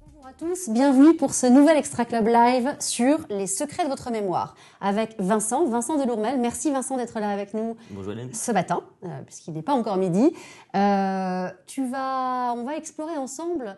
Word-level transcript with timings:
Bonjour 0.00 0.26
à 0.26 0.32
tous, 0.36 0.68
bienvenue 0.70 1.14
pour 1.16 1.32
ce 1.34 1.46
nouvel 1.46 1.76
Extra 1.76 2.04
Club 2.04 2.26
Live 2.26 2.74
sur 2.80 3.18
les 3.30 3.46
secrets 3.46 3.84
de 3.84 3.88
votre 3.88 4.10
mémoire 4.10 4.56
avec 4.80 5.14
Vincent, 5.20 5.64
Vincent 5.66 5.96
Delourmel. 5.96 6.38
Merci 6.40 6.70
Vincent 6.72 6.96
d'être 6.96 7.18
là 7.20 7.30
avec 7.30 7.54
nous 7.54 7.76
Bonjour 7.90 8.12
Hélène. 8.12 8.32
ce 8.34 8.50
matin, 8.52 8.82
euh, 9.04 9.08
puisqu'il 9.26 9.54
n'est 9.54 9.62
pas 9.62 9.74
encore 9.74 9.96
midi. 9.96 10.32
Euh, 10.74 11.48
tu 11.66 11.86
vas, 11.86 12.52
on 12.56 12.64
va 12.64 12.76
explorer 12.76 13.16
ensemble, 13.16 13.76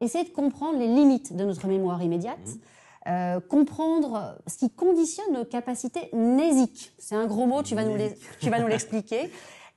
essayer 0.00 0.24
de 0.24 0.30
comprendre 0.30 0.78
les 0.78 0.86
limites 0.88 1.34
de 1.36 1.44
notre 1.44 1.66
mémoire 1.66 2.02
immédiate. 2.02 2.38
euh, 3.08 3.40
comprendre 3.40 4.36
ce 4.46 4.58
qui 4.58 4.70
conditionne 4.70 5.32
nos 5.32 5.44
capacités 5.44 6.08
nésiques. 6.12 6.92
C'est 6.98 7.16
un 7.16 7.26
gros 7.26 7.46
mot, 7.46 7.64
tu 7.64 7.74
vas 7.74 7.82
nous 7.84 7.96
les- 7.96 8.14
tu 8.40 8.48
vas 8.48 8.60
nous 8.60 8.68
l'expliquer. 8.68 9.28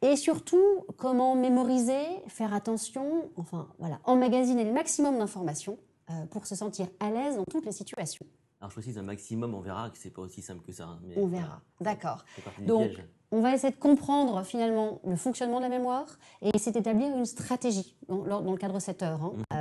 Et 0.06 0.16
surtout, 0.18 0.86
comment 0.98 1.34
mémoriser, 1.34 2.04
faire 2.28 2.54
attention, 2.54 3.28
enfin 3.38 3.68
voilà, 3.80 4.00
emmagasiner 4.04 4.64
le 4.64 4.72
maximum 4.72 5.18
d'informations 5.18 5.80
euh, 6.12 6.26
pour 6.28 6.46
se 6.46 6.54
sentir 6.56 6.86
à 7.00 7.10
l'aise 7.10 7.38
dans 7.38 7.44
toutes 7.46 7.66
les 7.66 7.72
situations. 7.72 8.28
Alors 8.62 8.70
je 8.70 8.76
précise 8.76 9.00
un 9.00 9.04
maximum, 9.04 9.56
on 9.56 9.62
verra 9.62 9.90
que 9.90 9.98
c'est 9.98 10.12
pas 10.12 10.22
aussi 10.22 10.44
simple 10.44 10.62
que 10.62 10.72
ça. 10.72 10.84
hein, 10.84 11.00
mais 11.08 11.18
On 11.18 11.26
verra. 11.26 11.60
D'accord. 11.82 12.24
Donc. 12.60 12.92
On 13.32 13.42
va 13.42 13.54
essayer 13.56 13.74
de 13.74 13.80
comprendre 13.80 14.44
finalement 14.44 15.02
le 15.04 15.16
fonctionnement 15.16 15.58
de 15.58 15.64
la 15.64 15.70
mémoire 15.70 16.06
et 16.44 16.56
essayer 16.56 16.72
d'établir 16.72 17.08
une 17.18 17.26
stratégie 17.26 17.98
dans, 18.08 18.40
le 18.52 18.58
cadre 18.58 18.76
de 18.76 18.80
cette 18.80 19.02
heure. 19.02 19.24
hein. 19.24 19.34
Euh, 19.52 19.55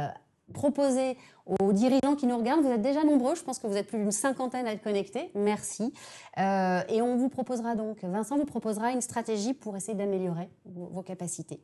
proposer 0.54 1.18
aux 1.44 1.74
dirigeants 1.74 2.16
qui 2.16 2.26
nous 2.26 2.38
regardent, 2.38 2.62
vous 2.62 2.70
êtes 2.70 2.80
déjà 2.80 3.04
nombreux, 3.04 3.34
je 3.34 3.42
pense 3.42 3.58
que 3.58 3.66
vous 3.66 3.76
êtes 3.76 3.86
plus 3.86 3.98
d'une 3.98 4.10
cinquantaine 4.10 4.66
à 4.66 4.72
être 4.72 4.82
connectés, 4.82 5.30
merci. 5.34 5.92
Euh, 6.38 6.80
et 6.88 7.02
on 7.02 7.16
vous 7.16 7.28
proposera 7.28 7.74
donc, 7.74 8.02
Vincent 8.02 8.38
vous 8.38 8.46
proposera 8.46 8.92
une 8.92 9.02
stratégie 9.02 9.52
pour 9.52 9.76
essayer 9.76 9.94
d'améliorer 9.94 10.48
vos, 10.64 10.86
vos 10.86 11.02
capacités. 11.02 11.60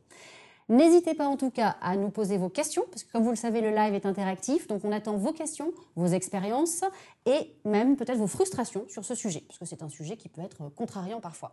N'hésitez 0.69 1.15
pas 1.15 1.27
en 1.27 1.35
tout 1.35 1.49
cas 1.49 1.75
à 1.81 1.97
nous 1.97 2.11
poser 2.11 2.37
vos 2.37 2.49
questions, 2.49 2.83
parce 2.91 3.03
que 3.03 3.11
comme 3.11 3.23
vous 3.23 3.31
le 3.31 3.35
savez, 3.35 3.61
le 3.61 3.71
live 3.71 3.93
est 3.95 4.05
interactif, 4.05 4.67
donc 4.67 4.85
on 4.85 4.91
attend 4.91 5.17
vos 5.17 5.33
questions, 5.33 5.73
vos 5.95 6.07
expériences 6.07 6.83
et 7.25 7.55
même 7.65 7.97
peut-être 7.97 8.19
vos 8.19 8.27
frustrations 8.27 8.85
sur 8.87 9.03
ce 9.03 9.15
sujet, 9.15 9.43
parce 9.47 9.57
que 9.57 9.65
c'est 9.65 9.81
un 9.81 9.89
sujet 9.89 10.15
qui 10.15 10.29
peut 10.29 10.41
être 10.41 10.69
contrariant 10.75 11.19
parfois. 11.19 11.51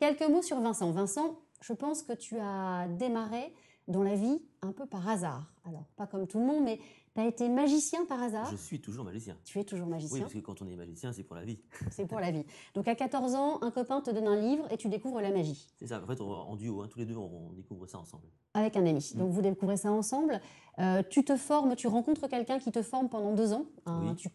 Quelques 0.00 0.28
mots 0.28 0.42
sur 0.42 0.60
Vincent. 0.60 0.90
Vincent, 0.90 1.36
je 1.60 1.72
pense 1.74 2.02
que 2.02 2.12
tu 2.12 2.38
as 2.38 2.86
démarré 2.88 3.52
dans 3.88 4.02
la 4.02 4.14
vie 4.14 4.40
un 4.62 4.72
peu 4.72 4.86
par 4.86 5.08
hasard. 5.08 5.44
Alors, 5.64 5.84
pas 5.96 6.06
comme 6.06 6.26
tout 6.26 6.38
le 6.38 6.46
monde, 6.46 6.64
mais 6.64 6.78
tu 7.14 7.20
as 7.20 7.26
été 7.26 7.48
magicien 7.48 8.04
par 8.06 8.22
hasard? 8.22 8.48
Je 8.50 8.56
suis 8.56 8.80
toujours 8.80 9.04
magicien. 9.04 9.36
Tu 9.44 9.58
es 9.58 9.64
toujours 9.64 9.86
Oui, 9.86 9.92
magicien, 9.92 10.20
parce 10.20 10.32
que 10.34 10.38
quand 10.38 10.60
on 10.62 10.66
est 10.68 10.76
magicien, 10.76 11.12
c'est 11.12 11.22
pour 11.22 11.36
la 11.36 11.44
vie. 11.44 11.58
c'est 11.90 12.06
pour 12.06 12.20
la 12.20 12.30
vie. 12.30 12.44
Donc 12.74 12.88
à 12.88 12.94
14 12.94 13.34
ans, 13.34 13.58
un 13.62 13.70
copain 13.70 14.00
te 14.00 14.10
donne 14.10 14.26
un 14.26 14.36
livre 14.40 14.66
et 14.72 14.76
tu 14.76 14.88
découvres 14.88 15.20
la 15.20 15.30
magie 15.30 15.68
C'est 15.78 15.86
ça. 15.86 16.02
En 16.02 16.06
fait, 16.06 16.20
on- 16.20 16.30
en 16.30 16.56
duo, 16.56 16.82
hein, 16.82 16.88
tous 16.90 16.98
les 16.98 17.06
deux, 17.06 17.16
on, 17.16 17.48
on 17.50 17.52
découvre 17.52 17.86
ça 17.86 17.98
ensemble. 17.98 18.24
avec 18.54 18.76
un 18.76 18.86
ami. 18.86 19.12
Donc 19.14 19.30
vous 19.30 19.42
découvrez 19.42 19.76
ça 19.76 19.92
ensemble. 19.92 20.40
Euh, 20.78 21.02
tu 21.08 21.24
te 21.24 21.36
formes, 21.36 21.74
tu 21.76 21.86
rencontres 21.86 22.26
quelqu'un 22.28 22.58
qui 22.58 22.70
te 22.72 22.82
forme 22.82 23.08
pendant 23.08 23.32
deux 23.34 23.52
ans. 23.52 23.66
Oui. 23.86 24.14
Tu 24.16 24.28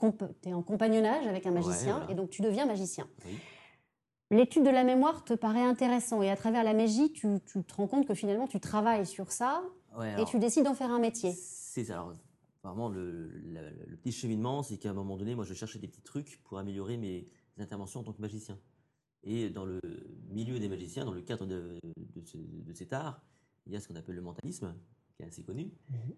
es 0.46 0.54
en 0.54 0.62
compagnonnage 0.64 1.28
avec 1.28 1.46
un 1.46 1.52
magicien 1.52 1.98
voilà. 1.98 2.12
et 2.12 2.16
donc 2.16 2.30
tu 2.30 2.42
deviens 2.42 2.66
magicien. 2.66 3.08
Oui. 3.26 3.38
L'étude 4.32 4.64
de 4.64 4.70
la 4.70 4.84
mémoire 4.84 5.24
te 5.26 5.34
paraît 5.34 5.62
intéressant 5.62 6.22
et 6.24 6.30
à 6.32 6.36
travers 6.36 6.64
la 6.64 6.74
magie, 6.74 7.12
tu, 7.12 7.28
tu 7.46 7.64
te 7.64 7.74
rends 7.76 7.88
compte 7.88 8.08
que 8.08 8.14
finalement 8.16 8.48
tu 8.48 8.60
travailles 8.60 9.06
sur 9.06 9.32
ça 9.32 9.62
Ouais, 9.98 10.22
et 10.22 10.26
tu 10.26 10.40
décides 10.40 10.64
d'en 10.64 10.74
faire 10.74 10.90
un 10.90 11.00
métier. 11.00 11.34
C'est 11.34 11.84
ça. 11.84 11.96
Alors, 11.96 12.14
vraiment, 12.64 12.88
le, 12.88 13.30
petit 14.02 14.14
cheminement, 14.14 14.64
c'est 14.64 14.78
qu'à 14.78 14.92
un 14.92 14.94
moment 14.94 15.18
donné, 15.18 15.36
moi, 15.36 15.44
je 15.44 15.54
cherchais 15.54 15.80
des 15.80 15.88
petits 15.90 16.02
trucs 16.02 16.40
pour 16.46 16.58
améliorer 16.60 16.96
mes 16.96 17.28
interventions 17.60 18.00
en 18.00 18.04
tant 18.04 18.14
que 18.14 18.22
magicien. 18.22 18.58
Et 19.24 19.50
dans 19.50 19.66
le 19.66 19.82
milieu 20.30 20.60
des 20.60 20.70
magiciens, 20.70 21.04
dans 21.04 21.12
le 21.14 21.22
cadre 21.22 21.46
de, 21.46 21.78
de, 21.98 22.22
ce- 22.26 22.38
de 22.38 22.74
cet 22.74 22.94
art, 22.94 23.22
il 23.68 23.74
y 23.74 23.76
a 23.76 23.82
ce 23.82 23.88
qu'on 23.90 23.96
appelle 23.96 24.16
le 24.16 24.22
mentalisme, 24.22 24.74
qui 25.18 25.24
est 25.24 25.28
assez 25.28 25.44
connu. 25.44 25.70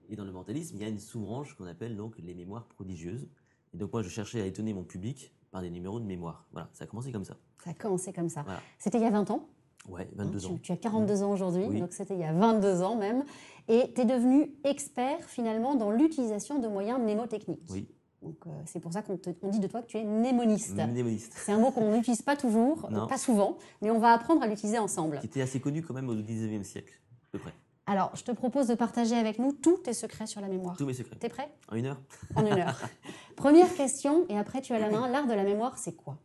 Et 0.08 0.16
dans 0.16 0.24
le 0.24 0.32
mentalisme, 0.32 0.76
il 0.78 0.82
y 0.84 0.86
a 0.86 0.90
une 0.90 1.00
sous-branche 1.00 1.56
qu'on 1.56 1.66
appelle 1.66 1.98
donc 1.98 2.16
les 2.20 2.36
mémoires 2.36 2.68
prodigieuses. 2.68 3.28
Et 3.74 3.78
donc, 3.78 3.92
moi, 3.92 4.04
je 4.04 4.10
cherchais 4.10 4.40
à 4.40 4.46
étonner 4.46 4.74
mon 4.76 4.84
public 4.84 5.34
par 5.54 5.62
des 5.62 5.70
numéros 5.70 6.00
de 6.00 6.06
mémoire. 6.06 6.46
Voilà, 6.52 6.68
ça 6.74 6.84
a 6.84 6.88
commencé 6.88 7.12
comme 7.12 7.24
ça. 7.24 7.36
Ça 7.64 7.70
a 7.70 7.74
commencé 7.76 8.12
comme 8.12 8.28
ça. 8.28 8.42
Voilà. 8.42 8.60
C'était 8.80 8.98
il 8.98 9.04
y 9.04 9.08
a 9.08 9.12
20 9.12 9.30
ans. 9.32 9.48
Ouais, 9.88 10.02
hein, 10.12 10.16
22 10.26 10.40
tu, 10.40 10.46
ans. 10.48 10.60
tu 10.62 10.72
as 10.72 10.78
42 10.78 11.24
ans 11.24 11.32
aujourd'hui, 11.32 11.66
Oui. 11.70 11.80
donc 11.80 11.94
c'était 11.94 12.16
il 12.16 12.20
y 12.20 12.24
a 12.24 12.34
22 12.34 12.82
ans 12.82 12.96
même. 12.96 13.24
Et 13.68 13.94
tu 13.94 14.02
es 14.02 14.06
devenu 14.06 14.52
expert 14.64 15.20
finalement 15.30 15.76
dans 15.76 15.92
l'utilisation 15.92 16.58
de 16.60 16.68
moyens 16.68 17.00
mnémotechniques. 17.00 17.68
Oui, 17.70 17.88
Donc 18.24 18.36
euh, 18.48 18.50
c'est 18.66 18.80
pour 18.80 18.92
ça 18.94 19.04
qu'on 19.04 19.20
dit 19.50 19.60
de 19.60 19.68
toi 19.68 19.82
que 19.84 19.88
tu 19.88 19.98
es 19.98 20.04
mnémoniste. 20.04 20.74
mnémoniste. 20.76 21.34
C'est 21.36 21.52
un 21.52 21.60
mot 21.60 21.70
qu'on 21.72 21.92
n'utilise 21.96 22.24
pas 22.24 22.36
toujours, 22.36 22.90
Non. 22.90 23.06
pas 23.08 23.18
souvent, 23.20 23.58
mais 23.82 23.92
on 23.92 24.00
va 24.00 24.14
apprendre 24.14 24.42
à 24.42 24.48
l'utiliser 24.48 24.80
ensemble. 24.80 25.20
Qui 25.20 25.28
était 25.28 25.42
assez 25.42 25.60
connu 25.60 25.84
quand 25.84 25.94
même 25.94 26.10
au 26.10 26.16
19e 26.16 26.64
siècle, 26.64 26.94
à 27.28 27.28
peu 27.34 27.40
près. 27.40 27.54
Alors, 27.86 28.16
je 28.16 28.24
te 28.24 28.32
propose 28.32 28.68
de 28.68 28.76
partager 28.76 29.16
avec 29.16 29.40
nous 29.40 29.52
tous 29.52 29.78
tes 29.80 29.94
secrets 29.94 30.26
sur 30.26 30.40
la 30.40 30.48
mémoire. 30.48 30.78
Tous 30.78 30.86
mes 30.86 30.94
secrets. 30.94 31.18
T'es 31.18 31.28
prêt? 31.30 31.54
En 31.68 31.76
une 31.76 31.86
heure 31.88 32.02
En 32.36 32.46
une 32.46 32.54
heure. 32.60 32.80
Première 33.36 33.74
question, 33.76 34.26
et 34.30 34.38
après 34.38 34.62
tu 34.62 34.74
as 34.74 34.80
la 34.80 34.90
main. 34.90 35.10
L'art 35.10 35.28
de 35.28 35.34
la 35.34 35.44
mémoire, 35.44 35.78
c'est 35.78 35.94
quoi? 35.96 36.18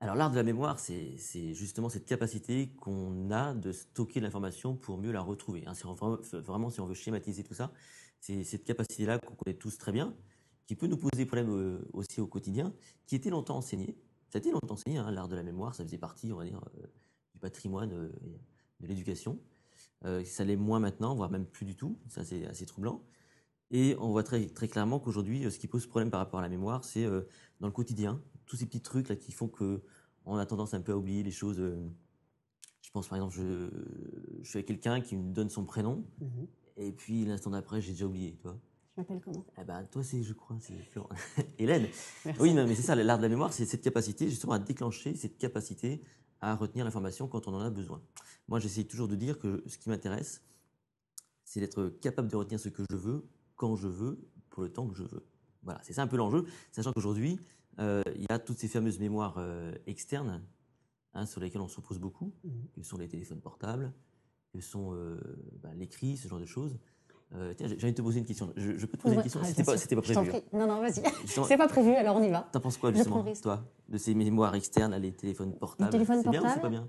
Alors, 0.00 0.14
l'art 0.16 0.30
de 0.30 0.36
la 0.36 0.42
mémoire, 0.42 0.78
c'est 0.78 1.16
justement 1.54 1.88
cette 1.90 2.06
capacité 2.06 2.70
qu'on 2.80 3.30
a 3.30 3.54
de 3.54 3.72
stocker 3.72 4.20
l'information 4.20 4.76
pour 4.76 4.96
mieux 4.98 5.12
la 5.12 5.20
retrouver. 5.20 5.64
hein. 5.66 5.74
Si 5.74 5.84
on- 5.86 5.94
vraiment, 5.94 6.18
vraiment, 6.32 6.70
si 6.70 6.80
on 6.80 6.86
veut 6.86 6.94
schématiser 6.94 7.42
tout 7.42 7.54
ça, 7.54 7.70
c'est 8.20 8.42
cette 8.44 8.64
capacité-là 8.64 9.18
qu'on 9.18 9.34
connaît 9.34 9.56
tous 9.56 9.76
très 9.76 9.92
bien, 9.92 10.14
qui 10.66 10.74
peut 10.74 10.86
nous 10.86 10.96
poser 10.96 11.26
problème 11.26 11.50
euh, 11.50 11.86
aussi 11.92 12.20
au 12.22 12.26
quotidien, 12.26 12.72
qui 13.06 13.14
était 13.16 13.30
longtemps 13.30 13.56
enseignée. 13.58 13.96
Ça 14.30 14.38
a 14.38 14.40
été 14.40 14.50
longtemps 14.50 14.74
enseigné, 14.74 14.96
hein, 14.98 15.10
l'art 15.10 15.28
de 15.28 15.36
la 15.36 15.42
mémoire, 15.42 15.74
ça 15.74 15.84
faisait 15.84 15.98
partie, 15.98 16.32
on 16.32 16.36
va 16.36 16.44
dire, 16.44 16.60
euh, 16.78 16.86
du 17.34 17.38
patrimoine 17.40 17.92
euh, 17.92 18.08
de 18.80 18.86
l'éducation. 18.86 19.38
Euh, 20.04 20.24
ça 20.24 20.44
l'est 20.44 20.56
moins 20.56 20.80
maintenant, 20.80 21.14
voire 21.14 21.30
même 21.30 21.46
plus 21.46 21.64
du 21.64 21.76
tout. 21.76 21.98
Ça, 22.08 22.24
c'est 22.24 22.46
assez 22.46 22.66
troublant. 22.66 23.02
Et 23.70 23.96
on 23.98 24.10
voit 24.10 24.22
très, 24.22 24.46
très 24.46 24.68
clairement 24.68 25.00
qu'aujourd'hui, 25.00 25.44
euh, 25.44 25.50
ce 25.50 25.58
qui 25.58 25.66
pose 25.66 25.86
problème 25.86 26.10
par 26.10 26.20
rapport 26.20 26.40
à 26.40 26.42
la 26.42 26.48
mémoire, 26.48 26.84
c'est 26.84 27.04
euh, 27.04 27.22
dans 27.60 27.66
le 27.66 27.72
quotidien, 27.72 28.20
tous 28.46 28.56
ces 28.56 28.66
petits 28.66 28.82
trucs 28.82 29.08
là 29.08 29.16
qui 29.16 29.32
font 29.32 29.48
que 29.48 29.82
on 30.26 30.36
a 30.36 30.46
tendance 30.46 30.74
un 30.74 30.80
peu 30.80 30.92
à 30.92 30.96
oublier 30.96 31.22
les 31.22 31.30
choses. 31.30 31.58
Je 32.80 32.90
pense 32.92 33.08
par 33.08 33.16
exemple, 33.16 33.34
je, 33.34 33.68
je 34.42 34.48
suis 34.48 34.56
avec 34.56 34.66
quelqu'un 34.66 35.00
qui 35.00 35.16
me 35.16 35.32
donne 35.32 35.50
son 35.50 35.64
prénom, 35.64 36.02
et 36.78 36.92
puis 36.92 37.26
l'instant 37.26 37.50
d'après, 37.50 37.82
j'ai 37.82 37.92
déjà 37.92 38.06
oublié, 38.06 38.34
tu 38.36 38.44
vois. 38.44 38.58
Je 38.96 39.00
m'appelle 39.00 39.20
comment? 39.20 39.44
Eh 39.60 39.64
ben, 39.64 39.84
toi, 39.90 40.02
c'est, 40.04 40.22
je 40.22 40.32
crois, 40.32 40.56
c'est. 40.60 40.78
Hélène. 41.58 41.88
Merci. 42.24 42.40
Oui, 42.40 42.54
non, 42.54 42.66
mais 42.66 42.74
c'est 42.74 42.82
ça, 42.82 42.94
l'art 42.94 43.18
de 43.18 43.22
la 43.22 43.28
mémoire, 43.28 43.52
c'est 43.52 43.66
cette 43.66 43.82
capacité 43.82 44.30
justement 44.30 44.52
à 44.52 44.58
déclencher 44.58 45.14
cette 45.16 45.36
capacité 45.36 46.00
à 46.50 46.54
retenir 46.54 46.84
l'information 46.84 47.28
quand 47.28 47.48
on 47.48 47.54
en 47.54 47.60
a 47.60 47.70
besoin. 47.70 48.02
Moi, 48.48 48.58
j'essaie 48.60 48.84
toujours 48.84 49.08
de 49.08 49.16
dire 49.16 49.38
que 49.38 49.62
ce 49.66 49.78
qui 49.78 49.88
m'intéresse, 49.88 50.42
c'est 51.44 51.60
d'être 51.60 51.88
capable 52.00 52.28
de 52.28 52.36
retenir 52.36 52.60
ce 52.60 52.68
que 52.68 52.82
je 52.90 52.96
veux, 52.96 53.24
quand 53.56 53.76
je 53.76 53.88
veux, 53.88 54.18
pour 54.50 54.62
le 54.62 54.70
temps 54.72 54.86
que 54.88 54.94
je 54.94 55.04
veux. 55.04 55.26
Voilà, 55.62 55.80
c'est 55.82 55.92
ça 55.94 56.02
un 56.02 56.06
peu 56.06 56.16
l'enjeu, 56.16 56.44
sachant 56.72 56.92
qu'aujourd'hui, 56.92 57.38
euh, 57.78 58.02
il 58.14 58.22
y 58.22 58.26
a 58.32 58.38
toutes 58.38 58.58
ces 58.58 58.68
fameuses 58.68 58.98
mémoires 58.98 59.36
euh, 59.38 59.72
externes 59.86 60.42
hein, 61.14 61.26
sur 61.26 61.40
lesquelles 61.40 61.62
on 61.62 61.68
se 61.68 61.76
repose 61.76 61.98
beaucoup, 61.98 62.32
Mhm. 62.44 62.68
que 62.74 62.82
sont 62.82 62.98
les 62.98 63.08
téléphones 63.08 63.40
portables, 63.40 63.92
que 64.52 64.60
sont 64.60 64.94
euh, 64.94 65.18
bah, 65.62 65.74
l'écrit, 65.74 66.16
ce 66.16 66.28
genre 66.28 66.40
de 66.40 66.46
choses. 66.46 66.78
Euh, 67.36 67.52
tiens, 67.56 67.66
j'ai 67.66 67.74
envie 67.74 67.92
de 67.92 67.96
te 67.96 68.02
poser 68.02 68.20
une 68.20 68.26
question. 68.26 68.52
Je, 68.56 68.78
je 68.78 68.86
peux 68.86 68.96
te 68.96 69.02
poser 69.02 69.16
une 69.16 69.22
question 69.22 69.40
Ah, 69.42 69.46
C'était 69.46 69.64
pas, 69.64 69.74
pas 69.74 70.02
prévu. 70.02 70.30
hein. 70.30 70.40
prie. 70.40 70.58
Non, 70.58 70.66
non, 70.68 70.80
vas-y. 70.80 71.02
C'est 71.48 71.56
pas 71.56 71.66
prévu, 71.68 71.90
alors 71.94 72.16
on 72.16 72.22
y 72.22 72.30
va. 72.30 72.48
T'en 72.52 72.60
penses 72.60 72.76
quoi 72.76 72.92
justement, 72.92 73.24
toi, 73.42 73.64
de 73.88 73.98
ces 73.98 74.14
mémoires 74.14 74.54
externes 74.54 74.92
à 74.94 74.98
les 74.98 75.12
téléphones 75.12 75.52
portables? 75.54 75.90
Téléphones 75.90 76.20
C'est 76.22 76.30
bien 76.30 76.40
ou 76.40 76.44
c'est 76.44 76.60
portables 76.60 76.62
pas 76.62 76.68
bien? 76.68 76.88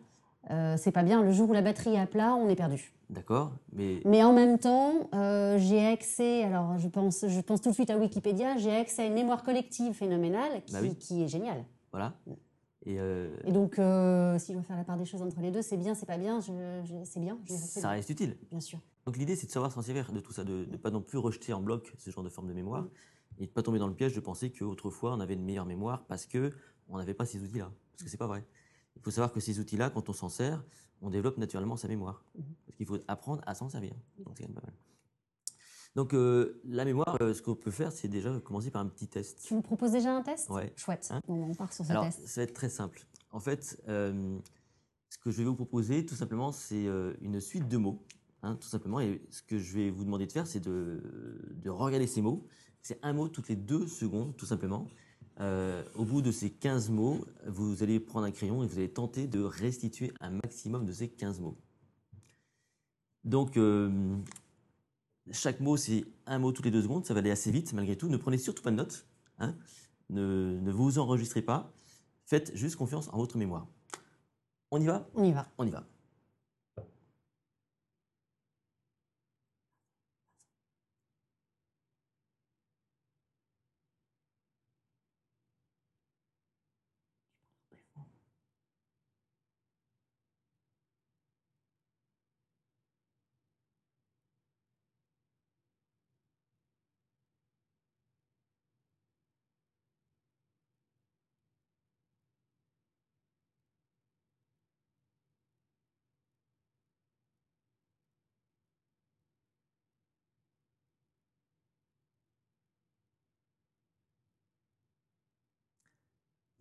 Euh, 0.52 0.76
c'est 0.78 0.92
pas 0.92 1.02
bien, 1.02 1.24
le 1.24 1.32
jour 1.32 1.50
où 1.50 1.54
la 1.54 1.64
batterie 1.64 1.96
est 1.96 2.00
à 2.00 2.06
plat, 2.06 2.36
on 2.36 2.48
est 2.50 2.56
perdu. 2.56 2.94
D'accord, 3.10 3.54
mais 3.74 4.02
Mais 4.06 4.24
en 4.24 4.32
même 4.34 4.60
temps, 4.60 5.10
euh, 5.16 5.58
j'ai 5.58 5.84
accès, 5.88 6.44
alors 6.44 6.78
je 6.78 6.88
pense, 6.88 7.26
je 7.28 7.42
pense 7.42 7.62
tout 7.62 7.70
de 7.70 7.74
suite 7.74 7.90
à 7.90 7.98
Wikipédia, 7.98 8.56
j'ai 8.58 8.76
accès 8.76 9.02
à 9.02 9.06
une 9.08 9.16
mémoire 9.16 9.42
collective 9.42 9.94
phénoménale 9.94 10.62
qui, 10.68 10.74
Bah 10.74 10.80
oui. 10.84 10.96
qui 10.98 11.24
est 11.24 11.28
géniale. 11.28 11.66
voilà. 11.92 12.14
Et 12.86 13.00
euh, 13.00 13.36
Et 13.46 13.52
donc, 13.52 13.72
si 13.74 14.52
je 14.52 14.54
dois 14.54 14.62
faire 14.62 14.78
la 14.78 14.84
part 14.84 14.98
des 14.98 15.06
choses 15.06 15.24
entre 15.24 15.40
les 15.42 15.50
deux, 15.50 15.64
c'est 15.64 15.78
bien, 15.78 15.96
c'est 15.96 16.06
pas 16.06 16.20
bien, 16.20 16.40
je- 16.41 16.82
je- 16.86 17.03
c'est 17.06 17.20
bien, 17.20 17.40
ça 17.48 17.80
bien, 17.80 17.90
reste 17.90 18.12
utile. 18.12 18.38
bien 18.52 18.59
sûr. 18.59 18.78
Donc 19.05 19.17
l'idée, 19.17 19.35
c'est 19.35 19.46
de 19.46 19.52
savoir 19.52 19.72
s'en 19.72 19.81
servir 19.81 20.11
de 20.11 20.19
tout 20.19 20.31
ça, 20.34 20.43
de 20.43 20.66
ne 20.66 20.78
pas 20.78 20.90
non 20.90 21.02
plus 21.02 21.17
rejeter 21.17 21.53
en 21.53 21.61
bloc 21.61 21.93
ce 21.97 22.09
genre 22.09 22.23
de 22.23 22.29
forme 22.29 22.47
de 22.47 22.53
mémoire 22.53 22.87
et 23.37 23.46
de 23.46 23.52
pas 23.52 23.61
tomber 23.61 23.79
dans 23.79 23.87
le 23.87 23.93
piège 23.93 24.16
de 24.16 24.19
penser 24.19 24.52
qu'autrefois 24.52 25.13
on 25.13 25.19
avait 25.19 25.35
une 25.35 25.43
meilleure 25.43 25.66
mémoire 25.66 26.05
parce 26.07 26.25
que 26.25 26.52
on 26.87 26.97
n'avait 26.97 27.13
pas 27.13 27.25
ces 27.25 27.41
outils-là. 27.43 27.72
Parce 27.91 28.03
que 28.03 28.09
c'est 28.09 28.17
pas 28.17 28.28
vrai. 28.28 28.46
Il 28.96 29.02
faut 29.02 29.11
savoir 29.11 29.31
que 29.31 29.40
ces 29.40 29.59
outils-là, 29.59 29.90
quand 29.90 30.09
on 30.09 30.13
s'en 30.13 30.29
sert, 30.29 30.63
on 31.02 31.09
développe 31.09 31.37
naturellement 31.37 31.75
sa 31.78 31.87
mémoire. 31.87 32.23
Mhm. 32.35 32.43
Parce 32.66 32.78
qu'il 32.78 32.85
faut 32.87 32.97
apprendre 33.07 33.43
à 33.46 33.53
s'en 33.53 33.69
servir. 33.69 33.93
Donc 34.17 34.35
c'est 34.37 34.43
quand 34.43 34.49
même 34.49 34.55
pas 34.55 34.66
mal. 34.66 34.73
Donc 35.96 36.13
euh, 36.13 36.59
la 36.66 36.84
mémoire, 36.84 37.17
euh, 37.22 37.34
ce 37.34 37.41
qu'on 37.41 37.55
peut 37.55 37.72
faire, 37.72 37.91
c'est 37.91 38.07
déjà 38.07 38.40
commencer 38.40 38.72
par 38.72 38.81
un 38.81 38.87
petit 38.87 39.07
test. 39.07 39.40
Tu 39.46 39.53
me 39.53 39.61
proposes 39.61 39.91
déjà 39.91 40.16
un 40.16 40.23
test? 40.23 40.49
Ouais. 40.49 40.73
Chouette. 40.75 41.07
Hein? 41.11 41.22
On 41.28 41.53
part 41.53 41.72
sur 41.72 41.85
ce 41.85 41.91
Alors, 41.91 42.05
test. 42.05 42.25
ça 42.28 42.41
va 42.41 42.43
être 42.43 42.53
très 42.53 42.69
simple. 42.69 43.05
En 43.31 43.40
fait, 43.40 43.81
euh, 43.87 44.37
ce 45.09 45.17
que 45.19 45.29
je 45.31 45.37
vais 45.37 45.43
vous 45.46 45.55
proposer, 45.55 46.05
tout 46.05 46.16
simplement, 46.16 46.52
c'est 46.52 46.85
une 47.22 47.40
suite 47.40 47.67
de 47.67 47.78
mots. 47.78 48.03
Hein, 48.46 48.56
tout 48.56 48.68
simplement. 48.68 49.00
Et 49.02 49.22
ce 49.30 49.42
que 49.42 49.58
je 49.58 49.74
vais 49.74 49.90
vous 49.90 50.06
demander 50.06 50.26
de 50.28 50.32
faire, 50.32 50.47
c'est 50.47 50.59
de, 50.62 51.02
de 51.52 51.70
regarder 51.70 52.08
ces 52.08 52.22
mots. 52.22 52.47
C'est 52.82 53.00
un 53.03 53.14
mot 53.14 53.28
toutes 53.28 53.50
les 53.50 53.56
deux 53.56 53.88
secondes, 53.88 54.38
tout 54.38 54.46
simplement. 54.46 54.88
Euh, 55.42 55.84
au 55.96 56.06
bout 56.06 56.22
de 56.22 56.32
ces 56.32 56.50
15 56.50 56.90
mots, 56.92 57.26
vous 57.46 57.84
allez 57.84 58.00
prendre 58.00 58.26
un 58.26 58.32
crayon 58.32 58.64
et 58.64 58.68
vous 58.68 58.78
allez 58.78 58.94
tenter 58.94 59.28
de 59.28 59.42
restituer 59.42 60.14
un 60.22 60.30
maximum 60.30 60.86
de 60.86 60.94
ces 60.94 61.09
15 61.09 61.40
mots. 61.42 61.58
Donc, 63.24 63.58
euh, 63.58 64.16
chaque 65.32 65.59
mot, 65.59 65.76
c'est 65.78 66.06
un 66.26 66.40
mot 66.40 66.52
toutes 66.52 66.66
les 66.66 66.72
deux 66.72 66.84
secondes. 66.84 67.06
Ça 67.06 67.14
va 67.14 67.20
aller 67.20 67.32
assez 67.32 67.52
vite, 67.52 67.74
malgré 67.74 67.98
tout. 67.98 68.08
Ne 68.08 68.18
prenez 68.18 68.38
surtout 68.38 68.62
pas 68.64 68.72
de 68.72 68.78
notes. 68.78 69.08
hein. 69.40 69.56
Ne, 70.09 70.59
ne 70.62 70.72
vous 70.72 71.00
enregistrez 71.00 71.41
pas. 71.41 71.74
Faites 72.26 72.56
juste 72.56 72.76
confiance 72.76 73.09
en 73.12 73.18
votre 73.18 73.38
mémoire. 73.38 73.68
On 74.70 74.80
y 74.80 74.86
va? 74.86 75.09
On 75.16 75.24
y 75.24 75.32
va. 75.32 75.52
On 75.58 75.66
y 75.66 75.72
va. 75.72 75.88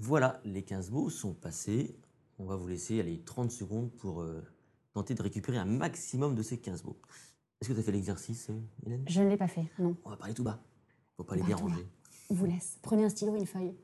Voilà, 0.07 0.39
les 0.45 0.63
15 0.63 0.91
mots 0.91 1.09
sont 1.09 1.33
passés. 1.33 1.97
On 2.39 2.45
va 2.45 2.57
vous 2.57 2.69
laisser 2.69 3.01
aller 3.01 3.23
30 3.25 3.51
secondes 3.51 3.91
pour 3.91 4.21
euh, 4.21 4.43
tenter 4.93 5.15
de 5.15 5.23
récupérer 5.23 5.57
un 5.57 5.65
maximum 5.65 6.35
de 6.35 6.43
ces 6.43 6.59
15 6.59 6.85
mots. 6.85 7.01
Est-ce 7.59 7.71
que 7.71 7.75
tu 7.75 7.81
as 7.81 7.83
fait 7.83 7.93
l'exercice, 7.93 8.51
euh, 8.51 8.61
Hélène? 8.85 9.05
Je 9.09 9.23
ne 9.23 9.31
l'ai 9.31 9.39
pas 9.39 9.49
fait, 9.49 9.65
non. 9.79 9.97
On 10.05 10.11
va 10.11 10.19
parler 10.19 10.35
tout 10.35 10.45
bas. 10.45 10.61
Faut 11.17 11.25
pas 11.25 11.37
les 11.37 11.41
Bah, 11.41 11.47
déranger. 11.47 11.89
On 12.29 12.35
vous 12.35 12.45
laisse. 12.45 12.77
Prenez 12.83 13.05
un 13.05 13.09
stylo 13.09 13.35
et 13.35 13.39
une 13.39 13.47
feuille. 13.47 13.75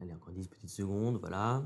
Allez, 0.00 0.12
encore 0.12 0.28
10 0.40 0.48
petites 0.48 0.70
secondes, 0.70 1.18
voilà. 1.18 1.62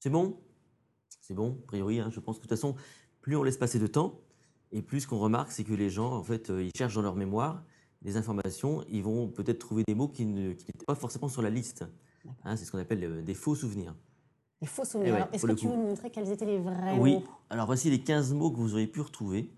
C'est 0.00 0.10
bon? 0.10 0.38
C'est 1.20 1.34
bon, 1.34 1.58
a 1.64 1.66
priori. 1.66 1.98
hein, 2.00 2.10
je 2.12 2.20
pense 2.20 2.36
que 2.36 2.42
de 2.44 2.48
toute 2.48 2.56
façon, 2.56 2.76
plus 3.20 3.36
on 3.36 3.42
laisse 3.42 3.56
passer 3.56 3.78
de 3.78 3.86
temps, 3.86 4.20
et 4.72 4.82
plus 4.82 5.00
ce 5.00 5.08
qu'on 5.08 5.18
remarque, 5.18 5.50
c'est 5.50 5.64
que 5.64 5.72
les 5.74 5.90
gens, 5.90 6.12
en 6.12 6.22
fait, 6.22 6.50
euh, 6.50 6.62
ils 6.62 6.70
cherchent 6.76 6.94
dans 6.94 7.02
leur 7.02 7.16
mémoire 7.16 7.64
des 8.02 8.16
informations, 8.16 8.84
ils 8.88 9.02
vont 9.02 9.28
peut-être 9.28 9.58
trouver 9.58 9.82
des 9.86 9.94
mots 9.94 10.08
qui 10.08 10.24
n'étaient 10.26 10.72
pas 10.86 10.94
forcément 10.94 11.28
sur 11.28 11.42
la 11.42 11.50
liste. 11.50 11.84
Hein, 12.44 12.56
c'est 12.56 12.64
ce 12.64 12.70
qu'on 12.72 12.78
appelle 12.78 13.02
euh, 13.04 13.22
des 13.22 13.34
faux 13.34 13.54
souvenirs. 13.54 13.94
Les 14.60 14.66
faux 14.66 14.84
souvenirs. 14.84 15.16
Eh 15.16 15.22
ouais, 15.22 15.28
Est-ce 15.32 15.46
que 15.46 15.52
tu 15.52 15.66
coup. 15.66 15.72
veux 15.72 15.78
nous 15.78 15.86
montrer 15.88 16.10
quels 16.10 16.30
étaient 16.30 16.46
les 16.46 16.58
vrais 16.58 16.98
Oui, 16.98 17.14
mots? 17.14 17.24
Alors 17.50 17.66
voici 17.66 17.90
les 17.90 18.00
15 18.00 18.32
mots 18.34 18.50
que 18.50 18.56
vous 18.56 18.72
auriez 18.74 18.86
pu 18.86 19.00
retrouver. 19.00 19.50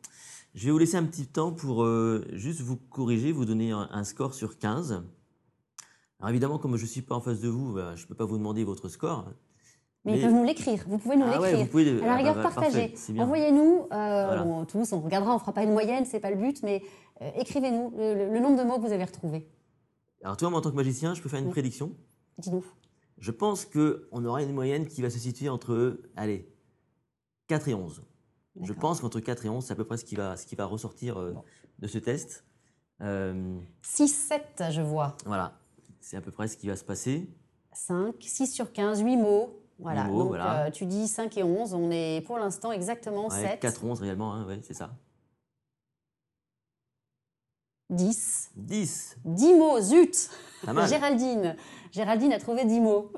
Je 0.59 0.65
vais 0.67 0.73
vous 0.73 0.79
laisser 0.79 0.97
un 0.97 1.05
petit 1.05 1.27
temps 1.29 1.53
pour 1.53 1.85
euh, 1.85 2.27
juste 2.33 2.63
vous 2.63 2.77
corriger, 2.77 3.31
vous 3.31 3.45
donner 3.45 3.71
un, 3.71 3.89
un 3.93 4.03
score 4.03 4.35
sur 4.35 4.59
15. 4.59 5.05
Alors 6.19 6.31
évidemment, 6.31 6.59
comme 6.59 6.77
je 6.77 6.83
ne 6.83 6.89
suis 6.89 7.01
pas 7.03 7.15
en 7.15 7.21
face 7.21 7.39
de 7.39 7.49
vous, 7.49 7.75
bah, 7.75 7.95
je 7.95 8.03
ne 8.03 8.09
peux 8.09 8.17
pas 8.17 8.25
vous 8.25 8.39
demander 8.39 8.65
votre 8.65 8.89
score. 8.89 9.27
Mais, 10.05 10.13
Mais- 10.13 10.19
ils 10.19 10.23
peuvent 10.25 10.33
nous 10.35 10.43
l'écrire. 10.43 10.85
Vous 10.89 10.99
pouvez 10.99 11.15
nous 11.17 11.27
Ah 11.29 11.41
ouais, 11.41 11.51
l'écrire. 11.53 11.65
vous 11.65 11.71
pouvez 11.71 11.89
à 12.03 12.07
la 12.07 12.13
ah 12.13 12.17
rigueur, 12.17 12.35
bah, 12.35 12.43
bah, 12.43 12.51
partagez. 12.53 12.93
Envoyez-nous, 13.21 13.83
euh, 13.83 13.87
Voilà. 13.87 14.43
bon, 14.43 14.65
tous, 14.65 14.93
on 14.93 15.01
regardera, 15.01 15.37
on 15.37 15.39
fera 15.39 15.53
pas 15.53 15.63
une 15.63 15.73
moyenne, 15.73 16.05
c'est 16.07 16.19
pas 16.19 16.31
le 16.33 16.37
but, 16.37 16.61
mais 16.65 16.83
euh, 17.23 17.31
écrivez-nous 17.37 17.93
le, 17.97 18.15
le- 18.15 18.33
le 18.35 18.41
nombre 18.41 18.59
de 18.61 18.67
mots 18.67 18.79
que 18.79 18.87
vous 18.87 18.93
avez 18.93 19.05
retrouvés. 19.05 19.47
Alors 20.25 20.37
toi, 20.37 20.51
moi, 20.51 20.59
en 20.59 20.63
tant 20.63 20.73
que 20.73 20.77
magicien, 20.77 21.15
je 21.15 21.23
peux 21.23 21.29
faire 21.29 21.39
une 21.39 21.47
Oui. 21.47 21.53
prédiction? 21.53 21.93
Dis-nous. 22.39 22.65
Je 23.19 23.31
pense 23.31 23.65
qu'on 23.65 24.25
aura 24.25 24.43
une 24.43 24.53
moyenne 24.53 24.87
qui 24.89 25.03
va 25.03 25.11
se 25.11 25.21
situer 25.21 25.49
entre, 25.49 26.01
allez, 26.17 26.53
4 27.47 27.69
et 27.69 27.75
11. 27.75 28.03
Je 28.63 28.73
pense 28.73 29.01
qu'entre 29.01 29.21
4 29.21 29.47
et 29.47 29.49
11, 29.49 29.65
c'est 29.65 29.73
à 29.73 29.77
peu 29.77 29.85
près 29.85 29.97
ce 29.97 30.05
qui 30.05 30.15
va, 30.17 30.37
ce 30.37 30.47
qui 30.47 30.57
va 30.57 30.65
ressortir 30.67 31.17
euh, 31.19 31.33
Bon. 31.33 31.45
de 31.79 31.87
ce 31.87 31.99
test. 31.99 32.45
Euh, 33.01 33.59
6, 33.83 34.09
7, 34.09 34.65
je 34.71 34.81
vois. 34.83 35.17
voilà, 35.25 35.57
c'est 36.01 36.17
à 36.17 36.21
peu 36.21 36.33
près 36.33 36.49
ce 36.49 36.57
qui 36.57 36.67
va 36.69 36.77
se 36.77 36.85
passer. 36.85 37.29
5, 37.73 38.15
6 38.21 38.49
sur 38.49 38.73
15, 38.73 39.03
8 39.03 39.17
mots. 39.17 39.63
Voilà. 39.79 40.03
Huit 40.05 40.11
mots, 40.11 40.19
Donc, 40.21 40.29
voilà. 40.29 40.67
euh, 40.67 40.71
tu 40.73 40.87
dis 40.87 41.07
5 41.07 41.37
et 41.37 41.45
11. 41.45 41.75
On 41.75 41.91
est 41.93 42.21
pour 42.27 42.39
l'instant 42.39 42.73
exactement 42.73 43.29
Ouais, 43.29 43.41
7. 43.51 43.61
4, 43.61 43.85
11 43.85 44.01
réellement, 44.01 44.35
hein, 44.35 44.45
ouais, 44.47 44.59
c'est 44.65 44.75
ça. 44.75 44.91
10. 47.91 48.51
10, 48.57 49.17
10 49.25 49.55
mots, 49.55 49.81
zut. 49.81 50.31
Géraldine. 50.89 51.57
Géraldine 51.93 52.33
a 52.33 52.39
trouvé 52.41 52.65
10 52.65 52.81
mots. 52.81 53.13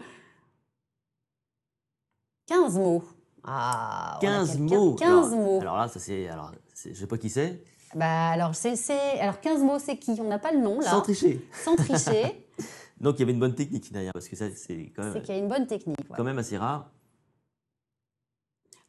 15 2.46 2.78
mots. 2.78 3.02
Ah, 3.44 4.14
on 4.14 4.18
a 4.18 4.20
15 4.20 4.56
quelqu'un- 4.58 4.74
mots. 4.76 4.94
15 4.94 5.08
alors, 5.08 5.28
mots. 5.30 5.60
Alors 5.60 5.76
là, 5.76 5.88
ça 5.88 5.98
c'est. 6.00 6.28
Alors, 6.28 6.52
c'est- 6.74 6.92
je 6.94 7.00
sais 7.00 7.06
pas 7.06 7.18
qui 7.18 7.30
c'est. 7.30 7.62
Bah, 7.94 8.28
alors, 8.30 8.54
c'est, 8.54 8.76
c'est- 8.76 9.18
alors, 9.20 9.40
15 9.40 9.62
mots, 9.62 9.78
c'est 9.78 9.96
qui? 9.96 10.12
On 10.20 10.28
n'a 10.28 10.38
pas 10.38 10.52
le 10.52 10.60
nom, 10.60 10.80
là. 10.80 10.90
Sans 10.90 11.00
tricher. 11.00 11.44
Sans 11.64 11.74
tricher. 11.76 12.46
Donc 13.00 13.16
il 13.16 13.20
y 13.20 13.22
avait 13.22 13.32
une 13.32 13.40
bonne 13.40 13.54
technique 13.54 13.90
derrière, 13.92 14.12
parce 14.12 14.28
que 14.28 14.36
ça, 14.36 14.44
c'est 14.54 14.92
quand, 14.94 15.02
c'est 15.02 15.10
même- 15.14 15.22
qu'il 15.22 15.34
y 15.34 15.38
a 15.38 15.40
une 15.40 15.48
bonne 15.48 15.66
technique. 15.66 15.98
ouais. 15.98 16.16
quand 16.16 16.22
même 16.24 16.38
assez 16.38 16.58
rare. 16.58 16.90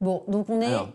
Bon, 0.02 0.24
donc 0.28 0.50
on 0.50 0.60
est, 0.62 0.66
Alors. 0.66 0.90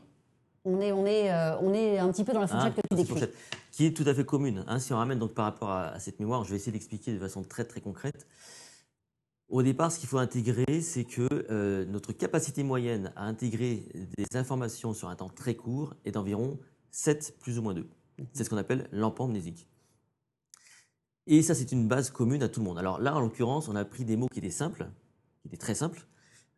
on 0.64 0.80
est, 0.80 0.92
on 0.92 1.06
est, 1.06 1.32
euh, 1.32 1.56
on 1.60 1.72
est 1.72 1.98
un 1.98 2.10
petit 2.10 2.24
peu 2.24 2.32
dans 2.32 2.40
la 2.40 2.46
fourchette 2.46 2.74
Hein, 2.76 2.82
que 2.90 2.94
tu 2.96 3.02
décris. 3.04 3.28
qui 3.72 3.86
est 3.86 3.96
tout 3.96 4.04
à 4.06 4.14
fait 4.14 4.24
commune. 4.24 4.64
hein. 4.66 4.78
si 4.80 4.92
on 4.92 4.96
ramène 4.96 5.18
donc 5.18 5.32
par 5.32 5.44
rapport 5.46 5.70
à, 5.70 5.86
à 5.88 5.98
cette 6.00 6.18
mémoire, 6.20 6.44
je 6.44 6.50
vais 6.50 6.56
essayer 6.56 6.72
d'expliquer 6.72 7.12
de 7.14 7.18
façon 7.20 7.42
très 7.42 7.64
très 7.64 7.80
concrète. 7.80 8.26
Au 9.48 9.62
départ, 9.62 9.92
ce 9.92 9.98
qu'il 10.00 10.08
faut 10.08 10.18
intégrer, 10.18 10.80
c'est 10.80 11.04
que 11.04 11.28
euh, 11.50 11.84
notre 11.86 12.12
capacité 12.12 12.64
moyenne 12.64 13.12
à 13.14 13.24
intégrer 13.26 13.84
des 14.16 14.36
informations 14.36 14.92
sur 14.92 15.08
un 15.08 15.14
temps 15.14 15.28
très 15.28 15.54
court 15.54 15.94
est 16.04 16.10
d'environ 16.10 16.58
7 16.90 17.36
plus 17.38 17.58
ou 17.58 17.62
moins 17.62 17.74
2. 17.74 17.88
C'est 18.32 18.42
ce 18.44 18.50
qu'on 18.50 18.56
appelle 18.56 18.88
l'empamnésique. 18.90 19.68
Et 21.28 21.42
ça, 21.42 21.54
c'est 21.54 21.70
une 21.72 21.86
base 21.86 22.10
commune 22.10 22.42
à 22.42 22.48
tout 22.48 22.60
le 22.60 22.66
monde. 22.66 22.78
Alors 22.78 23.00
là, 23.00 23.14
en 23.14 23.20
l'occurrence, 23.20 23.68
on 23.68 23.76
a 23.76 23.84
pris 23.84 24.04
des 24.04 24.16
mots 24.16 24.28
qui 24.28 24.38
étaient 24.40 24.50
simples, 24.50 24.88
qui 25.42 25.48
étaient 25.48 25.56
très 25.56 25.74
simples. 25.74 26.06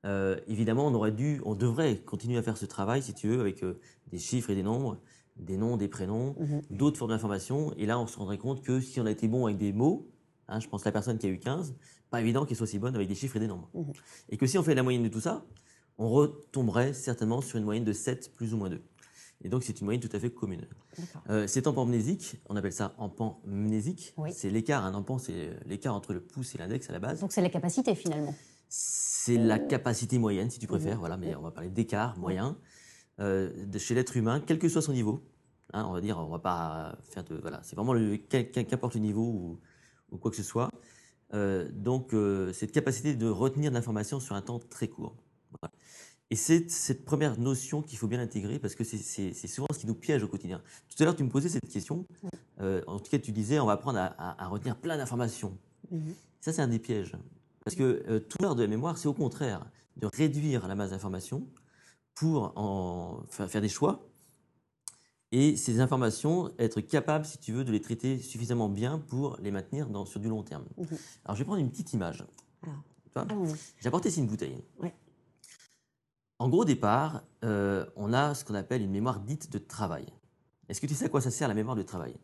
Euh, 0.07 0.39
évidemment, 0.47 0.87
on 0.87 0.95
aurait 0.95 1.13
dû, 1.13 1.43
on 1.45 1.55
devrait 1.55 1.99
continuer 1.99 2.39
à 2.39 2.43
faire 2.43 2.57
ce 2.57 2.67
travail, 2.67 3.03
si 3.03 3.13
tu 3.13 3.29
veux, 3.29 3.41
avec 3.41 3.63
euh, 3.65 3.79
des 4.11 4.19
chiffres 4.19 4.51
et 4.51 4.55
des 4.55 4.63
nombres, 4.63 4.99
des 5.37 5.57
noms, 5.57 5.77
des 5.77 5.89
prénoms, 5.89 6.37
Mhm. 6.39 6.63
d'autres 6.71 6.97
formes 6.99 7.11
d'informations. 7.11 7.75
Et 7.77 7.85
là, 7.87 7.99
on 7.99 8.07
se 8.07 8.17
rendrait 8.19 8.39
compte 8.39 8.63
que 8.63 8.81
si 8.81 8.99
on 9.01 9.07
a 9.07 9.11
été 9.11 9.27
bon 9.29 9.47
avec 9.47 9.59
des 9.59 9.73
mots, 9.73 10.09
hein, 10.49 10.61
je 10.61 10.69
pense 10.69 10.83
à 10.83 10.89
la 10.89 10.93
personne 10.93 11.19
qui 11.19 11.27
a 11.27 11.31
eu 11.31 11.39
15, 11.39 11.75
pas 12.11 12.21
évident 12.21 12.45
qu'elle 12.47 12.57
soit 12.57 12.65
aussi 12.65 12.79
bonne 12.79 12.95
avec 12.95 13.09
des 13.09 13.15
chiffres 13.15 13.37
et 13.37 13.41
des 13.41 13.47
nombres. 13.47 13.69
Mhm. 13.75 13.93
Et 14.31 14.37
que 14.37 14.47
si 14.47 14.59
on 14.59 14.63
fait 14.63 14.75
la 14.75 14.83
moyenne 14.83 15.03
de 15.03 15.09
tout 15.09 15.21
ça, 15.21 15.45
on 15.99 16.09
retomberait 16.09 16.93
certainement 16.93 17.41
sur 17.41 17.59
une 17.59 17.65
moyenne 17.65 17.85
de 17.85 17.93
7 17.93 18.33
plus 18.35 18.55
ou 18.55 18.57
moins 18.57 18.71
2. 18.71 18.81
Et 19.45 19.49
donc, 19.49 19.63
c'est 19.63 19.81
une 19.81 19.85
moyenne 19.85 20.01
tout 20.01 20.15
à 20.15 20.19
fait 20.19 20.31
commune. 20.31 20.67
Euh, 21.31 21.47
c'est 21.47 21.67
empamnésique, 21.69 22.37
on 22.49 22.57
appelle 22.57 22.73
ça 22.73 22.95
empamnésique. 22.99 24.13
Oui. 24.17 24.31
C'est 24.33 24.51
l'écart, 24.51 24.85
un 24.85 24.95
empan, 24.95 25.19
c'est 25.19 25.51
l'écart 25.67 25.95
entre 25.95 26.13
le 26.13 26.21
pouce 26.21 26.55
et 26.55 26.59
l'index 26.59 26.89
à 26.91 26.93
la 26.93 26.99
base. 26.99 27.21
Donc 27.21 27.33
c'est 27.33 27.41
la 27.43 27.49
capacité 27.51 27.95
finalement. 27.95 28.35
C'est 28.69 29.37
la 29.39 29.59
capacité 29.59 30.19
moyenne, 30.19 30.51
si 30.51 30.59
tu 30.59 30.67
préfères, 30.67 30.95
Mhm. 30.95 31.01
voilà, 31.01 31.17
mais 31.17 31.35
on 31.37 31.43
va 31.43 31.51
parler 31.51 31.71
d'écart 31.71 32.19
moyen 32.19 32.57
euh, 33.21 33.65
de 33.67 33.79
chez 33.79 33.95
l'être 33.95 34.17
humain, 34.17 34.41
quel 34.45 34.59
que 34.59 34.69
soit 34.69 34.83
son 34.83 34.93
niveau. 34.93 35.23
Hein, 35.73 35.85
on 35.89 35.93
va 35.93 36.01
dire, 36.01 36.19
on 36.19 36.29
va 36.29 36.39
pas 36.39 36.97
faire 37.03 37.25
de. 37.25 37.37
Voilà, 37.37 37.61
c'est 37.63 37.77
vraiment 37.77 37.93
le, 37.93 38.17
qu'importe 38.17 38.95
le 38.95 39.01
niveau 39.01 39.23
ou, 39.23 39.61
ou 40.11 40.19
quoi 40.19 40.31
que 40.31 40.37
ce 40.37 40.43
soit. 40.43 40.71
Euh, 41.35 41.69
donc, 41.73 42.15
euh, 42.15 42.53
cette 42.53 42.73
capacité 42.73 43.15
de 43.15 43.29
retenir 43.29 43.71
de 43.71 43.75
l'information 43.77 44.19
sur 44.21 44.35
un 44.35 44.41
temps 44.43 44.59
très 44.59 44.89
court. 44.89 45.17
Voilà. 45.61 45.73
Et 46.31 46.37
c'est 46.37 46.71
cette 46.71 47.05
première 47.05 47.39
notion 47.39 47.81
qu'il 47.83 47.99
faut 47.99 48.07
bien 48.07 48.21
intégrer 48.21 48.59
parce 48.59 48.75
que 48.75 48.85
c'est- 48.85 49.33
souvent 49.47 49.67
ce 49.73 49.79
qui 49.79 49.87
nous 49.87 49.95
piège 49.95 50.23
au 50.23 50.29
quotidien. 50.29 50.61
Tout 50.89 51.03
à 51.03 51.05
l'heure, 51.07 51.17
tu 51.17 51.25
me 51.25 51.31
posais 51.31 51.49
cette 51.49 51.69
question. 51.69 52.07
Euh, 52.61 52.83
en 52.87 52.99
tout 52.99 53.11
cas, 53.11 53.19
tu 53.19 53.33
disais, 53.33 53.59
on 53.61 53.67
va 53.67 53.73
apprendre 53.73 53.99
à, 53.99 54.07
à- 54.07 54.45
à 54.45 54.49
retenir 54.49 54.77
plein 54.77 54.97
d'informations. 54.99 55.57
Mhm. 55.91 56.15
Ça, 56.41 56.53
c'est 56.53 56.61
un 56.63 56.69
des 56.69 56.79
pièges. 56.79 57.13
Parce 57.65 57.77
que 57.77 58.19
tout 58.19 58.39
l'art 58.43 58.55
de 58.57 58.63
la 58.63 58.69
mémoire, 58.69 58.97
c'est 58.99 59.09
au 59.09 59.15
contraire 59.15 59.67
de 59.97 60.07
réduire 60.07 60.69
la 60.69 60.75
masse 60.75 60.91
d'informations 60.91 61.47
pour 62.15 62.53
en 62.57 63.23
fa- 63.29 63.49
faire 63.49 63.61
des 63.61 63.69
choix. 63.69 64.07
Et 65.31 65.57
ces 65.57 65.81
informations, 65.81 66.51
être 66.59 66.81
capable, 66.81 67.27
si 67.27 67.39
tu 67.39 67.53
veux, 67.53 67.65
de 67.65 67.71
les 67.71 67.81
traiter 67.81 68.19
suffisamment 68.19 68.69
bien 68.69 68.99
pour 68.99 69.37
les 69.41 69.51
maintenir 69.51 69.89
dans, 69.89 70.07
sur 70.07 70.21
du 70.21 70.29
long 70.29 70.43
terme. 70.43 70.65
Mhm. 70.79 70.87
Alors, 71.25 71.37
je 71.37 71.41
vais 71.41 71.45
prendre 71.45 71.61
une 71.61 71.71
petite 71.71 71.93
image. 71.93 72.25
Allons-y. 73.15 73.55
J'ai 73.81 73.89
apporté 73.89 74.09
ici 74.09 74.21
une 74.21 74.27
bouteille. 74.27 74.63
Ouais. 74.79 74.95
En 76.39 76.49
gros, 76.49 76.65
départ, 76.65 77.25
euh, 77.45 77.85
on 77.97 78.13
a 78.13 78.35
ce 78.35 78.45
qu'on 78.45 78.55
appelle 78.55 78.83
une 78.83 78.93
mémoire 78.93 79.21
dite 79.21 79.51
de 79.51 79.59
travail. 79.59 80.07
Est-ce 80.69 80.81
que 80.81 80.87
tu 80.87 80.95
sais 80.95 81.07
à 81.07 81.09
quoi 81.09 81.21
ça 81.21 81.31
sert 81.31 81.49
la 81.49 81.55
mémoire 81.55 81.77
de 81.77 81.83
travail? 81.83 82.15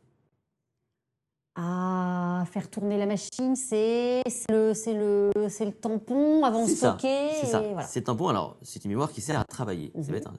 À 1.56 2.44
faire 2.50 2.68
tourner 2.68 2.98
la 2.98 3.06
machine, 3.06 3.54
c'est 3.54 4.22
le, 4.50 4.74
c'est 4.74 4.92
le, 4.94 5.30
c'est 5.48 5.64
le 5.64 5.72
tampon 5.72 6.42
avant 6.44 6.64
de 6.66 6.70
stocker. 6.70 7.30
C'est 7.40 7.46
ça. 7.46 7.60
voilà. 7.60 7.86
C'est 7.86 8.02
tampon. 8.02 8.28
Alors, 8.28 8.56
c'est 8.62 8.84
une 8.84 8.90
mémoire 8.90 9.12
qui 9.12 9.20
sert 9.20 9.38
à 9.38 9.44
travailler. 9.44 9.92
C'est 9.94 10.00
Mhm. 10.08 10.12
bête. 10.12 10.26
hein, 10.26 10.34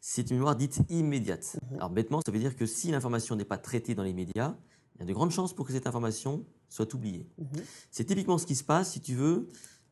c'est- 0.00 0.30
une 0.30 0.36
mémoire 0.36 0.54
dite 0.54 0.80
immédiate. 0.90 1.56
Mhm. 1.70 1.76
Alors, 1.78 1.88
bêtement, 1.90 2.20
ça 2.24 2.30
veut 2.30 2.38
dire 2.38 2.56
que 2.56 2.66
si 2.66 2.90
l'information 2.90 3.36
n'est 3.36 3.46
pas 3.46 3.56
traitée 3.56 3.94
dans 3.94 4.02
les 4.02 4.12
médias, 4.12 4.54
il 4.96 5.00
y 5.00 5.02
a 5.02 5.06
de 5.06 5.12
grandes 5.14 5.30
chances 5.30 5.54
pour 5.54 5.66
que 5.66 5.72
cette 5.72 5.86
information 5.86 6.44
soit 6.68 6.92
oubliée. 6.92 7.26
Mhm. 7.38 7.48
C'est 7.90 8.04
typiquement 8.04 8.36
ce 8.36 8.44
qui 8.44 8.54
se 8.54 8.64
passe 8.64 8.92
si 8.92 9.00
tu 9.00 9.14
veux. 9.14 9.48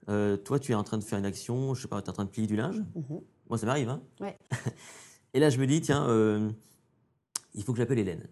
euh, 0.09 0.37
toi, 0.37 0.59
tu 0.59 0.73
es 0.73 0.75
en 0.75 0.83
train 0.83 0.99
de 0.99 1.05
faire 1.05 1.19
une 1.21 1.25
action, 1.25 1.75
je 1.75 1.83
sais 1.83 1.87
pas, 1.89 2.03
tu 2.03 2.07
es 2.07 2.11
en 2.11 2.13
train 2.13 2.25
de 2.25 2.29
plier 2.31 2.49
du 2.49 2.57
linge. 2.57 2.83
Moi, 3.49 3.57
ça 3.57 3.67
m'arrive. 3.67 3.89
Hein 3.89 4.03
Ouais. 4.21 4.37
Et 5.33 5.39
là, 5.39 5.49
je 5.49 5.59
me 5.61 5.67
dis, 5.67 5.81
tiens, 5.81 6.09
euh, 6.09 6.51
il 7.55 7.63
faut 7.63 7.73
que 7.73 7.79
j'appelle 7.79 8.01
Hélène. 8.01 8.27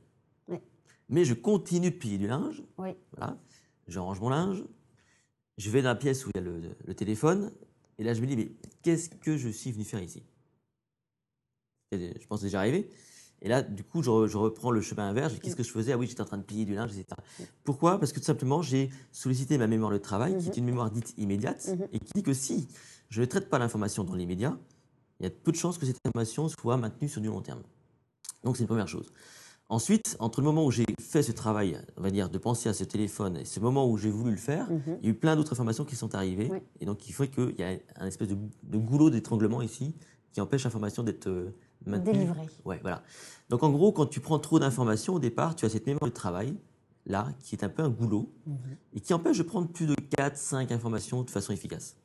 Mais 1.10 1.24
je 1.24 1.34
continue 1.34 1.90
de 1.90 1.96
plier 1.96 2.16
du 2.18 2.26
linge. 2.26 2.62
Oui. 2.78 2.90
Voilà. 3.16 3.36
Je 3.88 3.98
range 3.98 4.20
mon 4.20 4.30
linge. 4.30 4.64
Je 5.58 5.68
vais 5.70 5.82
dans 5.82 5.88
la 5.90 5.96
pièce 5.96 6.24
où 6.24 6.30
il 6.34 6.38
y 6.38 6.40
a 6.40 6.42
le, 6.42 6.60
le 6.86 6.94
téléphone. 6.94 7.52
Et 7.98 8.04
là, 8.04 8.14
je 8.14 8.20
me 8.22 8.26
dis, 8.26 8.36
mais 8.36 8.52
qu'est-ce 8.82 9.10
que 9.10 9.36
je 9.36 9.48
suis 9.48 9.72
venu 9.72 9.84
faire 9.84 10.02
ici? 10.02 10.22
Je 11.92 12.26
pense 12.28 12.40
déjà 12.40 12.60
arrivé. 12.60 12.88
Et 13.42 13.48
là, 13.48 13.62
du 13.62 13.82
coup, 13.82 14.02
je, 14.02 14.10
re- 14.10 14.26
je 14.28 14.38
reprends 14.38 14.70
le 14.70 14.80
chemin 14.80 15.08
inverse. 15.08 15.34
Qu'est-ce 15.40 15.56
que 15.56 15.62
je 15.62 15.70
faisais? 15.70 15.92
Ah 15.92 15.98
oui, 15.98 16.06
j'étais 16.06 16.20
en 16.20 16.26
train 16.26 16.38
de 16.38 16.42
plier 16.44 16.64
du 16.64 16.74
linge, 16.74 16.92
etc. 16.92 17.06
Pourquoi? 17.64 17.98
Parce 17.98 18.12
que 18.12 18.20
tout 18.20 18.24
simplement, 18.26 18.62
j'ai 18.62 18.90
sollicité 19.12 19.58
ma 19.58 19.66
mémoire 19.66 19.90
de 19.90 19.98
travail, 19.98 20.38
qui 20.38 20.46
est 20.46 20.52
Mhm. 20.52 20.58
une 20.58 20.64
mémoire 20.66 20.90
dite 20.90 21.14
immédiate, 21.18 21.66
Mhm. 21.68 21.88
et 21.92 21.98
qui 21.98 22.12
dit 22.14 22.22
que 22.22 22.34
si 22.34 22.68
je 23.08 23.20
ne 23.22 23.26
traite 23.26 23.48
pas 23.50 23.58
l'information 23.58 24.04
dans 24.04 24.14
l'immédiat, 24.14 24.56
il 25.18 25.24
y 25.24 25.26
a 25.26 25.30
peu 25.30 25.50
de 25.50 25.56
chances 25.56 25.78
que 25.78 25.86
cette 25.86 25.98
information 26.06 26.48
soit 26.48 26.76
maintenue 26.76 27.08
sur 27.08 27.20
du 27.20 27.28
long 27.28 27.40
terme. 27.42 27.62
Donc, 28.44 28.56
c'est 28.56 28.62
une 28.62 28.68
première 28.68 28.88
chose. 28.88 29.10
Ensuite, 29.74 30.16
entre 30.18 30.40
le 30.40 30.46
moment 30.46 30.64
où 30.66 30.72
j'ai 30.72 30.84
fait 31.00 31.22
ce 31.22 31.30
travail, 31.30 31.78
on 31.96 32.02
va 32.02 32.10
dire, 32.10 32.28
de 32.28 32.38
penser 32.38 32.68
à 32.68 32.74
ce 32.74 32.82
téléphone, 32.82 33.36
et 33.36 33.44
ce 33.44 33.60
moment 33.60 33.88
où 33.88 33.96
j'ai 33.96 34.10
voulu 34.10 34.32
le 34.32 34.36
faire, 34.36 34.68
Mhm. 34.68 34.98
il 35.00 35.04
y 35.04 35.06
a 35.06 35.10
eu 35.10 35.14
plein 35.14 35.36
d'autres 35.36 35.52
informations 35.52 35.84
qui 35.84 35.94
sont 35.94 36.12
arrivées. 36.16 36.48
Oui. 36.50 36.58
Et 36.80 36.86
donc, 36.86 37.08
il 37.08 37.12
faut 37.12 37.24
qu'il 37.26 37.54
y 37.56 37.62
ait 37.62 37.84
un 37.94 38.06
espèce 38.08 38.28
de, 38.28 38.36
de 38.64 38.78
goulot 38.78 39.10
d'étranglement 39.10 39.62
ici 39.62 39.94
qui 40.32 40.40
empêche 40.40 40.64
l'information 40.64 41.04
d'être 41.04 41.28
euh, 41.28 41.54
maintenue. 41.86 42.14
Délivré. 42.14 42.40
Ouais, 42.64 42.80
voilà. 42.82 43.04
Donc, 43.48 43.62
en 43.62 43.70
gros, 43.70 43.92
quand 43.92 44.06
tu 44.06 44.18
prends 44.18 44.40
trop 44.40 44.58
d'informations, 44.58 45.14
au 45.14 45.18
départ, 45.20 45.54
tu 45.54 45.64
as 45.64 45.68
cette 45.68 45.86
mémoire 45.86 46.10
de 46.10 46.14
travail, 46.14 46.56
là, 47.06 47.28
qui 47.38 47.54
est 47.54 47.62
un 47.62 47.68
peu 47.68 47.84
un 47.84 47.90
goulot, 47.90 48.28
Mhm. 48.46 48.56
et 48.94 49.00
qui 49.00 49.14
empêche 49.14 49.38
de 49.38 49.44
prendre 49.44 49.68
plus 49.68 49.86
de 49.86 49.94
4, 49.94 50.36
5 50.36 50.72
informations 50.72 51.22
de 51.22 51.30
façon 51.30 51.52
efficace. 51.52 51.96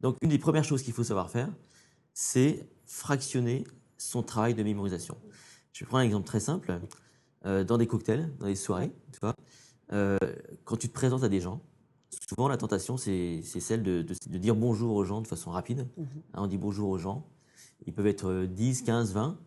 Donc, 0.00 0.16
une 0.22 0.30
des 0.30 0.38
premières 0.38 0.64
choses 0.64 0.82
qu'il 0.82 0.92
faut 0.92 1.04
savoir 1.04 1.30
faire, 1.30 1.50
c'est 2.14 2.68
fractionner 2.84 3.62
son 3.96 4.24
travail 4.24 4.54
de 4.54 4.62
mémorisation. 4.64 5.16
Je 5.72 5.84
vais 5.84 5.88
prendre 5.88 6.02
un 6.02 6.06
exemple 6.06 6.26
très 6.26 6.40
simple. 6.40 6.80
Euh, 7.46 7.64
dans 7.64 7.78
des 7.78 7.86
cocktails, 7.86 8.28
dans 8.38 8.46
des 8.46 8.54
soirées, 8.54 8.92
tu 9.12 9.18
vois, 9.20 9.34
euh, 9.92 10.18
quand 10.64 10.76
tu 10.76 10.88
te 10.88 10.92
présentes 10.92 11.24
à 11.24 11.28
des 11.30 11.40
gens, 11.40 11.60
souvent 12.28 12.48
la 12.48 12.58
tentation, 12.58 12.96
c'est 12.98 13.40
celle 13.42 13.82
de, 13.82 14.02
de- 14.02 14.14
de 14.28 14.38
dire 14.38 14.54
bonjour 14.54 14.94
aux 14.94 15.04
gens 15.04 15.22
de 15.22 15.26
façon 15.26 15.50
rapide. 15.50 15.86
Mhm. 15.96 16.06
Hein, 16.34 16.42
on 16.42 16.46
dit 16.46 16.58
bonjour 16.58 16.90
aux 16.90 16.98
gens. 16.98 17.24
Ils 17.86 17.94
peuvent 17.94 18.06
être 18.06 18.28
euh, 18.28 18.46
10, 18.46 18.82
15, 18.82 19.14
20. 19.14 19.38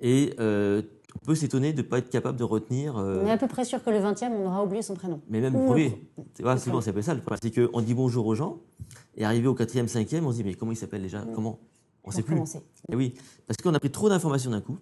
Et 0.00 0.34
euh, 0.38 0.82
on 1.14 1.24
peut 1.24 1.34
s'étonner 1.34 1.72
de 1.72 1.80
ne 1.80 1.86
pas 1.86 1.98
être 1.98 2.10
capable 2.10 2.36
de 2.36 2.44
retenir. 2.44 2.96
On 2.96 3.24
est 3.26 3.30
à 3.30 3.38
peu 3.38 3.48
près 3.48 3.64
sûr 3.64 3.82
que 3.82 3.88
le 3.88 3.98
20e, 4.00 4.32
on 4.32 4.46
aura 4.46 4.62
oublié 4.64 4.82
son 4.82 4.94
prénom. 4.94 5.22
mais 5.28 5.40
même 5.40 5.54
le 5.54 5.64
premier. 5.64 6.08
Tu 6.34 6.42
vois, 6.42 6.58
souvent, 6.58 6.80
c'est 6.82 7.00
ça 7.02 7.14
le 7.14 7.20
problème. 7.20 7.38
C'est 7.42 7.68
qu'on 7.70 7.80
dit 7.80 7.94
bonjour 7.94 8.26
aux 8.26 8.34
gens, 8.34 8.58
et 9.16 9.24
arrivé 9.24 9.46
au 9.46 9.54
quatrième, 9.54 9.88
cinquième, 9.88 10.26
on 10.26 10.32
se 10.32 10.36
dit, 10.36 10.44
mais 10.44 10.54
comment 10.54 10.72
il 10.72 10.76
s'appelle 10.76 11.00
déjà? 11.02 11.24
Comment? 11.34 11.58
On 12.02 12.10
ne 12.10 12.14
sait 12.14 12.22
plus. 12.22 12.36
Et 12.92 12.96
oui, 12.96 13.14
parce 13.46 13.56
qu'on 13.62 13.72
a 13.72 13.80
pris 13.80 13.90
trop 13.90 14.10
d'informations 14.10 14.50
d'un 14.50 14.60
coup. 14.60 14.76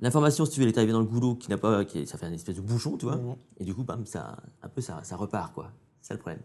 L'information, 0.00 0.44
si 0.44 0.52
tu 0.52 0.60
veux, 0.60 0.66
elle 0.66 0.72
est 0.72 0.78
arrivée 0.78 0.92
dans 0.92 1.00
le 1.00 1.06
goulot 1.06 1.34
qui 1.34 1.50
n'a 1.50 1.58
pas, 1.58 1.84
qui, 1.84 2.06
ça 2.06 2.18
fait 2.18 2.26
un 2.26 2.32
espèce 2.32 2.56
de 2.56 2.60
bouchon, 2.60 2.96
tu 2.96 3.06
vois. 3.06 3.16
Ouais, 3.16 3.36
Et 3.58 3.64
du 3.64 3.74
coup, 3.74 3.82
bam, 3.82 4.06
ça, 4.06 4.36
un 4.62 4.68
peu, 4.68 4.80
ça, 4.80 5.00
ça 5.02 5.16
repart, 5.16 5.52
quoi. 5.52 5.72
C'est 6.02 6.14
le 6.14 6.20
problème. 6.20 6.40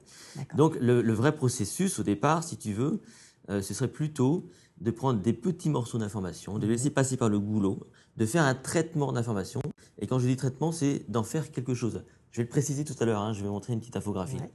Donc, 0.56 0.76
le, 0.82 1.02
le 1.02 1.14
vrai 1.14 1.36
processus, 1.36 2.00
au 2.00 2.04
départ, 2.04 2.44
si 2.44 2.58
tu 2.58 2.74
veux, 2.74 3.02
euh, 3.50 3.62
ce 3.62 3.74
serait 3.74 3.88
plutôt 3.88 4.48
de 4.82 4.92
prendre 4.92 5.22
des 5.22 5.34
petits 5.34 5.70
morceaux 5.70 6.00
d'informations, 6.00 6.58
de 6.58 6.66
les 6.66 6.74
laisser 6.74 6.90
passer 6.90 7.16
par 7.16 7.30
le 7.30 7.40
goulot, 7.40 7.80
de 8.18 8.26
faire 8.26 8.44
un 8.44 8.56
traitement 8.56 9.12
d'informations. 9.12 9.62
Et 10.00 10.08
quand 10.08 10.20
je 10.20 10.28
dis 10.28 10.36
traitement, 10.36 10.72
c'est 10.72 11.06
d'en 11.10 11.24
faire 11.24 11.52
quelque 11.52 11.76
chose. 11.76 12.04
Je 12.32 12.38
vais 12.38 12.44
le 12.44 12.50
préciser 12.50 12.84
tout 12.84 12.96
à 13.00 13.06
l'heure, 13.06 13.22
hein, 13.22 13.34
je 13.34 13.44
vais 13.44 13.50
montrer 13.50 13.74
une 13.74 13.80
petite 13.80 13.96
infographie. 13.96 14.38
Ouais. 14.38 14.52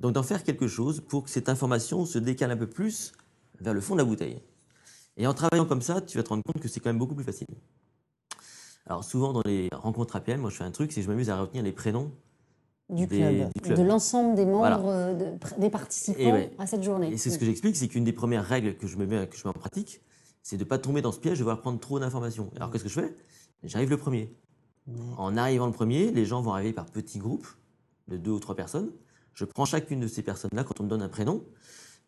Donc, 0.00 0.12
d'en 0.12 0.22
faire 0.22 0.44
quelque 0.44 0.68
chose 0.68 1.00
pour 1.00 1.24
que 1.24 1.30
cette 1.30 1.48
information 1.48 2.04
se 2.04 2.18
décale 2.18 2.50
un 2.50 2.56
peu 2.56 2.68
plus 2.68 3.12
vers 3.60 3.72
le 3.72 3.80
fond 3.80 3.94
de 3.94 4.00
la 4.00 4.04
bouteille. 4.04 4.40
Et 5.16 5.26
en 5.26 5.32
travaillant 5.34 5.64
comme 5.64 5.82
ça, 5.82 6.00
tu 6.00 6.18
vas 6.18 6.22
te 6.24 6.28
rendre 6.28 6.42
compte 6.42 6.60
que 6.60 6.68
c'est 6.68 6.80
quand 6.80 6.90
même 6.90 6.98
beaucoup 6.98 7.14
plus 7.14 7.24
facile. 7.24 7.46
Alors, 8.86 9.04
souvent, 9.04 9.32
dans 9.32 9.42
les 9.44 9.68
rencontres 9.72 10.16
APM, 10.16 10.40
moi, 10.40 10.50
je 10.50 10.56
fais 10.56 10.64
un 10.64 10.70
truc, 10.70 10.92
c'est 10.92 11.00
que 11.00 11.06
je 11.06 11.10
m'amuse 11.10 11.30
à 11.30 11.40
retenir 11.40 11.62
les 11.62 11.72
prénoms 11.72 12.10
du, 12.90 13.06
des- 13.06 13.16
club, 13.18 13.50
du 13.54 13.60
club. 13.62 13.78
de 13.78 13.82
l'ensemble 13.82 14.34
des 14.34 14.44
membres, 14.44 14.58
Voilà. 14.58 14.80
euh, 14.80 15.14
de- 15.14 15.60
des 15.60 15.70
participants 15.70 16.20
ouais. 16.32 16.50
à 16.58 16.66
cette 16.66 16.82
journée. 16.82 17.10
Et 17.12 17.16
c'est 17.16 17.30
ce 17.30 17.38
que 17.38 17.46
j'explique, 17.46 17.76
c'est 17.76 17.88
qu'une 17.88 18.04
des 18.04 18.12
premières 18.12 18.44
règles 18.44 18.76
que 18.76 18.86
je 18.86 18.96
me 18.98 19.06
mets, 19.06 19.26
que 19.26 19.36
je 19.36 19.42
mets 19.44 19.50
en 19.50 19.58
pratique, 19.58 20.02
c'est 20.42 20.58
de 20.58 20.64
ne 20.64 20.68
pas 20.68 20.78
tomber 20.78 21.00
dans 21.00 21.12
ce 21.12 21.18
piège 21.18 21.38
de 21.38 21.44
vouloir 21.44 21.60
prendre 21.60 21.80
trop 21.80 21.98
d'informations. 21.98 22.50
Alors 22.56 22.70
qu'est-ce 22.70 22.84
que 22.84 22.90
je 22.90 23.00
fais? 23.00 23.16
J'arrive 23.62 23.88
le 23.88 23.96
premier. 23.96 24.34
Ouais. 24.86 24.94
En 25.16 25.34
arrivant 25.38 25.64
le 25.66 25.72
premier, 25.72 26.10
les 26.10 26.26
gens 26.26 26.42
vont 26.42 26.52
arriver 26.52 26.74
par 26.74 26.84
petits 26.84 27.18
groupes 27.18 27.46
de 28.08 28.18
deux 28.18 28.32
ou 28.32 28.38
trois 28.38 28.54
personnes. 28.54 28.90
Je 29.32 29.46
prends 29.46 29.64
chacune 29.64 30.00
de 30.00 30.06
ces 30.06 30.22
personnes-là 30.22 30.62
quand 30.62 30.78
on 30.80 30.84
me 30.84 30.88
donne 30.90 31.00
un 31.00 31.08
prénom. 31.08 31.42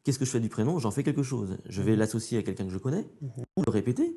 Qu'est-ce 0.05 0.19
que 0.19 0.27
je 0.27 0.31
fais 0.31 0.41
du 0.41 0.51
prénom? 0.51 0.79
J'en 0.79 0.91
fais 0.91 1.03
quelque 1.03 1.23
chose. 1.23 1.57
Je 1.69 1.81
vais 1.83 1.97
l'associer 1.97 2.39
à 2.39 2.43
quelqu'un 2.43 2.65
que 2.67 2.71
je 2.71 2.79
connais 2.79 3.07
ou 3.57 3.63
le 3.67 3.71
répéter, 3.73 4.15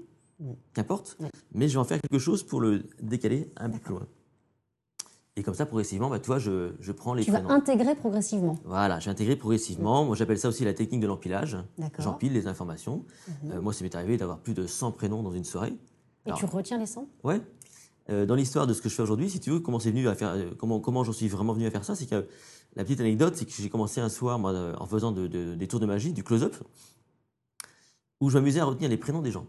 Qu'importe. 0.73 1.17
Ouais. 1.19 1.29
Mais 1.53 1.67
je 1.67 1.73
vais 1.73 1.79
en 1.79 1.83
faire 1.83 1.99
quelque 2.01 2.19
chose 2.19 2.43
pour 2.43 2.61
le 2.61 2.83
décaler 3.01 3.51
un 3.57 3.69
peu 3.69 3.79
plus 3.79 3.93
loin. 3.93 4.07
Et 5.35 5.43
comme 5.43 5.53
ça, 5.53 5.65
progressivement, 5.65 6.09
bah, 6.09 6.19
tu 6.19 6.27
vois, 6.27 6.39
je, 6.39 6.73
je 6.81 6.91
prends 6.91 7.13
les 7.13 7.23
Tu 7.23 7.31
vas 7.31 7.39
intégrer 7.49 7.95
progressivement. 7.95 8.57
Voilà, 8.65 8.99
j'ai 8.99 9.09
intégré 9.09 9.35
progressivement. 9.37 10.03
Moi, 10.03 10.15
j'appelle 10.15 10.37
ça 10.39 10.49
aussi 10.49 10.65
la 10.65 10.73
technique 10.73 10.99
de 11.01 11.07
l'empilage. 11.07 11.57
J'empile 11.97 12.33
les 12.33 12.47
informations. 12.47 13.05
Mhm. 13.45 13.51
Euh, 13.51 13.61
moi, 13.61 13.71
ça 13.73 13.83
m'est 13.83 13.95
arrivé 13.95 14.17
d'avoir 14.17 14.39
plus 14.39 14.53
de 14.53 14.65
100 14.67 14.91
prénoms 14.91 15.23
dans 15.23 15.31
une 15.31 15.45
soirée. 15.45 15.73
Et 16.25 16.33
tu 16.33 16.45
retiens 16.45 16.77
les 16.77 16.85
100 16.85 17.07
Ouais. 17.23 17.41
Euh, 18.09 18.25
dans 18.25 18.35
l'histoire 18.35 18.65
de 18.67 18.73
ce 18.73 18.81
que 18.81 18.89
je 18.89 18.95
fais 18.95 19.03
aujourd'hui, 19.03 19.29
si 19.29 19.39
tu 19.39 19.51
veux, 19.51 19.59
comment 19.59 19.79
c'est 19.79 19.91
venu 19.91 20.07
à 20.09 20.15
faire, 20.15 20.29
euh, 20.31 20.49
comment 20.57 20.79
comment 20.79 21.03
j'en 21.03 21.13
suis 21.13 21.27
vraiment 21.27 21.53
venu 21.53 21.65
à 21.67 21.71
faire 21.71 21.85
ça, 21.85 21.95
c'est 21.95 22.07
que 22.07 22.27
la 22.75 22.83
petite 22.83 22.99
anecdote, 22.99 23.35
c'est 23.35 23.45
que 23.45 23.51
j'ai 23.51 23.69
commencé 23.69 24.01
un 24.01 24.09
soir, 24.09 24.39
moi, 24.39 24.73
en 24.79 24.85
faisant 24.87 25.11
de- 25.11 25.27
de- 25.27 25.55
des 25.55 25.67
tours 25.67 25.79
de 25.79 25.85
magie, 25.85 26.11
du 26.11 26.23
close-up, 26.23 26.55
où 28.19 28.29
je 28.29 28.37
m'amusais 28.37 28.59
à 28.59 28.65
retenir 28.65 28.89
les 28.89 28.97
prénoms 28.97 29.21
des 29.21 29.31
gens. 29.31 29.45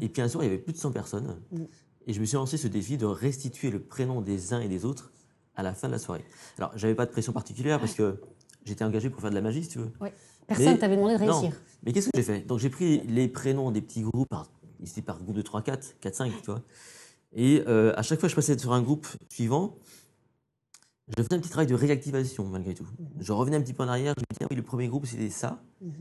Et 0.00 0.08
puis 0.08 0.22
un 0.22 0.28
soir, 0.28 0.44
il 0.44 0.48
y 0.48 0.50
avait 0.50 0.58
plus 0.62 0.72
de 0.72 0.78
100 0.78 0.92
personnes, 0.92 1.40
Mm. 1.52 1.62
et 2.06 2.12
je 2.12 2.20
me 2.20 2.24
suis 2.26 2.36
lancé 2.36 2.56
ce 2.56 2.68
défi 2.68 2.96
de 2.98 3.06
restituer 3.06 3.70
le 3.70 3.80
prénom 3.80 4.20
des 4.20 4.52
uns 4.52 4.60
et 4.60 4.68
des 4.68 4.84
autres 4.84 5.12
à 5.54 5.62
la 5.62 5.72
fin 5.74 5.88
de 5.88 5.92
la 5.92 5.98
soirée. 5.98 6.24
Alors, 6.58 6.70
j'avais 6.76 6.94
pas 6.94 7.06
de 7.06 7.10
pression 7.10 7.32
particulière 7.32 7.80
parce 7.80 7.94
que 7.94 8.20
j'étais 8.64 8.84
engagé 8.84 9.08
pour 9.10 9.20
faire 9.20 9.30
de 9.30 9.34
la 9.34 9.40
magie, 9.40 9.62
si 9.64 9.70
tu 9.70 9.78
veux. 9.78 9.90
Personne 10.46 10.66
Mais- 10.66 10.72
ne 10.74 10.78
t'avait 10.78 10.96
demandé 10.96 11.18
de 11.18 11.24
Non. 11.24 11.40
réussir. 11.40 11.58
Mais 11.82 11.92
qu'est-ce 11.92 12.06
que 12.06 12.12
j'ai 12.16 12.22
fait? 12.22 12.40
Donc 12.42 12.58
j'ai 12.58 12.70
pris 12.70 13.00
les 13.06 13.26
prénoms 13.28 13.70
des 13.70 13.80
petits 13.80 14.02
groupes, 14.02 14.28
par, 14.28 14.48
ici 14.80 15.02
par 15.02 15.20
groupe 15.22 15.34
de 15.36 15.42
3, 15.42 15.62
4, 15.62 15.96
4, 16.00 16.14
5, 16.14 16.32
tu 16.40 16.46
vois. 16.46 16.62
Et 17.34 17.62
euh, 17.66 17.92
à 17.96 18.02
chaque 18.02 18.20
fois 18.20 18.28
que 18.28 18.30
je 18.30 18.36
passais 18.36 18.56
sur 18.58 18.72
un 18.72 18.82
groupe 18.82 19.06
suivant, 19.28 19.76
je 21.08 21.22
faisais 21.22 21.34
un 21.34 21.38
petit 21.40 21.48
travail 21.50 21.66
de 21.66 21.74
réactivation 21.74 22.44
malgré 22.44 22.74
tout. 22.74 22.86
Je 23.18 23.32
revenais 23.32 23.56
un 23.56 23.60
petit 23.62 23.72
peu 23.72 23.82
en 23.82 23.88
arrière, 23.88 24.14
je 24.16 24.22
me 24.22 24.26
disais, 24.34 24.44
ah 24.44 24.46
oui, 24.50 24.56
le 24.56 24.62
premier 24.62 24.88
groupe 24.88 25.06
c'était 25.06 25.30
ça. 25.30 25.62
Mhm. 25.80 25.92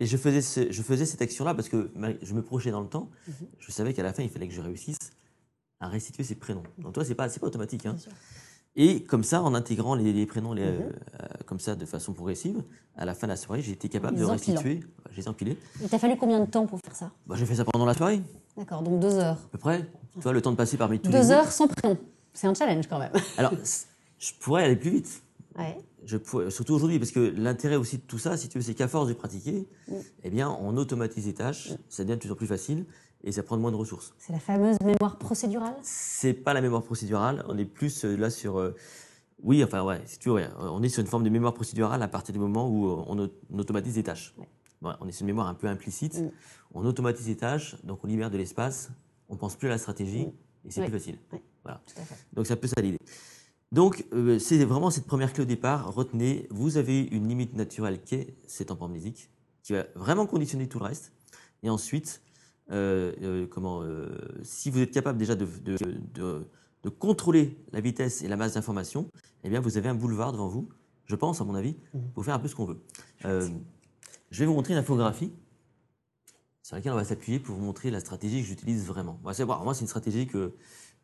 Et 0.00 0.06
je 0.06 0.16
faisais, 0.16 0.42
ce- 0.42 0.70
je 0.70 0.82
faisais 0.82 1.06
cette 1.06 1.22
action-là 1.22 1.54
parce 1.54 1.68
que 1.68 1.90
je 2.22 2.34
me 2.34 2.42
projetais 2.42 2.70
dans 2.70 2.82
le 2.82 2.88
temps. 2.88 3.08
Mhm. 3.28 3.34
Je 3.58 3.70
savais 3.72 3.94
qu'à 3.94 4.02
la 4.02 4.12
fin, 4.12 4.22
il 4.22 4.28
fallait 4.30 4.48
que 4.48 4.54
je 4.54 4.60
réussisse 4.60 4.98
à 5.80 5.88
restituer 5.88 6.22
ces 6.24 6.34
prénoms. 6.34 6.62
Donc 6.78 6.92
toi, 6.94 7.04
c'est 7.04 7.14
pas, 7.14 7.28
c'est 7.28 7.40
pas 7.40 7.46
automatique. 7.46 7.86
Hein. 7.86 7.96
Et 8.78 9.02
comme 9.04 9.24
ça, 9.24 9.42
en 9.42 9.54
intégrant 9.54 9.94
les, 9.94 10.12
les 10.12 10.26
prénoms 10.26 10.52
les, 10.52 10.64
Mhm. 10.64 10.68
euh, 10.82 10.90
euh, 11.22 11.26
comme 11.46 11.60
ça 11.60 11.74
de 11.76 11.86
façon 11.86 12.12
progressive, 12.12 12.62
à 12.94 13.06
la 13.06 13.14
fin 13.14 13.26
de 13.26 13.32
la 13.32 13.36
soirée, 13.36 13.62
j'ai 13.62 13.72
été 13.72 13.88
capable 13.88 14.16
Les 14.16 14.20
de 14.22 14.26
restituer. 14.26 14.80
J'ai 15.12 15.22
les 15.22 15.28
empilés. 15.28 15.56
Il 15.82 15.88
t'a 15.88 15.98
fallu 15.98 16.16
combien 16.18 16.40
de 16.40 16.50
temps 16.50 16.66
pour 16.66 16.78
faire 16.80 16.94
ça? 16.94 17.10
Bah, 17.26 17.36
j'ai 17.38 17.46
fait 17.46 17.54
ça 17.54 17.64
pendant 17.64 17.86
la 17.86 17.94
soirée, 17.94 18.20
D'accord, 18.56 18.82
donc 18.82 19.00
deux 19.00 19.14
heures. 19.14 19.36
à 19.36 19.48
peu 19.52 19.58
près. 19.58 19.80
Tu 20.14 20.20
vois, 20.20 20.32
le 20.32 20.42
temps 20.42 20.50
de 20.50 20.56
passer 20.56 20.76
parmi 20.76 20.98
tous 20.98 21.10
les 21.10 21.18
Deux 21.18 21.24
groupes. 21.24 21.32
heures 21.32 21.52
sans 21.52 21.68
prénom. 21.68 21.96
C'est 22.34 22.46
un 22.46 22.54
challenge 22.54 22.86
quand 22.86 22.98
même. 22.98 23.12
Alors, 23.38 23.52
je 24.18 24.32
pourrais 24.40 24.64
aller 24.64 24.76
plus 24.76 24.90
vite. 24.90 25.22
Ouais. 25.58 25.78
Je 26.06 26.16
pourrais- 26.16 26.50
surtout 26.50 26.72
aujourd'hui, 26.74 26.98
parce 27.00 27.10
que 27.10 27.18
l'intérêt 27.36 27.76
aussi 27.76 27.98
de 27.98 28.02
tout 28.02 28.18
ça, 28.18 28.36
si 28.36 28.48
tu 28.48 28.58
veux, 28.58 28.62
c'est 28.64 28.74
qu'à 28.74 28.86
force 28.88 29.08
de 29.08 29.12
pratiquer, 29.12 29.66
Mm. 29.88 29.94
eh 30.24 30.30
bien, 30.30 30.50
on 30.60 30.76
automatise 30.76 31.26
les 31.26 31.34
tâches, 31.34 31.72
ça 31.88 32.04
devient 32.04 32.14
de 32.14 32.20
plus 32.20 32.30
en 32.30 32.36
plus 32.36 32.46
facile 32.46 32.86
et 33.24 33.32
ça 33.32 33.42
prend 33.42 33.56
moins 33.58 33.72
de 33.72 33.76
ressources. 33.76 34.14
C'est 34.18 34.32
la 34.32 34.38
fameuse 34.38 34.78
mémoire 34.80 35.18
procédurale? 35.18 35.74
C'est 35.82 36.32
pas 36.32 36.54
la 36.54 36.60
mémoire 36.60 36.82
procédurale, 36.84 37.44
on 37.48 37.58
est 37.58 37.64
plus 37.64 38.04
euh, 38.04 38.16
là 38.16 38.30
sur. 38.30 38.58
euh, 38.58 38.74
oui, 39.42 39.62
enfin, 39.64 39.82
ouais, 39.84 40.00
si 40.06 40.18
tu 40.18 40.28
veux, 40.28 40.36
ouais, 40.36 40.48
on 40.60 40.82
est 40.82 40.88
sur 40.88 41.00
une 41.02 41.08
forme 41.08 41.24
de 41.24 41.28
mémoire 41.28 41.52
procédurale 41.54 42.02
à 42.02 42.08
partir 42.08 42.32
du 42.32 42.38
moment 42.38 42.68
où 42.68 42.88
euh, 42.88 43.04
on, 43.08 43.28
on 43.52 43.58
automatise 43.58 43.96
les 43.96 44.02
tâches. 44.04 44.32
Ouais. 44.38 44.92
On 45.00 45.08
est 45.08 45.12
sur 45.12 45.22
une 45.22 45.26
mémoire 45.26 45.48
un 45.48 45.54
peu 45.54 45.66
implicite, 45.66 46.20
Mm. 46.20 46.30
on 46.74 46.84
automatise 46.86 47.26
les 47.26 47.36
tâches, 47.36 47.76
donc 47.82 48.04
on 48.04 48.06
libère 48.06 48.30
de 48.30 48.38
l'espace, 48.38 48.90
on 49.28 49.36
pense 49.36 49.56
plus 49.56 49.66
à 49.66 49.72
la 49.72 49.78
stratégie 49.78 50.26
Mm. 50.26 50.68
et 50.68 50.70
c'est 50.70 50.82
plus 50.82 50.92
facile. 50.92 51.18
Voilà. 51.64 51.80
Tout 51.84 52.00
à 52.00 52.04
fait. 52.04 52.14
Donc 52.32 52.46
ça 52.46 52.54
l'idée. 52.80 52.98
Donc 53.72 54.06
euh, 54.12 54.38
c'est 54.38 54.64
vraiment 54.64 54.90
cette 54.90 55.06
première 55.06 55.32
clé 55.32 55.42
au 55.42 55.46
départ. 55.46 55.92
Retenez, 55.92 56.46
vous 56.50 56.76
avez 56.76 57.02
une 57.02 57.28
limite 57.28 57.54
naturelle 57.54 58.02
qui 58.02 58.16
est 58.16 58.36
cette 58.46 58.70
amnésique, 58.70 59.30
qui 59.62 59.72
va 59.72 59.86
vraiment 59.94 60.26
conditionner 60.26 60.68
tout 60.68 60.78
le 60.78 60.84
reste. 60.84 61.12
Et 61.62 61.70
ensuite, 61.70 62.22
comment, 62.68 63.82
si 64.42 64.70
vous 64.70 64.80
êtes 64.80 64.92
capable 64.92 65.18
déjà 65.18 65.34
de, 65.34 65.46
de, 65.64 66.88
contrôler 66.98 67.56
la 67.72 67.80
vitesse 67.80 68.22
et 68.22 68.28
la 68.28 68.36
masse 68.36 68.54
d'information, 68.54 69.10
eh 69.42 69.48
bien, 69.48 69.60
vous 69.60 69.76
avez 69.76 69.88
un 69.88 69.94
boulevard 69.94 70.32
devant 70.32 70.46
vous, 70.46 70.68
je 71.06 71.16
pense, 71.16 71.40
à 71.40 71.44
mon 71.44 71.54
avis, 71.56 71.76
mmh. 71.94 71.98
pour 72.14 72.24
faire 72.24 72.34
un 72.34 72.38
peu 72.38 72.46
ce 72.46 72.54
qu'on 72.54 72.66
veut. 72.66 72.80
je 73.24 74.38
vais 74.38 74.46
vous 74.46 74.54
montrer 74.54 74.74
une 74.74 74.78
infographie 74.78 75.32
sur 76.66 76.74
laquelle 76.74 76.90
on 76.90 76.96
va 76.96 77.04
s'appuyer 77.04 77.38
pour 77.38 77.54
vous 77.54 77.64
montrer 77.64 77.92
la 77.92 78.00
stratégie 78.00 78.40
que 78.40 78.48
j'utilise 78.48 78.86
vraiment. 78.86 79.20
Moi, 79.22 79.32
c'est 79.34 79.80
une 79.82 79.86
stratégie 79.86 80.26
que, 80.26 80.52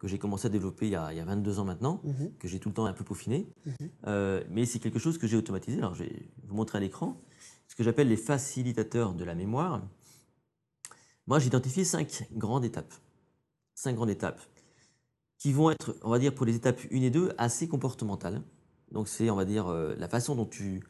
que 0.02 0.09
j'ai 0.09 0.18
commencé 0.18 0.47
à 0.47 0.50
développer 0.50 0.87
il 0.87 0.92
y, 0.92 0.97
a, 0.97 1.12
il 1.12 1.16
y, 1.16 1.21
a, 1.21 1.25
22 1.25 1.61
ans 1.61 1.64
maintenant, 1.64 2.00
mhm. 2.02 2.32
que 2.38 2.49
j'ai 2.49 2.59
tout 2.59 2.68
le 2.68 2.75
temps 2.75 2.87
un 2.87 2.92
peu 2.92 3.04
peaufiné. 3.04 3.47
Mhm. 3.64 3.75
Euh, 4.09 4.44
mais 4.50 4.66
c'est 4.66 4.80
quelque 4.80 4.99
chose 4.99 5.16
que 5.16 5.26
j'ai 5.26 5.37
automatisé. 5.37 5.78
Alors, 5.78 5.94
je 5.94 6.04
vais 6.04 6.28
vous 6.44 6.54
montrer 6.54 6.78
à 6.78 6.80
l'écran 6.80 7.21
ce 7.68 7.76
que 7.76 7.85
j'appelle 7.85 8.09
les 8.09 8.16
facilitateurs 8.16 9.14
de 9.14 9.25
la 9.25 9.35
mémoire. 9.35 9.80
Moi, 11.26 11.38
j'ai 11.38 11.47
identifié 11.47 11.85
cinq 11.85 12.26
grandes 12.32 12.64
étapes. 12.64 12.92
Cinq 13.75 13.94
grandes 13.94 14.11
étapes 14.11 14.40
qui 15.38 15.52
vont 15.52 15.71
être, 15.71 15.97
on 16.02 16.11
va 16.11 16.18
dire, 16.18 16.35
pour 16.35 16.47
les 16.47 16.54
étapes 16.54 16.80
1 16.92 16.97
et 17.00 17.11
2, 17.11 17.32
assez 17.38 17.66
comportementales. 17.68 18.42
Donc, 18.90 19.09
c'est, 19.09 19.30
on 19.30 19.37
va 19.37 19.44
dire, 19.44 19.68
euh, 19.68 19.94
la 19.99 20.09
façon 20.09 20.35
dont 20.37 20.47
tu, 20.47 20.82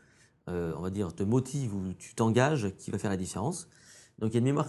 euh, 0.49 0.73
on 0.77 0.81
va 0.81 0.91
dire, 0.91 1.15
te 1.15 1.23
motives 1.23 1.75
ou 1.75 1.93
tu 1.95 2.15
t'engages 2.15 2.75
qui 2.77 2.91
va 2.91 2.99
faire 2.99 3.11
la 3.11 3.17
différence. 3.17 3.69
Donc 4.19 4.31
il 4.31 4.35
y 4.35 4.37
a 4.37 4.39
une 4.39 4.45
mémoire 4.45 4.69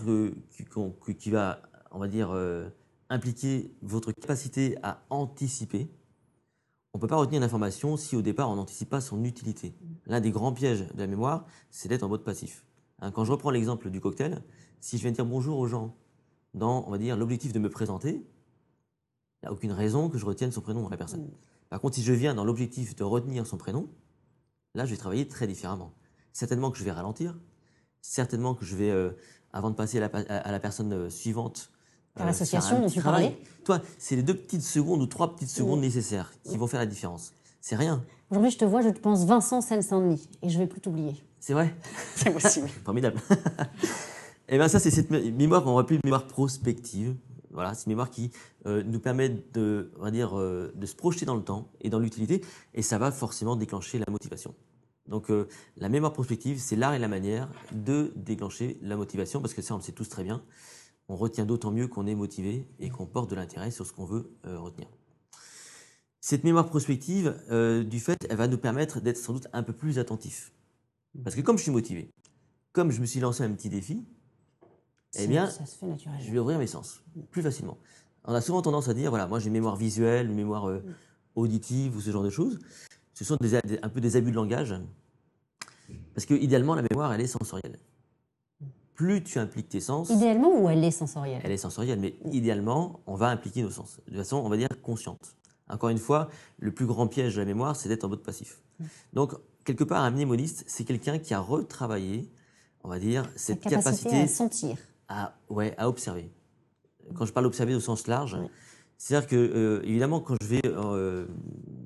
qui, 1.20 1.30
va, 1.30 1.62
on 1.92 2.00
va 2.00 2.08
dire, 2.08 2.32
euh, 2.32 2.70
impliquer 3.10 3.76
votre 3.82 4.12
capacité 4.12 4.78
à 4.84 5.04
anticiper. 5.10 5.90
On 6.94 6.98
ne 6.98 7.02
peut 7.02 7.08
pas 7.08 7.18
retenir 7.18 7.40
une 7.40 7.44
information 7.44 7.98
si 7.98 8.16
au 8.16 8.22
départ 8.22 8.50
on 8.50 8.56
n'anticipe 8.56 8.90
pas 8.90 9.02
son 9.02 9.24
utilité. 9.24 9.76
L'un 10.06 10.22
des 10.22 10.32
grands 10.32 10.54
pièges 10.54 10.88
de 10.94 11.00
la 11.00 11.08
mémoire, 11.08 11.46
c'est 11.70 11.90
d'être 11.90 12.04
en 12.04 12.10
mode 12.10 12.24
passif. 12.24 12.66
Hein, 13.00 13.12
quand 13.12 13.26
je 13.26 13.32
reprends 13.32 13.50
l'exemple 13.50 13.90
du 13.90 14.00
cocktail, 14.00 14.44
si 14.80 14.98
je 14.98 15.04
viens 15.04 15.12
dire 15.12 15.26
bonjour 15.26 15.58
aux 15.58 15.68
gens 15.68 15.96
dans, 16.54 16.86
on 16.88 16.92
va 16.92 16.98
dire, 16.98 17.18
l'objectif 17.18 17.52
de 17.52 17.60
me 17.60 17.70
présenter, 17.70 18.26
il 19.44 19.46
n'y 19.46 19.50
a 19.50 19.52
aucune 19.52 19.72
raison 19.72 20.10
que 20.10 20.18
je 20.18 20.26
retienne 20.26 20.52
son 20.52 20.62
prénom 20.62 20.84
dans 20.84 20.90
la 20.90 20.98
personne. 20.98 21.30
Par 21.70 21.82
contre, 21.82 21.96
si 21.96 22.04
je 22.04 22.14
viens 22.14 22.34
dans 22.34 22.46
l'objectif 22.46 22.96
de 22.96 23.04
retenir 23.04 23.48
son 23.48 23.58
prénom, 23.58 23.90
là, 24.76 24.86
je 24.86 24.92
vais 24.92 24.98
travailler 24.98 25.28
très 25.28 25.48
différemment. 25.48 25.94
Certainement 26.32 26.72
que 26.72 26.78
je 26.78 26.84
vais 26.84 26.92
ralentir, 26.92 27.38
certainement 28.02 28.56
que 28.56 28.64
je 28.64 28.76
vais 28.76 28.92
euh, 28.92 29.12
avant 29.52 29.70
de 29.70 29.76
passer 29.76 30.00
à 30.00 30.52
la, 30.52 30.60
personne 30.60 30.94
euh, 30.94 31.10
suivante. 31.10 31.73
Par 32.16 32.24
euh, 32.24 32.28
l'association 32.28 32.82
dont 32.82 32.90
tu 32.90 33.02
parlais 33.02 33.38
Toi, 33.64 33.82
c'est 33.98 34.16
les 34.16 34.24
deux 34.24 34.36
petites 34.36 34.64
secondes 34.64 35.02
ou 35.02 35.08
trois 35.08 35.34
petites 35.34 35.50
secondes 35.50 35.82
nécessaires 35.82 36.32
qui 36.44 36.58
vont 36.58 36.68
faire 36.68 36.80
la 36.80 36.86
différence. 36.86 37.34
C'est 37.62 37.76
rien. 37.76 38.04
Aujourd'hui, 38.30 38.52
je 38.52 38.58
te 38.58 38.66
vois, 38.66 38.82
je 38.82 38.90
te 38.90 39.00
pense 39.00 39.26
Vincent 39.26 39.62
Seine-Saint-Denis 39.62 40.28
et 40.42 40.50
je 40.50 40.58
vais 40.58 40.68
plus 40.68 40.82
t'oublier. 40.82 41.16
C'est 41.40 41.54
vrai 41.54 41.76
C'est 42.16 42.32
possible. 42.32 42.68
Formidable. 42.86 43.20
et 43.30 43.36
eh 44.50 44.58
bien 44.58 44.68
ça, 44.68 44.80
c'est 44.80 44.92
cette 44.92 45.10
mémoire 45.10 45.64
qu'on 45.64 45.78
appelle 45.78 45.98
une 45.98 46.02
mémoire 46.06 46.28
prospective. 46.28 47.16
Voilà, 47.52 47.74
c'est 47.74 47.86
une 47.86 47.92
mémoire 47.92 48.10
qui 48.10 48.32
euh, 48.66 48.82
nous 48.84 49.00
permet 49.00 49.30
de, 49.54 49.92
on 50.00 50.04
va 50.04 50.12
dire, 50.12 50.36
de 50.36 50.86
se 50.86 50.96
projeter 50.96 51.26
dans 51.26 51.36
le 51.36 51.44
temps 51.44 51.70
et 51.82 51.90
dans 51.90 52.00
l'utilité, 52.00 52.42
et 52.74 52.82
ça 52.82 52.98
va 52.98 53.12
forcément 53.12 53.56
déclencher 53.56 54.00
la 54.00 54.06
motivation. 54.10 54.56
Donc 55.08 55.30
euh, 55.30 55.48
la 55.78 55.90
mémoire 55.90 56.14
prospective, 56.14 56.60
c'est 56.60 56.76
l'art 56.76 56.94
et 56.94 57.00
la 57.00 57.08
manière 57.08 57.50
de 57.74 58.14
déclencher 58.16 58.78
la 58.82 58.96
motivation, 58.96 59.42
parce 59.42 59.54
que 59.54 59.62
ça, 59.62 59.74
on 59.74 59.78
le 59.78 59.84
sait 59.84 59.92
tous 59.92 60.08
très 60.08 60.24
bien. 60.24 60.42
On 61.10 61.16
retient 61.16 61.46
d'autant 61.46 61.72
mieux 61.72 61.88
qu'on 61.88 62.08
est 62.08 62.16
motivé 62.16 62.68
et 62.80 62.90
qu'on 62.90 63.06
porte 63.06 63.30
de 63.30 63.36
l'intérêt 63.36 63.72
sur 63.72 63.86
ce 63.86 63.94
qu'on 63.94 64.06
veut 64.06 64.32
euh, 64.46 64.60
retenir. 64.60 64.88
Cette 66.22 66.44
mémoire 66.44 66.68
prospective, 66.68 67.36
euh, 67.52 67.84
du 67.84 68.00
fait, 68.00 68.26
elle 68.30 68.38
va 68.38 68.48
nous 68.48 68.58
permettre 68.58 69.02
d'être 69.02 69.18
sans 69.18 69.34
doute 69.34 69.48
un 69.52 69.64
peu 69.64 69.74
plus 69.74 70.00
attentif. 70.00 70.52
Parce 71.24 71.36
que 71.36 71.42
comme 71.42 71.58
je 71.58 71.64
suis 71.64 71.72
motivé, 71.72 72.10
comme 72.72 72.92
je 72.92 73.02
me 73.02 73.06
suis 73.06 73.20
lancé 73.20 73.44
un 73.44 73.52
petit 73.52 73.70
défi, 73.70 74.04
eh 75.16 75.28
bien, 75.28 75.50
je 76.20 76.32
vais 76.32 76.40
ouvrir 76.40 76.58
mes 76.58 76.68
sens 76.68 77.04
plus 77.30 77.44
facilement. 77.44 77.78
On 78.26 78.34
a 78.34 78.42
souvent 78.42 78.62
tendance 78.62 78.88
à 78.88 78.94
dire, 78.94 79.10
voilà, 79.10 79.28
moi 79.28 79.40
j'ai 79.40 79.48
une 79.48 79.54
mémoire 79.54 79.76
visuelle, 79.76 80.28
une 80.28 80.36
mémoire 80.36 80.82
auditive 81.36 81.96
ou 81.96 82.02
ce 82.02 82.10
genre 82.10 82.24
de 82.24 82.32
choses 82.32 82.58
ce 83.14 83.24
sont 83.24 83.38
un 83.82 83.90
peu 83.90 84.02
des 84.02 84.16
abus 84.16 84.32
de 84.32 84.36
langage. 84.36 84.76
Parce 86.14 86.26
que 86.26 86.34
idéalement, 86.34 86.76
la 86.76 86.82
mémoire, 86.82 87.14
elle 87.14 87.22
est 87.22 87.28
sensorielle. 87.28 87.80
Plus 88.96 89.24
tu 89.24 89.40
impliques 89.40 89.70
tes 89.70 89.80
sens. 89.80 90.10
Idéalement 90.10 90.62
ou 90.62 90.70
elle 90.70 90.84
est 90.84 90.92
sensorielle? 90.92 91.42
Elle 91.44 91.52
est 91.52 91.58
sensorielle, 91.58 92.00
mais 92.00 92.16
idéalement, 92.32 93.00
on 93.08 93.16
va 93.16 93.30
impliquer 93.30 93.64
nos 93.64 93.72
sens. 93.72 94.00
De 94.08 94.18
façon, 94.18 94.38
on 94.38 94.50
va 94.50 94.58
dire, 94.58 94.70
consciente. 94.82 95.36
Encore 95.70 95.90
une 95.90 95.98
fois, 95.98 96.30
le 96.60 96.72
plus 96.72 96.86
grand 96.86 97.08
piège 97.08 97.36
de 97.36 97.40
la 97.40 97.46
mémoire, 97.46 97.76
c'est 97.76 97.90
d'être 97.90 98.04
en 98.04 98.10
mode 98.10 98.24
passif. 98.24 98.62
Donc, 99.14 99.34
quelque 99.64 99.84
part, 99.84 100.04
un 100.04 100.12
mnémoniste, 100.12 100.64
c'est 100.68 100.84
quelqu'un 100.84 101.20
qui 101.20 101.34
a 101.34 101.40
retravaillé, 101.40 102.30
on 102.84 102.90
va 102.90 103.00
dire, 103.00 103.30
cette 103.36 103.62
capacité, 103.62 104.22
à 104.22 104.28
sentir. 104.28 104.78
À, 105.08 105.36
ouais, 105.50 105.74
à 105.78 105.90
observer. 105.90 106.32
Quand 107.16 107.26
je 107.26 107.34
parle 107.34 107.46
d'observer 107.46 107.76
au 107.76 107.80
sens 107.80 108.08
large, 108.08 108.38
c'est-à-dire 108.98 109.28
que, 109.28 109.36
euh, 109.36 109.82
évidemment, 109.84 110.22
quand 110.22 110.36
je 110.42 110.48
vais 110.48 110.62
euh, 110.66 111.26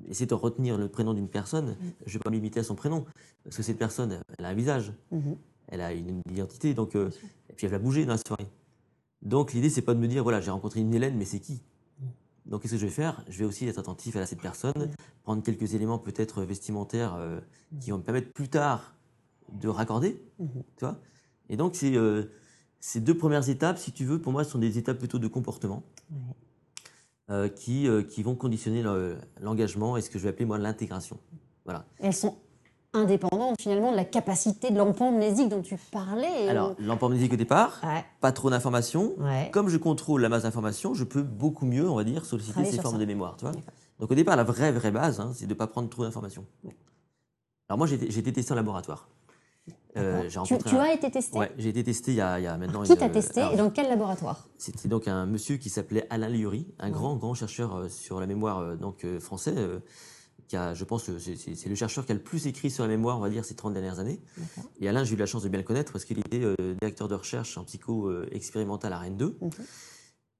essayer 0.08 0.26
de 0.26 0.34
retenir 0.34 0.78
le 0.78 0.88
prénom 0.88 1.14
d'une 1.14 1.28
personne, 1.28 1.70
mm. 1.70 1.76
je 2.06 2.10
ne 2.10 2.18
vais 2.18 2.22
pas 2.22 2.30
m'imiter 2.30 2.60
à 2.60 2.62
son 2.64 2.74
prénom. 2.74 3.04
Parce 3.44 3.56
que 3.56 3.62
cette 3.62 3.78
personne, 3.78 4.20
elle 4.38 4.44
a 4.44 4.48
un 4.48 4.54
visage, 4.54 4.92
mm-hmm. 5.12 5.36
Elle 5.68 5.80
a 5.80 5.92
une, 5.92 6.22
identité, 6.30 6.74
donc, 6.74 6.96
euh, 6.96 7.10
et 7.48 7.52
puis 7.54 7.66
elle 7.66 7.72
va 7.72 7.78
bouger 7.78 8.04
dans 8.04 8.12
la 8.12 8.18
soirée. 8.18 8.48
Donc 9.22 9.52
l'idée, 9.52 9.70
c'est 9.70 9.82
pas 9.82 9.94
de 9.94 10.00
me 10.00 10.08
dire, 10.08 10.22
voilà, 10.22 10.40
j'ai 10.40 10.50
rencontré 10.50 10.80
une 10.80 10.94
Hélène, 10.94 11.16
mais 11.16 11.24
c'est 11.24 11.40
qui? 11.40 11.62
Mm. 12.00 12.06
Donc 12.46 12.62
qu'est-ce 12.62 12.74
que 12.74 12.78
je 12.78 12.86
vais 12.86 12.92
faire? 12.92 13.24
Je 13.28 13.38
vais 13.38 13.44
aussi 13.44 13.66
être 13.66 13.78
attentif 13.78 14.16
à 14.16 14.26
cette 14.26 14.40
personne, 14.40 14.90
prendre 15.22 15.42
quelques 15.42 15.74
éléments 15.74 15.98
peut-être 15.98 16.42
vestimentaires 16.42 17.18
qui 17.80 17.90
vont 17.90 17.98
me 17.98 18.02
permettre 18.02 18.32
plus 18.32 18.48
tard 18.48 18.94
de 19.52 19.68
raccorder, 19.68 20.22
mm-hmm. 20.40 20.62
tu 20.76 20.84
vois? 20.84 21.00
Et 21.48 21.56
donc 21.56 21.74
c'est 21.74 21.94
ces 22.80 23.00
deux 23.00 23.16
premières 23.16 23.48
étapes, 23.48 23.78
si 23.78 23.92
tu 23.92 24.04
veux, 24.04 24.20
pour 24.20 24.32
moi, 24.32 24.44
sont 24.44 24.58
des 24.58 24.78
étapes 24.78 24.98
plutôt 24.98 25.18
de 25.18 25.26
comportement. 25.26 25.82
Euh, 27.30 27.50
qui, 27.50 27.86
euh, 27.86 28.02
qui 28.02 28.22
vont 28.22 28.34
conditionner 28.34 28.82
l'engagement 29.42 29.98
et 29.98 30.00
ce 30.00 30.08
que 30.08 30.18
je 30.18 30.24
vais 30.24 30.30
appeler 30.30 30.46
moi 30.46 30.56
l'intégration. 30.56 31.18
Voilà. 31.66 31.84
Elles 31.98 32.14
sont 32.14 32.38
indépendantes 32.94 33.60
finalement 33.60 33.90
de 33.92 33.96
la 33.96 34.04
capacité 34.04 34.70
de 34.70 34.78
l'empamnésique 34.78 35.48
dont 35.48 35.62
tu 35.62 35.76
parlais. 35.90 36.48
Alors, 36.48 36.74
l'empamnésique 36.78 37.32
au 37.32 37.36
départ, 37.36 37.80
pas 38.20 38.32
trop 38.32 38.50
d'informations. 38.50 39.14
Comme 39.52 39.68
je 39.68 39.76
contrôle 39.76 40.22
la 40.22 40.28
masse 40.28 40.42
d'informations, 40.44 40.94
je 40.94 41.04
peux 41.04 41.22
beaucoup 41.22 41.66
mieux, 41.66 41.88
on 41.88 41.94
va 41.94 42.04
dire, 42.04 42.24
solliciter 42.24 42.64
ces 42.64 42.80
formes 42.80 42.98
de 42.98 43.04
mémoire. 43.04 43.36
Tu 43.36 43.44
vois 43.44 43.54
Donc 44.00 44.10
au 44.10 44.14
départ, 44.14 44.36
la 44.36 44.44
vraie, 44.44 44.72
vraie 44.72 44.90
base, 44.90 45.20
hein, 45.20 45.32
c'est 45.34 45.46
de 45.46 45.50
ne 45.50 45.58
pas 45.58 45.66
prendre 45.66 45.88
trop 45.88 46.04
d'informations. 46.04 46.44
Alors 47.68 47.78
moi, 47.78 47.86
j'ai 47.86 48.18
été 48.18 48.32
testé 48.32 48.52
en 48.52 48.56
laboratoire. 48.56 49.08
Euh, 49.96 50.28
tu, 50.28 50.76
as 50.76 50.92
été 50.92 51.10
testé? 51.10 51.38
Oui, 51.38 51.46
j'ai 51.56 51.70
été 51.70 51.82
testé 51.82 52.12
il 52.12 52.18
y 52.18 52.20
a, 52.20 52.56
maintenant. 52.56 52.82
Qui 52.82 52.96
t'a 52.96 53.08
testé 53.08 53.42
et 53.52 53.56
dans 53.56 53.70
quel 53.70 53.88
laboratoire? 53.88 54.46
C'était 54.56 54.88
donc 54.88 55.08
un 55.08 55.26
monsieur 55.26 55.56
qui 55.56 55.70
s'appelait 55.70 56.06
Alain 56.08 56.28
Liury, 56.28 56.66
un 56.78 56.90
grand, 56.90 57.16
grand 57.16 57.34
chercheur 57.34 57.74
euh, 57.74 57.88
sur 57.88 58.20
la 58.20 58.26
mémoire 58.26 58.60
euh, 58.60 58.76
donc, 58.76 59.04
français. 59.18 59.54
Qui 60.48 60.56
a, 60.56 60.74
je 60.74 60.84
pense 60.84 61.04
que 61.04 61.18
c'est 61.18 61.68
le 61.68 61.74
chercheur 61.74 62.04
qui 62.06 62.12
a 62.12 62.14
le 62.14 62.22
plus 62.22 62.46
écrit 62.46 62.70
sur 62.70 62.82
la 62.82 62.88
mémoire, 62.88 63.18
on 63.18 63.20
va 63.20 63.30
dire, 63.30 63.44
ces 63.44 63.54
30 63.54 63.74
dernières 63.74 63.98
années. 63.98 64.20
Et 64.80 64.88
Alain, 64.88 65.04
j'ai 65.04 65.14
eu 65.14 65.18
la 65.18 65.26
chance 65.26 65.42
de 65.42 65.48
bien 65.48 65.58
le 65.58 65.64
connaître 65.64 65.92
parce 65.92 66.04
qu'il 66.04 66.18
était 66.18 66.42
directeur 66.80 67.06
de 67.06 67.14
recherche 67.14 67.56
en 67.58 67.64
psycho 67.64 68.10
expérimental 68.32 68.92
à 68.92 68.98
Rennes 68.98 69.16
2. 69.16 69.38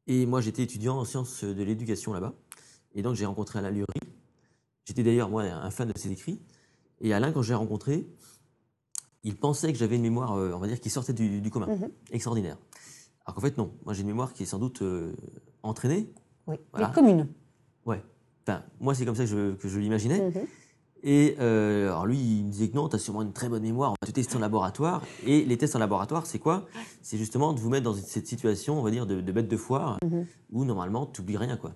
Et 0.07 0.25
moi, 0.25 0.40
j'étais 0.40 0.62
étudiant 0.62 0.99
en 0.99 1.05
sciences 1.05 1.44
de 1.44 1.62
l'éducation 1.62 2.12
là-bas. 2.14 2.33
Et 2.94 3.03
donc, 3.03 3.14
j'ai 3.14 3.27
rencontré 3.27 3.59
Alain 3.59 3.71
Liury. 3.71 4.01
J'étais 4.87 5.03
d'ailleurs, 5.03 5.29
moi, 5.29 5.42
un 5.42 5.71
fan 5.71 5.87
de 5.87 5.99
ses 5.99 6.11
écrits. 6.11 6.40
Et 7.01 7.12
Alain, 7.12 7.31
quand 7.31 7.42
je 7.42 7.51
l'ai 7.51 7.55
rencontré, 7.55 8.09
il 9.23 9.37
pensait 9.37 9.73
que 9.73 9.79
j'avais 9.79 9.97
une 9.97 10.03
mémoire, 10.03 10.33
euh, 10.35 10.53
on 10.55 10.59
va 10.59 10.66
dire, 10.66 10.81
qui 10.81 10.90
sortait 10.90 11.12
du, 11.12 11.51
commun, 11.51 11.66
mhm. 11.66 11.90
extraordinaire. 12.11 12.57
Alors 13.25 13.35
qu'en 13.35 13.40
fait, 13.42 13.59
non. 13.59 13.75
Moi, 13.85 13.92
j'ai 13.94 14.01
une 14.01 14.07
mémoire 14.09 14.33
qui 14.33 14.44
est 14.44 14.47
sans 14.47 14.59
doute 14.59 14.81
euh, 14.83 15.12
entraînée. 15.62 16.11
Oui, 16.47 16.57
commune. 16.94 17.29
Ouais. 17.85 18.03
Enfin, 18.49 18.63
moi, 18.81 18.95
c'est 18.95 19.05
comme 19.05 19.15
ça 19.15 19.25
que 19.25 19.69
je, 19.69 19.79
l'imaginais. 19.79 20.21
Mhm. 20.21 20.47
Et 21.05 21.37
euh, 21.39 21.89
alors 21.89 22.07
lui, 22.07 22.19
il 22.19 22.47
me 22.47 22.51
disait 22.51 22.69
que 22.69 22.75
non, 22.75 22.89
tu 22.89 22.97
as 22.97 22.99
sûrement 22.99 23.23
une 23.23 23.33
très 23.33 23.49
bonne 23.49 23.63
mémoire, 23.63 23.91
on 23.91 23.95
va 24.01 24.07
te 24.07 24.13
tester 24.13 24.37
en 24.37 24.41
laboratoire. 24.41 25.03
Et 25.27 25.45
les 25.45 25.57
tests 25.57 25.77
en 25.77 25.79
laboratoire, 25.79 26.27
c'est 26.27 26.39
quoi? 26.39 26.67
C'est 27.03 27.19
justement 27.19 27.53
de 27.53 27.61
vous 27.61 27.69
mettre 27.69 27.85
dans 27.85 27.95
cette 27.95 28.27
situation, 28.27 28.79
on 28.79 28.83
va 28.83 28.91
dire, 28.91 29.07
de, 29.07 29.21
bête 29.33 29.49
de 29.49 29.57
foire, 29.57 29.99
mhm. 30.03 30.27
où 30.51 30.65
normalement, 30.65 31.07
tu 31.07 31.21
n'oublies 31.21 31.37
rien. 31.37 31.57
quoi. 31.57 31.73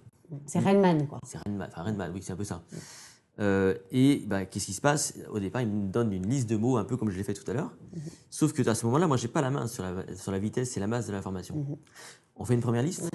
C'est 0.46 0.58
Renman, 0.58 1.06
quoi. 1.06 1.18
C'est 1.24 1.38
Renman, 1.38 1.68
enfin 1.70 1.82
Renman, 1.82 2.10
oui, 2.14 2.20
c'est 2.22 2.32
un 2.32 2.36
peu 2.36 2.44
ça. 2.44 2.62
Euh, 3.38 3.74
et 3.90 4.24
bah, 4.26 4.44
qu'est-ce 4.44 4.66
qui 4.66 4.72
se 4.72 4.80
passe? 4.80 5.14
Au 5.30 5.38
départ, 5.38 5.62
il 5.62 5.68
me 5.68 5.88
donne 5.88 6.12
une 6.12 6.28
liste 6.28 6.48
de 6.48 6.56
mots, 6.56 6.78
un 6.78 6.84
peu 6.84 6.96
comme 6.96 7.10
je 7.10 7.16
l'ai 7.16 7.24
fait 7.24 7.34
tout 7.34 7.48
à 7.50 7.54
l'heure. 7.54 7.70
Mhm. 7.94 8.02
Sauf 8.30 8.52
que 8.52 8.66
à 8.68 8.74
ce 8.74 8.86
moment-là, 8.86 9.06
moi, 9.06 9.18
j'ai 9.18 9.28
pas 9.28 9.40
la 9.40 9.50
main 9.50 9.66
sur 9.66 9.84
la, 9.84 10.16
sur 10.16 10.32
la 10.32 10.38
vitesse 10.38 10.76
et 10.76 10.80
la 10.80 10.86
masse 10.86 11.06
de 11.06 11.12
l'information. 11.12 11.78
On 12.34 12.44
fait 12.44 12.54
une 12.54 12.60
première 12.60 12.82
liste, 12.82 13.08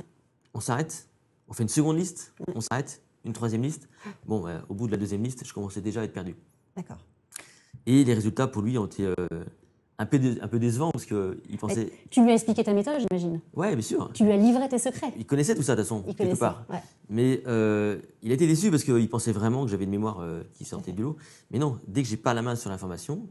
on 0.54 0.60
s'arrête. 0.60 1.08
On 1.48 1.54
fait 1.54 1.64
une 1.64 1.70
seconde 1.70 1.98
liste, 1.98 2.34
on 2.54 2.62
s'arrête. 2.62 3.02
Une 3.28 3.34
troisième 3.34 3.62
liste. 3.62 3.90
Bon, 4.26 4.40
bah, 4.40 4.64
au 4.70 4.74
bout 4.74 4.88
de 4.88 4.92
la 4.92 4.98
deuxième 4.98 5.22
liste, 5.22 5.46
je 5.46 5.54
commençais 5.54 5.82
déjà 5.82 6.02
à 6.02 6.04
être 6.06 6.14
perdu. 6.14 6.36
D'accord. 6.76 6.98
Et 7.86 8.04
les 8.04 8.14
résultats, 8.14 8.48
pour 8.48 8.62
lui, 8.62 8.78
ont 8.78 8.86
été 8.86 9.06
euh, 9.06 9.14
un 10.00 10.06
peu, 10.06 10.20
un 10.42 10.48
peu 10.48 10.60
décevant 10.60 10.92
parce 10.92 11.06
qu'il 11.06 11.58
pensait. 11.60 11.92
tu 12.10 12.24
lui 12.24 12.32
as 12.32 12.36
expliqué 12.36 12.64
ta 12.64 12.74
méthode, 12.74 13.00
j'imagine? 13.00 13.42
Ouais, 13.54 13.76
bien 13.76 13.82
sûr. 13.82 14.10
Tu 14.14 14.24
lui 14.24 14.32
as 14.32 14.38
livré 14.38 14.70
tes 14.70 14.78
secrets? 14.78 15.12
Il 15.18 15.26
connaissait 15.26 15.56
tout 15.56 15.62
ça, 15.62 15.76
de 15.76 15.82
toute 15.82 15.90
façon, 15.90 16.04
quelque 16.18 16.38
part. 16.38 16.66
Mais 17.10 17.44
euh, 17.48 18.00
il 18.22 18.32
a 18.32 18.34
été 18.36 18.48
déçu 18.48 18.72
parce 18.72 18.84
qu'il 18.84 19.10
pensait 19.10 19.32
vraiment 19.34 19.66
que 19.66 19.72
j'avais 19.72 19.84
une 19.84 19.92
mémoire 19.92 20.20
euh, 20.22 20.44
qui 20.54 20.64
sortait 20.66 20.94
du 20.94 21.02
lot. 21.04 21.18
Mais 21.52 21.60
non, 21.60 21.80
dès 21.88 22.04
que 22.04 22.08
j'ai 22.08 22.18
pas 22.18 22.34
la 22.34 22.42
main 22.42 22.56
sur 22.56 22.70
l'information. 22.70 23.28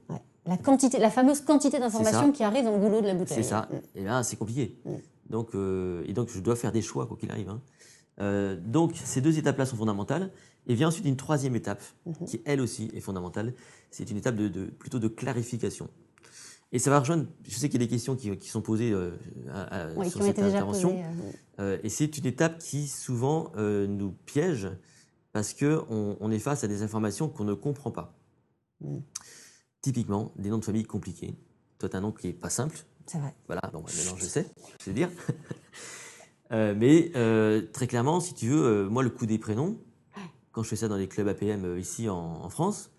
La, 0.46 0.58
quantité, 0.58 0.98
la 0.98 1.10
fameuse 1.10 1.40
quantité 1.40 1.78
d'informations 1.78 2.32
qui 2.32 2.44
arrive 2.44 2.64
dans 2.64 2.72
le 2.72 2.78
boulot 2.78 3.00
de 3.00 3.06
la 3.06 3.14
bouteille. 3.14 3.38
C'est 3.38 3.42
ça. 3.48 3.68
Mm. 3.70 3.98
Et 3.98 4.04
là, 4.04 4.22
c'est 4.22 4.36
compliqué. 4.36 4.76
Mm. 4.84 4.90
Donc, 5.30 5.54
euh, 5.54 6.04
et 6.06 6.12
donc, 6.12 6.28
je 6.28 6.38
dois 6.40 6.54
faire 6.54 6.70
des 6.72 6.82
choix, 6.82 7.06
quoi 7.06 7.16
qu'il 7.16 7.30
arrive. 7.30 7.48
hein. 7.48 7.60
Euh, 8.20 8.56
donc, 8.56 8.92
ces 9.04 9.20
deux 9.20 9.38
étapes-là 9.38 9.66
sont 9.66 9.76
fondamentales. 9.76 10.30
Et 10.68 10.74
vient 10.74 10.88
ensuite 10.88 11.04
une 11.06 11.16
troisième 11.16 11.54
étape, 11.54 11.80
Mhm. 12.06 12.26
qui 12.26 12.42
elle 12.44 12.60
aussi 12.60 12.90
est 12.92 13.00
fondamentale. 13.00 13.54
C'est 13.92 14.10
une 14.10 14.16
étape 14.16 14.34
de, 14.34 14.48
de- 14.48 14.64
plutôt 14.66 14.98
de 14.98 15.06
clarification. 15.06 15.88
Et 16.72 16.80
ça 16.80 16.90
va 16.90 16.98
rejoindre, 16.98 17.26
je 17.46 17.54
sais 17.56 17.68
qu'il 17.68 17.80
y 17.80 17.84
a 17.84 17.86
des 17.86 17.90
questions 17.92 18.16
qui, 18.16 18.36
qui 18.36 18.48
sont 18.48 18.62
posées 18.62 18.90
euh, 18.90 19.12
à- 19.48 19.82
à- 19.84 19.92
Oui, 19.94 20.10
sur 20.10 20.20
cette 20.24 20.40
intervention. 20.40 20.90
posées. 20.90 21.04
euh, 21.04 21.32
Euh, 21.60 21.78
et 21.84 21.88
c'est 21.88 22.18
une 22.18 22.26
étape 22.26 22.58
qui 22.58 22.88
souvent 22.88 23.52
euh, 23.56 23.86
nous 23.86 24.10
piège 24.26 24.68
parce 25.32 25.54
qu'on 25.54 26.16
on 26.20 26.30
est 26.32 26.40
face 26.40 26.64
à 26.64 26.68
des 26.68 26.82
informations 26.82 27.28
qu'on 27.28 27.44
ne 27.44 27.54
comprend 27.54 27.92
pas. 27.92 28.12
Mm. 28.80 28.98
Typiquement, 29.82 30.32
des 30.36 30.50
noms 30.50 30.58
de 30.58 30.64
famille 30.64 30.84
compliqués. 30.84 31.36
Toi, 31.78 31.88
tu 31.88 31.94
as 31.94 31.98
un 32.00 32.02
nom 32.02 32.10
qui 32.12 32.26
n'est 32.26 32.32
pas 32.32 32.50
simple. 32.50 32.76
C'est 33.06 33.18
vrai. 33.18 33.34
Voilà, 33.46 33.62
bon, 33.72 33.80
bah, 33.82 33.90
maintenant 33.96 34.16
je 34.18 34.24
sais, 34.26 34.46
je 34.80 34.84
sais 34.86 34.92
dire. 34.92 35.10
Euh, 36.52 36.74
mais 36.76 37.10
euh, 37.16 37.62
très 37.72 37.86
clairement, 37.86 38.20
si 38.20 38.34
tu 38.34 38.48
veux, 38.48 38.64
euh, 38.64 38.88
moi, 38.88 39.02
le 39.02 39.10
coup 39.10 39.26
des 39.26 39.38
prénoms, 39.38 39.78
quand 40.52 40.62
je 40.62 40.68
fais 40.68 40.76
ça 40.76 40.88
dans 40.88 40.96
les 40.96 41.08
clubs 41.08 41.28
APM 41.28 41.78
ici 41.78 42.08
en, 42.08 42.16
en 42.16 42.48
France, 42.48 42.90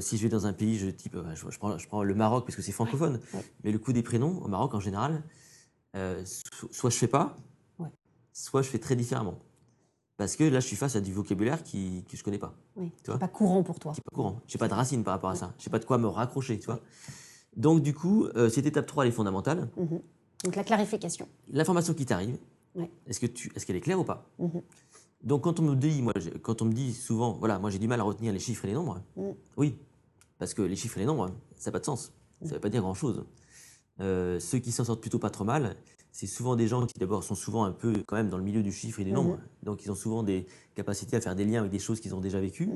si 0.00 0.16
je 0.18 0.22
vais 0.22 0.28
dans 0.28 0.46
un 0.46 0.52
pays, 0.52 0.76
je, 0.78 0.88
type, 0.90 1.16
je, 1.34 1.50
je 1.50 1.58
prends, 1.58 1.78
je 1.78 1.88
prends 1.88 2.02
le 2.02 2.14
Maroc 2.14 2.44
parce 2.44 2.56
que 2.56 2.62
c'est 2.62 2.72
francophone, 2.72 3.20
ouais. 3.32 3.44
mais 3.64 3.72
le 3.72 3.78
coup 3.78 3.92
des 3.94 4.02
prénoms, 4.02 4.38
au 4.42 4.48
Maroc 4.48 4.74
en 4.74 4.80
général, 4.80 5.22
so- 6.24 6.68
soit 6.70 6.90
je 6.90 6.96
fais 6.96 7.06
pas, 7.08 7.36
Ouais. 7.78 7.88
soit 8.32 8.60
je 8.62 8.68
fais 8.68 8.78
très 8.78 8.96
différemment. 8.96 9.38
Parce 10.18 10.36
que 10.36 10.44
là, 10.44 10.60
je 10.60 10.66
suis 10.66 10.76
face 10.76 10.94
à 10.96 11.00
du 11.00 11.12
vocabulaire 11.12 11.62
qui, 11.62 12.04
que 12.10 12.16
je 12.16 12.24
connais 12.24 12.38
pas, 12.38 12.54
Oui. 12.76 12.90
Tu 13.02 13.06
vois? 13.10 13.14
C'est 13.14 13.20
pas 13.20 13.28
courant 13.28 13.62
pour 13.62 13.78
toi. 13.78 13.92
qui 13.92 14.00
pas 14.02 14.10
courant. 14.14 14.40
Je 14.46 14.56
n'ai 14.56 14.58
pas 14.58 14.68
de 14.68 14.74
racine 14.74 15.04
par 15.04 15.14
rapport 15.14 15.30
à 15.30 15.36
ça. 15.36 15.54
Je 15.58 15.64
sais 15.64 15.70
pas 15.70 15.78
de 15.78 15.84
quoi 15.86 15.96
me 15.96 16.06
raccrocher, 16.08 16.58
tu 16.58 16.66
vois? 16.66 16.80
Donc, 17.56 17.82
du 17.82 17.94
coup, 17.94 18.26
cette 18.50 18.66
étape 18.66 18.86
3, 18.86 19.04
elle 19.04 19.08
est 19.10 19.14
fondamentale. 19.14 19.68
Mhm. 19.76 20.00
Donc 20.44 20.54
la 20.56 20.64
clarification. 20.64 21.26
L'information 21.50 21.94
qui 21.94 22.04
t'arrive, 22.06 22.36
Ouais. 22.78 22.90
est-ce 23.06 23.20
que 23.20 23.26
tu, 23.26 23.50
est-ce 23.54 23.66
qu'elle 23.66 23.76
est 23.76 23.80
claire 23.80 23.98
ou 24.00 24.04
pas? 24.04 24.30
Mhm. 24.38 24.62
Donc 25.24 25.42
quand 25.44 25.58
on 25.60 25.62
me 25.64 25.74
dit, 25.74 26.00
moi, 26.00 26.12
quand 26.42 26.62
on 26.62 26.64
me 26.66 26.72
dit 26.72 26.94
souvent, 26.94 27.32
voilà, 27.38 27.58
moi 27.58 27.70
j'ai 27.70 27.78
du 27.78 27.88
mal 27.88 28.00
à 28.00 28.04
retenir 28.04 28.32
les 28.32 28.38
chiffres 28.38 28.64
et 28.64 28.68
les 28.68 28.74
nombres. 28.74 29.02
Mhm. 29.16 29.34
Oui, 29.56 29.76
parce 30.38 30.54
que 30.54 30.62
les 30.62 30.76
chiffres 30.76 30.96
et 30.98 31.00
les 31.00 31.06
nombres, 31.06 31.30
ça 31.56 31.70
n'a 31.70 31.72
pas 31.72 31.80
de 31.80 31.84
sens. 31.84 32.12
Ça 32.42 32.48
ne 32.50 32.54
veut 32.54 32.60
pas 32.60 32.68
dire 32.68 32.82
grand-chose. 32.82 33.24
Euh, 34.00 34.38
ceux 34.38 34.58
qui 34.60 34.70
s'en 34.70 34.84
sortent 34.84 35.00
plutôt 35.00 35.18
pas 35.18 35.30
trop 35.30 35.42
mal, 35.44 35.74
c'est 36.12 36.28
souvent 36.28 36.54
des 36.54 36.68
gens 36.68 36.86
qui 36.86 36.96
d'abord 37.00 37.24
sont 37.24 37.34
souvent 37.34 37.64
un 37.64 37.72
peu 37.72 37.92
quand 38.06 38.14
même 38.16 38.28
dans 38.30 38.38
le 38.38 38.44
milieu 38.44 38.62
du 38.62 38.70
chiffre 38.72 39.00
et 39.00 39.04
des 39.04 39.10
Mhm. 39.10 39.16
nombres. 39.16 39.38
Donc 39.64 39.84
ils 39.84 39.90
ont 39.90 39.96
souvent 39.96 40.22
des 40.22 40.46
capacités 40.76 41.16
à 41.16 41.20
faire 41.20 41.34
des 41.34 41.44
liens 41.44 41.60
avec 41.60 41.72
des 41.72 41.80
choses 41.80 41.98
qu'ils 42.00 42.14
ont 42.14 42.20
déjà 42.20 42.40
vécues. 42.40 42.68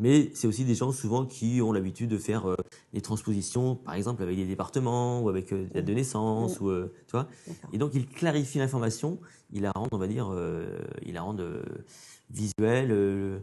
Mais 0.00 0.30
c'est 0.32 0.46
aussi 0.46 0.64
des 0.64 0.76
gens 0.76 0.92
souvent 0.92 1.26
qui 1.26 1.60
ont 1.60 1.72
l'habitude 1.72 2.08
de 2.08 2.18
faire 2.18 2.48
euh, 2.48 2.54
des 2.92 3.00
transpositions, 3.00 3.74
par 3.74 3.94
exemple 3.94 4.22
avec 4.22 4.36
des 4.36 4.46
départements 4.46 5.20
ou 5.20 5.28
avec 5.28 5.52
euh, 5.52 5.64
des 5.64 5.70
dates 5.74 5.84
de 5.86 5.92
naissance, 5.92 6.60
ou, 6.60 6.70
euh, 6.70 6.94
tu 7.08 7.12
vois. 7.12 7.26
Et 7.72 7.78
donc 7.78 7.90
il 7.94 8.06
clarifie 8.06 8.58
l'information, 8.58 9.18
il 9.52 9.62
la 9.62 9.72
rend, 9.72 9.88
on 9.90 9.98
va 9.98 10.06
dire, 10.06 10.28
euh, 10.32 10.78
il 11.04 11.14
la 11.14 11.22
rend 11.22 11.36
euh, 11.40 11.62
visuelle, 12.30 13.42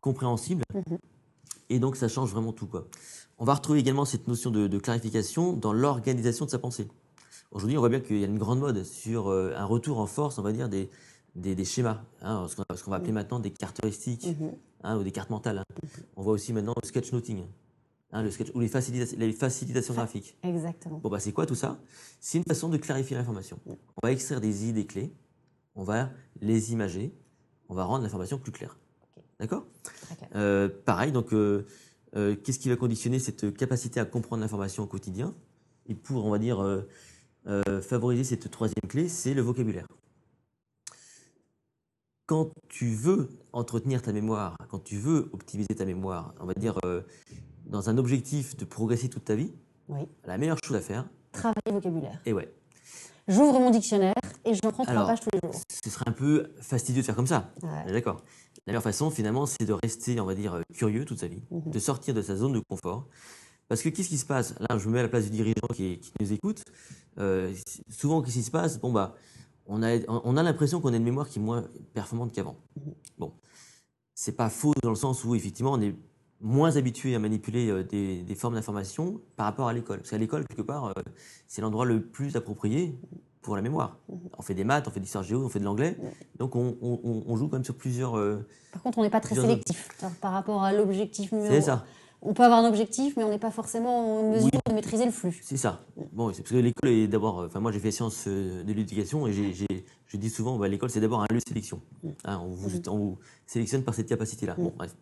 compréhensible. 0.00 0.62
Mhm. 0.72 0.98
Et 1.70 1.80
donc 1.80 1.96
ça 1.96 2.06
change 2.06 2.30
vraiment 2.30 2.52
tout. 2.52 2.68
Quoi. 2.68 2.86
On 3.38 3.44
va 3.44 3.54
retrouver 3.54 3.80
également 3.80 4.04
cette 4.04 4.28
notion 4.28 4.52
de, 4.52 4.68
de 4.68 4.78
clarification 4.78 5.54
dans 5.54 5.72
l'organisation 5.72 6.44
de 6.44 6.50
sa 6.50 6.60
pensée. 6.60 6.86
Aujourd'hui, 7.50 7.76
on 7.76 7.80
voit 7.80 7.88
bien 7.88 8.00
qu'il 8.00 8.18
y 8.18 8.24
a 8.24 8.28
une 8.28 8.38
grande 8.38 8.60
mode 8.60 8.84
sur 8.84 9.30
un 9.30 9.64
retour 9.64 9.98
en 9.98 10.06
force, 10.06 10.38
on 10.38 10.42
va 10.42 10.52
dire, 10.52 10.68
des, 10.68 10.88
des, 11.34 11.56
des 11.56 11.64
schémas, 11.64 12.02
hein, 12.22 12.46
ce 12.48 12.54
qu'on 12.84 12.90
va 12.92 12.96
appeler 12.98 13.12
maintenant 13.12 13.40
des 13.40 13.50
cartes 13.50 13.80
heuristiques 13.82 14.26
Mhm. 14.26 14.52
Hein, 14.82 14.98
ou 14.98 15.02
des 15.02 15.12
cartes 15.12 15.30
mentales. 15.30 15.58
hein. 15.58 15.64
On 16.16 16.22
voit 16.22 16.32
aussi 16.32 16.52
maintenant 16.52 16.74
le 16.80 16.86
sketchnoting, 16.86 17.44
hein, 18.12 18.22
le 18.22 18.30
sketch, 18.30 18.50
ou 18.54 18.60
les, 18.60 18.68
facilita- 18.68 19.16
les 19.16 19.32
facilitations 19.32 19.94
graphiques. 19.94 20.36
Exactement. 20.42 20.98
Bon, 20.98 21.08
bah, 21.08 21.20
c'est 21.20 21.32
quoi 21.32 21.46
tout 21.46 21.54
ça? 21.54 21.78
C'est 22.20 22.38
une 22.38 22.44
façon 22.44 22.68
de 22.68 22.76
clarifier 22.76 23.16
l'information. 23.16 23.58
On 23.66 23.76
va 24.02 24.12
extraire 24.12 24.40
des 24.40 24.68
idées 24.68 24.86
clés, 24.86 25.12
on 25.74 25.84
va 25.84 26.10
les 26.40 26.72
imager, 26.72 27.12
on 27.68 27.74
va 27.74 27.84
rendre 27.84 28.02
l'information 28.02 28.38
plus 28.38 28.52
claire. 28.52 28.78
D'accord? 29.38 29.66
Euh, 30.34 30.68
Pareil, 30.84 31.12
donc, 31.12 31.32
euh, 31.34 31.66
euh, 32.16 32.34
qu'est-ce 32.36 32.58
qui 32.58 32.68
va 32.70 32.76
conditionner 32.76 33.18
cette 33.18 33.54
capacité 33.54 34.00
à 34.00 34.04
comprendre 34.06 34.40
l'information 34.40 34.84
au 34.84 34.86
quotidien? 34.86 35.34
Et 35.88 35.94
pour, 35.94 36.24
on 36.24 36.30
va 36.30 36.38
dire, 36.38 36.64
favoriser 37.82 38.24
cette 38.24 38.50
troisième 38.50 38.88
clé, 38.88 39.08
c'est 39.08 39.34
le 39.34 39.42
vocabulaire. 39.42 39.86
Quand 42.26 42.50
tu 42.68 42.86
veux 42.88 43.28
entretenir 43.52 44.02
ta 44.02 44.12
mémoire, 44.12 44.56
quand 44.68 44.82
tu 44.82 44.96
veux 44.96 45.30
optimiser 45.32 45.74
ta 45.76 45.84
mémoire, 45.84 46.34
on 46.40 46.46
va 46.46 46.54
dire, 46.54 46.76
euh, 46.84 47.02
dans 47.66 47.88
un 47.88 47.98
objectif 47.98 48.56
de 48.56 48.64
progresser 48.64 49.08
toute 49.08 49.24
ta 49.24 49.36
vie, 49.36 49.52
Oui. 49.88 50.00
la 50.24 50.36
meilleure 50.36 50.58
chose 50.64 50.76
à 50.76 50.80
faire, 50.80 51.08
Travailler 51.30 51.60
le 51.68 51.72
vocabulaire. 51.74 52.20
et 52.26 52.32
ouais, 52.32 52.52
J'ouvre 53.28 53.58
mon 53.60 53.70
dictionnaire 53.70 54.14
et 54.44 54.54
je 54.54 54.60
prends 54.60 54.84
trois 54.84 55.06
pages 55.06 55.20
tous 55.20 55.30
les 55.32 55.40
jours. 55.42 55.60
ce 55.84 55.90
serait 55.90 56.04
un 56.08 56.12
peu 56.12 56.50
fastidieux 56.60 57.02
de 57.02 57.06
faire 57.06 57.16
comme 57.16 57.26
ça. 57.26 57.50
Ouais. 57.62 57.92
D'accord. 57.92 58.22
La 58.66 58.72
meilleure 58.72 58.82
façon, 58.82 59.10
finalement, 59.10 59.46
c'est 59.46 59.64
de 59.64 59.72
rester, 59.72 60.20
on 60.20 60.26
va 60.26 60.34
dire, 60.34 60.54
euh, 60.54 60.62
curieux 60.74 61.04
toute 61.04 61.18
sa 61.20 61.28
vie, 61.28 61.42
Mhm. 61.52 61.70
de 61.70 61.78
sortir 61.78 62.14
de 62.14 62.22
sa 62.22 62.34
zone 62.36 62.52
de 62.54 62.60
confort. 62.68 63.06
Parce 63.68 63.82
que 63.82 63.88
qu'est-ce 63.88 64.08
qui 64.08 64.18
se 64.18 64.26
passe? 64.26 64.54
Là, 64.60 64.78
je 64.78 64.86
me 64.88 64.92
mets 64.94 65.00
à 65.00 65.02
la 65.02 65.08
place 65.08 65.24
du 65.24 65.30
dirigeant 65.30 65.66
qui, 65.74 65.98
qui 65.98 66.12
nous 66.20 66.32
écoute. 66.32 66.62
Euh, 67.18 67.52
souvent, 67.88 68.22
qu'est-ce 68.22 68.34
qui 68.36 68.42
se 68.44 68.50
passe? 68.52 68.78
Bon, 68.80 68.92
bah, 68.92 69.14
on 69.68 69.82
a, 69.82 69.98
on 70.08 70.36
a 70.36 70.42
l'impression 70.42 70.80
qu'on 70.80 70.92
a 70.92 70.96
une 70.96 71.02
mémoire 71.04 71.28
qui 71.28 71.38
est 71.38 71.42
moins 71.42 71.64
performante 71.94 72.32
qu'avant. 72.32 72.56
Bon, 73.18 73.32
c'est 74.14 74.36
pas 74.36 74.48
faux 74.50 74.72
dans 74.82 74.90
le 74.90 74.96
sens 74.96 75.24
où, 75.24 75.34
effectivement, 75.34 75.72
on 75.72 75.80
est 75.80 75.94
moins 76.40 76.76
habitué 76.76 77.14
à 77.14 77.18
manipuler 77.18 77.70
euh, 77.70 77.82
des, 77.82 78.22
des 78.22 78.34
formes 78.34 78.54
d'information 78.54 79.20
par 79.36 79.46
rapport 79.46 79.68
à 79.68 79.72
l'école. 79.72 79.98
Parce 79.98 80.10
qu'à 80.10 80.18
l'école, 80.18 80.46
quelque 80.46 80.62
part, 80.62 80.86
euh, 80.86 80.92
c'est 81.46 81.62
l'endroit 81.62 81.84
le 81.86 82.02
plus 82.02 82.36
approprié 82.36 82.98
pour 83.42 83.56
la 83.56 83.62
mémoire. 83.62 83.98
On 84.36 84.42
fait 84.42 84.54
des 84.54 84.64
maths, 84.64 84.86
on 84.88 84.90
fait 84.90 84.98
de 85.00 85.04
l'histoire 85.04 85.24
géo, 85.24 85.44
on 85.44 85.48
fait 85.48 85.60
de 85.60 85.64
l'anglais. 85.64 85.96
Donc, 86.38 86.56
on, 86.56 86.76
on- 86.82 87.00
on- 87.04 87.24
on 87.26 87.36
joue 87.36 87.46
quand 87.48 87.56
même 87.56 87.64
sur 87.64 87.76
plusieurs. 87.76 88.16
euh, 88.18 88.46
Par 88.72 88.82
contre, 88.82 88.98
on 88.98 89.02
n'est 89.02 89.10
pas 89.10 89.20
très 89.20 89.34
sélectif 89.36 89.88
Alors, 90.00 90.12
par 90.16 90.32
rapport 90.32 90.62
à 90.64 90.72
l'objectif 90.72 91.30
numéro 91.32 91.52
c'est 91.54 91.60
ça. 91.62 91.84
On 92.22 92.34
peut 92.34 92.42
avoir 92.44 92.64
un 92.64 92.68
objectif, 92.68 93.16
mais 93.16 93.24
on 93.24 93.30
n'est 93.30 93.38
pas 93.38 93.50
forcément 93.50 94.20
en 94.20 94.30
mesure 94.32 94.50
de 94.68 94.72
maîtriser 94.72 95.04
le 95.04 95.10
flux. 95.12 95.38
C'est 95.42 95.56
ça. 95.56 95.84
Bon, 96.12 96.32
c'est 96.32 96.42
parce 96.42 96.52
que 96.52 96.56
l'école 96.56 96.88
est 96.90 97.06
d'abord. 97.08 97.44
Enfin, 97.46 97.60
moi, 97.60 97.70
j'ai 97.72 97.78
fait 97.78 97.90
sciences 97.92 98.24
euh, 98.26 98.64
de 98.64 98.72
l'éducation 98.72 99.26
et 99.26 99.32
j'ai, 99.32 99.52
je 100.06 100.16
dis 100.16 100.30
souvent, 100.30 100.56
bah, 100.58 100.66
l'école, 100.68 100.90
c'est 100.90 101.00
d'abord 101.00 101.20
un 101.22 101.26
lieu 101.30 101.38
de 101.38 101.48
sélection. 101.48 101.80
Hein, 102.24 102.40
on, 102.42 102.48
vous, 102.48 102.70
on 102.88 102.96
vous 102.96 103.18
sélectionne 103.46 103.82
par 103.84 103.94
cette 103.94 104.08
capacité-là. 104.08 104.54
Bon, 104.58 104.72
bref. 104.76 104.96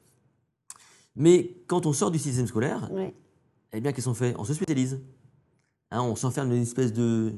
Mais 1.16 1.56
quand 1.66 1.86
on 1.86 1.92
sort 1.92 2.10
du 2.10 2.18
système 2.18 2.46
scolaire, 2.46 2.90
eh 3.72 3.80
bien, 3.80 3.92
qu'est-ce 3.92 4.06
qu'on 4.08 4.14
fait? 4.14 4.34
On 4.38 4.44
se 4.44 4.52
spécialise. 4.54 5.00
Hein, 5.90 6.02
on 6.02 6.16
s'enferme 6.16 6.48
dans 6.48 6.56
une 6.56 6.62
espèce 6.62 6.92
de 6.92 7.32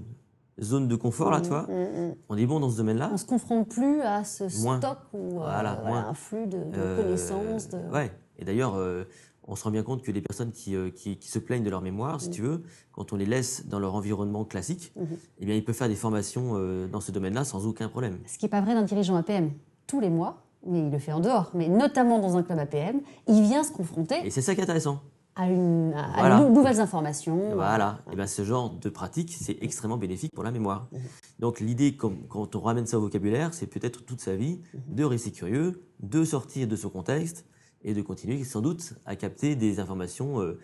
zone 0.61 0.89
de 0.89 0.97
confort, 0.97 1.31
là, 1.31 1.41
tu 1.43 1.49
vois. 1.49 1.65
Mm, 1.65 2.09
mm. 2.09 2.15
On 2.31 2.37
est 2.39 2.47
bon 2.47 2.59
dans 2.61 2.71
ce 2.71 2.79
domaine-là. 2.79 3.11
On 3.13 3.17
se 3.19 3.27
confronte 3.27 3.69
plus 3.69 4.01
à 4.01 4.25
ce 4.25 4.45
Moins. 4.63 4.79
stock 4.79 4.99
ou 5.13 5.19
euh, 5.19 5.45
Voilà, 5.45 5.75
voilà, 5.75 5.83
moins. 5.83 6.09
un 6.09 6.15
flux 6.15 6.47
de, 6.47 6.57
de 6.57 6.63
Euh, 6.77 6.97
connaissances. 7.03 7.69
De... 7.69 7.79
Ouais. 7.93 8.11
Et 8.39 8.45
d'ailleurs, 8.47 8.75
euh, 8.77 9.05
on 9.49 9.57
se 9.57 9.65
rend 9.65 9.71
bien 9.71 9.83
compte 9.83 10.03
que 10.03 10.11
les 10.13 10.21
personnes 10.21 10.51
qui, 10.53 10.75
euh, 10.75 10.91
qui, 10.91 11.17
qui 11.19 11.29
se 11.29 11.39
plaignent 11.39 11.63
de 11.63 11.71
leur 11.71 11.83
mémoire, 11.83 12.21
si 12.21 12.29
Mhm. 12.29 12.35
tu 12.35 12.43
veux, 12.43 12.63
quand 12.93 13.13
on 13.13 13.17
les 13.17 13.27
laisse 13.27 13.67
dans 13.67 13.79
leur 13.79 13.95
environnement 13.95 14.45
classique, 14.45 14.93
Mhm. 14.97 15.07
eh 15.41 15.47
bien, 15.47 15.55
ils 15.55 15.65
peuvent 15.65 15.75
faire 15.75 15.89
des 15.89 15.95
formations 15.95 16.53
euh, 16.55 16.87
dans 16.89 17.01
ce 17.01 17.13
domaine-là 17.13 17.45
sans 17.45 17.67
aucun 17.67 17.89
problème. 17.89 18.19
Ce 18.27 18.39
qui 18.39 18.45
n'est 18.45 18.51
pas 18.51 18.61
vrai 18.61 18.75
d'un 18.75 18.83
dirigeant 18.83 19.17
APM. 19.17 19.53
Tous 19.87 20.01
les 20.01 20.11
mois, 20.11 20.43
mais 20.67 20.81
il 20.81 20.91
le 20.91 20.99
fait 20.99 21.13
en 21.13 21.21
dehors, 21.21 21.51
mais 21.55 21.69
notamment 21.69 22.19
dans 22.19 22.37
un 22.37 22.43
club 22.43 22.59
APM, 22.59 23.01
il 23.29 23.43
vient 23.43 23.63
se 23.63 23.71
confronter 23.73 24.17
Et 24.27 24.31
c'est 24.31 24.43
ça 24.43 24.55
qui 24.55 24.61
est 24.61 24.65
intéressant. 24.65 25.01
à, 25.39 25.51
une, 25.51 25.93
à- 25.95 26.39
à 26.39 26.49
nouvelles 26.49 26.81
informations. 26.81 27.55
Voilà. 27.55 27.99
Et 28.11 28.17
ben, 28.17 28.27
ce 28.27 28.43
genre 28.43 28.71
de 28.71 28.89
pratique, 28.89 29.37
c'est 29.39 29.59
extrêmement 29.61 29.99
bénéfique 29.99 30.33
pour 30.35 30.43
la 30.43 30.51
mémoire. 30.51 30.89
Mhm. 30.93 31.01
Donc, 31.41 31.61
l'idée, 31.61 31.95
quand 31.95 32.57
on 32.57 32.61
ramène 32.61 32.87
ça 32.87 32.97
au 32.97 33.03
vocabulaire, 33.03 33.53
c'est 33.53 33.67
peut-être 33.67 34.03
toute 34.07 34.23
sa 34.23 34.35
vie 34.35 34.61
Mhm. 34.73 34.95
de 34.97 35.05
rester 35.05 35.31
curieux, 35.33 35.83
de 36.01 36.25
sortir 36.25 36.67
de 36.67 36.75
ce 36.75 36.87
contexte 36.87 37.45
et 37.87 37.95
de 37.95 38.03
continuer 38.03 38.45
sans 38.45 38.61
doute 38.61 38.93
à 39.07 39.17
capter 39.17 39.57
des 39.57 39.81
informations 39.81 40.41
euh, 40.43 40.59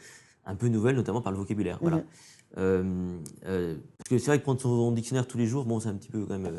un 0.45 0.55
peu 0.57 0.69
nouvelles, 0.69 0.97
notamment 0.97 1.23
par 1.23 1.33
le 1.33 1.39
vocabulaire. 1.39 1.79
Voilà. 1.81 1.99
Mhm. 1.99 2.05
Euh, 2.59 3.17
euh, 3.47 3.77
parce 3.97 4.11
que 4.11 4.19
c'est 4.19 4.27
vrai 4.27 4.39
que 4.39 4.43
prendre 4.45 4.61
son 4.61 4.93
dictionnaire 4.93 5.27
tous 5.27 5.39
les 5.39 5.47
jours, 5.47 5.65
bon, 5.65 5.81
c'est 5.81 5.89
un 5.89 5.95
petit 5.95 6.11
peu 6.11 6.27
quand 6.27 6.39
même 6.39 6.53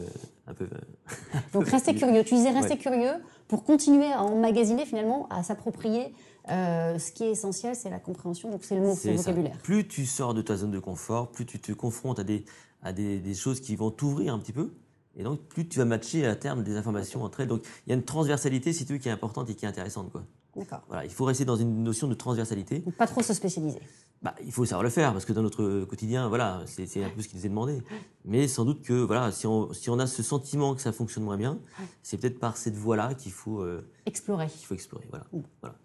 un 0.48 0.54
peu. 0.56 0.68
Donc 1.54 1.68
restez 1.68 1.94
curieux. 1.96 2.24
Tu 2.24 2.34
disais 2.34 2.50
restez 2.50 2.74
Ouais. 2.74 2.78
curieux 2.80 3.12
pour 3.48 3.64
continuer 3.64 4.12
à 4.12 4.24
emmagasiner 4.24 4.86
finalement, 4.88 5.28
à 5.30 5.44
s'approprier 5.44 6.16
ce 6.48 7.12
qui 7.12 7.24
est 7.26 7.32
essentiel, 7.32 7.76
c'est 7.76 7.90
la 7.92 8.00
compréhension. 8.00 8.50
Donc 8.50 8.64
c'est 8.64 8.76
le 8.76 8.82
mot, 8.82 8.96
c'est 8.98 9.12
le 9.12 9.18
ça. 9.18 9.24
vocabulaire. 9.32 9.58
Plus 9.60 9.88
tu 9.88 10.06
sors 10.08 10.34
de 10.34 10.42
ta 10.42 10.56
zone 10.58 10.72
de 10.72 10.80
confort, 10.80 11.30
plus 11.32 11.46
tu 11.46 11.60
te 11.60 11.72
confrontes 11.74 12.18
à 12.20 12.24
des, 12.24 12.44
à 12.82 12.92
des, 12.92 13.20
des 13.20 13.34
choses 13.36 13.60
qui 13.60 13.76
vont 13.76 13.92
t'ouvrir 13.92 14.34
un 14.34 14.40
petit 14.40 14.54
peu. 14.54 14.72
Et 15.16 15.24
donc, 15.24 15.42
plus 15.42 15.68
tu 15.68 15.78
vas 15.78 15.86
matcher 15.86 16.26
à 16.26 16.36
terme 16.36 16.64
des 16.64 16.76
informations 16.76 17.22
entre 17.24 17.42
elles. 17.42 17.48
Donc, 17.48 17.64
il 17.86 17.92
y 17.92 17.94
a 17.94 17.96
une 17.96 18.04
transversalité, 18.04 18.74
si 18.74 18.84
tu 18.86 18.94
veux, 18.94 18.98
qui 19.00 19.10
est 19.10 19.12
importante 19.12 19.48
et 19.50 19.54
qui 19.56 19.66
est 19.66 19.68
intéressante. 19.68 20.12
Quoi. 20.12 20.24
D'accord. 20.56 20.82
Voilà, 20.88 21.04
il 21.06 21.12
faut 21.12 21.26
rester 21.26 21.46
dans 21.46 21.56
une 21.56 21.84
notion 21.84 22.08
de 22.08 22.14
transversalité. 22.14 22.80
Donc 22.80 22.96
pas 22.96 23.08
trop 23.08 23.22
se 23.22 23.34
spécialiser. 23.34 23.80
Bah, 24.22 24.34
il 24.46 24.52
faut 24.54 24.64
savoir 24.64 24.84
le 24.84 24.90
faire, 24.90 25.12
parce 25.12 25.26
que 25.26 25.34
dans 25.34 25.42
notre 25.42 25.84
quotidien, 25.84 26.30
voilà, 26.30 26.62
c'est 26.66 27.04
un 27.04 27.10
peu 27.10 27.22
ce 27.22 27.28
qui 27.28 27.36
nous 27.36 27.46
est 27.46 27.50
demandé. 27.50 27.82
Mais 28.24 28.48
sans 28.48 28.64
doute 28.64 28.82
que 28.82 28.94
voilà, 28.94 29.32
si 29.34 29.48
on, 29.48 29.74
si 29.74 29.90
on 29.90 30.00
a 30.00 30.08
ce 30.08 30.24
sentiment 30.24 30.76
que 30.76 30.82
ça 30.82 30.94
fonctionne 30.94 31.24
moins 31.26 31.36
bien, 31.38 31.60
c'est 32.04 32.18
peut-être 32.18 32.40
par 32.40 32.56
cette 32.56 32.76
voie-là 32.76 33.16
qu'il 33.16 33.34
faut, 33.34 33.60
euh, 33.62 33.86
Explorer. 34.06 34.48
qu'il 34.48 34.66
faut 34.66 34.76
explorer. 34.76 35.06
Voilà. 35.10 35.26
Mm. 35.34 35.40
voilà. 35.62 35.76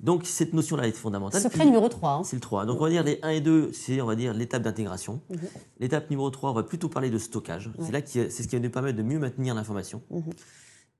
Donc 0.00 0.26
cette 0.26 0.52
notion-là 0.52 0.86
est 0.86 0.92
fondamentale. 0.92 1.40
Secret 1.40 1.64
numéro 1.64 1.88
3. 1.88 2.10
hein. 2.10 2.22
C'est 2.24 2.36
le 2.36 2.40
3. 2.40 2.66
Donc 2.66 2.80
on 2.80 2.84
va 2.84 2.90
dire 2.90 3.02
les 3.04 3.18
1 3.22 3.28
et 3.30 3.40
2, 3.40 3.72
c'est 3.72 4.00
on 4.00 4.06
va 4.06 4.14
dire 4.16 4.34
l'étape 4.34 4.62
d'intégration. 4.62 5.20
Mhm. 5.30 5.38
L'étape 5.80 6.10
numéro 6.10 6.28
3, 6.30 6.50
on 6.50 6.52
va 6.54 6.62
plutôt 6.62 6.88
parler 6.88 7.10
de 7.10 7.18
stockage. 7.18 7.68
Ouais. 7.68 7.84
C'est 7.86 7.92
là 7.92 8.02
qui, 8.02 8.12
c'est 8.12 8.30
ce 8.42 8.46
qui 8.48 8.54
va 8.56 8.60
nous 8.62 8.70
permettre 8.70 8.98
de 8.98 9.02
mieux 9.02 9.18
maintenir 9.18 9.54
l'information. 9.54 10.02
Mhm. 10.10 10.22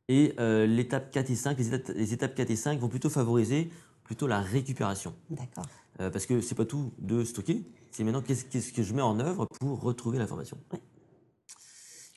Et 0.09 0.35
euh, 0.39 0.67
l'étape 0.67 1.11
4 1.11 1.31
et 1.31 1.35
5, 1.35 1.59
les 1.59 1.69
étapes, 1.69 1.89
les 1.97 2.13
étapes 2.13 2.35
4 2.35 2.51
et 2.51 2.57
5 2.57 2.79
vont 2.79 2.89
plutôt 2.89 3.09
favoriser 3.11 3.71
plutôt 4.05 4.27
la 4.27 4.41
récupération. 4.41 5.15
D'accord. 5.31 5.65
Euh, 6.01 6.11
parce 6.11 6.27
que 6.27 6.41
c'est 6.43 6.55
pas 6.55 6.67
tout 6.67 6.93
de 6.99 7.25
stocker, 7.25 7.65
c'est 7.91 8.05
maintenant 8.05 8.21
qu'est-ce, 8.21 8.45
qu'est-ce 8.45 8.73
que 8.73 8.83
je 8.83 8.93
mets 8.93 9.01
en 9.03 9.19
œuvre 9.19 9.47
pour 9.61 9.81
retrouver 9.81 10.19
l'information. 10.19 10.59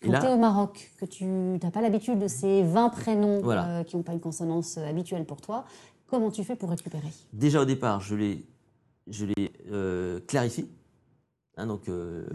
Et 0.01 0.09
Quand 0.09 0.19
tu 0.19 0.25
es 0.25 0.33
au 0.33 0.37
Maroc, 0.37 0.91
que 0.99 1.05
tu 1.05 1.23
n'as 1.25 1.71
pas 1.71 1.81
l'habitude 1.81 2.19
de 2.19 2.27
ces 2.27 2.63
20 2.63 2.89
prénoms 2.89 3.41
Voilà. 3.41 3.79
euh, 3.79 3.83
qui 3.83 3.95
n'ont 3.95 4.03
pas 4.03 4.11
une 4.13 4.19
consonance 4.19 4.77
habituelle 4.77 5.25
pour 5.25 5.39
toi, 5.39 5.65
comment 6.07 6.29
tu 6.29 6.43
fais 6.43 6.55
pour 6.57 6.69
récupérer? 6.69 7.07
Déjà 7.31 7.61
au 7.61 7.65
départ, 7.65 8.01
je 8.01 8.15
les, 8.15 8.45
je 9.07 9.25
les 9.25 9.51
clarifie. 10.27 10.67
Hein, 11.55 11.67
donc, 11.67 11.87
un 11.89 12.25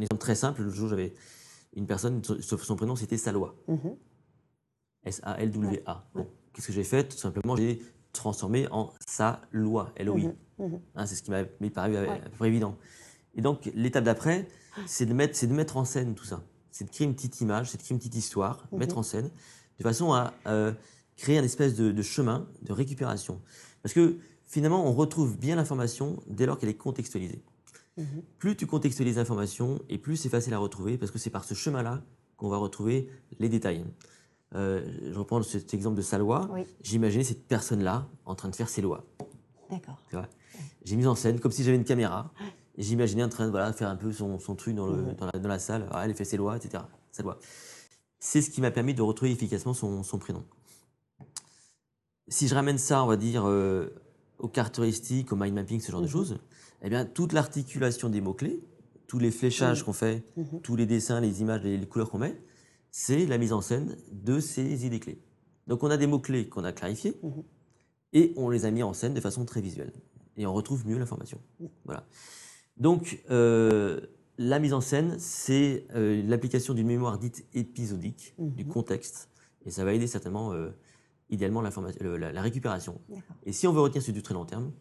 exemple 0.00 0.20
très 0.20 0.34
simple, 0.34 0.62
le 0.62 0.70
jour 0.70 0.88
j'avais 0.88 1.14
une 1.74 1.86
personne, 1.86 2.22
son 2.24 2.76
prénom 2.76 2.96
c'était 2.96 3.16
Salwa. 3.16 3.54
Mhm. 3.68 3.96
S-A-L-W-A. 5.04 6.04
Ouais. 6.14 6.22
Bon, 6.22 6.26
Qu'est-ce 6.52 6.68
que 6.68 6.72
j'ai 6.72 6.84
fait? 6.84 7.04
Tout 7.08 7.16
simplement, 7.16 7.56
j'ai 7.56 7.82
transformé 8.12 8.68
en 8.70 8.92
sa 9.06 9.40
loi, 9.50 9.92
L-O-I. 9.96 10.26
Mhm. 10.28 10.34
Mhm. 10.58 10.80
Hein, 10.94 11.06
c'est 11.06 11.16
ce 11.16 11.22
qui 11.22 11.30
m'a 11.30 11.44
paru 11.70 11.96
à, 11.96 12.02
Ouais. 12.02 12.08
à 12.10 12.18
peu 12.30 12.36
près 12.38 12.48
évident. 12.48 12.76
Et 13.34 13.42
donc, 13.42 13.70
l'étape 13.74 14.04
d'après, 14.04 14.46
c'est 14.86 15.04
de, 15.06 15.12
mettre, 15.12 15.36
c'est 15.36 15.48
de 15.48 15.52
mettre 15.52 15.76
en 15.76 15.84
scène 15.84 16.14
tout 16.14 16.24
ça. 16.24 16.42
C'est 16.70 16.84
de 16.84 16.90
créer 16.90 17.06
une 17.06 17.14
petite 17.14 17.40
image, 17.40 17.70
c'est 17.70 17.76
de 17.78 17.82
créer 17.82 17.94
une 17.94 17.98
petite 17.98 18.14
histoire, 18.14 18.66
Mhm. 18.72 18.78
mettre 18.78 18.98
en 18.98 19.02
scène, 19.02 19.30
de 19.78 19.82
façon 19.82 20.12
à 20.12 20.32
euh, 20.46 20.72
créer 21.16 21.38
un 21.38 21.44
espèce 21.44 21.74
de, 21.74 21.90
de 21.90 22.02
chemin 22.02 22.48
de 22.62 22.72
récupération. 22.72 23.40
Parce 23.82 23.92
que 23.92 24.16
finalement, 24.46 24.86
on 24.88 24.92
retrouve 24.92 25.36
bien 25.36 25.56
l'information 25.56 26.20
dès 26.28 26.46
lors 26.46 26.56
qu'elle 26.58 26.68
est 26.70 26.74
contextualisée. 26.76 27.42
Mhm. 27.96 28.22
Plus 28.38 28.56
tu 28.56 28.66
contextualises 28.66 29.16
l'information, 29.16 29.80
et 29.88 29.98
plus 29.98 30.16
c'est 30.16 30.28
facile 30.28 30.52
à 30.54 30.58
retrouver, 30.58 30.98
parce 30.98 31.10
que 31.12 31.18
c'est 31.18 31.30
par 31.30 31.44
ce 31.44 31.54
chemin-là 31.54 32.02
qu'on 32.36 32.48
va 32.48 32.56
retrouver 32.56 33.08
les 33.38 33.48
détails. 33.48 33.84
Euh, 34.56 34.84
je 35.12 35.18
reprends 35.18 35.42
cet 35.42 35.72
exemple 35.74 35.96
de 35.96 36.02
Salois. 36.02 36.48
Oui, 36.52 36.64
J'imaginais 36.82 37.24
cette 37.24 37.46
personne-là 37.46 38.08
en 38.24 38.34
train 38.34 38.48
de 38.48 38.56
faire 38.56 38.68
ses 38.68 38.82
lois. 38.82 39.04
d'accord. 39.70 39.98
J'ai 40.84 40.96
mis 40.96 41.06
en 41.06 41.14
scène 41.14 41.40
comme 41.40 41.50
si 41.52 41.64
j'avais 41.64 41.76
une 41.76 41.84
caméra. 41.84 42.32
Et 42.76 42.82
j'imaginais 42.82 43.22
en 43.22 43.28
train 43.28 43.46
de 43.46 43.50
voilà, 43.50 43.72
faire 43.72 43.88
un 43.88 43.96
peu 43.96 44.10
son, 44.12 44.38
son 44.40 44.56
truc 44.56 44.74
dans, 44.74 44.86
le- 44.88 44.96
Mhm. 45.02 45.14
dans, 45.14 45.26
la, 45.26 45.32
dans 45.38 45.48
la 45.48 45.58
salle. 45.60 45.88
Ah, 45.92 46.04
elle 46.04 46.14
fait 46.14 46.24
ses 46.24 46.36
lois, 46.36 46.56
etc. 46.56 46.82
Sa 47.12 47.22
loi. 47.22 47.38
C'est 48.18 48.42
ce 48.42 48.50
qui 48.50 48.60
m'a 48.60 48.70
permis 48.72 48.94
de 48.94 49.02
retrouver 49.02 49.30
efficacement 49.30 49.74
son, 49.74 50.02
son 50.02 50.18
prénom. 50.18 50.44
Si 52.28 52.48
je 52.48 52.54
ramène 52.54 52.78
ça, 52.78 53.04
on 53.04 53.06
va 53.06 53.16
dire, 53.16 53.44
euh, 53.46 53.90
aux 54.38 54.48
caractéristiques, 54.48 55.32
au 55.32 55.36
mind 55.36 55.54
mapping, 55.54 55.80
ce 55.80 55.90
genre 55.92 56.00
de 56.00 56.06
Mhm. 56.06 56.12
choses, 56.12 56.38
eh 56.84 56.90
bien, 56.90 57.04
toute 57.04 57.32
l'articulation 57.32 58.08
des 58.08 58.20
mots-clés, 58.20 58.60
tous 59.06 59.18
les 59.18 59.30
fléchages 59.30 59.80
Mhm. 59.80 59.84
qu'on 59.86 59.92
fait, 59.92 60.24
Mhm. 60.36 60.60
tous 60.62 60.76
les 60.76 60.86
dessins, 60.86 61.20
les 61.20 61.40
images, 61.40 61.62
les, 61.62 61.76
les 61.76 61.86
couleurs 61.86 62.10
qu'on 62.10 62.18
met, 62.18 62.40
c'est 62.90 63.26
la 63.26 63.38
mise 63.38 63.52
en 63.52 63.60
scène 63.60 63.96
de 64.12 64.38
ces 64.40 64.86
idées 64.86 65.00
clés. 65.00 65.20
Donc 65.66 65.82
on 65.82 65.90
a 65.90 65.96
des 65.96 66.06
mots-clés 66.06 66.48
qu'on 66.48 66.64
a 66.64 66.72
clarifiés 66.72 67.18
Mhm. 67.22 67.42
et 68.12 68.32
on 68.36 68.50
les 68.50 68.64
a 68.66 68.70
mis 68.70 68.82
en 68.82 68.92
scène 68.92 69.14
de 69.14 69.20
façon 69.20 69.44
très 69.44 69.60
visuelle. 69.60 69.92
Et 70.36 70.46
on 70.46 70.52
retrouve 70.54 70.86
mieux 70.86 70.98
l'information. 70.98 71.40
Voilà. 71.84 72.06
Donc 72.76 73.22
euh, 73.30 74.00
la 74.36 74.58
mise 74.58 74.72
en 74.74 74.80
scène, 74.80 75.16
c'est 75.18 75.86
euh, 75.94 76.22
l'application 76.26 76.74
d'une 76.74 76.88
mémoire 76.88 77.18
dite 77.18 77.46
épisodique, 77.54 78.34
du 78.38 78.66
contexte. 78.66 79.28
Et 79.64 79.70
ça 79.70 79.84
va 79.84 79.92
aider 79.94 80.06
certainement, 80.08 80.52
euh, 80.52 80.70
idéalement, 81.30 81.62
la, 81.62 81.70
la 82.32 82.42
récupération. 82.42 83.00
Et 83.46 83.52
si 83.52 83.66
on 83.68 83.72
veut 83.72 83.80
retenir 83.80 84.02
sur 84.02 84.12
du 84.12 84.22
très 84.22 84.34
long 84.34 84.44
terme, 84.44 84.72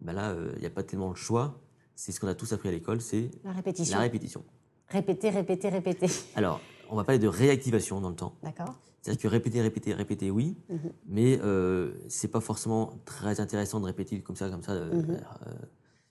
ben 0.00 0.12
là, 0.12 0.34
il 0.54 0.60
n'y 0.60 0.66
a 0.66 0.70
pas 0.70 0.82
tellement 0.82 1.08
le 1.10 1.14
choix. 1.16 1.60
C'est 1.94 2.12
ce 2.12 2.20
qu'on 2.20 2.28
a 2.28 2.34
tous 2.34 2.52
appris 2.52 2.68
à 2.68 2.72
l'école, 2.72 3.00
c'est 3.00 3.30
La 3.44 3.52
répétition. 3.52 3.96
la 3.96 4.02
répétition. 4.02 4.44
Répéter, 4.88 5.30
répéter, 5.30 5.68
répéter. 5.68 6.06
Alors, 6.36 6.60
on 6.88 6.96
va 6.96 7.04
parler 7.04 7.18
de 7.18 7.28
réactivation 7.28 8.00
dans 8.00 8.10
le 8.10 8.14
temps. 8.16 8.34
D'accord. 8.42 8.74
C'est-à-dire 9.02 9.22
que 9.22 9.28
répéter, 9.28 9.60
répéter, 9.60 9.94
répéter, 9.94 10.30
oui, 10.30 10.56
Mhm. 10.68 10.78
mais 11.06 11.38
euh, 11.42 11.92
c'est 12.08 12.28
pas 12.28 12.40
forcément 12.40 12.98
très 13.04 13.40
intéressant 13.40 13.80
de 13.80 13.86
répéter 13.86 14.20
comme 14.20 14.36
ça, 14.36 14.48
comme 14.48 14.62
ça, 14.62 14.72
euh, 14.72 14.94
Mhm. 15.02 15.10
euh, 15.46 15.52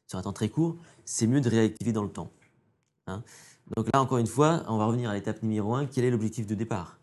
sur 0.08 0.20
un 0.20 0.22
temps 0.22 0.34
très 0.34 0.50
court. 0.50 0.78
C'est 1.06 1.28
mieux 1.28 1.42
de 1.42 1.50
réactiver 1.50 1.92
dans 1.94 2.04
le 2.04 2.10
temps. 2.10 2.32
hein. 3.08 3.24
Donc 3.76 3.88
là, 3.94 4.02
encore 4.02 4.18
une 4.20 4.28
fois, 4.28 4.64
on 4.70 4.78
va 4.78 4.86
revenir 4.86 5.10
à 5.10 5.14
l'étape 5.14 5.42
numéro 5.44 5.76
un. 5.76 5.86
Quel 5.86 6.06
est 6.06 6.12
l'objectif 6.12 6.46
de 6.48 6.56
départ? 6.56 7.00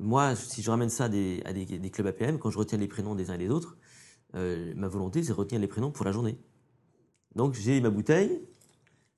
Moi, 0.00 0.34
si 0.36 0.62
je 0.62 0.70
ramène 0.70 0.88
ça 0.90 1.04
à 1.04 1.08
des, 1.08 1.42
à 1.44 1.52
des- 1.52 1.66
des 1.66 1.90
clubs 1.90 2.06
APM, 2.06 2.38
quand 2.38 2.50
je 2.50 2.58
retiens 2.58 2.78
les 2.78 2.86
prénoms 2.88 3.14
des 3.14 3.30
uns 3.30 3.34
et 3.34 3.38
des 3.38 3.50
autres, 3.50 3.76
euh, 4.34 4.72
ma 4.76 4.88
volonté, 4.88 5.22
c'est 5.22 5.28
de 5.30 5.34
retenir 5.34 5.60
les 5.60 5.66
prénoms 5.68 5.90
pour 5.90 6.04
la 6.04 6.12
journée. 6.12 6.38
Donc 7.34 7.54
j'ai 7.54 7.80
ma 7.80 7.90
bouteille, 7.90 8.40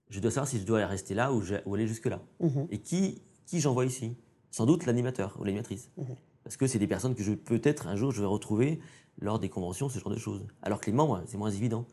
je 0.08 0.20
dois 0.20 0.30
savoir 0.30 0.48
si 0.48 0.58
je 0.58 0.64
dois 0.64 0.84
rester 0.86 1.14
là 1.14 1.32
ou, 1.32 1.40
je- 1.42 1.54
ou 1.66 1.74
aller 1.74 1.86
jusque 1.86 2.06
là. 2.06 2.20
Mhm. 2.40 2.66
Et 2.70 2.78
qui, 2.78 3.22
qui 3.46 3.60
j'envoie 3.60 3.84
ici? 3.86 4.16
Sans 4.50 4.66
doute 4.66 4.86
l'animateur 4.86 5.36
ou 5.40 5.44
l'animatrice. 5.44 5.90
Mhm. 5.96 6.06
Parce 6.44 6.56
que 6.56 6.66
c'est 6.66 6.78
des 6.78 6.86
personnes 6.88 7.14
que 7.14 7.22
je 7.22 7.32
peut-être 7.32 7.86
un 7.86 7.96
jour 7.96 8.12
je 8.12 8.20
vais 8.20 8.26
retrouver 8.26 8.80
lors 9.20 9.38
des 9.38 9.48
conventions, 9.48 9.88
ce 9.88 9.98
genre 9.98 10.10
de 10.12 10.18
choses. 10.18 10.46
Alors 10.62 10.80
que 10.80 10.86
les 10.86 10.92
membres, 10.96 11.22
c'est 11.26 11.36
moins 11.36 11.50
évident. 11.50 11.84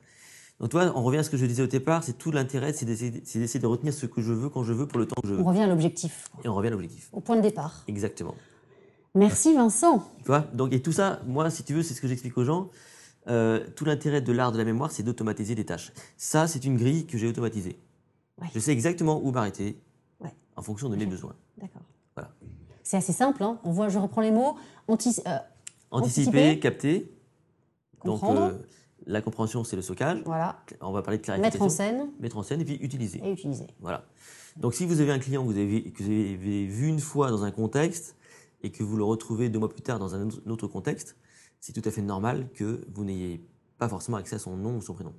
Donc 0.60 0.70
toi, 0.72 0.92
on 0.96 1.04
revient 1.04 1.20
à 1.20 1.24
ce 1.24 1.30
que 1.30 1.38
je 1.38 1.46
disais 1.46 1.62
au 1.62 1.68
départ, 1.68 2.04
c'est 2.04 2.18
tout 2.18 2.32
l'intérêt, 2.32 2.74
c'est 2.74 2.86
d'essayer 2.86 3.60
de 3.60 3.68
retenir 3.68 3.94
ce 3.94 4.08
que 4.08 4.22
je 4.22 4.34
veux 4.34 4.50
quand 4.50 4.64
je 4.64 4.74
veux 4.74 4.88
pour 4.88 4.98
le 4.98 5.06
temps 5.06 5.22
que 5.22 5.28
je 5.28 5.34
On 5.34 5.38
veux. 5.38 5.44
revient 5.44 5.62
à 5.62 5.68
l'objectif, 5.68 6.30
Et 6.44 6.48
on 6.48 6.56
revient 6.56 6.70
à 6.70 6.72
l'objectif. 6.72 7.10
au 7.12 7.20
point 7.20 7.36
de 7.36 7.42
départ. 7.42 7.84
Exactement. 7.88 8.34
Merci 9.14 9.54
Vincent. 9.54 10.00
Tu 10.20 10.28
vois? 10.28 10.42
Donc, 10.54 10.74
et 10.74 10.82
tout 10.82 10.92
ça, 10.92 11.22
moi, 11.28 11.50
si 11.52 11.64
tu 11.64 11.74
veux, 11.76 11.84
c'est 11.84 11.94
ce 11.94 12.02
que 12.02 12.08
j'explique 12.08 12.38
aux 12.38 12.44
gens. 12.44 12.70
Euh, 13.30 13.66
tout 13.76 13.84
l'intérêt 13.86 14.22
de 14.22 14.32
l'art 14.32 14.52
de 14.52 14.58
la 14.58 14.64
mémoire, 14.64 14.92
c'est 14.92 15.04
d'automatiser 15.04 15.54
des 15.56 15.66
tâches. 15.66 15.92
Ça, 16.16 16.48
c'est 16.48 16.64
une 16.64 16.78
grille 16.78 17.06
que 17.06 17.18
j'ai 17.18 17.28
automatisée. 17.28 17.78
Ouais. 18.42 18.48
Je 18.54 18.60
sais 18.60 18.72
exactement 18.72 19.22
où 19.24 19.32
m'arrêter 19.32 19.78
Ouais. 20.22 20.34
en 20.56 20.62
fonction 20.62 20.88
de 20.90 20.96
mes 20.96 21.06
besoins. 21.06 21.36
D'accord. 21.58 21.82
Voilà. 22.16 22.32
C'est 22.84 22.98
assez 22.98 23.12
simple. 23.14 23.44
hein. 23.44 23.60
On 23.64 23.72
voit, 23.72 23.90
je 23.90 24.00
reprends 24.00 24.22
les 24.22 24.32
mots. 24.32 24.56
Euh, 24.88 24.94
Anticiper, 24.94 25.40
Anticiper. 25.92 26.60
capter. 26.60 27.12
Donc, 28.06 28.24
euh, 28.24 28.58
la 29.06 29.22
compréhension, 29.22 29.64
c'est 29.66 29.76
le 29.76 29.82
stockage. 29.82 30.22
voilà. 30.26 30.60
On 30.82 30.92
va 30.94 31.02
parler 31.02 31.18
de 31.18 31.22
Mettre 31.24 31.58
clarification. 31.58 31.66
en 31.66 31.70
scène 31.70 32.10
Mettre 32.20 32.38
en 32.38 32.44
scène 32.44 32.62
et 32.62 32.66
puis 32.66 32.76
utiliser. 32.76 33.20
et 33.24 33.32
utiliser. 33.32 33.68
Voilà. 33.82 34.06
Donc, 34.56 34.74
si 34.74 34.86
vous 34.86 35.02
avez 35.02 35.12
un 35.12 35.20
client 35.20 35.44
que 35.44 35.48
vous 35.52 35.58
avez, 35.58 35.84
que 35.92 36.02
vous 36.04 36.10
avez 36.10 36.66
vu 36.66 36.88
une 36.88 37.00
fois 37.00 37.30
dans 37.30 37.44
un 37.44 37.52
contexte 37.52 38.16
et 38.64 38.72
que 38.72 38.84
vous 38.84 38.96
le 38.96 39.04
retrouvez 39.04 39.50
deux 39.50 39.60
mois 39.60 39.70
plus 39.70 39.82
tard 39.82 40.00
dans 40.00 40.16
un 40.16 40.30
autre 40.48 40.68
contexte, 40.68 41.16
c'est 41.60 41.74
tout 41.74 41.88
à 41.88 41.92
fait 41.92 42.02
normal 42.02 42.50
que 42.54 42.82
vous 42.94 43.04
n'ayez 43.04 43.46
pas 43.78 43.90
forcément 43.90 44.18
accès 44.18 44.36
à 44.36 44.40
son 44.40 44.56
nom 44.58 44.78
ou 44.78 44.82
son 44.82 44.94
prénom. 44.94 45.14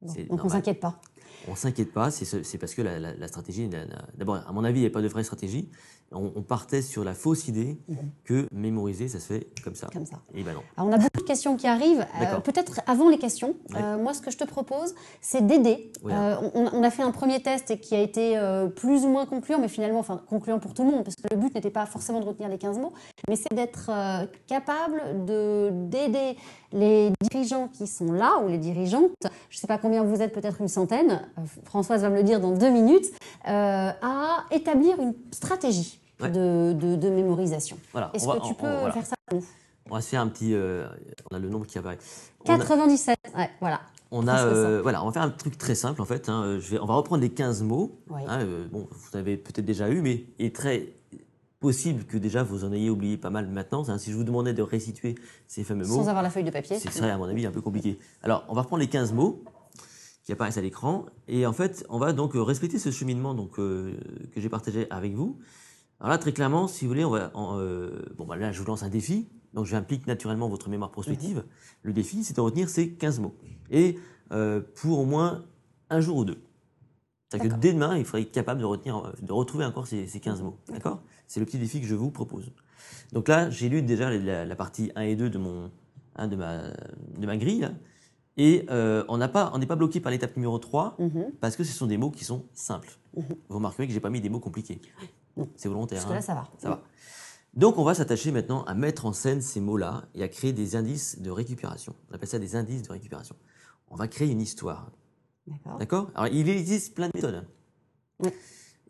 Bon, 0.00 0.08
C'est 0.12 0.22
donc 0.24 0.32
on 0.32 0.36
normal. 0.36 0.52
s'inquiète 0.58 0.80
pas. 0.80 1.00
On 1.48 1.54
s'inquiète 1.54 1.92
pas, 1.92 2.10
c'est 2.10 2.24
ce- 2.24 2.42
c'est 2.42 2.58
parce 2.58 2.74
que 2.74 2.82
la, 2.82 2.98
la- 2.98 3.14
la 3.14 3.28
stratégie, 3.28 3.68
d'abord, 4.16 4.36
à 4.36 4.52
mon 4.52 4.64
avis, 4.64 4.78
il 4.80 4.82
n'y 4.82 4.86
a 4.86 4.90
pas 4.90 5.02
de 5.02 5.08
vraie 5.08 5.24
stratégie. 5.24 5.70
On, 6.12 6.32
on 6.36 6.42
partait 6.42 6.80
sur 6.80 7.04
la 7.04 7.12
fausse 7.14 7.48
idée 7.48 7.78
Mhm. 7.88 7.96
que 8.24 8.46
mémoriser, 8.50 9.08
ça 9.08 9.18
se 9.20 9.26
fait 9.26 9.46
comme 9.62 9.74
ça. 9.74 9.88
Comme 9.92 10.06
ça. 10.06 10.16
Et 10.34 10.42
ben 10.42 10.54
non. 10.54 10.62
Alors, 10.76 10.88
on 10.88 10.92
a 10.92 10.96
beaucoup 10.96 11.18
de 11.20 11.26
questions 11.26 11.56
qui 11.56 11.66
arrivent. 11.66 12.00
Euh, 12.00 12.20
D'accord. 12.20 12.42
Peut-être 12.42 12.80
avant 12.86 13.10
les 13.10 13.18
questions, 13.18 13.54
Ouais. 13.74 13.80
euh, 13.82 13.98
moi, 14.02 14.14
ce 14.14 14.22
que 14.22 14.30
je 14.30 14.38
te 14.38 14.44
propose, 14.44 14.94
c'est 15.20 15.46
d'aider. 15.46 15.92
Euh, 16.06 16.36
on, 16.54 16.70
on 16.72 16.82
a 16.82 16.90
fait 16.90 17.02
un 17.02 17.10
premier 17.10 17.42
test 17.42 17.78
qui 17.80 17.94
a 17.94 18.00
été 18.00 18.38
euh, 18.38 18.68
plus 18.68 19.04
ou 19.04 19.08
moins 19.08 19.26
concluant, 19.26 19.58
mais 19.58 19.68
finalement, 19.68 19.98
enfin, 19.98 20.22
concluant 20.28 20.58
pour 20.58 20.72
tout 20.72 20.82
le 20.84 20.90
monde, 20.90 21.04
parce 21.04 21.16
que 21.16 21.28
le 21.30 21.36
but 21.38 21.54
n'était 21.54 21.70
pas 21.70 21.84
forcément 21.84 22.20
de 22.20 22.24
retenir 22.24 22.48
les 22.48 22.58
15 22.58 22.78
mots, 22.78 22.92
mais 23.28 23.36
c'est 23.36 23.52
d'être 23.54 23.90
euh, 23.92 24.24
capable 24.46 25.26
de- 25.26 25.70
d'aider 25.72 26.36
les 26.72 27.10
dirigeants 27.30 27.68
qui 27.68 27.86
sont 27.86 28.12
là, 28.12 28.38
ou 28.44 28.48
les 28.48 28.58
dirigeantes, 28.58 29.10
je 29.50 29.56
ne 29.56 29.60
sais 29.60 29.66
pas 29.66 29.78
combien 29.78 30.02
vous 30.04 30.20
êtes, 30.22 30.32
peut-être 30.32 30.60
une 30.60 30.68
centaine, 30.68 31.26
Françoise 31.64 32.02
va 32.02 32.10
me 32.10 32.16
le 32.16 32.22
dire 32.22 32.40
dans 32.40 32.52
deux 32.52 32.70
minutes, 32.70 33.06
euh, 33.46 33.90
à 34.02 34.44
établir 34.50 34.98
une 35.00 35.14
stratégie 35.32 35.97
Ouais. 36.20 36.30
de, 36.30 36.72
de- 36.72 36.96
de 36.96 37.08
mémorisation. 37.08 37.78
Voilà. 37.92 38.10
Est-ce 38.14 38.26
va- 38.26 38.40
que 38.40 38.46
tu 38.46 38.54
peux 38.54 38.66
on- 38.66 38.78
voilà. 38.80 38.92
faire 38.92 39.06
ça 39.06 39.14
pour 39.26 39.38
nous? 39.38 39.44
On 39.90 39.94
va 39.94 40.00
se 40.00 40.08
faire 40.08 40.20
un 40.20 40.28
petit. 40.28 40.52
euh, 40.54 40.86
on 41.30 41.36
a 41.36 41.38
le 41.38 41.48
nombre 41.48 41.66
qui 41.66 41.78
apparaît. 41.78 41.98
On 42.46 42.54
a- 42.54 42.58
97, 42.58 43.18
ouais, 43.36 43.48
voilà. 43.60 43.80
On 44.10 44.26
a, 44.26 44.42
euh, 44.44 44.80
voilà, 44.82 45.02
on 45.02 45.06
va 45.06 45.12
faire 45.12 45.22
un 45.22 45.30
truc 45.30 45.56
très 45.58 45.74
simple 45.74 46.00
en 46.02 46.04
fait. 46.06 46.28
hein. 46.28 46.42
Euh, 46.42 46.60
Je 46.60 46.70
vais, 46.72 46.78
on 46.80 46.86
va 46.86 46.94
reprendre 46.94 47.22
les 47.22 47.30
15 47.30 47.62
mots. 47.62 47.98
Oui. 48.10 48.22
hein, 48.26 48.40
euh, 48.40 48.66
bon, 48.70 48.88
vous 48.90 49.16
avez 49.18 49.36
peut-être 49.36 49.64
déjà 49.64 49.88
eu, 49.90 50.00
mais 50.00 50.24
il 50.38 50.46
est 50.46 50.54
très 50.56 50.88
possible 51.60 52.04
que 52.04 52.16
déjà 52.18 52.42
vous 52.42 52.64
en 52.64 52.72
ayez 52.72 52.88
oublié 52.90 53.16
pas 53.16 53.30
mal 53.30 53.48
maintenant. 53.48 53.88
hein. 53.88 53.98
Si 53.98 54.10
je 54.12 54.16
vous 54.16 54.24
demandais 54.24 54.54
de 54.54 54.62
restituer 54.62 55.14
ces 55.46 55.62
fameux 55.64 55.86
mots, 55.86 55.96
Sans 55.96 56.08
avoir 56.08 56.22
la 56.22 56.30
feuille 56.30 56.44
de 56.44 56.50
papier. 56.50 56.78
ce 56.78 56.90
serait 56.90 57.10
à 57.10 57.18
mon 57.18 57.24
avis 57.24 57.46
un 57.46 57.50
peu 57.50 57.60
compliqué. 57.60 57.98
Alors, 58.22 58.44
on 58.48 58.54
va 58.54 58.62
reprendre 58.62 58.80
les 58.80 58.88
15 58.88 59.12
mots 59.12 59.42
qui 60.24 60.32
apparaissent 60.32 60.58
à 60.58 60.62
l'écran 60.62 61.06
et 61.26 61.46
en 61.46 61.52
fait, 61.52 61.84
on 61.88 61.98
va 61.98 62.12
donc 62.12 62.36
euh, 62.36 62.42
respecter 62.42 62.78
ce 62.78 62.90
cheminement 62.90 63.34
donc, 63.34 63.58
euh, 63.58 63.94
que 64.34 64.40
j'ai 64.40 64.48
partagé 64.48 64.86
avec 64.90 65.14
vous. 65.14 65.38
Alors 66.00 66.10
là, 66.10 66.18
très 66.18 66.32
clairement, 66.32 66.68
si 66.68 66.84
vous 66.84 66.90
voulez, 66.90 67.04
on 67.04 67.10
va, 67.10 67.30
en, 67.34 67.58
euh, 67.58 68.04
bon, 68.16 68.24
bah 68.24 68.36
là, 68.36 68.52
je 68.52 68.60
vous 68.60 68.66
lance 68.66 68.82
un 68.82 68.88
défi. 68.88 69.28
Donc, 69.54 69.66
j'implique 69.66 70.06
naturellement 70.06 70.48
votre 70.48 70.68
mémoire 70.68 70.90
prospective. 70.90 71.42
Le 71.82 71.92
défi, 71.92 72.22
c'est 72.22 72.36
de 72.36 72.40
retenir 72.40 72.68
ces 72.68 72.90
15 72.92 73.18
mots. 73.20 73.34
Et 73.70 73.98
euh, 74.32 74.60
pour 74.76 75.00
au 75.00 75.04
moins 75.06 75.44
un 75.90 76.00
jour 76.00 76.18
ou 76.18 76.24
deux. 76.24 76.38
C'est-à-dire 77.30 77.54
que 77.54 77.60
dès 77.60 77.72
demain, 77.72 77.96
il 77.96 78.04
faudrait 78.04 78.22
être 78.22 78.32
capable 78.32 78.60
de, 78.60 78.64
retenir, 78.66 79.12
de 79.20 79.32
retrouver 79.32 79.64
encore 79.64 79.86
ces, 79.86 80.06
ces 80.06 80.20
15 80.20 80.42
mots. 80.42 80.56
D'accord 80.68 81.02
C'est 81.26 81.40
le 81.40 81.46
petit 81.46 81.58
défi 81.58 81.80
que 81.80 81.86
je 81.86 81.94
vous 81.94 82.10
propose. 82.10 82.52
Donc 83.12 83.28
là, 83.28 83.50
j'ai 83.50 83.68
lu 83.68 83.82
déjà 83.82 84.10
la, 84.10 84.44
la 84.44 84.56
partie 84.56 84.92
1 84.96 85.02
et 85.02 85.16
2 85.16 85.28
de 85.30 85.38
mon 85.38 85.70
hein, 86.16 86.28
de, 86.28 86.36
ma, 86.36 86.62
de 87.18 87.26
ma 87.26 87.36
grille. 87.36 87.60
là. 87.60 87.72
Et 88.36 88.64
euh, 88.70 89.04
on 89.08 89.18
pas- 89.28 89.52
n'est 89.58 89.66
pas 89.66 89.76
bloqué 89.76 89.98
par 90.00 90.12
l'étape 90.12 90.36
numéro 90.36 90.58
3 90.58 90.94
Mhm. 90.98 91.32
parce 91.40 91.56
que 91.56 91.64
ce 91.64 91.72
sont 91.72 91.86
des 91.86 91.96
mots 91.96 92.10
qui 92.10 92.24
sont 92.24 92.44
simples. 92.54 92.96
Vous 93.14 93.24
remarquerez 93.56 93.88
que 93.88 93.92
j'ai 93.92 93.98
pas 94.00 94.10
mis 94.10 94.20
des 94.20 94.28
mots 94.28 94.38
compliqués. 94.40 94.80
C'est 95.56 95.68
volontaire. 95.68 95.98
Parce 95.98 96.06
que 96.06 96.12
là, 96.12 96.18
hein. 96.18 96.22
ça 96.22 96.34
va. 96.34 96.48
Ça 96.58 96.68
va. 96.70 96.82
Donc, 97.54 97.78
on 97.78 97.84
va 97.84 97.94
s'attacher 97.94 98.30
maintenant 98.30 98.62
à 98.64 98.74
mettre 98.74 99.06
en 99.06 99.12
scène 99.12 99.40
ces 99.40 99.60
mots-là 99.60 100.04
et 100.14 100.22
à 100.22 100.28
créer 100.28 100.52
des 100.52 100.76
indices 100.76 101.20
de 101.20 101.30
récupération. 101.30 101.94
On 102.10 102.14
appelle 102.14 102.28
ça 102.28 102.38
des 102.38 102.56
indices 102.56 102.82
de 102.82 102.92
récupération. 102.92 103.34
On 103.90 103.96
va 103.96 104.06
créer 104.06 104.28
une 104.30 104.40
histoire. 104.40 104.90
D'accord. 105.46 105.78
D'accord? 105.78 106.10
Alors, 106.14 106.28
il 106.32 106.48
existe 106.48 106.94
plein 106.94 107.08
de 107.08 107.12
méthodes. 107.14 107.44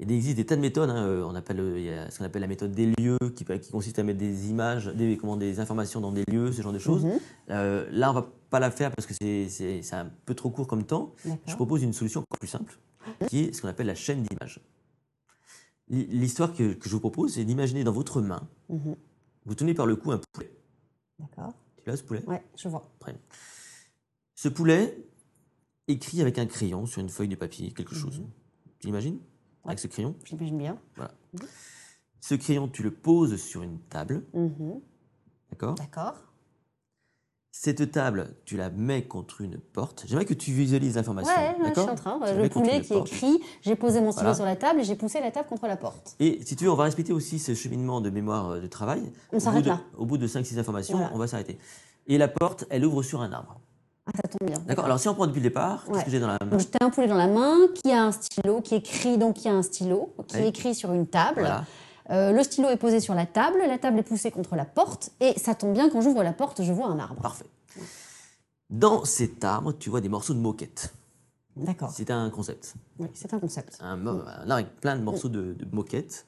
Il 0.00 0.12
existe 0.12 0.36
des 0.36 0.46
tas 0.46 0.56
de 0.56 0.60
méthodes. 0.60 0.90
hein. 0.90 1.06
Euh, 1.06 1.24
On 1.24 1.34
appelle, 1.34 1.60
euh, 1.60 1.78
il 1.78 1.84
y 1.86 1.90
a 1.90 2.10
ce 2.10 2.18
qu'on 2.18 2.24
appelle 2.24 2.42
la 2.42 2.48
méthode 2.48 2.72
des 2.72 2.86
lieux, 2.86 3.16
qui, 3.34 3.44
consiste 3.70 3.98
à 3.98 4.02
mettre 4.04 4.18
des 4.18 4.48
images, 4.50 4.86
des, 4.86 5.16
comment, 5.16 5.36
des 5.36 5.58
informations 5.60 6.00
dans 6.00 6.12
des 6.12 6.24
lieux, 6.28 6.52
ce 6.52 6.62
genre 6.62 6.72
de 6.72 6.78
choses. 6.78 7.04
Mhm. 7.04 7.18
Euh, 7.50 7.86
là, 7.90 8.10
on 8.10 8.14
va 8.14 8.26
pas 8.50 8.60
la 8.60 8.70
faire 8.70 8.90
parce 8.92 9.06
que 9.06 9.14
c'est- 9.14 9.92
un 9.94 10.10
peu 10.26 10.34
trop 10.34 10.50
court 10.50 10.66
comme 10.66 10.84
temps. 10.84 11.14
Je 11.46 11.54
propose 11.54 11.82
une 11.82 11.92
solution 11.92 12.20
encore 12.20 12.38
plus 12.38 12.48
simple, 12.48 12.78
qui 13.28 13.44
est 13.44 13.52
ce 13.52 13.62
qu'on 13.62 13.68
appelle 13.68 13.86
la 13.88 13.94
chaîne 13.94 14.22
d'images. 14.22 14.60
L'histoire 15.90 16.52
que, 16.54 16.74
que 16.74 16.88
je 16.88 16.94
vous 16.94 17.00
propose, 17.00 17.34
c'est 17.34 17.44
d'imaginer 17.44 17.82
dans 17.84 17.92
votre 17.92 18.20
main, 18.20 18.46
Mhm. 18.68 18.94
vous 19.46 19.54
tenez 19.54 19.72
par 19.74 19.86
le 19.86 19.96
cou 19.96 20.12
un 20.12 20.20
poulet. 20.32 20.52
D'accord. 21.18 21.54
Tu 21.82 21.88
l'as 21.88 21.96
ce 21.96 22.02
poulet? 22.02 22.22
Ouais, 22.26 22.44
je 22.56 22.68
vois. 22.68 22.90
Très 23.00 23.12
bien. 23.12 23.20
Ce 24.34 24.48
poulet 24.48 24.98
écrit 25.88 26.20
avec 26.20 26.38
un 26.38 26.46
crayon 26.46 26.84
sur 26.86 27.00
une 27.00 27.08
feuille 27.08 27.28
de 27.28 27.36
papier 27.36 27.72
quelque 27.72 27.94
chose. 27.94 28.22
Tu 28.78 28.86
l'imagines? 28.86 29.18
Avec 29.64 29.78
ce 29.78 29.86
crayon? 29.88 30.14
J'imagine 30.24 30.58
bien. 30.58 30.78
Ce 32.20 32.34
crayon, 32.34 32.68
tu 32.68 32.82
le 32.82 32.90
poses 32.92 33.36
sur 33.36 33.62
une 33.62 33.78
table, 33.80 34.24
Mhm. 34.34 34.80
d'accord? 35.50 35.74
D'accord. 35.76 36.14
Cette 37.60 37.90
table, 37.90 38.36
tu 38.44 38.56
la 38.56 38.70
mets 38.70 39.02
contre 39.02 39.40
une 39.40 39.58
porte. 39.58 40.04
J'aimerais 40.06 40.24
que 40.26 40.32
tu 40.32 40.52
visualises 40.52 40.94
l'information. 40.94 41.32
Ouais, 41.34 41.56
ouais, 41.60 41.72
je 41.74 41.80
suis 41.80 41.90
en 41.90 41.96
train. 41.96 42.20
Tu 42.24 42.40
Le 42.40 42.48
poulet 42.48 42.80
qui 42.82 42.92
porte. 42.94 43.08
écrit, 43.08 43.40
j'ai 43.62 43.74
posé 43.74 44.00
mon 44.00 44.12
stylo 44.12 44.26
Voilà. 44.26 44.36
sur 44.36 44.44
la 44.44 44.54
table 44.54 44.78
et 44.78 44.84
j'ai 44.84 44.94
poussé 44.94 45.18
la 45.20 45.32
table 45.32 45.48
contre 45.48 45.66
la 45.66 45.76
porte. 45.76 46.14
Et 46.20 46.38
si 46.44 46.54
tu 46.54 46.66
veux, 46.66 46.70
on 46.70 46.76
va 46.76 46.84
respecter 46.84 47.12
aussi 47.12 47.40
ce 47.40 47.54
cheminement 47.56 48.00
de 48.00 48.10
mémoire 48.10 48.50
euh, 48.50 48.60
de 48.60 48.68
travail. 48.68 49.02
On 49.32 49.40
s'arrête 49.40 49.66
là. 49.66 49.80
Au 49.96 50.06
bout 50.06 50.18
de 50.18 50.28
5-6 50.28 50.56
informations, 50.60 50.98
Voilà. 50.98 51.10
on 51.12 51.18
va 51.18 51.26
s'arrêter. 51.26 51.58
Et 52.06 52.16
la 52.16 52.28
porte, 52.28 52.64
elle 52.70 52.86
ouvre 52.86 53.02
sur 53.02 53.22
un 53.22 53.32
arbre. 53.32 53.58
Ah, 54.06 54.10
ça 54.14 54.28
tombe 54.28 54.48
bien. 54.48 54.58
D'accord 54.68 54.84
Alors 54.84 55.00
si 55.00 55.08
on 55.08 55.14
prend 55.14 55.26
depuis 55.26 55.40
le 55.40 55.48
départ, 55.48 55.82
Ouais. 55.88 55.94
qu'est-ce 55.94 56.04
que 56.04 56.10
j'ai 56.12 56.20
dans 56.20 56.28
la 56.28 56.38
main 56.40 56.58
j'ai 56.58 56.66
un 56.80 56.90
poulet 56.90 57.08
dans 57.08 57.16
la 57.16 57.26
main 57.26 57.56
qui 57.74 57.90
a 57.90 58.04
un 58.04 58.12
stylo, 58.12 58.60
qui 58.60 58.76
écrit, 58.76 59.18
donc 59.18 59.34
qui 59.34 59.48
a 59.48 59.52
un 59.52 59.62
stylo, 59.62 60.14
qui 60.28 60.36
Ouais. 60.36 60.46
écrit 60.48 60.76
sur 60.76 60.92
une 60.92 61.08
table. 61.08 61.40
Voilà. 61.40 61.64
Euh, 62.10 62.32
le 62.32 62.42
stylo 62.42 62.68
est 62.68 62.76
posé 62.78 63.00
sur 63.00 63.14
la 63.14 63.26
table, 63.26 63.58
la 63.66 63.78
table 63.78 63.98
est 63.98 64.02
poussée 64.02 64.30
contre 64.30 64.56
la 64.56 64.64
porte, 64.64 65.10
et 65.20 65.38
ça 65.38 65.54
tombe 65.54 65.74
bien, 65.74 65.90
quand 65.90 66.00
j'ouvre 66.00 66.22
la 66.22 66.32
porte, 66.32 66.62
je 66.62 66.72
vois 66.72 66.86
un 66.88 66.98
arbre. 66.98 67.20
Parfait. 67.20 67.44
Dans 68.70 69.04
cet 69.04 69.44
arbre, 69.44 69.72
tu 69.72 69.90
vois 69.90 70.00
des 70.00 70.08
morceaux 70.08 70.34
de 70.34 70.38
moquette. 70.40 70.92
D'accord. 71.56 71.90
C'est 71.90 72.10
un 72.10 72.30
concept. 72.30 72.74
Oui, 72.98 73.08
c'est 73.14 73.32
un 73.34 73.38
concept. 73.40 73.78
Un, 73.80 74.06
arbre 74.06 74.24
avec 74.48 74.76
plein 74.80 74.96
de 74.96 75.02
morceaux 75.02 75.28
de, 75.28 75.54
de 75.54 75.66
moquette. 75.74 76.24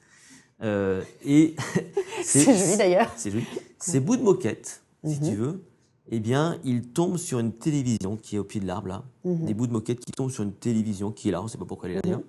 Euh, 0.61 1.03
et 1.25 1.55
C'est 2.23 2.43
joli 2.43 2.77
d'ailleurs. 2.77 3.11
C'est 3.15 3.31
joli. 3.31 3.45
Ces 3.79 3.99
bouts 3.99 4.17
de 4.17 4.23
moquette, 4.23 4.83
si 5.03 5.19
Mhm. 5.19 5.29
tu 5.29 5.35
veux, 5.35 5.63
eh 6.11 6.19
bien, 6.19 6.59
ils 6.63 6.83
tombent 6.89 7.17
sur 7.17 7.39
une 7.39 7.53
télévision 7.53 8.17
qui 8.17 8.35
est 8.35 8.39
au 8.39 8.43
pied 8.43 8.59
de 8.61 8.67
l'arbre 8.67 8.87
là. 8.89 9.03
Mhm. 9.23 9.45
Des 9.45 9.53
bouts 9.53 9.67
de 9.67 9.71
moquette 9.71 9.99
qui 9.99 10.11
tombent 10.11 10.29
sur 10.31 10.43
une 10.43 10.53
télévision 10.53 11.11
qui 11.11 11.29
est 11.29 11.31
là, 11.31 11.41
on 11.41 11.45
ne 11.45 11.49
sait 11.49 11.57
pas 11.57 11.65
pourquoi 11.65 11.87
elle 11.89 11.93
est 11.93 11.95
là 11.95 12.01
d'ailleurs, 12.03 12.21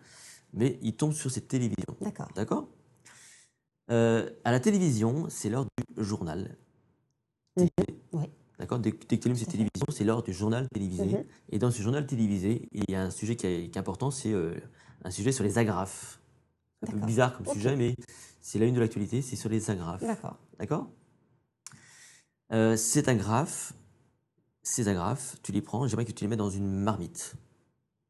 mais 0.54 0.78
ils 0.82 0.94
tombent 0.94 1.12
sur 1.12 1.30
cette 1.30 1.48
télévision. 1.48 1.96
D'accord. 2.00 2.28
D'accord? 2.34 2.66
Euh, 3.90 4.31
À 4.45 4.53
la 4.53 4.61
télévision, 4.61 5.27
c'est 5.29 5.51
l'heure 5.51 5.64
du 5.64 6.05
journal. 6.05 6.57
Télévisé. 7.55 8.01
Oui. 8.12 8.27
D'accord 8.59 8.79
Dès 8.79 8.92
que 8.92 8.99
cette 9.35 9.49
télévision, 9.51 9.87
c'est 9.90 10.05
l'heure 10.05 10.23
du 10.23 10.33
journal 10.33 10.68
télévisé. 10.73 11.07
Mhm. 11.07 11.25
Et 11.51 11.59
dans 11.59 11.71
ce 11.71 11.83
journal 11.83 12.07
télévisé, 12.07 12.68
il 12.73 12.85
y 12.88 12.95
a 12.95 13.03
un 13.03 13.11
sujet 13.11 13.35
qui 13.35 13.47
est, 13.47 13.71
qui 13.71 13.77
est 13.77 13.81
important, 13.81 14.11
c'est 14.11 14.33
euh, 14.33 14.55
un 15.05 15.11
sujet 15.11 15.33
sur 15.33 15.42
les 15.45 15.59
agrafes. 15.59 16.21
Un 16.87 16.92
peu 16.92 16.99
bizarre 16.99 17.37
comme 17.37 17.47
sujet, 17.47 17.77
mais 17.77 17.95
c'est 18.40 18.59
la 18.59 18.66
une 18.66 18.75
de 18.75 18.81
l'actualité, 18.81 19.23
c'est 19.23 19.37
sur 19.37 19.49
les 19.49 19.71
agrafes. 19.71 20.03
D'accord. 20.03 20.37
D'accord? 20.59 20.90
Euh, 22.53 22.77
Ces 22.77 23.09
agrafes, 23.09 23.73
ces 24.62 24.88
agrafes, 24.88 25.37
tu 25.42 25.53
les 25.53 25.62
prends, 25.62 25.87
j'aimerais 25.87 26.05
que 26.05 26.12
tu 26.12 26.25
les 26.25 26.29
mets 26.29 26.37
dans 26.37 26.51
une 26.51 26.68
marmite. 26.68 27.35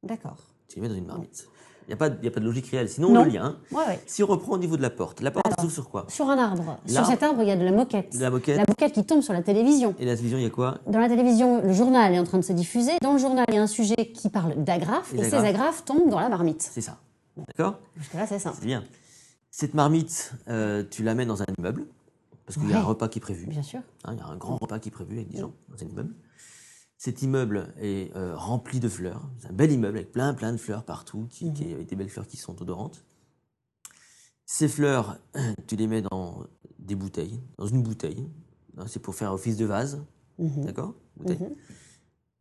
D'accord. 0.03 0.39
Tu 0.69 0.77
les 0.77 0.83
mets 0.83 0.89
dans 0.89 0.95
une 0.95 1.07
marmite. 1.07 1.49
Il 1.93 1.97
n'y 1.97 1.97
a, 1.97 1.99
pas 1.99 2.09
de- 2.09 2.17
il 2.23 2.25
y 2.25 2.29
a 2.29 2.31
pas 2.31 2.41
de 2.41 2.47
logique 2.47 2.69
réelle, 2.69 2.89
sinon 2.89 3.11
Non. 3.11 3.21
on 3.21 3.25
le 3.25 3.31
lien. 3.31 3.57
Ouais, 3.71 3.85
ouais. 3.87 4.01
Si 4.07 4.23
on 4.23 4.27
reprend 4.27 4.53
au 4.53 4.59
niveau 4.59 4.79
de 4.79 4.83
la 4.83 4.89
porte, 4.89 5.21
la 5.21 5.31
porte 5.31 5.45
s'ouvre 5.61 5.71
sur 5.73 5.91
quoi? 5.91 6.07
Sur 6.09 6.27
un 6.31 6.39
arbre. 6.39 6.79
Sur 6.87 7.05
cet 7.05 7.23
arbre, 7.23 7.43
il 7.43 7.49
y 7.49 7.51
a 7.51 7.57
de 7.57 7.65
la 7.65 7.71
moquette. 7.73 8.17
De 8.17 8.21
la 8.23 8.31
moquette. 8.31 8.57
La 8.57 8.65
moquette 8.67 8.93
qui 8.95 9.05
tombe 9.05 9.21
sur 9.21 9.35
la 9.35 9.43
télévision. 9.43 9.95
Et 9.99 10.07
la 10.07 10.13
télévision, 10.17 10.39
il 10.39 10.45
y 10.45 10.47
a 10.47 10.51
quoi? 10.51 10.79
Dans 10.87 10.99
la 11.01 11.09
télévision, 11.11 11.61
le 11.63 11.73
journal 11.75 12.15
est 12.15 12.19
en 12.19 12.25
train 12.25 12.39
de 12.39 12.45
se 12.45 12.55
diffuser. 12.55 12.93
Dans 13.03 13.13
le 13.13 13.19
journal, 13.19 13.45
il 13.49 13.55
y 13.57 13.59
a 13.59 13.63
un 13.63 13.67
sujet 13.67 13.95
qui 14.15 14.31
parle 14.31 14.55
d'agrafes. 14.65 15.13
Et 15.13 15.23
ces 15.23 15.35
agrafes. 15.35 15.85
tombent 15.85 16.09
dans 16.09 16.21
la 16.21 16.31
marmite. 16.31 16.63
C'est 16.63 16.81
ça. 16.81 16.97
D'accord? 17.37 17.79
Jusque-là, 17.99 18.27
c'est 18.27 18.39
simple. 18.39 18.57
C'est 18.59 18.67
bien. 18.67 18.85
Cette 19.51 19.75
marmite, 19.75 20.33
euh, 20.49 20.85
tu 20.91 21.03
la 21.03 21.15
mets 21.15 21.27
dans 21.27 21.43
un 21.43 21.47
immeuble, 21.59 21.85
parce 22.47 22.59
qu'il 22.59 22.71
y 22.71 22.73
a 22.73 22.79
un 22.79 22.83
repas 22.83 23.09
qui 23.09 23.19
est 23.19 23.21
prévu. 23.21 23.47
Bien 23.49 23.63
sûr. 23.63 23.81
Hein, 24.05 24.13
il 24.15 24.19
y 24.19 24.23
a 24.23 24.27
un 24.29 24.37
grand 24.37 24.57
repas 24.57 24.79
qui 24.79 24.89
est 24.89 24.93
prévu 24.93 25.17
avec 25.17 25.29
des 25.31 25.39
gens 25.41 25.53
dans 25.69 25.85
un 25.85 25.89
immeuble. 25.91 26.15
Cet 27.05 27.21
immeuble 27.23 27.75
est 27.81 28.15
euh, 28.15 28.37
rempli 28.37 28.79
de 28.79 28.89
fleurs. 28.89 29.29
C'est 29.41 29.49
un 29.49 29.53
bel 29.53 29.73
immeuble 29.73 29.97
avec 29.99 30.13
plein, 30.13 30.35
plein 30.35 30.53
de 30.53 30.57
fleurs 30.57 30.85
partout, 30.85 31.27
qui, 31.29 31.53
qui- 31.53 31.73
avec 31.73 31.89
des 31.89 31.97
belles 31.97 32.09
fleurs 32.09 32.29
qui 32.29 32.37
sont 32.37 32.63
odorantes. 32.63 33.05
Ces 34.47 34.69
fleurs, 34.69 35.19
tu 35.67 35.75
les 35.75 35.89
mets 35.89 36.03
dans 36.03 36.47
des 36.79 36.95
bouteilles, 36.95 37.41
dans 37.59 37.67
une 37.67 37.83
bouteille. 37.83 38.31
Hein, 38.79 38.85
C'est 38.87 39.01
pour 39.01 39.17
faire 39.17 39.33
office 39.33 39.57
de 39.57 39.65
vase. 39.65 40.01
Mhm. 40.39 40.65
D'accord? 40.65 40.95
Mhm. 41.29 41.57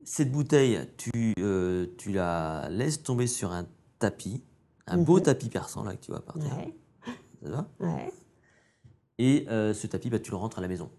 Cette 0.04 0.32
bouteille, 0.32 0.80
tu, 0.96 1.34
euh, 1.40 1.88
tu 1.98 2.12
la 2.12 2.70
laisses 2.70 3.02
tomber 3.02 3.26
sur 3.26 3.52
un 3.54 3.66
tapis, 3.98 4.44
un 4.86 5.00
beau 5.00 5.18
Mhm. 5.18 5.24
tapis 5.24 5.50
persan 5.50 5.84
là 5.86 5.96
que 5.96 6.02
tu 6.06 6.12
vois 6.12 6.24
par 6.24 6.38
terre. 6.38 6.56
Ouais. 6.56 6.76
Ça 7.42 7.50
va? 7.50 7.68
Ouais. 7.80 8.14
Et 9.18 9.48
euh, 9.50 9.74
ce 9.74 9.88
tapis, 9.88 10.12
bah, 10.12 10.20
tu 10.20 10.30
le 10.30 10.38
rentres 10.38 10.60
à 10.60 10.62
la 10.62 10.68
maison. 10.68 10.92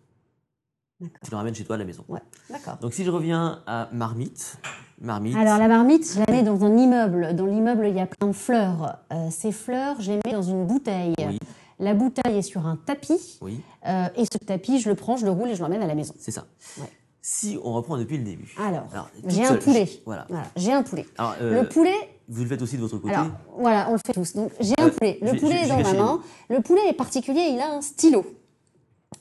Tu 1.25 1.31
le 1.31 1.37
ramènes 1.37 1.55
chez 1.55 1.65
toi 1.65 1.77
à 1.77 1.79
la 1.79 1.85
maison. 1.85 2.05
Ouais. 2.09 2.21
D'accord. 2.51 2.77
Donc 2.81 2.93
si 2.95 3.05
je 3.05 3.11
reviens 3.11 3.61
à 3.67 3.89
Marmite, 3.93 4.57
Marmite, 5.01 5.37
Alors 5.37 5.59
la 5.59 5.67
marmite, 5.69 6.13
je 6.15 6.21
la 6.21 6.33
mets 6.33 6.43
dans 6.45 6.65
un 6.65 6.77
immeuble. 6.77 7.35
Dans 7.35 7.47
l'immeuble, 7.47 7.87
il 7.89 7.97
y 7.97 8.01
a 8.01 8.07
plein 8.07 8.29
de 8.29 8.33
fleurs. 8.33 8.99
Euh, 9.13 9.29
ces 9.31 9.51
fleurs, 9.51 10.01
je 10.01 10.13
les 10.13 10.21
mets 10.25 10.33
dans 10.33 10.43
une 10.43 10.65
bouteille. 10.65 11.15
Oui. 11.19 11.39
La 11.81 11.95
bouteille 11.95 12.37
est 12.39 12.43
sur 12.43 12.67
un 12.67 12.77
tapis. 12.77 13.39
oui, 13.41 13.61
euh, 13.89 14.07
et 14.17 14.25
ce 14.25 14.39
tapis, 14.39 14.79
je 14.81 14.89
le 14.89 14.95
prends, 14.95 15.17
je 15.17 15.25
le 15.25 15.33
roule 15.33 15.49
et 15.49 15.57
je 15.57 15.63
l'emmène 15.63 15.83
à 15.83 15.87
la 15.89 15.97
maison. 15.97 16.15
c'est 16.19 16.31
ça. 16.31 16.45
Ouais. 16.79 16.87
Si 17.21 17.59
on 17.65 17.73
reprend 17.73 17.97
depuis 17.99 18.19
le 18.19 18.25
début. 18.25 18.53
Alors, 18.61 18.85
Alors, 18.93 19.09
j'ai 19.27 19.45
un 19.45 19.55
poulet. 19.57 19.87
je- 19.87 19.99
Voilà. 20.05 20.27
Voilà, 20.29 20.45
j'ai 20.57 20.73
un 20.73 20.83
poulet. 20.83 21.07
Alors, 21.19 21.35
euh, 21.41 21.63
le 21.63 21.69
poulet, 21.69 21.95
vous 22.29 22.43
le 22.43 22.49
faites 22.49 22.63
aussi 22.63 22.77
de 22.77 22.83
votre 22.83 22.99
côté. 22.99 23.15
alors 23.15 23.29
voilà, 23.59 23.89
on 23.91 23.93
le 23.93 23.99
fait 24.05 24.13
tous. 24.13 24.35
Donc 24.35 24.53
j'ai 24.61 24.75
un 24.79 24.89
poulet. 24.89 25.19
Le 25.23 25.37
poulet 25.39 25.63
est 25.65 25.69
dans 25.69 25.81
ma 25.83 25.93
main. 25.95 26.21
Le 26.51 26.61
poulet 26.61 26.81
est 26.89 26.93
particulier, 26.95 27.49
il 27.53 27.61
a 27.61 27.75
un 27.75 27.81
stylo. 27.81 28.25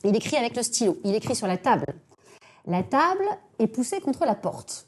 Il 0.04 0.16
écrit 0.16 0.36
avec 0.36 0.56
le 0.56 0.62
stylo. 0.62 0.98
Il 1.04 1.14
écrit 1.14 1.34
sur 1.34 1.46
la 1.46 1.56
table. 1.56 1.86
La 2.66 2.82
table 2.82 3.24
est 3.58 3.66
poussée 3.66 4.00
contre 4.00 4.24
la 4.24 4.34
porte. 4.34 4.86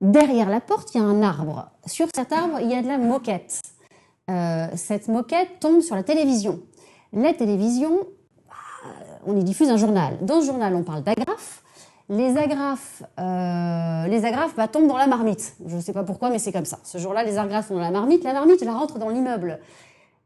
Derrière 0.00 0.48
la 0.48 0.60
porte, 0.60 0.94
il 0.94 0.98
y 0.98 1.00
a 1.00 1.04
un 1.04 1.22
arbre. 1.22 1.70
Sur 1.86 2.08
cet 2.14 2.32
arbre, 2.32 2.60
il 2.60 2.70
y 2.70 2.74
a 2.74 2.82
de 2.82 2.88
la 2.88 2.98
moquette. 2.98 3.60
Euh, 4.30 4.66
cette 4.76 5.08
moquette 5.08 5.60
tombe 5.60 5.80
sur 5.80 5.96
la 5.96 6.02
télévision. 6.02 6.60
La 7.12 7.32
télévision, 7.32 7.98
euh, 7.98 8.88
on 9.26 9.36
y 9.36 9.42
diffuse 9.42 9.70
un 9.70 9.76
journal. 9.76 10.18
Dans 10.20 10.40
ce 10.40 10.46
journal, 10.46 10.74
on 10.74 10.82
parle 10.82 11.02
d'agrafes. 11.02 11.62
Les 12.10 12.38
agrafes, 12.38 13.02
euh, 13.18 14.06
les 14.06 14.24
agrafes 14.24 14.54
bah, 14.56 14.68
tombent 14.68 14.86
dans 14.86 14.96
la 14.96 15.06
marmite. 15.06 15.56
Je 15.66 15.76
ne 15.76 15.80
sais 15.80 15.92
pas 15.92 16.04
pourquoi, 16.04 16.30
mais 16.30 16.38
c'est 16.38 16.52
comme 16.52 16.64
ça. 16.64 16.78
Ce 16.84 16.96
jour-là, 16.98 17.22
les 17.24 17.36
agrafes 17.36 17.68
sont 17.68 17.74
dans 17.74 17.80
la 17.80 17.90
marmite. 17.90 18.24
La 18.24 18.32
marmite, 18.32 18.62
la 18.62 18.72
rentre 18.72 18.98
dans 18.98 19.08
l'immeuble. 19.08 19.58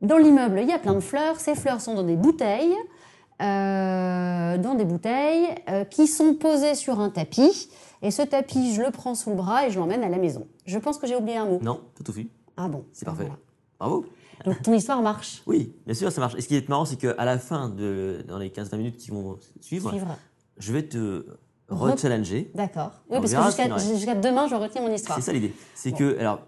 Dans 0.00 0.18
l'immeuble, 0.18 0.60
il 0.60 0.68
y 0.68 0.72
a 0.72 0.78
plein 0.78 0.94
de 0.94 1.00
fleurs. 1.00 1.40
Ces 1.40 1.54
fleurs 1.54 1.80
sont 1.80 1.94
dans 1.94 2.02
des 2.02 2.16
bouteilles, 2.16 2.74
euh, 3.42 4.58
dans 4.58 4.74
des 4.74 4.84
bouteilles 4.84 5.48
euh, 5.68 5.84
qui 5.84 6.06
sont 6.06 6.34
posées 6.34 6.74
sur 6.74 7.00
un 7.00 7.10
tapis. 7.10 7.68
Et 8.02 8.10
ce 8.10 8.22
tapis, 8.22 8.74
je 8.74 8.82
le 8.82 8.90
prends 8.90 9.14
sous 9.14 9.30
le 9.30 9.36
bras 9.36 9.66
et 9.66 9.70
je 9.70 9.78
l'emmène 9.78 10.02
à 10.04 10.08
la 10.08 10.18
maison. 10.18 10.46
Je 10.66 10.78
pense 10.78 10.98
que 10.98 11.06
j'ai 11.06 11.16
oublié 11.16 11.36
un 11.36 11.46
mot. 11.46 11.58
Non, 11.62 11.80
tout 11.94 12.08
au 12.08 12.12
fait. 12.12 12.26
Ah 12.56 12.68
bon 12.68 12.84
C'est 12.92 13.04
parfait. 13.04 13.24
voilà. 13.24 13.38
Bravo. 13.78 14.06
Donc 14.44 14.60
ton 14.62 14.72
histoire 14.72 15.00
marche. 15.02 15.42
Oui, 15.46 15.72
bien 15.86 15.94
sûr, 15.94 16.10
ça 16.10 16.20
marche. 16.20 16.34
Et 16.36 16.40
ce 16.40 16.48
qui 16.48 16.56
est 16.56 16.68
marrant, 16.68 16.84
c'est 16.84 16.96
qu'à 16.96 17.24
la 17.24 17.38
fin, 17.38 17.68
de, 17.68 18.24
dans 18.26 18.38
les 18.38 18.48
15-20 18.48 18.76
minutes 18.76 18.96
qui 18.96 19.10
vont 19.10 19.38
suivre, 19.60 19.90
Suivre. 19.90 20.16
je 20.58 20.72
vais 20.72 20.82
te 20.82 21.24
re-challenger. 21.68 22.50
D'accord. 22.54 22.90
Oui, 23.08 23.18
parce 23.20 23.32
que 23.32 23.94
jusqu'à 23.94 24.14
demain, 24.16 24.48
je 24.48 24.54
retiens 24.56 24.82
mon 24.82 24.92
histoire. 24.92 25.16
C'est 25.18 25.24
ça 25.24 25.32
l'idée. 25.32 25.54
C'est 25.74 25.92
que, 25.92 26.18
alors, 26.18 26.40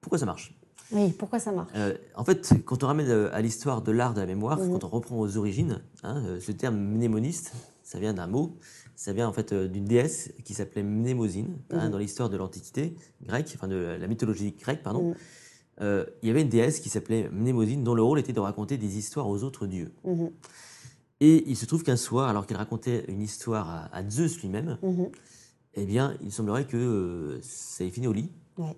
pourquoi 0.00 0.18
ça 0.18 0.26
marche? 0.26 0.55
Oui, 0.92 1.10
pourquoi 1.12 1.38
ça 1.38 1.52
marche? 1.52 1.70
Euh, 1.74 1.94
en 2.14 2.24
fait, 2.24 2.54
quand 2.64 2.82
on 2.84 2.86
ramène 2.86 3.08
euh, 3.08 3.28
à 3.34 3.40
l'histoire 3.42 3.82
de 3.82 3.90
l'art 3.92 4.14
de 4.14 4.20
la 4.20 4.26
mémoire, 4.26 4.58
quand 4.58 4.84
on 4.84 4.88
reprend 4.88 5.18
aux 5.18 5.36
origines, 5.36 5.80
hein, 6.02 6.22
euh, 6.26 6.40
ce 6.40 6.52
terme 6.52 6.76
mnémoniste, 6.76 7.52
ça 7.82 7.98
vient 7.98 8.14
d'un 8.14 8.26
mot, 8.28 8.56
ça 8.94 9.12
vient 9.12 9.28
en 9.28 9.32
fait 9.32 9.52
d'une 9.52 9.84
déesse 9.84 10.32
qui 10.44 10.54
s'appelait 10.54 10.82
Mnémosine, 10.82 11.56
hein, 11.70 11.86
Mhm. 11.86 11.90
dans 11.90 11.98
l'histoire 11.98 12.30
de 12.30 12.36
l'Antiquité 12.36 12.94
grecque, 13.24 13.52
enfin 13.56 13.68
de 13.68 13.96
la 14.00 14.06
mythologie 14.06 14.52
grecque, 14.52 14.82
pardon. 14.82 15.14
Euh, 15.82 16.06
il 16.22 16.28
y 16.28 16.30
avait 16.30 16.40
une 16.42 16.48
déesse 16.48 16.80
qui 16.80 16.88
s'appelait 16.88 17.28
Mnémosine, 17.30 17.84
dont 17.84 17.94
le 17.94 18.02
rôle 18.02 18.18
était 18.18 18.32
de 18.32 18.40
raconter 18.40 18.78
des 18.78 18.96
histoires 18.96 19.28
aux 19.28 19.42
autres 19.44 19.66
dieux. 19.66 19.92
Mhm. 20.04 20.30
Et 21.20 21.44
il 21.50 21.56
se 21.56 21.66
trouve 21.66 21.82
qu'un 21.82 21.96
soir, 21.96 22.28
alors 22.28 22.46
qu'elle 22.46 22.56
racontait 22.58 23.04
une 23.08 23.22
histoire 23.22 23.68
à, 23.68 23.94
à 23.96 24.08
Zeus 24.08 24.40
lui-même, 24.40 24.78
Mhm. 24.82 25.08
eh 25.74 25.84
bien, 25.84 26.14
il 26.22 26.32
semblerait 26.32 26.66
que 26.66 26.76
euh, 26.76 27.38
ça 27.42 27.84
ait 27.84 27.90
fini 27.90 28.06
au 28.06 28.12
lit. 28.12 28.30
Ouais. 28.58 28.74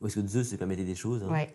Parce 0.00 0.14
que 0.14 0.26
Zeus 0.26 0.48
se 0.48 0.56
permettait 0.56 0.84
des 0.84 0.94
choses. 0.94 1.22
hein. 1.24 1.32
Ouais. 1.32 1.54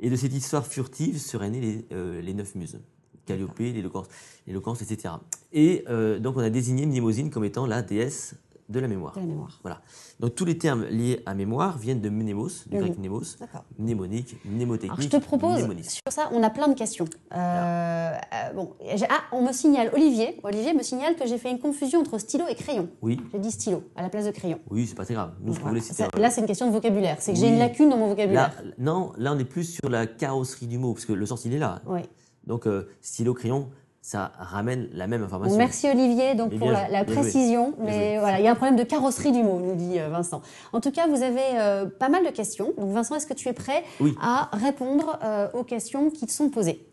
Et 0.00 0.10
de 0.10 0.16
cette 0.16 0.32
histoire 0.34 0.66
furtive 0.66 1.18
seraient 1.18 1.50
nées 1.50 1.60
les, 1.60 1.84
euh, 1.92 2.20
les 2.20 2.34
neuf 2.34 2.54
muses. 2.54 2.80
Calliope, 3.26 3.58
l'éloquence, 3.58 4.82
etc. 4.82 5.14
Et 5.52 5.84
euh, 5.88 6.18
donc 6.18 6.36
on 6.36 6.40
a 6.40 6.50
désigné 6.50 6.84
Mnémosyne 6.84 7.30
comme 7.30 7.44
étant 7.44 7.66
la 7.66 7.80
déesse 7.80 8.34
de 8.68 8.80
la 8.80 8.88
mémoire. 8.88 9.14
De 9.14 9.20
la 9.20 9.26
mémoire. 9.26 9.58
Voilà. 9.62 9.80
Donc 10.20 10.34
tous 10.34 10.44
les 10.44 10.56
termes 10.56 10.84
liés 10.86 11.22
à 11.26 11.34
mémoire 11.34 11.78
viennent 11.78 12.00
de 12.00 12.08
mnémos, 12.08 12.66
du 12.68 12.78
grec 12.78 12.98
mnémos, 12.98 13.36
mnémonique, 13.78 14.36
Alors, 14.44 14.54
mnémotechnique, 14.54 15.02
je 15.02 15.08
te 15.08 15.16
propose, 15.16 15.60
sur 15.82 16.02
ça, 16.10 16.28
on 16.32 16.42
a 16.42 16.50
plein 16.50 16.68
de 16.68 16.74
questions. 16.74 17.04
Euh, 17.34 17.36
euh, 17.36 18.52
bon, 18.54 18.74
ah, 19.10 19.20
on 19.32 19.42
me 19.46 19.52
signale, 19.52 19.90
Olivier, 19.92 20.40
Olivier 20.42 20.72
me 20.72 20.82
signale 20.82 21.16
que 21.16 21.26
j'ai 21.26 21.38
fait 21.38 21.50
une 21.50 21.58
confusion 21.58 22.00
entre 22.00 22.18
stylo 22.18 22.44
et 22.48 22.54
crayon. 22.54 22.88
Oui, 23.02 23.20
J'ai 23.32 23.38
dit 23.38 23.50
stylo 23.50 23.82
à 23.96 24.02
la 24.02 24.08
place 24.08 24.26
de 24.26 24.30
crayon. 24.30 24.58
oui, 24.70 24.86
c'est 24.86 24.94
pas 24.94 25.04
très 25.04 25.14
grave. 25.14 25.34
Nous, 25.40 25.54
ce 25.54 25.60
Voilà. 25.60 25.80
Ça- 25.80 26.08
là, 26.16 26.30
c'est 26.30 26.40
une 26.40 26.46
question 26.46 26.66
de 26.66 26.72
vocabulaire. 26.72 27.16
C'est 27.20 27.32
que 27.32 27.38
j'ai 27.38 27.48
une 27.48 27.58
lacune 27.58 27.88
dans 27.88 27.96
mon 27.98 28.08
vocabulaire. 28.08 28.52
Là, 28.62 28.70
non, 28.78 29.12
là 29.18 29.32
on 29.34 29.38
est 29.38 29.44
plus 29.44 29.64
sur 29.64 29.88
la 29.88 30.06
carrosserie 30.06 30.66
du 30.66 30.78
mot, 30.78 30.94
parce 30.94 31.04
que 31.06 31.12
le 31.12 31.26
sens 31.26 31.44
il 31.44 31.54
est 31.54 31.58
là. 31.58 31.82
Oui. 31.86 32.00
Donc 32.46 32.66
euh, 32.66 32.88
stylo, 33.00 33.34
crayon, 33.34 33.70
ça 34.04 34.32
ramène 34.38 34.90
la 34.92 35.06
même 35.06 35.22
information. 35.22 35.56
Merci 35.56 35.88
Olivier 35.88 36.34
donc 36.34 36.54
pour 36.58 36.70
la, 36.70 36.88
joué. 37.06 37.14
précision. 37.14 37.72
Mais 37.78 38.18
voilà, 38.18 38.38
il 38.38 38.44
y 38.44 38.48
a 38.48 38.50
un 38.50 38.54
problème 38.54 38.76
de 38.76 38.84
carrosserie 38.84 39.32
du 39.32 39.42
mot, 39.42 39.58
nous 39.60 39.74
dit 39.76 39.98
euh, 39.98 40.10
Vincent. 40.10 40.42
En 40.74 40.82
tout 40.82 40.90
cas, 40.90 41.06
vous 41.08 41.22
avez 41.22 41.40
euh, 41.54 41.86
pas 41.86 42.10
mal 42.10 42.22
de 42.22 42.28
questions. 42.30 42.74
Donc 42.76 42.90
Vincent, 42.90 43.14
est-ce 43.14 43.26
que 43.26 43.32
tu 43.32 43.48
es 43.48 43.54
prêt 43.54 43.82
Oui. 44.00 44.14
à 44.20 44.50
répondre 44.52 45.18
euh, 45.24 45.48
aux 45.54 45.64
questions 45.64 46.10
qui 46.10 46.26
te 46.26 46.32
sont 46.32 46.50
posées? 46.50 46.86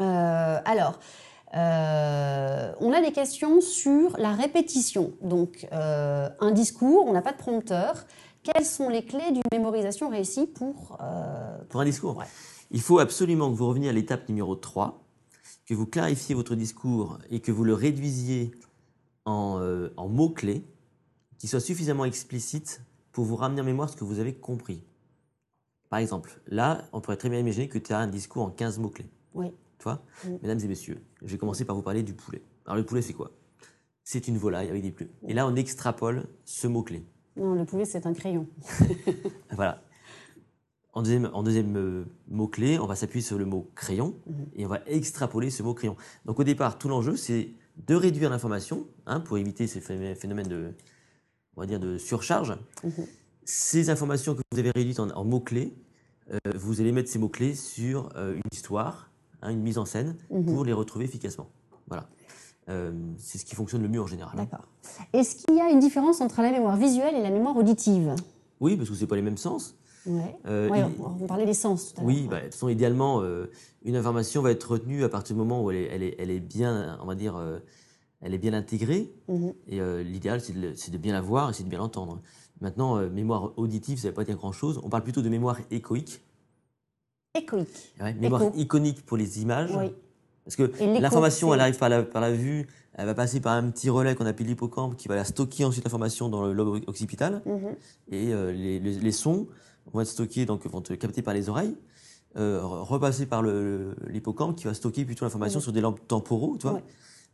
Euh, 0.00 0.58
Alors. 0.64 1.00
on 1.52 2.92
a 2.92 3.00
des 3.00 3.10
questions 3.12 3.60
sur 3.60 4.16
la 4.16 4.30
répétition. 4.30 5.14
Donc, 5.22 5.66
un 5.72 6.50
discours, 6.52 7.06
on 7.08 7.12
n'a 7.12 7.22
pas 7.22 7.32
de 7.32 7.38
prompteur. 7.38 8.06
Quelles 8.44 8.64
sont 8.64 8.88
les 8.88 9.04
clés 9.04 9.32
d'une 9.32 9.42
mémorisation 9.50 10.08
réussie 10.10 10.46
pour. 10.46 10.96
Pour 11.70 11.80
un 11.80 11.84
discours, 11.84 12.18
Ouais. 12.18 12.24
il 12.70 12.80
faut 12.80 13.00
absolument 13.00 13.50
que 13.50 13.56
vous 13.56 13.66
reveniez 13.68 13.88
à 13.88 13.92
l'étape 13.92 14.28
numéro 14.28 14.54
3, 14.54 15.00
que 15.66 15.74
vous 15.74 15.86
clarifiez 15.86 16.34
votre 16.34 16.54
discours 16.54 17.18
et 17.30 17.40
que 17.40 17.52
vous 17.52 17.64
le 17.64 17.74
réduisiez 17.74 18.52
en, 19.24 19.58
euh, 19.60 19.88
en 19.96 20.08
mots-clés 20.08 20.64
qui 21.38 21.48
soient 21.48 21.60
suffisamment 21.60 22.04
explicites 22.04 22.82
pour 23.12 23.24
vous 23.24 23.36
ramener 23.36 23.60
en 23.60 23.64
mémoire 23.64 23.90
ce 23.90 23.96
que 23.96 24.04
vous 24.04 24.20
avez 24.20 24.34
compris. 24.34 24.84
Par 25.90 25.98
exemple, 25.98 26.40
là, 26.46 26.88
on 26.92 27.00
pourrait 27.00 27.16
très 27.16 27.28
bien 27.28 27.38
imaginer 27.38 27.68
que 27.68 27.78
tu 27.78 27.92
as 27.92 27.98
un 27.98 28.06
discours 28.06 28.42
en 28.42 28.50
15 28.50 28.78
mots-clés. 28.78 29.10
Oui. 29.34 29.52
Mm. 30.24 30.38
Mesdames 30.42 30.60
et 30.60 30.68
messieurs, 30.68 31.02
je 31.22 31.32
vais 31.32 31.38
commencer 31.38 31.64
par 31.64 31.76
vous 31.76 31.82
parler 31.82 32.02
du 32.02 32.14
poulet. 32.14 32.42
Alors, 32.64 32.76
le 32.76 32.84
poulet, 32.84 33.02
c'est 33.02 33.12
quoi? 33.12 33.30
C'est 34.02 34.28
une 34.28 34.38
volaille 34.38 34.68
avec 34.68 34.82
des 34.82 34.90
plumes. 34.90 35.10
Et 35.26 35.34
là, 35.34 35.46
on 35.46 35.54
extrapole 35.56 36.26
ce 36.44 36.66
mot-clé. 36.66 37.04
Non, 37.36 37.54
le 37.54 37.64
poulet, 37.64 37.84
c'est 37.84 38.06
un 38.06 38.14
crayon. 38.14 38.46
Voilà. 39.52 39.82
En 40.96 41.02
deuxième, 41.02 41.28
en 41.34 41.42
deuxième 41.42 41.76
euh, 41.76 42.04
mot-clé, 42.30 42.78
on 42.78 42.86
va 42.86 42.94
s'appuyer 42.96 43.22
sur 43.22 43.36
le 43.36 43.44
mot 43.44 43.68
crayon 43.74 44.14
Mhm. 44.26 44.34
et 44.56 44.64
on 44.64 44.68
va 44.70 44.80
extrapoler 44.86 45.50
ce 45.50 45.62
mot 45.62 45.74
crayon. 45.74 45.94
Donc 46.24 46.40
au 46.40 46.42
départ, 46.44 46.78
tout 46.78 46.88
l'enjeu, 46.88 47.16
c'est 47.16 47.50
de 47.86 47.94
réduire 47.94 48.30
l'information 48.30 48.86
hein, 49.04 49.20
pour 49.20 49.36
éviter 49.36 49.66
ces 49.66 49.80
phé- 49.80 50.14
phénomènes 50.14 50.48
de, 50.48 50.72
on 51.54 51.60
va 51.60 51.66
dire, 51.66 51.78
de 51.80 51.98
surcharge. 51.98 52.56
Mhm. 52.82 52.90
Ces 53.44 53.90
informations 53.90 54.34
que 54.34 54.40
vous 54.50 54.58
avez 54.58 54.70
réduites 54.70 54.98
en, 54.98 55.10
en 55.10 55.22
mots-clés, 55.22 55.74
euh, 56.32 56.38
vous 56.54 56.80
allez 56.80 56.92
mettre 56.92 57.10
ces 57.10 57.18
mots-clés 57.18 57.54
sur 57.54 58.08
euh, 58.16 58.34
une 58.34 58.40
histoire, 58.50 59.10
hein, 59.42 59.50
une 59.50 59.60
mise 59.60 59.76
en 59.76 59.84
scène, 59.84 60.16
Mhm. 60.30 60.46
pour 60.46 60.64
les 60.64 60.72
retrouver 60.72 61.04
efficacement. 61.04 61.50
Voilà. 61.88 62.08
Euh, 62.70 62.90
c'est 63.18 63.36
ce 63.36 63.44
qui 63.44 63.54
fonctionne 63.54 63.82
le 63.82 63.88
mieux 63.88 64.00
en 64.00 64.06
général. 64.06 64.32
hein. 64.38 64.44
D'accord. 64.50 64.66
Est-ce 65.12 65.36
qu'il 65.36 65.56
y 65.56 65.60
a 65.60 65.68
une 65.68 65.78
différence 65.78 66.22
entre 66.22 66.40
la 66.40 66.50
mémoire 66.52 66.78
visuelle 66.78 67.14
et 67.16 67.22
la 67.22 67.30
mémoire 67.30 67.54
auditive? 67.54 68.14
Oui, 68.60 68.76
parce 68.78 68.88
que 68.88 68.94
c'est 68.94 69.06
pas 69.06 69.14
les 69.16 69.22
mêmes 69.22 69.36
sens. 69.36 69.76
Ouais. 70.06 70.36
Euh, 70.46 70.68
Ouais, 70.68 70.80
il- 70.80 71.02
on, 71.02 71.24
on 71.24 71.26
parlait 71.26 71.46
des 71.46 71.54
sens 71.54 71.92
tout 71.94 72.00
à 72.00 72.04
l'heure. 72.04 72.06
Oui, 72.08 72.26
bah, 72.30 72.38
de 72.38 72.44
toute 72.44 72.54
façon, 72.54 72.68
idéalement, 72.68 73.20
euh, 73.22 73.50
une 73.84 73.96
information 73.96 74.42
va 74.42 74.50
être 74.50 74.70
retenue 74.70 75.04
à 75.04 75.08
partir 75.08 75.34
du 75.34 75.38
moment 75.38 75.62
où 75.62 75.70
elle 75.70 75.76
est, 75.78 75.88
elle 75.92 76.02
est, 76.02 76.14
elle 76.18 76.30
est 76.30 76.40
bien, 76.40 76.98
on 77.02 77.06
va 77.06 77.14
dire, 77.14 77.36
euh, 77.36 77.58
elle 78.20 78.34
est 78.34 78.38
bien 78.38 78.52
intégrée. 78.54 79.10
Mhm. 79.28 79.52
Et 79.68 79.80
l'idéal, 80.04 80.40
c'est 80.40 80.52
de, 80.90 80.98
bien 80.98 81.12
la 81.12 81.20
voir 81.20 81.50
et 81.50 81.52
c'est 81.52 81.64
de 81.64 81.68
bien 81.68 81.78
l'entendre. 81.78 82.20
Maintenant, 82.60 82.96
mémoire 83.10 83.52
auditive, 83.58 83.98
ça 83.98 84.04
ne 84.06 84.10
veut 84.12 84.14
pas 84.14 84.24
dire 84.24 84.36
grand-chose. 84.36 84.80
On 84.82 84.88
parle 84.88 85.02
plutôt 85.02 85.20
de 85.22 85.28
mémoire 85.28 85.58
échoïque. 85.70 86.22
Échoïque. 87.34 87.68
Ouais, 88.00 88.14
mémoire 88.14 88.42
Écho. 88.42 88.52
iconique 88.56 89.04
pour 89.04 89.16
les 89.16 89.42
images. 89.42 89.70
Oui. 89.76 89.92
Parce 90.44 90.56
que 90.56 90.70
l'information, 91.00 91.52
elle 91.52 91.60
arrive 91.60 91.76
par 91.76 91.88
la, 91.88 92.02
par 92.04 92.22
la 92.22 92.32
vue, 92.32 92.66
elle 92.94 93.04
va 93.06 93.14
passer 93.14 93.40
par 93.40 93.52
un 93.54 93.68
petit 93.70 93.90
relais 93.90 94.14
qu'on 94.14 94.26
appelle 94.26 94.46
l'hippocampe 94.46 94.96
qui 94.96 95.08
va 95.08 95.16
la 95.16 95.24
stocker 95.24 95.64
ensuite 95.64 95.84
l'information 95.84 96.28
dans 96.28 96.46
le 96.46 96.52
lobe 96.52 96.80
occipital. 96.86 97.42
Mhm. 97.44 97.74
Et 98.10 98.26
les, 98.26 98.78
les- 98.80 98.98
les 98.98 99.12
sons 99.12 99.48
vont 99.92 100.00
être 100.00 100.08
stockés, 100.08 100.46
donc 100.46 100.66
vont 100.66 100.80
être 100.80 100.94
captés 100.96 101.22
par 101.22 101.34
les 101.34 101.48
oreilles, 101.48 101.76
euh, 102.36 102.60
re- 102.60 102.82
repasser 102.82 103.26
par 103.26 103.42
l'hippocampe 103.42 104.56
qui 104.56 104.64
va 104.64 104.74
stocker 104.74 105.04
plutôt 105.04 105.24
l'information 105.24 105.60
sur 105.60 105.72
des 105.72 105.80
lampes 105.80 106.06
temporaux, 106.06 106.56
tu 106.58 106.66
vois. 106.68 106.80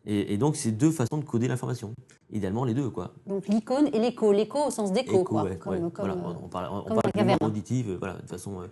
Et, 0.04 0.34
et 0.34 0.36
donc, 0.36 0.56
c'est 0.56 0.72
deux 0.72 0.90
façons 0.90 1.18
de 1.18 1.24
coder 1.24 1.46
l'information. 1.46 1.92
Idéalement, 2.32 2.64
les 2.64 2.74
deux, 2.74 2.90
quoi. 2.90 3.12
Donc 3.26 3.46
l'icône 3.46 3.88
et 3.92 4.00
l'écho. 4.00 4.32
L'écho 4.32 4.66
au 4.66 4.70
sens 4.70 4.92
d'écho, 4.92 5.12
Écho, 5.20 5.24
quoi. 5.24 5.44
ouais, 5.44 5.56
Comme- 5.56 5.72
ouais. 5.74 5.80
comme, 5.80 5.90
Voilà, 5.96 6.14
euh, 6.14 6.34
on, 6.40 6.44
on 6.46 6.48
parle, 6.48 6.68
on 6.72 6.82
comme 6.82 7.00
parle 7.12 7.38
de 7.38 7.44
auditive, 7.44 7.90
euh, 7.90 7.96
voilà, 7.98 8.14
de 8.14 8.26
façon 8.26 8.62
euh, 8.62 8.66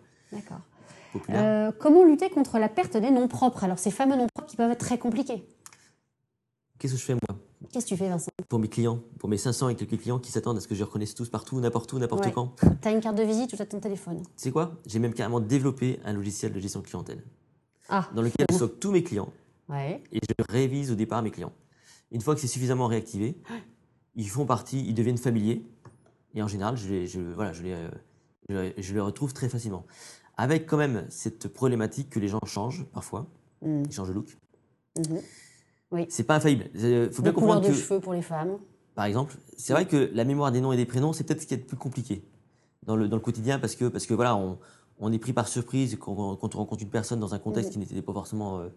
populaire. 1.13 1.43
Euh, 1.45 1.73
comment 1.79 2.05
lutter 2.05 2.31
contre 2.31 2.59
la 2.59 2.69
perte 2.69 2.97
des 2.97 3.11
noms 3.11 3.29
propres? 3.29 3.63
Alors 3.63 3.79
ces 3.79 3.91
fameux 3.93 4.17
noms 4.17 4.27
propres 4.35 4.51
qui 4.51 4.57
peuvent 4.57 4.71
être 4.73 4.81
très 4.81 4.99
compliqués. 4.99 5.47
Qu'est-ce 6.79 6.95
que 6.95 6.99
je 6.99 7.05
fais, 7.05 7.15
moi? 7.15 7.39
Qu'est-ce 7.73 7.85
que 7.85 7.91
tu 7.91 7.97
fais, 7.97 8.09
Vincent? 8.09 8.31
Pour 8.49 8.59
mes 8.59 8.69
clients, 8.69 9.01
pour 9.19 9.29
mes 9.29 9.37
500 9.39 9.69
et 9.69 9.77
quelques 9.77 9.99
clients 10.01 10.19
qui 10.19 10.33
s'attendent 10.33 10.57
à 10.57 10.61
ce 10.61 10.67
que 10.67 10.75
je 10.75 10.81
les 10.81 10.85
reconnaisse 10.85 11.15
tous 11.15 11.29
partout, 11.29 11.61
n'importe 11.61 11.93
où, 11.93 11.99
n'importe 12.01 12.25
Ouais. 12.27 12.33
quand. 12.33 12.57
Tu 12.83 12.89
as 12.89 12.91
une 12.91 13.01
carte 13.01 13.17
de 13.17 13.23
visite 13.23 13.53
ou 13.53 13.57
tu 13.57 13.63
as 13.63 13.67
ton 13.67 13.79
téléphone 13.79 14.23
Tu 14.23 14.29
sais 14.37 14.51
quoi? 14.51 14.73
J'ai 14.87 14.99
même 14.99 15.15
carrément 15.15 15.39
développé 15.41 16.01
un 16.05 16.13
logiciel 16.13 16.53
de 16.53 16.59
gestion 16.59 16.81
de 16.81 16.87
clientèle 16.87 17.23
Ah, 17.89 18.09
dans 18.15 18.23
lequel 18.23 18.47
je 18.51 18.57
stocke 18.57 18.81
tous 18.81 18.91
mes 18.91 19.05
clients 19.05 19.33
ouais. 19.69 20.03
et 20.13 20.19
je 20.21 20.45
révise 20.53 20.91
au 20.91 20.97
départ 20.97 21.23
mes 21.23 21.31
clients. 21.31 21.53
Une 22.11 22.21
fois 22.21 22.35
que 22.35 22.41
c'est 22.41 22.49
suffisamment 22.49 22.89
réactivé, 22.89 23.37
ils 24.17 24.29
font 24.29 24.47
partie, 24.47 24.85
ils 24.85 24.95
deviennent 24.95 25.17
familiers. 25.19 25.65
Et 26.35 26.43
en 26.43 26.49
général, 26.49 26.77
je 26.77 26.89
les, 26.89 27.07
je, 27.07 27.21
voilà, 27.21 27.53
je 27.53 27.63
les, 27.63 27.77
je 28.49 28.57
les- 28.57 28.75
je 28.83 28.95
les 28.95 29.01
retrouve 29.01 29.33
très 29.33 29.49
facilement. 29.49 29.87
Avec 30.37 30.67
quand 30.67 30.77
même 30.77 31.07
cette 31.09 31.47
problématique 31.47 32.11
que 32.11 32.19
les 32.19 32.27
gens 32.29 32.41
changent 32.47 32.85
parfois, 32.93 33.27
Mhm. 33.63 33.85
ils 33.87 33.93
changent 33.93 34.09
de 34.09 34.15
look. 34.15 34.37
C'est 36.09 36.25
pas 36.25 36.37
infaillible. 36.37 36.67
Il 36.75 37.11
faut 37.13 37.23
bien 37.23 37.33
comprendre 37.33 37.61
de 37.63 37.69
que, 37.69 37.73
cheveux 37.75 38.01
pour 38.01 38.13
les 38.13 38.23
femmes. 38.23 38.59
par 38.95 39.05
exemple, 39.07 39.35
c'est 39.57 39.73
vrai 39.73 39.87
que 39.87 40.11
la 40.15 40.25
mémoire 40.25 40.53
des 40.53 40.61
noms 40.61 40.73
et 40.73 40.77
des 40.77 40.87
prénoms, 40.87 41.13
c'est 41.13 41.25
peut-être 41.25 41.43
ce 41.43 41.47
qui 41.47 41.55
est 41.55 41.59
le 41.59 41.65
plus 41.65 41.77
compliqué 41.77 42.23
dans 42.87 42.97
le, 42.97 43.09
dans 43.09 43.17
le 43.17 43.23
quotidien 43.23 43.59
parce 43.59 43.75
que, 43.75 43.87
parce 43.87 44.07
que 44.07 44.15
voilà, 44.15 44.37
on, 44.37 44.59
on 45.01 45.13
est 45.13 45.19
pris 45.19 45.33
par 45.33 45.49
surprise 45.49 45.97
quand, 46.01 46.37
quand 46.37 46.55
on 46.55 46.59
rencontre 46.59 46.83
une 46.83 46.91
personne 46.91 47.19
dans 47.21 47.35
un 47.35 47.39
contexte 47.39 47.71
Mhm. 47.77 47.85
qui 47.87 47.95
n'était 47.95 48.03
pas 48.07 48.13
forcément 48.13 48.59
euh, 48.61 48.69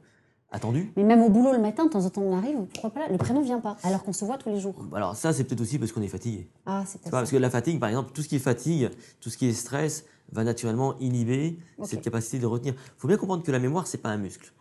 attendu. 0.52 0.92
Mais 0.96 1.04
même 1.04 1.22
au 1.22 1.30
boulot 1.30 1.52
le 1.52 1.60
matin, 1.60 1.86
de 1.86 1.90
temps 1.90 2.04
en 2.06 2.10
temps 2.10 2.22
on 2.22 2.36
arrive, 2.36 2.58
pourquoi 2.74 2.90
pas 2.90 3.00
là 3.02 3.08
Le 3.12 3.18
prénom 3.18 3.42
vient 3.42 3.60
pas, 3.60 3.78
alors 3.84 4.04
qu'on 4.04 4.14
se 4.14 4.26
voit 4.26 4.38
tous 4.38 4.50
les 4.50 4.60
jours. 4.60 4.76
Alors 4.96 5.16
ça, 5.16 5.34
c'est 5.34 5.44
peut-être 5.44 5.62
aussi 5.62 5.78
parce 5.80 5.92
qu'on 5.92 6.02
est 6.02 6.08
fatigué. 6.08 6.50
Ah, 6.66 6.84
c'est 6.88 7.00
peut-être 7.00 7.12
parce 7.12 7.30
que 7.32 7.38
la 7.38 7.50
fatigue, 7.50 7.80
par 7.80 7.90
exemple, 7.90 8.12
tout 8.14 8.22
ce 8.24 8.28
qui 8.30 8.36
est 8.38 8.40
fatigue, 8.40 8.90
tout 9.20 9.30
ce 9.30 9.38
qui 9.38 9.48
est 9.48 9.54
stress, 9.54 10.06
va 10.32 10.44
naturellement 10.44 10.96
inhiber 11.00 11.60
cette 11.84 12.02
capacité 12.02 12.40
de 12.40 12.46
retenir. 12.48 12.74
Il 12.74 12.92
faut 13.00 13.08
bien 13.08 13.18
comprendre 13.18 13.44
que 13.44 13.52
la 13.52 13.60
mémoire, 13.60 13.86
c'est 13.88 14.00
pas 14.00 14.10
un 14.10 14.18
muscle. 14.18 14.52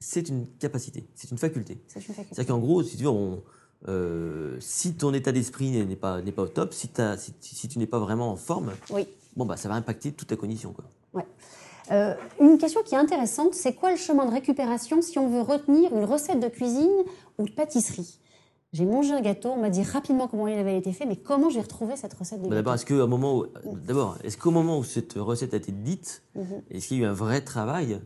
C'est 0.00 0.28
une 0.28 0.46
capacité, 0.60 1.04
c'est 1.16 1.30
une 1.32 1.38
faculté. 1.38 1.78
C'est 1.88 1.98
une 2.06 2.14
faculté. 2.14 2.28
C'est-à-dire 2.34 2.54
qu'en 2.54 2.60
gros, 2.60 2.82
si 2.84 2.96
tu 2.96 3.02
veux, 3.02 3.08
on- 3.10 3.42
euh, 3.88 4.56
si 4.60 4.94
ton 4.94 5.12
état 5.12 5.32
d'esprit 5.32 5.70
n'est 5.70 5.96
pas, 5.96 6.22
n'est 6.22 6.30
pas 6.32 6.42
au 6.42 6.48
top, 6.48 6.72
si, 6.72 6.88
t'as- 6.88 7.16
si, 7.16 7.32
si 7.40 7.66
tu 7.68 7.78
n'es 7.80 7.86
pas 7.86 7.98
vraiment 7.98 8.30
en 8.30 8.36
forme, 8.36 8.72
Oui. 8.92 9.08
bon, 9.36 9.44
bah, 9.44 9.56
ça 9.56 9.68
va 9.68 9.74
impacter 9.74 10.12
toute 10.12 10.28
ta 10.28 10.36
cognition. 10.36 10.72
Quoi. 10.72 10.84
Euh, 11.90 12.14
une 12.38 12.58
question 12.58 12.82
qui 12.84 12.94
est 12.94 12.98
intéressante, 12.98 13.54
c'est 13.54 13.72
quoi 13.74 13.90
le 13.90 13.96
chemin 13.96 14.26
de 14.26 14.30
récupération 14.30 15.00
si 15.00 15.18
on 15.18 15.28
veut 15.30 15.40
retenir 15.40 15.96
une 15.96 16.04
recette 16.04 16.38
de 16.38 16.48
cuisine 16.48 16.92
ou 17.38 17.46
de 17.46 17.50
pâtisserie? 17.50 18.20
J'ai 18.74 18.84
mangé 18.84 19.14
un 19.14 19.22
gâteau, 19.22 19.48
on 19.48 19.56
m'a 19.60 19.70
dit 19.70 19.82
rapidement 19.82 20.28
comment 20.28 20.46
il 20.46 20.58
avait 20.58 20.76
été 20.76 20.92
fait, 20.92 21.06
mais 21.06 21.16
comment 21.16 21.48
j'ai 21.48 21.62
retrouvé 21.62 21.96
cette 21.96 22.12
recette 22.12 22.42
de 22.42 22.48
Bah, 22.48 22.54
D'abord, 22.56 22.74
est-ce 22.74 22.84
qu'au 22.84 23.06
moment 23.06 23.38
où, 23.38 23.46
d'abord, 23.86 24.18
est-ce 24.22 24.36
qu'au 24.36 24.50
moment 24.50 24.78
où 24.78 24.84
cette 24.84 25.14
recette 25.14 25.54
a 25.54 25.56
été 25.56 25.72
dite, 25.72 26.22
Mhm. 26.34 26.62
est-ce 26.70 26.88
qu'il 26.88 26.98
y 26.98 27.00
a 27.00 27.04
eu 27.04 27.06
un 27.08 27.14
vrai 27.14 27.40
travail 27.40 27.98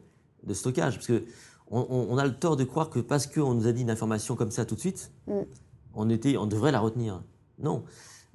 de 0.45 0.55
stockage? 0.55 0.95
Parce 0.95 1.09
que 1.09 1.25
on, 1.73 2.19
a 2.19 2.27
le 2.27 2.35
tort 2.35 2.57
de 2.57 2.65
croire 2.65 2.91
que 2.91 3.01
parce 3.01 3.27
qu'on 3.27 3.55
nous 3.55 3.67
a 3.67 3.73
dit 3.73 3.83
une 3.83 3.91
information 3.91 4.37
comme 4.37 4.51
ça 4.51 4.65
tout 4.65 4.75
de 4.75 4.81
suite, 4.81 5.11
Mm. 5.27 5.33
on, 5.95 6.11
était, 6.11 6.37
on 6.37 6.47
devrait 6.47 6.71
la 6.73 6.81
retenir. 6.81 7.23
Non. 7.59 7.85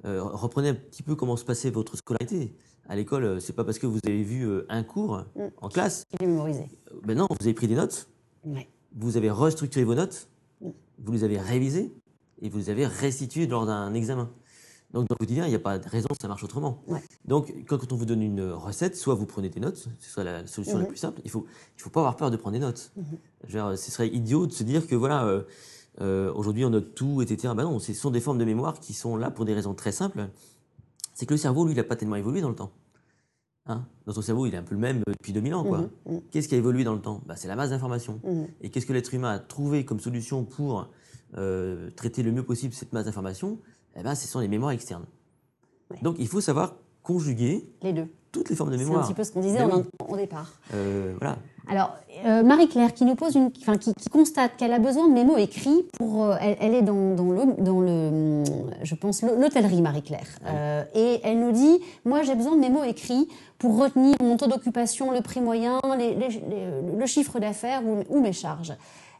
Euh, 0.04 0.22
reprenez 0.22 0.68
un 0.70 0.74
petit 0.74 1.02
peu 1.02 1.14
comment 1.14 1.36
se 1.36 1.44
passait 1.44 1.70
votre 1.70 1.96
scolarité. 1.96 2.54
À 2.88 2.96
l'école, 2.96 3.24
euh, 3.24 3.40
c'est 3.40 3.52
pas 3.52 3.64
parce 3.64 3.78
que 3.78 3.86
vous 3.86 3.98
avez 4.06 4.22
vu 4.22 4.42
euh, 4.46 4.66
un 4.68 4.82
cours 4.82 5.24
Mm. 5.36 5.40
en 5.60 5.68
classe. 5.68 6.04
Mémorisé. 6.20 6.66
Ben 7.04 7.16
non, 7.16 7.26
vous 7.30 7.46
avez 7.46 7.54
pris 7.54 7.68
des 7.68 7.74
notes, 7.76 8.08
vous 8.96 9.16
avez 9.16 9.30
restructuré 9.30 9.84
vos 9.84 9.94
notes, 9.94 10.28
Mm. 10.60 10.68
vous 11.04 11.12
les 11.12 11.24
avez 11.24 11.38
révisées 11.38 11.92
et 12.42 12.48
vous 12.48 12.58
les 12.58 12.70
avez 12.70 12.86
restituées 12.86 13.46
lors 13.46 13.66
d'un 13.66 13.94
examen. 13.94 14.30
Donc 14.94 15.06
dans 15.06 15.14
le 15.14 15.18
quotidien, 15.18 15.44
il 15.46 15.50
n'y 15.50 15.54
a 15.54 15.58
pas 15.58 15.78
de 15.78 15.86
raison 15.88 16.08
que 16.08 16.16
ça 16.20 16.28
marche 16.28 16.42
autrement. 16.44 16.82
Ouais. 16.86 17.02
Donc 17.26 17.52
quand 17.66 17.92
on 17.92 17.96
vous 17.96 18.06
donne 18.06 18.22
une 18.22 18.40
recette, 18.52 18.96
soit 18.96 19.14
vous 19.14 19.26
prenez 19.26 19.50
des 19.50 19.60
notes, 19.60 19.88
ce 19.98 20.10
sera 20.10 20.24
la 20.24 20.46
solution 20.46 20.76
la 20.78 20.84
Mhm. 20.84 20.88
plus 20.88 20.96
simple. 20.96 21.20
Il 21.24 21.30
faut, 21.30 21.44
il 21.76 21.82
faut 21.82 21.90
pas 21.90 22.00
avoir 22.00 22.16
peur 22.16 22.30
de 22.30 22.36
prendre 22.38 22.54
des 22.54 22.58
notes. 22.60 22.90
Mhm. 22.96 23.76
Ce 23.76 23.90
serait 23.90 24.08
idiot 24.08 24.46
de 24.46 24.52
se 24.52 24.62
dire 24.62 24.86
que 24.86 24.94
voilà, 24.94 25.24
euh, 25.26 25.42
euh, 26.00 26.32
aujourd'hui 26.32 26.64
on 26.64 26.70
note 26.70 26.94
tout, 26.94 27.20
etc. 27.20 27.52
Ben 27.54 27.64
non, 27.64 27.78
ce 27.80 27.92
sont 27.92 28.10
des 28.10 28.20
formes 28.20 28.38
de 28.38 28.44
mémoire 28.44 28.80
qui 28.80 28.94
sont 28.94 29.16
là 29.16 29.30
pour 29.30 29.44
des 29.44 29.52
raisons 29.52 29.74
très 29.74 29.92
simples. 29.92 30.28
C'est 31.14 31.26
que 31.26 31.34
le 31.34 31.38
cerveau, 31.38 31.64
lui, 31.66 31.72
il 31.74 31.76
n'a 31.76 31.84
pas 31.84 31.96
tellement 31.96 32.16
évolué 32.16 32.40
dans 32.40 32.48
le 32.48 32.54
temps. 32.54 32.70
Hein? 33.66 33.84
Notre 34.06 34.22
cerveau, 34.22 34.46
il 34.46 34.54
est 34.54 34.56
un 34.56 34.62
peu 34.62 34.74
le 34.74 34.80
même 34.80 35.02
euh, 35.06 35.12
depuis 35.12 35.32
2000 35.34 35.54
ans. 35.54 35.64
quoi. 35.64 35.90
Mhm, 36.06 36.22
Qu'est-ce 36.30 36.48
qui 36.48 36.54
a 36.54 36.58
évolué 36.58 36.84
dans 36.84 36.94
le 36.94 37.00
temps? 37.02 37.20
Ben, 37.26 37.36
C'est 37.36 37.48
la 37.48 37.56
masse 37.56 37.70
d'informations. 37.70 38.20
Et 38.62 38.70
qu'est-ce 38.70 38.86
que 38.86 38.94
l'être 38.94 39.12
humain 39.12 39.32
a 39.32 39.38
trouvé 39.38 39.84
comme 39.84 40.00
solution 40.00 40.44
pour 40.44 40.88
euh, 41.36 41.90
traiter 41.90 42.22
le 42.22 42.32
mieux 42.32 42.42
possible 42.44 42.72
cette 42.72 42.94
masse 42.94 43.04
d'informations 43.04 43.58
Eh 43.98 44.02
ben, 44.02 44.14
ce 44.14 44.28
sont 44.28 44.40
les 44.40 44.48
mémoires 44.48 44.70
externes. 44.72 45.04
Ouais. 45.90 45.98
Donc, 46.02 46.16
il 46.18 46.28
faut 46.28 46.40
savoir 46.40 46.74
conjuguer 47.02 47.64
Les 47.82 47.92
deux. 47.92 48.06
toutes 48.32 48.50
les 48.50 48.56
formes 48.56 48.70
de 48.70 48.76
C'est 48.76 48.82
un 48.84 48.86
mémoire. 48.86 49.06
petit 49.06 49.14
peu 49.14 49.24
ce 49.24 49.32
qu'on 49.32 49.40
disait 49.40 49.58
Ben 49.58 49.70
oui. 49.76 49.82
au 50.08 50.16
départ. 50.16 50.52
Euh, 50.74 51.14
voilà. 51.18 51.38
Alors, 51.70 51.94
euh, 52.24 52.42
Marie-Claire, 52.42 52.94
qui 52.94 53.04
nous 53.04 53.14
pose 53.14 53.34
une, 53.34 53.50
enfin, 53.60 53.76
qui, 53.76 53.92
qui 53.94 54.08
constate 54.08 54.56
qu'elle 54.56 54.72
a 54.72 54.78
besoin 54.78 55.06
de 55.08 55.12
mémos 55.12 55.38
écrits 55.38 55.84
pour, 55.98 56.24
euh, 56.24 56.36
elle, 56.40 56.56
elle 56.60 56.74
est 56.74 56.82
dans, 56.82 57.14
dans 57.14 57.30
le, 57.30 57.62
dans 57.62 57.80
le, 57.80 58.44
je 58.82 58.94
pense, 58.94 59.22
l'hôtellerie, 59.22 59.82
Marie-Claire, 59.82 60.26
Euh, 60.46 60.84
et 60.94 61.20
elle 61.24 61.40
nous 61.40 61.52
dit, 61.52 61.78
moi, 62.04 62.22
j'ai 62.22 62.34
besoin 62.34 62.54
de 62.56 62.60
mémos 62.60 62.86
écrits 62.86 63.28
pour 63.58 63.78
retenir 63.78 64.14
mon 64.22 64.36
taux 64.38 64.46
d'occupation, 64.46 65.10
le 65.10 65.20
prix 65.20 65.40
moyen, 65.40 65.80
les- 65.98 66.14
les- 66.14 66.28
les- 66.28 66.96
le 66.98 67.06
chiffre 67.06 67.38
d'affaires 67.40 67.82
ou, 67.84 68.02
ou 68.08 68.20
mes 68.20 68.32
charges. 68.32 68.72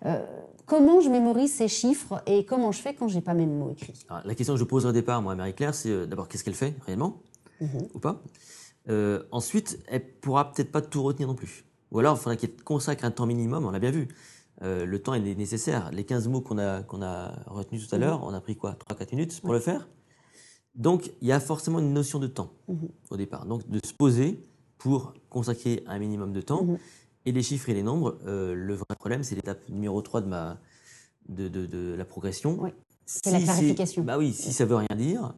Euh, 0.07 0.25
comment 0.67 1.01
je 1.01 1.09
mémorise 1.11 1.53
ces 1.55 1.69
chiffres 1.69 2.23
et 2.27 2.45
comment 2.45 2.73
je 2.73 2.81
fais 2.81 2.95
quand 2.95 3.09
j'ai 3.09 3.21
pas 3.21 3.35
mes 3.35 3.47
mots 3.47 3.71
écrits? 3.71 4.05
Alors, 4.09 4.27
la 4.27 4.35
question 4.35 4.55
que 4.55 4.61
je 4.61 4.65
poserai 4.65 4.91
au 4.91 4.93
départ, 4.93 5.21
moi, 5.23 5.33
à 5.33 5.37
Marie-Claire, 5.37 5.75
c'est 5.75 5.91
euh, 5.91 6.07
d'abord 6.07 6.29
qu'est-ce 6.29 6.45
qu'elle 6.45 6.55
fait 6.55 6.75
réellement? 6.87 7.21
Mhm. 7.61 7.89
ou 7.95 7.99
pas? 7.99 8.23
Euh, 8.89 9.25
Ensuite, 9.33 9.81
elle 9.89 10.09
pourra 10.21 10.53
peut-être 10.53 10.71
pas 10.71 10.81
tout 10.81 11.03
retenir 11.03 11.27
non 11.29 11.35
plus. 11.35 11.65
Ou 11.91 11.99
alors, 11.99 12.15
il 12.17 12.19
faudra 12.21 12.37
qu'elle 12.37 12.55
consacre 12.63 13.05
un 13.05 13.11
temps 13.11 13.27
minimum, 13.27 13.65
on 13.65 13.71
l'a 13.71 13.79
bien 13.81 13.91
vu. 13.91 14.09
Le 14.61 14.97
temps 14.99 15.15
est 15.15 15.21
nécessaire. 15.21 15.91
Les 15.93 16.05
15 16.05 16.27
mots 16.27 16.41
qu'on 16.41 16.59
a, 16.59 16.83
qu'on 16.83 17.01
a 17.01 17.33
retenus 17.47 17.87
tout 17.89 17.95
à 17.95 17.99
Mhm. 17.99 18.05
l'heure, 18.05 18.25
on 18.25 18.35
a 18.35 18.41
pris 18.41 18.57
quoi? 18.57 18.73
3-4 18.75 19.13
minutes 19.13 19.41
pour 19.41 19.53
le 19.53 19.61
faire? 19.61 19.89
Donc, 20.75 21.13
il 21.21 21.29
y 21.29 21.33
a 21.33 21.39
forcément 21.41 21.79
une 21.79 21.93
notion 21.93 22.19
de 22.19 22.27
temps 22.27 22.51
Mhm. 22.69 22.89
au 23.11 23.17
départ. 23.17 23.47
Donc, 23.47 23.69
de 23.69 23.81
se 23.85 23.93
poser 23.95 24.45
pour 24.77 25.15
consacrer 25.31 25.83
un 25.87 25.99
minimum 25.99 26.33
de 26.33 26.41
temps. 26.41 26.67
Et 27.29 27.33
les 27.33 27.43
chiffres 27.43 27.69
et 27.69 27.75
les 27.75 27.83
nombres, 27.83 28.17
euh, 28.27 28.55
le 28.55 28.73
vrai 28.73 28.87
problème, 28.99 29.23
c'est 29.23 29.35
l'étape 29.35 29.59
numéro 29.69 30.01
3 30.01 30.23
de, 30.23 30.29
ma, 30.29 30.57
de, 31.29 31.49
de, 31.49 31.67
de 31.67 31.95
la 31.95 32.07
progression. 32.07 32.59
Ouais. 32.59 32.73
C'est 33.05 33.31
la 33.31 33.41
clarification. 33.41 34.03
Bah 34.03 34.17
oui, 34.17 34.33
si 34.33 34.51
ça 34.55 34.65
veut 34.65 34.77
rien 34.77 34.97
dire, 34.97 35.35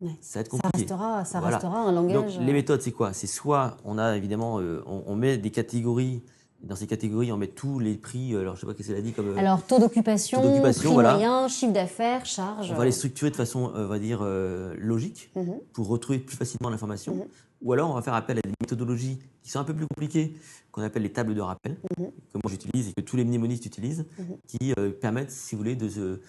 Ouais. 0.00 0.10
ça 0.20 0.38
va 0.38 0.40
être 0.42 0.50
Ça 0.52 0.58
compliqué. 0.62 0.78
restera, 0.78 1.24
ça 1.24 1.40
Voilà. 1.40 1.56
restera 1.56 1.78
un 1.80 1.92
Donc, 1.92 2.12
langage. 2.12 2.38
les 2.38 2.52
méthodes, 2.52 2.80
c'est 2.82 2.92
quoi? 2.92 3.12
C'est 3.12 3.26
soit 3.26 3.76
on 3.84 3.98
a 3.98 4.16
évidemment, 4.16 4.60
euh, 4.60 4.80
on, 4.86 5.02
on 5.08 5.16
met 5.16 5.38
des 5.38 5.50
catégories. 5.50 6.22
Dans 6.62 6.76
ces 6.76 6.86
catégories, 6.86 7.32
on 7.32 7.36
met 7.36 7.48
tous 7.48 7.80
les 7.80 7.94
prix. 7.96 8.34
euh, 8.34 8.40
Alors, 8.42 8.54
je 8.54 8.60
sais 8.60 8.66
pas 8.68 8.74
qu'est-ce 8.74 8.86
qu'elle 8.88 8.96
a 8.98 9.00
dit 9.00 9.12
comme. 9.12 9.30
euh, 9.30 9.36
Alors, 9.36 9.60
taux 9.64 9.80
d'occupation, 9.80 10.40
prix 10.40 10.88
voilà. 10.92 11.14
moyen, 11.14 11.48
chiffre 11.48 11.72
d'affaires, 11.72 12.24
charge. 12.26 12.70
on 12.70 12.76
va 12.76 12.84
les 12.84 12.92
structurer 12.92 13.32
de 13.32 13.36
façon, 13.36 13.72
euh, 13.74 13.86
on 13.86 13.88
va 13.88 13.98
dire, 13.98 14.20
euh, 14.22 14.72
logique 14.78 15.32
Mhm. 15.34 15.54
pour 15.72 15.88
retrouver 15.88 16.20
plus 16.20 16.36
facilement 16.36 16.70
l'information. 16.70 17.16
Mhm. 17.16 17.24
Ou 17.62 17.72
alors, 17.72 17.90
on 17.90 17.94
va 17.94 18.02
faire 18.02 18.14
appel 18.14 18.38
à 18.38 18.42
des 18.42 18.52
méthodologies 18.60 19.18
qui 19.44 19.50
sont 19.52 19.60
un 19.60 19.64
peu 19.64 19.74
plus 19.74 19.86
compliquées, 19.86 20.34
qu'on 20.72 20.82
appelle 20.82 21.02
les 21.02 21.12
tables 21.12 21.34
de 21.34 21.40
rappel, 21.40 21.76
Mhm. 21.98 22.06
que 22.32 22.38
moi 22.42 22.50
j'utilise 22.50 22.88
et 22.88 22.92
que 22.94 23.00
tous 23.02 23.16
les 23.16 23.24
mnémonistes 23.24 23.66
utilisent, 23.66 24.06
Mhm. 24.18 24.36
qui 24.48 24.72
euh, 24.78 24.90
permettent, 24.90 25.30
si 25.30 25.54
vous 25.54 25.58
voulez, 25.60 25.76
de, 25.76 26.20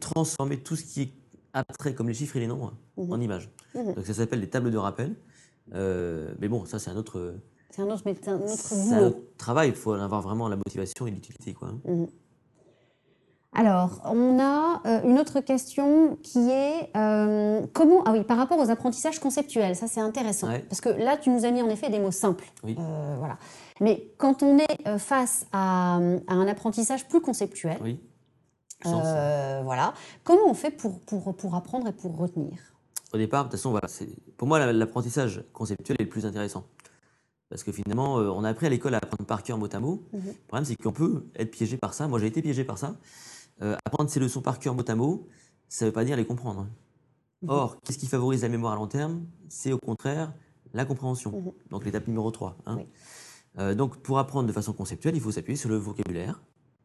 transformer 0.00 0.58
tout 0.58 0.76
ce 0.76 0.84
qui 0.84 1.02
est 1.02 1.12
abstrait, 1.52 1.94
comme 1.94 2.08
les 2.08 2.14
chiffres 2.14 2.36
et 2.36 2.40
les 2.40 2.46
nombres, 2.46 2.74
Mhm. 2.96 3.12
en 3.12 3.20
images. 3.20 3.50
Donc, 3.74 4.04
ça 4.06 4.14
s'appelle 4.14 4.40
les 4.40 4.50
tables 4.50 4.70
de 4.70 4.76
rappel. 4.78 5.14
Euh, 5.74 6.34
mais 6.40 6.48
bon, 6.48 6.64
ça, 6.64 6.78
c'est 6.78 6.90
un 6.90 6.96
autre. 6.96 7.34
C'est 7.70 7.82
un 7.82 7.90
autre, 7.90 8.02
mais 8.06 8.14
c'est 8.20 8.28
un 8.30 8.36
autre 8.40 8.72
un 8.72 8.84
boulot. 8.96 9.06
autre 9.08 9.18
travail, 9.38 9.68
il 9.70 9.74
faut 9.74 9.94
en 9.94 10.00
avoir 10.00 10.20
vraiment 10.22 10.48
la 10.48 10.56
motivation 10.56 11.06
et 11.06 11.10
l'utilité. 11.10 11.54
Quoi. 11.54 11.72
Mhm. 11.84 12.06
Alors, 13.56 14.00
on 14.04 14.40
a 14.40 14.80
euh, 14.84 15.00
une 15.04 15.18
autre 15.18 15.38
question 15.40 16.16
qui 16.22 16.50
est 16.50 16.90
euh, 16.96 17.64
comment 17.72 18.02
ah 18.04 18.10
oui 18.12 18.24
par 18.24 18.36
rapport 18.36 18.58
aux 18.58 18.68
apprentissages 18.68 19.20
conceptuels 19.20 19.76
ça 19.76 19.86
c'est 19.86 20.00
intéressant 20.00 20.48
Ouais. 20.48 20.64
parce 20.68 20.80
que 20.80 20.88
là 20.88 21.16
tu 21.16 21.30
nous 21.30 21.44
as 21.44 21.52
mis 21.52 21.62
en 21.62 21.68
effet 21.68 21.88
des 21.88 22.00
mots 22.00 22.10
simples 22.10 22.44
Oui. 22.64 22.74
Euh, 22.76 23.14
voilà 23.16 23.38
mais 23.80 24.12
quand 24.18 24.42
on 24.42 24.58
est 24.58 24.86
euh, 24.86 24.98
face 24.98 25.46
à, 25.52 25.96
à 25.96 26.34
un 26.34 26.46
apprentissage 26.46 27.08
plus 27.08 27.20
conceptuel 27.20 27.78
Oui. 27.82 28.00
Euh, 28.86 29.62
voilà 29.64 29.94
comment 30.24 30.46
on 30.46 30.52
fait 30.54 30.70
pour, 30.70 31.00
pour, 31.00 31.34
pour 31.34 31.54
apprendre 31.54 31.88
et 31.88 31.92
pour 31.92 32.16
retenir? 32.18 32.58
Au 33.14 33.16
départ, 33.16 33.44
de 33.44 33.48
toute 33.50 33.58
façon, 33.58 33.70
voilà, 33.70 33.86
pour 34.36 34.46
moi, 34.48 34.58
la- 34.58 34.72
l'apprentissage 34.72 35.42
conceptuel 35.52 35.96
est 36.00 36.02
le 36.04 36.08
plus 36.10 36.26
intéressant. 36.26 36.64
Parce 37.48 37.62
que 37.62 37.70
finalement, 37.72 38.18
euh, 38.18 38.28
on 38.30 38.42
a 38.44 38.48
appris 38.50 38.66
à 38.66 38.68
l'école 38.68 38.94
à 38.94 38.98
apprendre 38.98 39.24
par 39.24 39.42
cœur 39.44 39.56
mot 39.56 39.68
à 39.72 39.78
mot. 39.80 40.02
Mhm. 40.12 40.20
Le 40.26 40.32
problème, 40.48 40.64
c'est 40.64 40.74
qu'on 40.76 40.92
peut 40.92 41.24
être 41.36 41.50
piégé 41.52 41.76
par 41.76 41.94
ça. 41.94 42.08
Moi, 42.08 42.18
j'ai 42.18 42.26
été 42.26 42.42
piégé 42.42 42.64
par 42.64 42.76
ça. 42.76 42.96
Euh, 43.62 43.76
apprendre 43.86 44.10
ces 44.10 44.18
leçons 44.20 44.42
par 44.42 44.58
cœur 44.58 44.74
mot 44.74 44.82
à 44.86 44.94
mot, 44.96 45.28
ça 45.68 45.84
ne 45.84 45.90
veut 45.90 45.94
pas 45.94 46.04
dire 46.04 46.16
les 46.16 46.26
comprendre. 46.26 46.66
Mhm. 47.42 47.50
Or, 47.50 47.76
qu'est-ce 47.84 47.98
qui 47.98 48.06
favorise 48.08 48.42
la 48.42 48.48
mémoire 48.48 48.72
à 48.72 48.76
long 48.76 48.88
terme? 48.88 49.24
C'est 49.48 49.72
au 49.72 49.78
contraire 49.78 50.32
la 50.74 50.84
compréhension. 50.84 51.30
Mhm. 51.30 51.52
Donc, 51.70 51.84
l'étape 51.84 52.08
numéro 52.08 52.30
3. 52.32 52.56
hein. 52.66 52.76
Oui. 52.78 52.86
Euh, 53.58 53.74
donc, 53.74 53.98
pour 53.98 54.18
apprendre 54.18 54.48
de 54.48 54.52
façon 54.52 54.72
conceptuelle, 54.72 55.14
il 55.14 55.20
faut 55.20 55.30
s'appuyer 55.32 55.56
sur 55.56 55.68
le 55.68 55.76
vocabulaire. 55.76 56.42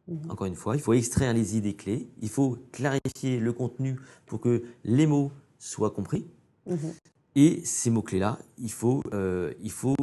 Mhm. 0.08 0.30
Encore 0.30 0.46
une 0.46 0.54
fois, 0.54 0.76
il 0.76 0.82
faut 0.82 0.92
extraire 0.92 1.34
les 1.34 1.56
idées 1.56 1.74
clés, 1.74 2.08
il 2.20 2.28
faut 2.28 2.58
clarifier 2.72 3.38
le 3.38 3.52
contenu 3.52 3.98
pour 4.26 4.40
que 4.40 4.62
les 4.84 5.06
mots 5.06 5.32
soient 5.58 5.90
compris. 5.90 6.26
Mhm. 6.66 6.94
Et 7.36 7.64
ces 7.64 7.90
mots-clés-là, 7.90 8.38
il, 8.58 8.72
faut, 8.72 9.02
euh, 9.12 9.52
il 9.60 9.70
faut 9.70 9.96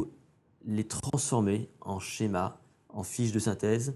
les 0.64 0.84
transformer 0.84 1.68
en 1.80 1.98
schéma, 1.98 2.60
en 2.88 3.02
fiches 3.02 3.32
de 3.32 3.38
synthèse, 3.38 3.94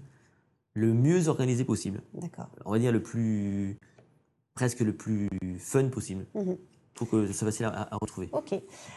le 0.75 0.93
mieux 0.93 1.27
organisé 1.27 1.63
possible. 1.65 2.01
d'accord 2.13 2.49
On 2.65 2.71
va 2.71 2.79
dire 2.79 2.91
le 2.91 3.01
plus, 3.01 3.77
presque 4.55 4.79
le 4.81 4.93
plus 4.93 5.29
fun 5.59 5.89
possible, 5.89 6.25
Mhm. 6.35 6.57
Pour 6.95 7.09
que 7.09 7.25
ce 7.27 7.33
soit 7.33 7.47
facile 7.47 7.65
à, 7.65 7.87
à 7.93 7.97
retrouver. 7.99 8.29
Ok. 8.33 8.53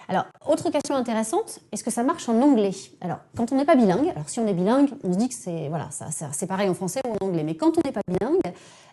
Alors, 0.09 0.24
autre 0.47 0.70
question 0.70 0.94
intéressante, 0.97 1.61
est-ce 1.72 1.82
que 1.82 1.90
ça 1.90 2.03
marche 2.03 2.28
en 2.28 2.40
anglais? 2.42 2.72
Alors, 3.01 3.18
quand 3.36 3.53
on 3.53 3.57
n'est 3.57 3.64
pas 3.64 3.76
bilingue, 3.76 4.09
alors 4.11 4.28
si 4.28 4.38
on 4.40 4.47
est 4.47 4.55
bilingue, 4.55 4.90
on 5.03 5.12
se 5.12 5.18
dit 5.18 5.28
que 5.28 5.34
c'est 5.34 5.68
voilà, 5.68 5.90
ça, 5.90 6.11
ça- 6.11 6.30
c'est 6.32 6.47
pareil 6.47 6.68
en 6.68 6.74
français 6.74 7.01
ou 7.07 7.12
en 7.20 7.26
anglais. 7.28 7.42
Mais 7.42 7.57
quand 7.57 7.78
on 7.78 7.80
n'est 7.84 7.92
pas 7.92 8.03
bilingue, 8.07 8.40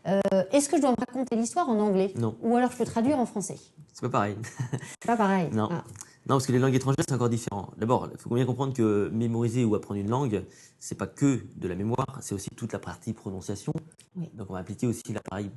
euh, 0.08 0.22
est-ce 0.52 0.70
que 0.70 0.78
je 0.78 0.82
dois 0.82 0.92
me 0.92 0.96
raconter 1.00 1.36
l'histoire 1.36 1.68
en 1.70 1.80
anglais? 1.80 2.14
Non, 2.18 2.36
Ou 2.42 2.56
alors 2.56 2.72
je 2.72 2.78
peux 2.78 2.86
traduire 2.86 3.20
en 3.20 3.26
français? 3.26 3.58
C'est 3.94 4.02
pas 4.02 4.10
pareil. 4.10 4.38
C'est 5.02 5.08
pas 5.08 5.18
pareil. 5.18 5.50
Non. 5.52 5.68
Ah, 5.72 5.84
Non, 6.28 6.36
parce 6.36 6.48
que 6.48 6.52
les 6.54 6.60
langues 6.60 6.74
étrangères, 6.74 7.04
c'est 7.08 7.14
encore 7.14 7.30
différent. 7.30 7.70
D'abord, 7.78 8.08
il 8.12 8.18
faut 8.18 8.34
bien 8.34 8.46
comprendre 8.46 8.74
que 8.74 9.10
mémoriser 9.14 9.66
ou 9.66 9.76
apprendre 9.76 10.00
une 10.00 10.10
langue, 10.10 10.46
c'est 10.80 10.96
pas 10.98 11.06
que 11.08 11.42
de 11.58 11.68
la 11.68 11.76
mémoire, 11.76 12.08
c'est 12.22 12.34
aussi 12.34 12.50
toute 12.56 12.72
la 12.74 12.80
partie 12.80 13.12
prononciation. 13.14 13.74
Oui. 14.16 14.30
Donc, 14.34 14.48
on 14.50 14.54
va 14.54 14.60
impliquer 14.60 14.88
aussi 14.88 15.04
l'appareil 15.14 15.52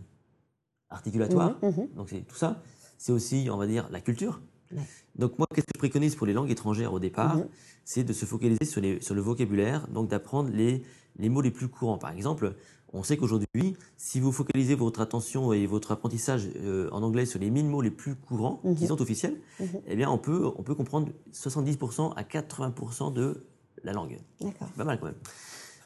articulatoire. 0.90 1.55
mhm, 1.62 1.70
mhm. 1.70 1.88
Donc, 1.94 2.09
c'est 2.11 2.20
tout 2.26 2.36
ça. 2.36 2.57
C'est 2.99 3.12
aussi, 3.12 3.49
on 3.51 3.57
va 3.57 3.66
dire, 3.66 3.88
la 3.90 4.01
culture. 4.01 4.40
Ouais. 4.72 4.82
Donc, 5.16 5.38
moi, 5.38 5.47
qu'est-ce 5.55 5.66
que 5.66 5.72
je 5.74 5.78
préconise 5.78 6.14
pour 6.16 6.26
les 6.26 6.32
langues 6.32 6.51
étrangères 6.51 6.92
au 6.92 6.99
départ 6.99 7.36
Mhm. 7.36 7.47
C'est 7.84 8.03
de 8.03 8.12
se 8.12 8.24
focaliser 8.24 8.64
sur, 8.64 8.80
les, 8.80 9.01
sur 9.01 9.14
le 9.14 9.20
vocabulaire, 9.20 9.86
donc 9.88 10.09
d'apprendre 10.09 10.51
les, 10.53 10.82
les 11.18 11.28
mots 11.28 11.40
les 11.40 11.53
plus 11.53 11.68
courants. 11.68 11.99
Par 11.99 12.11
exemple, 12.11 12.55
on 12.92 13.05
sait 13.05 13.16
qu'aujourd'hui, 13.16 13.76
si 13.97 14.18
vous 14.18 14.32
focalisez 14.32 14.74
votre 14.74 15.01
attention 15.01 15.53
et 15.53 15.66
votre 15.66 15.92
apprentissage 15.92 16.49
euh, 16.57 16.88
en 16.90 17.03
anglais 17.05 17.26
sur 17.26 17.38
les 17.38 17.49
1000 17.51 17.66
mots 17.66 17.82
les 17.82 17.92
plus 17.92 18.16
courants, 18.16 18.61
qui 18.76 18.82
Mhm. 18.82 18.88
sont 18.88 19.01
officiels, 19.03 19.36
Mhm. 19.61 19.66
eh 19.86 19.94
bien, 19.97 20.11
on 20.11 20.18
peut, 20.18 20.51
on 20.57 20.62
peut 20.64 20.74
comprendre 20.74 21.12
70% 21.32 22.12
à 22.16 22.24
80% 22.24 23.12
de 23.12 23.44
la 23.84 23.92
langue. 23.92 24.18
D'accord. 24.40 24.68
Pas 24.76 24.84
mal 24.84 24.99
quand 24.99 25.07
même. 25.07 25.14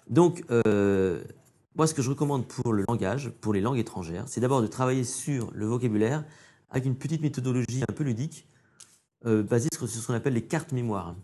Donc, 0.09 0.43
euh, 0.51 1.23
moi, 1.77 1.87
ce 1.87 1.93
que 1.95 2.01
je 2.03 2.09
recommande 2.11 2.47
pour 2.47 2.73
le 2.73 2.85
langage, 2.89 3.29
pour 3.43 3.53
les 3.53 3.61
langues 3.61 3.79
étrangères, 3.79 4.25
c'est 4.27 4.41
d'abord 4.41 4.63
de 4.63 4.67
travailler 4.67 5.05
sur 5.05 5.51
le 5.55 5.67
vocabulaire 5.67 6.25
avec 6.71 6.85
une 6.87 6.95
petite 6.97 7.21
méthodologie 7.21 7.83
un 7.89 7.93
peu 7.93 8.05
ludique, 8.05 8.47
euh, 9.27 9.43
basée 9.43 9.69
sur 9.75 9.89
ce 9.89 10.07
qu'on 10.07 10.15
appelle 10.15 10.35
les 10.35 10.43
cartes 10.45 10.73
mémoire. 10.73 11.15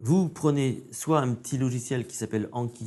Vous 0.00 0.28
prenez 0.28 0.82
soit 0.92 1.20
un 1.20 1.34
petit 1.34 1.58
logiciel 1.58 2.06
qui 2.06 2.16
s'appelle 2.16 2.48
Anki, 2.52 2.86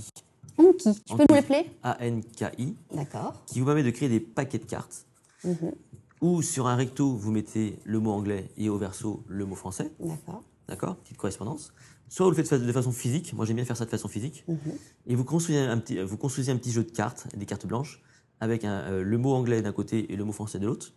Anki, 0.58 1.02
tu 1.06 1.16
peux 1.16 1.26
nous 1.30 1.36
l'appeler 1.36 1.66
A-N-K-I, 1.84 2.76
D'accord. 2.94 3.44
qui 3.46 3.60
vous 3.60 3.66
permet 3.66 3.84
de 3.84 3.90
créer 3.90 4.10
des 4.10 4.20
paquets 4.20 4.60
de 4.60 4.66
cartes, 4.66 5.06
Mhm. 5.44 5.72
ou 6.22 6.42
sur 6.42 6.68
un 6.68 6.76
recto, 6.76 7.14
vous 7.16 7.32
mettez 7.32 7.80
le 7.84 8.00
mot 8.00 8.12
anglais 8.12 8.50
et 8.58 8.70
au 8.70 8.78
verso, 8.78 9.24
le 9.28 9.46
mot 9.46 9.56
français. 9.56 9.92
D'accord. 10.00 10.44
D'accord 10.68 10.96
Petite 10.98 11.18
correspondance. 11.18 11.74
Soit 12.08 12.26
vous 12.26 12.32
le 12.32 12.36
faites 12.36 12.46
de 12.46 12.50
fa- 12.50 12.60
de 12.60 12.72
façon 12.72 12.92
physique, 12.92 13.34
moi 13.34 13.46
j'aime 13.46 13.56
bien 13.58 13.66
faire 13.66 13.78
ça 13.78 13.86
de 13.86 13.90
façon 13.90 14.08
physique, 14.08 14.44
Mhm. 14.48 14.58
et 15.08 15.16
vous 15.16 15.24
construisez 15.26 15.60
un 15.62 15.78
petit, 15.78 16.02
vous 16.02 16.18
construisez 16.18 16.52
un 16.52 16.58
petit 16.58 16.72
jeu 16.72 16.84
de 16.84 16.92
cartes, 16.92 17.28
des 17.36 17.46
cartes 17.46 17.66
blanches, 17.66 18.02
avec 18.40 18.64
un, 18.66 18.80
euh, 18.82 19.04
le 19.04 19.18
mot 19.18 19.34
anglais 19.34 19.62
d'un 19.62 19.72
côté 19.72 20.12
et 20.12 20.16
le 20.16 20.24
mot 20.24 20.32
français 20.34 20.60
de 20.60 20.66
l'autre, 20.68 20.94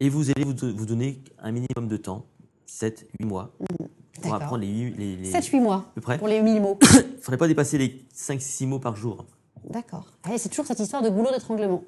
et 0.00 0.08
vous 0.08 0.30
allez 0.30 0.44
vous, 0.44 0.54
vous 0.76 0.86
donner 0.86 1.22
un 1.38 1.50
minimum 1.52 1.88
de 1.88 1.96
temps, 1.96 2.26
7, 2.66 3.08
8 3.20 3.26
mois, 3.26 3.54
pour 3.58 3.88
D'accord. 4.22 4.34
apprendre 4.42 4.62
les 4.62 4.68
8... 4.68 4.94
Les, 4.96 5.16
les- 5.16 5.32
7-8 5.32 5.60
mois 5.62 5.76
à 5.76 5.92
peu 5.94 6.00
près. 6.00 6.18
pour 6.18 6.28
les 6.28 6.42
1000 6.42 6.60
mots. 6.62 6.78
Il 6.82 6.96
ne 7.16 7.20
faudrait 7.20 7.38
pas 7.38 7.48
dépasser 7.48 7.78
les 7.78 8.04
5-6 8.14 8.66
mots 8.66 8.78
par 8.78 8.96
jour. 8.96 9.24
D'accord. 9.68 10.06
Allez, 10.24 10.38
c'est 10.38 10.48
toujours 10.48 10.66
cette 10.66 10.80
histoire 10.80 11.02
de 11.02 11.10
boulot 11.10 11.30
d'étranglement. 11.32 11.82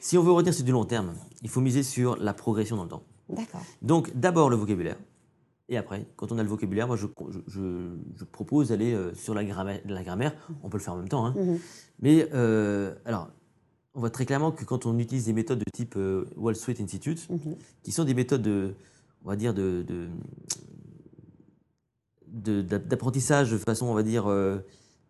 Si 0.00 0.18
on 0.18 0.22
veut 0.22 0.32
retenir 0.32 0.52
sur 0.54 0.64
du 0.64 0.72
long 0.72 0.84
terme, 0.84 1.14
il 1.42 1.48
faut 1.48 1.60
miser 1.60 1.82
sur 1.82 2.16
la 2.16 2.34
progression 2.34 2.76
dans 2.76 2.84
le 2.84 2.88
temps. 2.88 3.02
D'accord. 3.28 3.62
Donc 3.82 4.10
d'abord 4.16 4.50
le 4.50 4.56
vocabulaire. 4.56 4.96
Et 5.68 5.76
après, 5.76 6.06
quand 6.16 6.32
on 6.32 6.38
a 6.38 6.42
le 6.42 6.48
vocabulaire, 6.48 6.86
moi 6.86 6.96
je, 6.96 7.06
je, 7.46 7.96
je- 8.16 8.24
propose 8.24 8.68
d'aller 8.68 8.92
euh, 8.92 9.14
sur 9.14 9.32
la 9.32 9.44
grammaire, 9.44 9.80
la 9.86 10.02
grammaire. 10.02 10.34
On 10.62 10.68
peut 10.68 10.76
le 10.76 10.82
faire 10.82 10.92
en 10.94 10.98
même 10.98 11.08
temps. 11.08 11.24
hein. 11.24 11.34
Mhm. 11.36 11.58
Mais 12.00 12.28
euh, 12.34 12.94
alors, 13.06 13.30
on 13.94 14.00
voit 14.00 14.10
très 14.10 14.24
clairement 14.26 14.52
que 14.52 14.64
quand 14.64 14.86
on 14.86 14.98
utilise 14.98 15.26
des 15.26 15.32
méthodes 15.32 15.58
de 15.58 15.70
type 15.72 15.94
euh, 15.96 16.24
Wall 16.36 16.56
Street 16.56 16.76
Institute, 16.80 17.28
Mhm. 17.28 17.56
qui 17.82 17.92
sont 17.92 18.04
des 18.04 18.14
méthodes 18.14 18.42
de, 18.42 18.74
on 19.24 19.28
va 19.28 19.36
dire, 19.36 19.52
de, 19.54 19.84
de- 19.86 20.08
de- 22.26 22.62
d'a- 22.62 22.78
d'apprentissage 22.78 23.50
de 23.50 23.58
façon, 23.58 23.86
on 23.86 23.94
va 23.94 24.02
dire, 24.02 24.26
euh, 24.30 24.58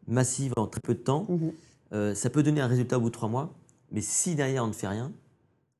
massive 0.09 0.53
en 0.57 0.66
très 0.66 0.80
peu 0.80 0.95
de 0.95 1.01
temps, 1.01 1.26
Mhm. 1.28 1.53
euh, 1.93 2.14
ça 2.14 2.30
peut 2.30 2.43
donner 2.43 2.61
un 2.61 2.66
résultat 2.66 2.99
au 2.99 3.01
bout 3.01 3.09
de 3.11 3.14
trois 3.14 3.28
mois. 3.28 3.55
Mais 3.93 4.01
si 4.01 4.35
derrière 4.35 4.64
on 4.64 4.68
ne 4.68 4.72
fait 4.72 4.89
rien, 4.89 5.12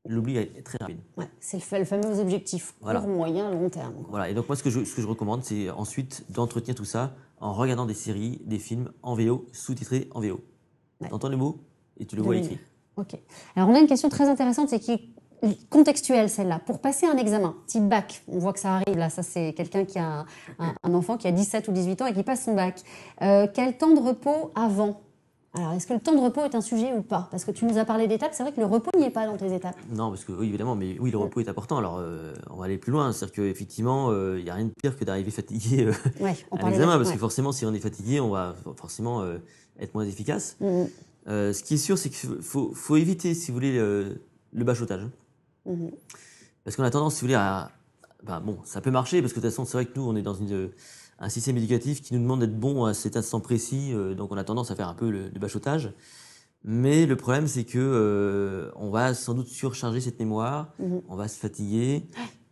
l'oubli 0.09 0.37
est 0.37 0.63
très 0.65 0.79
rapide. 0.81 0.99
Ouais, 1.17 1.29
c'est 1.41 1.57
le, 1.57 1.63
fa- 1.63 1.79
le 1.79 1.85
fameux 1.85 2.21
objectif 2.21 2.75
Voilà. 2.81 3.01
court, 3.01 3.09
moyen, 3.09 3.51
long 3.51 3.71
terme. 3.71 3.95
Voilà. 4.09 4.29
Et 4.31 4.35
donc 4.35 4.49
moi, 4.49 4.57
ce 4.57 4.63
que 4.63 4.71
je, 4.71 4.85
ce 4.85 4.95
que 4.95 5.03
je 5.03 5.07
recommande, 5.07 5.43
c'est 5.45 5.71
ensuite 5.71 6.25
d'entretenir 6.31 6.75
tout 6.77 6.85
ça 6.85 7.15
en 7.41 7.53
regardant 7.53 7.87
des 7.87 7.95
séries, 7.95 8.41
des 8.45 8.59
films 8.59 8.93
en 9.03 9.15
VO, 9.15 9.47
sous-titrés 9.53 10.09
en 10.13 10.21
VO. 10.21 10.41
Ouais. 11.01 11.09
T'entends 11.09 11.29
le 11.29 11.37
mot 11.37 11.59
et 11.99 12.05
tu 12.07 12.15
le 12.17 12.23
vois 12.23 12.37
écrit. 12.37 12.59
Ok. 12.97 13.19
Alors 13.57 13.69
on 13.69 13.75
a 13.75 13.79
une 13.79 13.87
question 13.87 14.09
très 14.09 14.29
intéressante, 14.29 14.69
c'est 14.69 14.79
qui 14.79 14.93
est 14.93 15.69
contextuelle 15.71 16.29
celle-là. 16.29 16.61
Pour 16.61 16.81
passer 16.81 17.07
un 17.07 17.17
examen, 17.17 17.55
type 17.67 17.89
bac, 17.89 18.23
on 18.29 18.39
voit 18.39 18.53
que 18.53 18.61
ça 18.61 18.75
arrive 18.75 18.97
là, 18.97 19.11
ça 19.11 19.23
c'est 19.23 19.55
quelqu'un 19.55 19.85
qui 19.85 19.99
a 19.99 20.25
un, 20.59 20.95
enfant 20.95 21.17
qui 21.17 21.27
a 21.27 21.33
17 21.33 21.69
ou 21.69 21.73
18 21.73 22.03
ans 22.03 22.07
et 22.07 22.13
qui 22.13 22.23
passe 22.23 22.45
son 22.45 22.55
bac. 22.55 22.81
Euh, 23.23 23.47
quel 23.53 23.77
temps 23.77 23.93
de 23.93 24.01
repos 24.01 24.53
avant? 24.55 25.01
Alors 25.55 25.73
est-ce 25.73 25.87
que 25.87 25.93
le 25.93 26.01
temps 26.01 26.15
de 26.15 26.21
repos 26.21 26.45
est 26.45 26.55
un 26.55 26.61
sujet 26.63 26.95
ou 26.97 27.03
pas? 27.03 27.29
Parce 27.31 27.45
que 27.45 27.51
tu 27.51 27.67
nous 27.67 27.77
as 27.77 27.85
parlé 27.85 28.07
d'étapes, 28.07 28.33
c'est 28.33 28.43
vrai 28.43 28.53
que 28.53 28.61
le 28.61 28.67
repos 28.67 28.91
n'y 28.99 29.05
est 29.05 29.11
pas 29.11 29.27
dans 29.27 29.37
tes 29.37 29.53
étapes. 29.55 29.77
Non, 29.91 30.09
parce 30.09 30.25
que 30.25 30.33
oui, 30.33 30.49
évidemment, 30.49 30.77
mais 30.77 30.97
oui, 30.99 31.11
le 31.11 31.19
repos 31.19 31.41
est 31.41 31.49
important. 31.49 31.77
Alors, 31.77 31.99
euh, 31.99 32.33
on 32.49 32.57
va 32.57 32.65
aller 32.65 32.79
plus 32.79 32.91
loin. 32.91 33.13
C'est-à-dire 33.13 33.35
qu'effectivement, 33.35 34.11
il 34.13 34.45
n'y 34.45 34.49
a 34.49 34.55
rien 34.55 34.65
de 34.65 34.71
pire 34.71 34.97
que 34.97 35.05
d'arriver 35.05 35.31
fatigué 35.31 35.85
euh, 35.85 35.93
Ouais, 36.25 36.37
on 36.53 36.57
à 36.57 36.71
l'examen, 36.71 36.97
parce 36.97 37.09
ouais. 37.09 37.15
que 37.15 37.21
forcément, 37.21 37.53
si 37.53 37.67
on 37.67 37.75
est 37.75 37.81
fatigué, 37.81 38.19
on 38.19 38.31
va 38.31 38.55
forcément 38.77 39.21
euh, 39.21 39.39
être 39.79 39.95
moins 39.95 40.07
efficace. 40.07 40.57
Mhm, 40.61 40.89
Euh, 41.29 41.53
ce 41.53 41.63
qui 41.63 41.75
est 41.75 41.79
sûr, 41.79 41.97
c'est 41.99 42.11
qu'il 42.11 42.41
faut, 42.43 42.73
faut 42.75 42.97
éviter, 42.97 43.35
si 43.35 43.51
vous 43.51 43.57
voulez, 43.57 43.77
le, 43.77 44.21
le 44.53 44.65
bachotage. 44.65 45.07
mhm. 45.67 45.91
Parce 46.65 46.77
qu'on 46.77 46.85
a 46.85 46.91
tendance, 46.91 47.15
si 47.15 47.21
vous 47.21 47.27
voulez, 47.27 47.35
à. 47.35 47.71
ben, 48.25 48.41
bon, 48.41 48.59
ça 48.65 48.81
peut 48.81 48.91
marcher, 48.91 49.21
parce 49.21 49.33
que 49.33 49.39
de 49.41 49.43
toute 49.47 49.51
façon, 49.51 49.65
c'est 49.65 49.77
vrai 49.77 49.87
que 49.87 49.93
nous, 49.99 50.05
on 50.07 50.15
est 50.17 50.23
dans 50.23 50.35
une, 50.35 50.71
un 51.19 51.29
système 51.29 51.57
éducatif 51.57 52.03
qui 52.03 52.15
nous 52.15 52.21
demande 52.21 52.41
d'être 52.41 52.59
bon 52.59 52.85
à 52.85 52.95
cet 52.95 53.17
instant 53.17 53.41
précis, 53.41 53.91
euh, 53.93 54.15
donc 54.15 54.31
on 54.33 54.37
a 54.37 54.45
tendance 54.45 54.71
à 54.71 54.77
faire 54.77 54.89
un 54.89 54.95
peu 54.95 55.11
le, 55.11 55.29
le 55.29 55.39
bachotage. 55.41 55.93
Mais 56.65 57.07
le 57.07 57.17
problème, 57.17 57.49
c'est 57.49 57.65
que 57.65 57.79
euh, 57.79 58.71
on 58.77 58.91
va 58.91 59.15
sans 59.15 59.35
doute 59.35 59.49
surcharger 59.49 60.01
cette 60.01 60.19
mémoire, 60.21 60.73
Mhm. 60.79 61.03
on 61.09 61.17
va 61.17 61.27
se 61.27 61.39
fatiguer, 61.39 62.07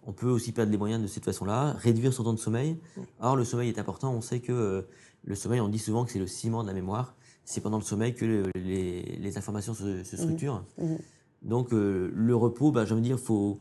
on 0.05 0.13
peut 0.13 0.29
aussi 0.29 0.51
perdre 0.51 0.73
les 0.73 0.79
moyens 0.79 1.01
de 1.01 1.07
cette 1.07 1.25
façon-là, 1.25 1.75
réduire 1.79 2.13
son 2.13 2.25
temps 2.25 2.33
de 2.33 2.39
sommeil. 2.39 2.79
Or, 3.21 3.37
le 3.37 3.45
sommeil 3.45 3.69
est 3.69 3.79
important, 3.79 4.13
on 4.13 4.21
sait 4.21 4.41
que 4.41 4.51
euh, 4.53 4.83
le 5.25 5.35
sommeil, 5.37 5.61
on 5.61 5.69
dit 5.69 5.79
souvent 5.79 6.05
que 6.05 6.11
c'est 6.11 6.19
le 6.19 6.27
ciment 6.27 6.63
de 6.63 6.69
la 6.69 6.75
mémoire. 6.75 7.15
C'est 7.51 7.61
pendant 7.61 7.79
le 7.79 7.83
sommeil 7.83 8.15
que 8.15 8.25
le- 8.25 8.51
les, 8.55 9.03
les 9.03 9.37
informations 9.37 9.75
se, 9.75 10.05
se 10.05 10.17
structurent. 10.17 10.63
Mhm. 10.79 10.99
Donc, 11.43 11.73
euh, 11.73 12.09
le 12.15 12.37
repos, 12.37 12.71
bah, 12.71 12.85
j'ai 12.85 12.93
envie 12.93 13.01
de 13.03 13.07
dire, 13.09 13.19
faut. 13.19 13.61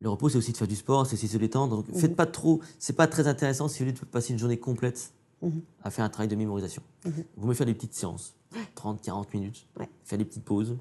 Le 0.00 0.08
repos, 0.08 0.28
c'est 0.28 0.38
aussi 0.38 0.50
de 0.50 0.56
faire 0.56 0.66
du 0.66 0.74
sport, 0.74 1.06
c'est 1.06 1.14
aussi 1.14 1.26
de 1.26 1.30
se 1.30 1.36
détendre. 1.38 1.76
Donc, 1.84 1.94
faites 1.96 2.16
pas 2.16 2.26
trop. 2.26 2.60
C'est 2.80 2.96
pas 2.96 3.06
très 3.06 3.28
intéressant 3.28 3.68
si 3.68 3.78
vous 3.78 3.84
voulez 3.90 3.96
de 4.00 4.04
passer 4.06 4.32
une 4.32 4.40
journée 4.40 4.58
complète 4.58 5.12
Mhm. 5.40 5.60
à 5.84 5.90
faire 5.90 6.04
un 6.04 6.08
travail 6.08 6.26
de 6.26 6.34
mémorisation. 6.34 6.82
Mhm. 7.04 7.12
Vous 7.36 7.46
me 7.46 7.54
faire 7.54 7.66
des 7.66 7.74
petites 7.74 7.94
séances, 7.94 8.34
30, 8.74 9.00
40 9.02 9.32
minutes, 9.34 9.68
Ouais. 9.78 9.88
faire 10.02 10.18
des 10.18 10.24
petites 10.24 10.44
pauses, 10.44 10.76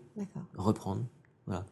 reprendre. 0.57 1.03
Voilà. 1.45 1.63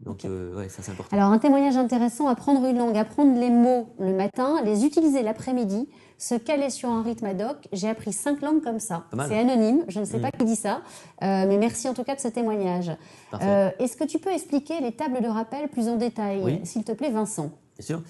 Donc, 0.00 0.14
Ok. 0.14 0.24
euh, 0.24 0.56
ouais, 0.56 0.68
ça 0.70 0.82
c'est 0.82 0.92
important. 0.92 1.14
Alors, 1.14 1.30
un 1.30 1.38
témoignage 1.38 1.76
intéressant, 1.76 2.26
apprendre 2.26 2.64
une 2.66 2.78
langue, 2.78 2.96
apprendre 2.96 3.38
les 3.38 3.50
mots 3.50 3.90
le 4.00 4.14
matin, 4.16 4.62
les 4.64 4.84
utiliser 4.86 5.22
l'après-midi, 5.22 5.88
se 6.22 6.36
caler 6.36 6.70
sur 6.70 6.88
un 6.88 7.02
rythme 7.02 7.26
ad 7.26 7.42
hoc. 7.42 7.56
J'ai 7.72 7.88
appris 7.88 8.12
cinq 8.12 8.42
langues 8.42 8.62
comme 8.62 8.78
ça. 8.78 9.04
C'est 9.26 9.38
anonyme, 9.38 9.84
je 9.88 9.98
ne 9.98 10.04
sais 10.04 10.18
Mm. 10.18 10.22
pas 10.22 10.30
qui 10.30 10.44
dit 10.44 10.54
ça, 10.56 10.82
euh, 11.22 11.46
mais 11.48 11.58
merci 11.58 11.88
en 11.88 11.94
tout 11.94 12.04
cas 12.04 12.14
de 12.14 12.20
ce 12.20 12.28
témoignage. 12.28 12.92
Euh, 13.40 13.70
Est-ce 13.80 13.96
que 13.96 14.04
tu 14.04 14.20
peux 14.20 14.30
expliquer 14.30 14.80
les 14.80 14.92
tables 14.92 15.20
de 15.20 15.26
rappel 15.26 15.68
plus 15.68 15.88
en 15.88 15.96
détail, 15.96 16.40
Oui. 16.44 16.60
s'il 16.62 16.84
te 16.84 16.92
plaît, 16.92 17.10
Vincent? 17.10 17.50
Bien 17.76 17.84
sûr. 17.86 18.02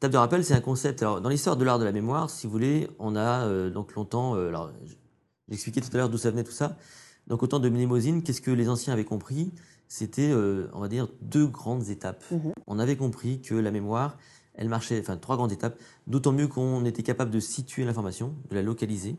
Table 0.00 0.14
de 0.14 0.18
rappel, 0.18 0.44
c'est 0.44 0.54
un 0.54 0.60
concept. 0.62 1.02
Alors, 1.02 1.20
dans 1.20 1.28
l'histoire 1.28 1.56
de 1.58 1.64
l'art 1.64 1.78
de 1.78 1.84
la 1.84 1.92
mémoire, 1.92 2.30
si 2.30 2.46
vous 2.46 2.52
voulez, 2.52 2.88
on 2.98 3.14
a 3.16 3.46
euh, 3.46 3.68
donc 3.70 3.94
longtemps. 3.94 4.32
alors, 4.34 4.70
j'expliquais 5.48 5.82
tout 5.82 5.90
à 5.92 5.98
l'heure 5.98 6.08
d'où 6.08 6.18
ça 6.18 6.30
venait 6.30 6.44
tout 6.44 6.52
ça. 6.52 6.76
Donc, 7.26 7.42
au 7.42 7.46
temps 7.46 7.60
de 7.60 7.68
Mnémosyne, 7.68 8.22
qu'est-ce 8.22 8.40
que 8.40 8.50
les 8.50 8.68
anciens 8.70 8.94
avaient 8.94 9.04
compris? 9.04 9.52
C'était, 9.88 10.32
on 10.72 10.80
va 10.80 10.88
dire, 10.88 11.06
deux 11.20 11.46
grandes 11.46 11.88
étapes. 11.90 12.24
Mhm. 12.30 12.52
On 12.66 12.78
avait 12.78 12.96
compris 12.96 13.42
que 13.42 13.54
la 13.54 13.70
mémoire, 13.70 14.16
elle 14.54 14.68
marchait, 14.68 15.00
enfin, 15.00 15.16
trois 15.16 15.36
grandes 15.36 15.52
étapes. 15.52 15.78
D'autant 16.06 16.32
mieux 16.32 16.48
qu'on 16.48 16.84
était 16.84 17.02
capable 17.02 17.30
de 17.30 17.40
situer 17.40 17.84
l'information, 17.84 18.34
de 18.50 18.54
la 18.54 18.62
localiser. 18.62 19.16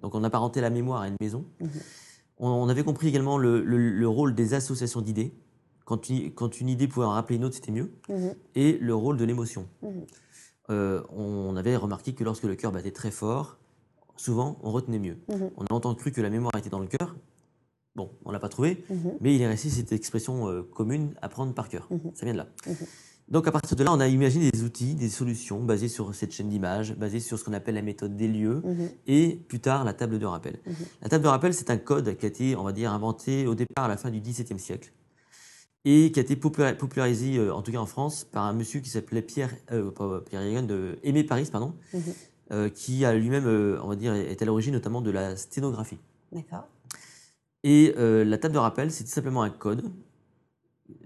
Donc, 0.00 0.14
on 0.14 0.24
apparentait 0.24 0.60
la 0.60 0.70
mémoire 0.70 1.02
à 1.02 1.08
une 1.08 1.16
maison. 1.20 1.44
Mhm. 1.60 1.68
On, 2.38 2.48
on 2.48 2.68
avait 2.68 2.84
compris 2.84 3.08
également 3.08 3.38
le, 3.38 3.62
le- 3.62 3.90
le 3.90 4.08
rôle 4.08 4.34
des 4.34 4.54
associations 4.54 5.00
d'idées. 5.00 5.32
Quand 5.84 6.08
une, 6.08 6.32
quand 6.32 6.60
une 6.60 6.68
idée 6.68 6.86
pouvait 6.88 7.06
en 7.06 7.10
rappeler 7.10 7.36
une 7.36 7.44
autre, 7.44 7.54
c'était 7.56 7.72
mieux 7.72 7.90
Mhm. 8.08 8.34
et 8.54 8.78
le 8.78 8.94
rôle 8.94 9.16
de 9.16 9.24
l'émotion. 9.24 9.66
Mhm. 9.82 10.06
Euh, 10.70 11.02
on 11.10 11.56
avait 11.56 11.76
remarqué 11.76 12.14
que 12.14 12.22
lorsque 12.24 12.44
le 12.44 12.54
cœur 12.54 12.70
battait 12.72 12.92
très 12.92 13.10
fort, 13.10 13.58
souvent 14.16 14.58
on 14.62 14.70
retenait 14.70 15.00
mieux. 15.00 15.18
On 15.28 15.64
a 15.64 15.66
longtemps 15.70 15.94
cru 15.96 16.12
que 16.12 16.20
la 16.20 16.30
mémoire 16.30 16.52
était 16.56 16.70
dans 16.70 16.78
le 16.78 16.86
cœur. 16.86 17.16
Bon, 17.96 18.10
on 18.24 18.30
l'a 18.30 18.38
pas 18.38 18.48
trouvé, 18.48 18.82
mais 19.20 19.34
il 19.34 19.42
est 19.42 19.46
resté 19.48 19.68
cette 19.68 19.92
expression 19.92 20.48
euh, 20.48 20.62
commune 20.62 21.14
apprendre 21.20 21.52
par 21.52 21.68
cœur. 21.68 21.88
Ça 22.14 22.24
vient 22.24 22.32
de 22.32 22.38
là. 22.38 22.46
Donc 23.32 23.48
à 23.48 23.52
partir 23.52 23.76
de 23.76 23.82
là, 23.82 23.92
on 23.94 23.98
a 24.00 24.08
imaginé 24.08 24.50
des 24.50 24.62
outils, 24.62 24.94
des 24.94 25.08
solutions 25.08 25.58
basées 25.64 25.88
sur 25.88 26.14
cette 26.14 26.32
chaîne 26.32 26.50
d'images, 26.50 26.94
basées 26.94 27.18
sur 27.18 27.38
ce 27.38 27.44
qu'on 27.44 27.54
appelle 27.54 27.74
la 27.76 27.82
méthode 27.82 28.14
des 28.14 28.28
lieux, 28.28 28.60
Mhm. 28.62 28.90
et 29.06 29.36
plus 29.48 29.58
tard 29.58 29.84
la 29.84 29.94
table 29.94 30.18
de 30.18 30.26
rappel. 30.26 30.58
Mhm. 30.66 30.74
La 31.00 31.08
table 31.08 31.24
de 31.24 31.28
rappel, 31.28 31.54
c'est 31.54 31.70
un 31.70 31.78
code 31.78 32.14
qui 32.18 32.26
a 32.26 32.28
été, 32.28 32.56
on 32.56 32.62
va 32.62 32.72
dire, 32.72 32.92
inventé 32.92 33.46
au 33.46 33.54
départ 33.54 33.86
à 33.86 33.88
la 33.88 33.96
fin 33.96 34.10
du 34.10 34.20
XVIIe 34.20 34.58
siècle 34.58 34.92
et 35.86 36.12
qui 36.12 36.20
a 36.20 36.22
été 36.22 36.36
popula- 36.36 36.76
popularisé, 36.76 37.38
euh, 37.38 37.54
en 37.54 37.62
tout 37.62 37.72
cas 37.72 37.78
en 37.78 37.86
France, 37.86 38.24
par 38.24 38.44
un 38.44 38.52
monsieur 38.52 38.80
qui 38.80 38.90
s'appelait 38.90 39.22
Pierre, 39.22 39.54
euh, 39.72 39.90
pas 39.90 40.20
Pierre 40.20 40.62
de 40.64 40.98
Aimé 41.02 41.24
Paris, 41.24 41.48
pardon, 41.50 41.74
Mhm. 41.94 42.02
euh, 42.52 42.68
qui 42.68 43.02
a 43.06 43.14
lui-même, 43.14 43.46
euh, 43.46 43.78
on 43.82 43.88
va 43.88 43.96
dire, 43.96 44.12
est 44.14 44.42
à 44.42 44.44
l'origine 44.44 44.74
notamment 44.74 45.00
de 45.00 45.10
la 45.10 45.36
sténographie. 45.36 45.98
D'accord. 46.32 46.68
Et 47.64 47.94
euh, 47.96 48.24
la 48.26 48.36
table 48.36 48.52
de 48.52 48.58
rappel, 48.58 48.90
c'est 48.90 49.04
tout 49.04 49.10
simplement 49.10 49.42
un 49.42 49.48
code 49.50 49.84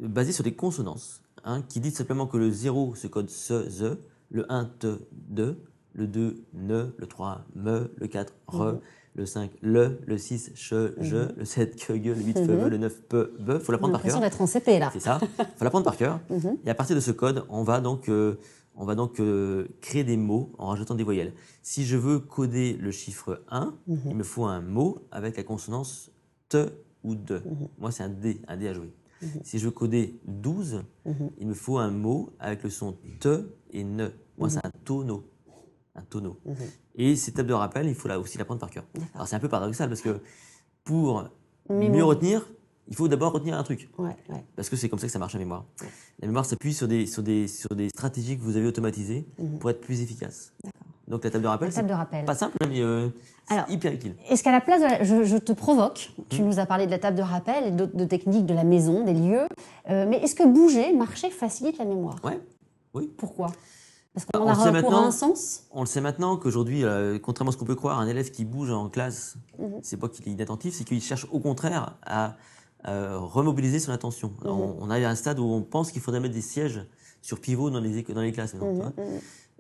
euh, 0.02 0.08
basé 0.08 0.32
sur 0.32 0.42
des 0.42 0.54
consonances, 0.54 1.22
hein, 1.46 1.62
qui 1.66 1.80
dit 1.80 1.90
simplement 1.90 2.26
que 2.26 2.36
le 2.36 2.50
0, 2.50 2.94
ce 2.94 3.06
code 3.06 3.30
se, 3.30 3.68
ze, 3.70 3.96
le 4.30 4.44
1, 4.52 4.64
te, 4.78 4.98
de, 5.12 5.56
le 5.94 6.06
2, 6.06 6.42
ne, 6.52 6.88
le 6.98 7.06
3, 7.06 7.46
me, 7.54 7.90
le 7.96 8.06
4, 8.08 8.34
re, 8.48 8.72
Mhm. 8.74 8.80
le 9.14 9.24
5, 9.26 9.50
le, 9.62 9.98
le 10.06 10.18
6, 10.18 10.50
che, 10.54 10.92
je, 11.00 11.16
Mhm. 11.16 11.28
le 11.38 11.44
7, 11.44 11.76
que, 11.76 11.94
ge, 11.94 12.08
le 12.08 12.14
8, 12.22 12.38
fe, 12.38 12.52
Mhm. 12.52 12.64
ve, 12.64 12.68
le 12.68 12.76
9, 12.78 13.02
pe, 13.08 13.30
be. 13.38 13.58
faut 13.60 13.72
l'apprendre 13.72 13.92
par 13.94 14.02
cœur. 14.02 14.20
d'être 14.20 14.40
en 14.42 14.46
CP 14.46 14.78
là. 14.78 14.90
C'est 14.92 15.00
ça, 15.00 15.18
faut 15.56 15.64
l'apprendre 15.64 15.84
par 15.84 15.96
cœur. 15.96 16.20
Mhm. 16.30 16.58
Et 16.66 16.70
à 16.70 16.74
partir 16.74 16.96
de 16.96 17.00
ce 17.00 17.12
code, 17.12 17.44
on 17.48 17.62
va 17.62 17.80
donc, 17.80 18.08
euh, 18.08 18.34
on 18.74 18.84
va 18.84 18.94
donc 18.94 19.20
euh, 19.20 19.68
créer 19.80 20.04
des 20.04 20.18
mots 20.18 20.52
en 20.58 20.66
rajoutant 20.66 20.94
des 20.96 21.04
voyelles. 21.04 21.32
Si 21.62 21.84
je 21.86 21.96
veux 21.96 22.18
coder 22.18 22.74
le 22.74 22.90
chiffre 22.90 23.42
1, 23.48 23.72
Mhm. 23.86 23.98
il 24.10 24.16
me 24.16 24.22
faut 24.24 24.44
un 24.44 24.60
mot 24.60 24.98
avec 25.12 25.36
la 25.38 25.44
consonance 25.44 26.10
te 26.50 26.68
ou 27.04 27.14
de. 27.14 27.36
Mhm. 27.36 27.68
Moi, 27.78 27.90
c'est 27.92 28.02
un 28.02 28.08
D, 28.10 28.40
un 28.48 28.56
D 28.58 28.66
à 28.68 28.74
jouer. 28.74 28.92
Mhm. 29.22 29.28
Si 29.44 29.58
je 29.58 29.64
veux 29.64 29.70
coder 29.70 30.18
12, 30.26 30.82
Mhm. 31.04 31.30
il 31.38 31.46
me 31.48 31.54
faut 31.54 31.78
un 31.78 31.90
mot 31.90 32.30
avec 32.38 32.62
le 32.62 32.70
son 32.70 32.96
te 33.20 33.48
et 33.70 33.82
ne. 33.84 34.08
Moi, 34.38 34.50
c'est 34.50 34.64
un 34.64 34.70
tonneau. 34.84 35.24
Un 35.94 36.02
tonneau. 36.02 36.36
Mhm. 36.44 36.54
Et 36.96 37.16
ces 37.16 37.32
tables 37.32 37.48
de 37.48 37.54
rappel, 37.54 37.86
il 37.88 37.94
faut 37.94 38.08
là 38.08 38.18
aussi 38.20 38.36
l'apprendre 38.38 38.60
par 38.60 38.70
cœur. 38.70 38.84
Alors, 39.14 39.26
c'est 39.26 39.36
un 39.36 39.40
peu 39.40 39.48
paradoxal 39.48 39.88
parce 39.88 40.02
que 40.02 40.20
pour 40.84 41.24
mieux 41.70 42.04
retenir, 42.04 42.46
il 42.88 42.94
faut 42.94 43.08
d'abord 43.08 43.32
retenir 43.32 43.58
un 43.58 43.62
truc. 43.64 43.88
Ouais, 43.98 44.14
ouais. 44.28 44.44
Parce 44.54 44.68
que 44.68 44.76
c'est 44.76 44.88
comme 44.88 44.98
ça 44.98 45.06
que 45.06 45.12
ça 45.12 45.18
marche 45.18 45.32
la 45.32 45.38
mémoire. 45.40 45.64
La 46.20 46.28
mémoire 46.28 46.44
s'appuie 46.46 46.72
sur 46.74 46.86
des, 46.86 47.06
sur, 47.06 47.22
des, 47.22 47.48
sur 47.48 47.74
des 47.74 47.88
stratégies 47.88 48.36
que 48.36 48.42
vous 48.42 48.56
avez 48.56 48.66
automatisées 48.66 49.26
Mhm. 49.38 49.58
pour 49.58 49.70
être 49.70 49.80
plus 49.80 50.00
efficace. 50.02 50.52
Donc 51.08 51.22
la 51.24 51.30
table 51.30 51.44
de 51.44 51.48
rappel, 51.48 51.68
La 51.68 51.72
c'est 51.72 51.76
table 51.80 51.88
de 51.88 51.94
rappel. 51.94 52.24
pas 52.24 52.34
simple, 52.34 52.56
mais 52.68 52.80
euh, 52.80 53.08
Alors, 53.48 53.64
hyper 53.70 53.92
utile. 53.92 54.16
Est-ce 54.28 54.42
qu'à 54.42 54.50
la 54.50 54.60
place 54.60 54.80
de 54.80 54.86
la- 54.86 55.04
je, 55.04 55.22
je 55.24 55.36
te 55.36 55.52
provoque, 55.52 56.10
tu 56.30 56.42
Hmm. 56.42 56.46
nous 56.46 56.58
as 56.58 56.66
parlé 56.66 56.86
de 56.86 56.90
la 56.90 56.98
table 56.98 57.16
de 57.16 57.22
rappel 57.22 57.64
et 57.66 57.70
d'autres 57.70 57.96
de 57.96 58.04
techniques 58.04 58.44
de 58.46 58.54
la 58.54 58.64
maison, 58.64 59.04
des 59.04 59.14
lieux, 59.14 59.46
euh, 59.88 60.04
mais 60.08 60.16
est-ce 60.18 60.34
que 60.34 60.42
bouger, 60.44 60.92
marcher 60.92 61.30
facilite 61.30 61.78
la 61.78 61.84
mémoire? 61.84 62.16
Ouais, 62.24 62.40
oui. 62.94 63.08
Pourquoi? 63.16 63.46
Parce 64.14 64.26
Bah, 64.26 64.40
qu'on 64.40 64.46
on 64.46 64.48
a 64.48 64.54
recours 64.54 64.94
à 64.94 64.98
un 65.06 65.10
sens? 65.12 65.64
On 65.70 65.80
le 65.80 65.86
sait 65.86 66.00
maintenant 66.00 66.36
qu'aujourd'hui, 66.38 66.82
euh, 66.84 67.18
contrairement 67.20 67.50
à 67.50 67.52
ce 67.52 67.58
qu'on 67.58 67.66
peut 67.66 67.74
croire, 67.76 68.00
un 68.00 68.08
élève 68.08 68.30
qui 68.30 68.44
bouge 68.44 68.72
en 68.72 68.88
classe, 68.88 69.36
Mhm. 69.60 69.78
c'est 69.82 69.98
pas 69.98 70.08
qu'il 70.08 70.26
est 70.26 70.32
inattentif, 70.32 70.74
c'est 70.74 70.84
qu'il 70.84 71.00
cherche 71.02 71.26
au 71.30 71.38
contraire 71.38 71.96
à 72.04 72.34
remobiliser 72.84 73.78
son 73.80 73.92
attention. 73.92 74.32
Alors, 74.42 74.56
Mhm. 74.56 74.62
on, 74.62 74.76
on 74.86 74.90
arrive 74.90 75.04
à 75.06 75.10
un 75.10 75.14
stade 75.16 75.38
où 75.38 75.44
on 75.44 75.62
pense 75.62 75.90
qu'il 75.92 76.00
faudrait 76.00 76.20
mettre 76.20 76.34
des 76.34 76.40
sièges 76.40 76.84
sur 77.20 77.40
pivot 77.40 77.68
dans 77.70 77.80
les, 77.80 77.98
éco- 77.98 78.12
dans 78.12 78.20
les 78.22 78.30
classes. 78.32 78.54
maintenant, 78.54 78.92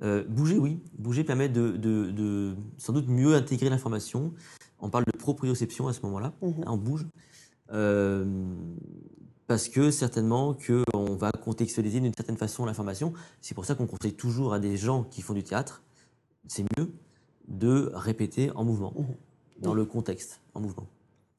Mhm, 0.00 0.06
mhm. 0.06 0.12
Euh, 0.12 0.24
bouger, 0.28 0.58
oui. 0.58 0.80
Bouger 0.98 1.24
permet 1.24 1.48
de, 1.48 1.72
de- 1.72 2.10
de 2.10 2.56
sans 2.78 2.92
doute 2.92 3.08
mieux 3.08 3.34
intégrer 3.34 3.70
l'information. 3.70 4.32
On 4.80 4.90
parle 4.90 5.04
de 5.04 5.16
proprioception 5.16 5.88
à 5.88 5.92
ce 5.92 6.00
moment-là. 6.02 6.32
Mhm. 6.42 6.54
Hein, 6.60 6.64
on 6.66 6.76
bouge. 6.76 7.06
Euh, 7.72 8.24
parce 9.46 9.68
que 9.68 9.90
certainement 9.90 10.54
qu'on 10.54 11.14
va 11.14 11.30
contextualiser 11.32 12.00
d'une 12.00 12.12
certaine 12.14 12.36
façon 12.36 12.64
l'information. 12.64 13.12
C'est 13.40 13.54
pour 13.54 13.64
ça 13.64 13.74
qu'on 13.74 13.86
conseille 13.86 14.14
toujours 14.14 14.52
à 14.52 14.58
des 14.58 14.76
gens 14.76 15.04
qui 15.04 15.22
font 15.22 15.34
du 15.34 15.44
théâtre, 15.44 15.82
c'est 16.48 16.64
mieux 16.76 16.92
de 17.48 17.90
répéter 17.94 18.50
en 18.52 18.64
mouvement, 18.64 18.92
mmh. 18.96 19.62
dans 19.62 19.74
le 19.74 19.84
contexte, 19.84 20.40
en 20.54 20.60
mouvement. 20.60 20.88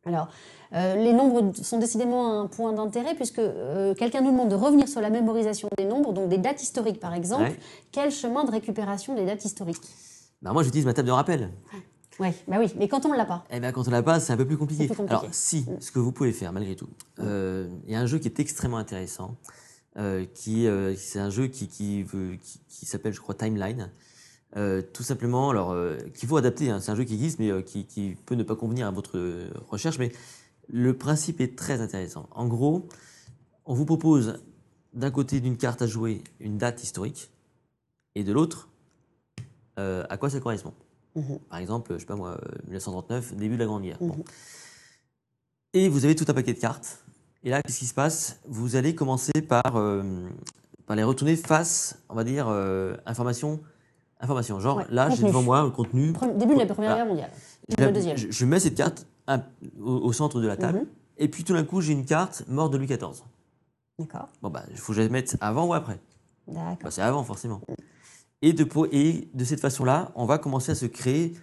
Alors, 0.07 0.29
euh, 0.73 0.95
les 0.95 1.13
nombres 1.13 1.53
sont 1.61 1.79
décidément 1.79 2.41
un 2.41 2.47
point 2.47 2.73
d'intérêt 2.73 3.15
puisque 3.15 3.39
euh, 3.39 3.93
quelqu'un 3.93 4.21
nous 4.21 4.31
demande 4.31 4.49
de 4.49 4.55
revenir 4.55 4.87
sur 4.87 5.01
la 5.01 5.09
mémorisation 5.09 5.69
des 5.77 5.85
nombres, 5.85 6.13
donc 6.13 6.29
des 6.29 6.37
dates 6.37 6.61
historiques 6.61 6.99
par 6.99 7.13
exemple. 7.13 7.51
Quel 7.91 8.11
chemin 8.11 8.43
de 8.43 8.51
récupération 8.51 9.15
des 9.15 9.25
dates 9.25 9.43
historiques? 9.45 9.81
Bah 10.41 10.53
Moi, 10.53 10.63
j'utilise 10.63 10.85
ma 10.85 10.93
table 10.93 11.07
de 11.07 11.13
rappel. 11.13 11.51
Ouais, 12.19 12.33
bah 12.47 12.57
oui, 12.59 12.73
mais 12.77 12.87
quand 12.87 13.05
on 13.05 13.11
ne 13.11 13.17
l'a 13.17 13.25
pas 13.25 13.45
Eh 13.51 13.59
bien, 13.59 13.71
quand 13.71 13.81
on 13.81 13.91
ne 13.91 13.95
l'a 13.95 14.01
pas, 14.01 14.19
c'est 14.19 14.33
un 14.33 14.37
peu 14.37 14.45
plus 14.45 14.57
compliqué. 14.57 14.89
Alors, 15.07 15.25
si, 15.31 15.61
mm. 15.61 15.81
ce 15.81 15.91
que 15.91 15.99
vous 15.99 16.11
pouvez 16.11 16.31
faire 16.31 16.51
malgré 16.51 16.75
tout, 16.75 16.89
euh, 17.19 17.69
il 17.85 17.91
y 17.91 17.95
a 17.95 17.99
un 17.99 18.07
jeu 18.07 18.17
qui 18.17 18.27
est 18.27 18.39
extrêmement 18.39 18.77
intéressant, 18.77 19.35
qui, 20.33 20.67
c'est 20.95 21.19
un 21.19 21.29
jeu 21.29 21.47
qui, 21.47 21.67
qui, 21.67 22.05
qui 22.69 22.85
s'appelle, 22.85 23.13
je 23.13 23.19
crois, 23.19 23.35
Timeline. 23.35 23.89
Euh, 24.55 24.81
tout 24.81 25.03
simplement, 25.03 25.49
alors 25.49 25.71
euh, 25.71 25.97
qu'il 26.13 26.27
faut 26.27 26.37
adapter, 26.37 26.69
hein. 26.69 26.79
c'est 26.79 26.91
un 26.91 26.95
jeu 26.95 27.03
qui 27.03 27.15
existe, 27.15 27.39
mais 27.39 27.51
euh, 27.51 27.61
qui, 27.61 28.17
peut 28.25 28.35
ne 28.35 28.43
pas 28.43 28.55
convenir 28.55 28.87
à 28.87 28.91
votre 28.91 29.19
recherche, 29.69 29.99
mais 29.99 30.11
le 30.69 30.97
principe 30.97 31.41
est 31.41 31.57
très 31.57 31.81
intéressant. 31.81 32.27
En 32.31 32.47
gros, 32.47 32.87
on 33.65 33.73
vous 33.73 33.85
propose 33.85 34.41
d'un 34.93 35.11
côté 35.11 35.41
d'une 35.41 35.57
carte 35.57 35.81
à 35.81 35.87
jouer 35.87 36.23
une 36.39 36.57
date 36.57 36.81
historique, 36.81 37.29
et 38.15 38.23
de 38.23 38.31
l'autre, 38.31 38.69
à 39.75 40.17
quoi 40.17 40.31
ça 40.31 40.39
correspond. 40.39 40.73
Mhm. 41.15 41.39
Par 41.49 41.59
exemple, 41.59 41.93
je 41.93 41.99
sais 41.99 42.05
pas 42.05 42.15
moi, 42.15 42.39
1939, 42.65 43.35
début 43.35 43.55
de 43.55 43.59
la 43.59 43.65
Grande 43.65 43.83
Guerre. 43.83 44.01
Mhm. 44.01 44.23
Et 45.73 45.87
vous 45.87 46.03
avez 46.05 46.15
tout 46.15 46.25
un 46.27 46.33
paquet 46.33 46.53
de 46.53 46.59
cartes. 46.59 47.03
Et 47.43 47.51
là, 47.51 47.61
qu'est-ce 47.61 47.77
qui 47.77 47.85
se 47.85 47.93
passe? 47.93 48.39
Vous 48.47 48.75
allez 48.75 48.95
commencer 48.95 49.33
par, 49.47 49.79
par 50.87 50.95
les 50.95 51.03
retourner 51.03 51.35
face, 51.35 52.01
on 52.09 52.15
va 52.15 52.23
dire, 52.23 52.47
information 53.05 53.61
information. 54.19 54.59
Genre, 54.59 54.83
là, 54.89 55.09
j'ai 55.09 55.23
devant 55.23 55.43
moi 55.43 55.63
le 55.63 55.69
contenu. 55.69 56.13
Début 56.35 56.55
de 56.55 56.59
la 56.59 56.65
Première 56.65 56.95
Guerre 56.95 57.05
mondiale. 57.05 57.31
Je, 58.15 58.27
je, 58.29 58.45
mets 58.45 58.59
cette 58.59 58.75
carte 58.75 59.05
au, 59.79 60.13
centre 60.13 60.41
de 60.41 60.47
la 60.47 60.57
table. 60.57 60.79
Mhm. 60.79 60.85
Et 61.17 61.27
puis 61.27 61.43
tout 61.43 61.53
d'un 61.53 61.63
coup, 61.63 61.81
j'ai 61.81 61.93
une 61.93 62.05
carte 62.05 62.43
mort 62.47 62.69
de 62.69 62.77
Louis 62.77 62.87
XIV. 62.87 63.23
D'accord. 63.99 64.29
Bon, 64.41 64.49
bah, 64.49 64.63
il 64.71 64.77
faut 64.77 64.93
que 64.93 64.97
je 64.97 65.01
la 65.01 65.09
mette 65.09 65.35
avant 65.41 65.65
ou 65.65 65.73
après? 65.73 65.99
D'accord. 66.47 66.77
Bah, 66.83 66.91
c'est 66.91 67.01
avant, 67.01 67.23
forcément. 67.23 67.61
Et, 68.41 68.53
de, 68.53 68.67
et 68.91 69.27
de 69.33 69.43
cette 69.43 69.59
façon-là, 69.59 70.11
on 70.15 70.25
va 70.25 70.37
commencer 70.37 70.71
à 70.71 70.75
se 70.75 70.85
créer 70.85 71.33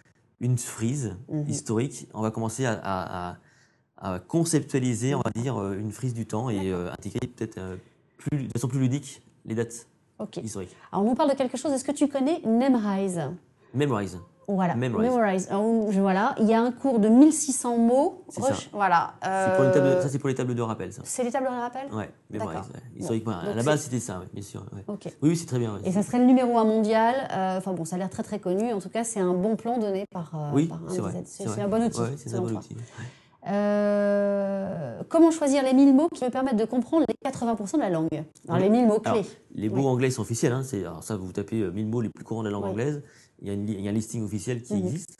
une 0.40 0.58
frise 0.58 1.16
mhm. 1.28 1.48
historique. 1.48 2.08
On 2.14 2.22
va 2.22 2.30
commencer 2.30 2.64
à, 2.66 2.78
à, 2.82 4.18
conceptualiser, 4.28 5.14
on 5.14 5.22
va 5.22 5.30
dire, 5.30 5.56
euh, 5.56 5.78
une 5.78 5.90
frise 5.90 6.12
du 6.12 6.26
temps 6.26 6.50
et 6.50 6.70
euh, 6.70 6.92
intégrer 6.92 7.26
peut-être 7.26 7.56
euh, 7.56 7.76
plus, 8.18 8.48
de 8.48 8.52
façon 8.52 8.68
plus 8.68 8.78
ludique 8.78 9.22
les 9.46 9.54
dates 9.54 9.86
Ok. 10.18 10.38
Alors, 10.92 11.04
on 11.04 11.08
nous 11.08 11.14
parle 11.14 11.30
de 11.30 11.34
quelque 11.34 11.56
chose. 11.56 11.72
Est-ce 11.72 11.84
que 11.84 11.92
tu 11.92 12.08
connais 12.08 12.40
Memrise? 12.44 13.20
Memrise. 13.74 14.18
Voilà. 14.46 14.74
Memrise. 14.74 15.48
voilà. 15.98 16.34
Il 16.38 16.46
y 16.46 16.54
a 16.54 16.60
un 16.60 16.70
cours 16.70 16.98
de 16.98 17.08
1600 17.08 17.78
mots. 17.78 18.24
C'est 18.28 18.42
ça. 18.42 18.54
Voilà. 18.72 19.14
Euh... 19.26 20.00
ça, 20.02 20.08
c'est 20.08 20.18
pour 20.18 20.28
les 20.28 20.34
tables 20.34 20.54
de 20.54 20.62
rappel, 20.62 20.92
ça. 20.92 21.02
C'est 21.04 21.24
les 21.24 21.32
tables 21.32 21.46
de 21.46 21.50
rappel? 21.50 21.88
Ouais, 21.92 22.10
Memrise. 22.30 22.70
Historiquement. 22.96 23.38
à 23.38 23.54
la 23.54 23.62
base, 23.62 23.82
c'était 23.82 24.00
ça, 24.00 24.22
bien 24.32 24.42
sûr. 24.42 24.64
Oui, 24.86 24.96
oui, 25.22 25.36
c'est 25.36 25.46
très 25.46 25.58
bien. 25.58 25.78
Et 25.84 25.92
ça 25.92 26.02
serait 26.02 26.18
le 26.18 26.26
numéro 26.26 26.58
1 26.58 26.64
mondial. 26.64 27.14
Euh, 27.32 27.58
enfin, 27.58 27.72
bon, 27.72 27.84
ça 27.84 27.96
a 27.96 27.98
l'air 27.98 28.10
très, 28.10 28.22
très 28.22 28.38
connu. 28.38 28.72
En 28.72 28.80
tout 28.80 28.90
cas, 28.90 29.04
c'est 29.04 29.20
un 29.20 29.34
bon 29.34 29.56
plan 29.56 29.78
donné 29.78 30.06
par, 30.10 30.30
euh, 30.34 30.50
oui, 30.52 30.70
c'est 30.88 31.00
vrai. 31.00 31.22
C'est 31.24 31.60
un 31.60 31.68
bon 31.68 31.82
outil. 31.82 32.00
c'est 32.16 32.34
un 32.34 32.40
bon 32.40 32.56
outil. 32.56 32.76
Euh, 33.46 35.02
comment 35.08 35.30
choisir 35.30 35.62
les 35.62 35.74
1000 35.74 35.94
mots 35.94 36.08
qui 36.08 36.24
me 36.24 36.30
permettent 36.30 36.56
de 36.56 36.64
comprendre 36.64 37.04
les 37.08 37.30
80% 37.30 37.74
de 37.74 37.80
la 37.80 37.90
langue 37.90 38.24
Alors, 38.48 38.58
les 38.58 38.70
1000 38.70 38.86
mots 38.86 39.00
clés. 39.00 39.24
les 39.54 39.68
mots 39.68 39.86
anglais 39.86 40.10
sont 40.10 40.22
officiels. 40.22 40.52
Hein, 40.52 40.62
alors 40.72 41.02
ça, 41.02 41.16
vous 41.16 41.32
tapez 41.32 41.56
1000 41.56 41.84
euh, 41.84 41.88
mots 41.88 42.00
les 42.00 42.08
plus 42.08 42.24
courants 42.24 42.42
de 42.42 42.48
la 42.48 42.52
langue 42.52 42.64
anglaise. 42.64 43.02
Il 43.42 43.48
y, 43.48 43.50
a 43.50 43.54
il 43.54 43.80
y, 43.80 43.86
a 43.86 43.90
un 43.90 43.94
listing 43.94 44.24
officiel 44.24 44.62
qui 44.62 44.74
mhm. 44.74 44.86
existe. 44.86 45.18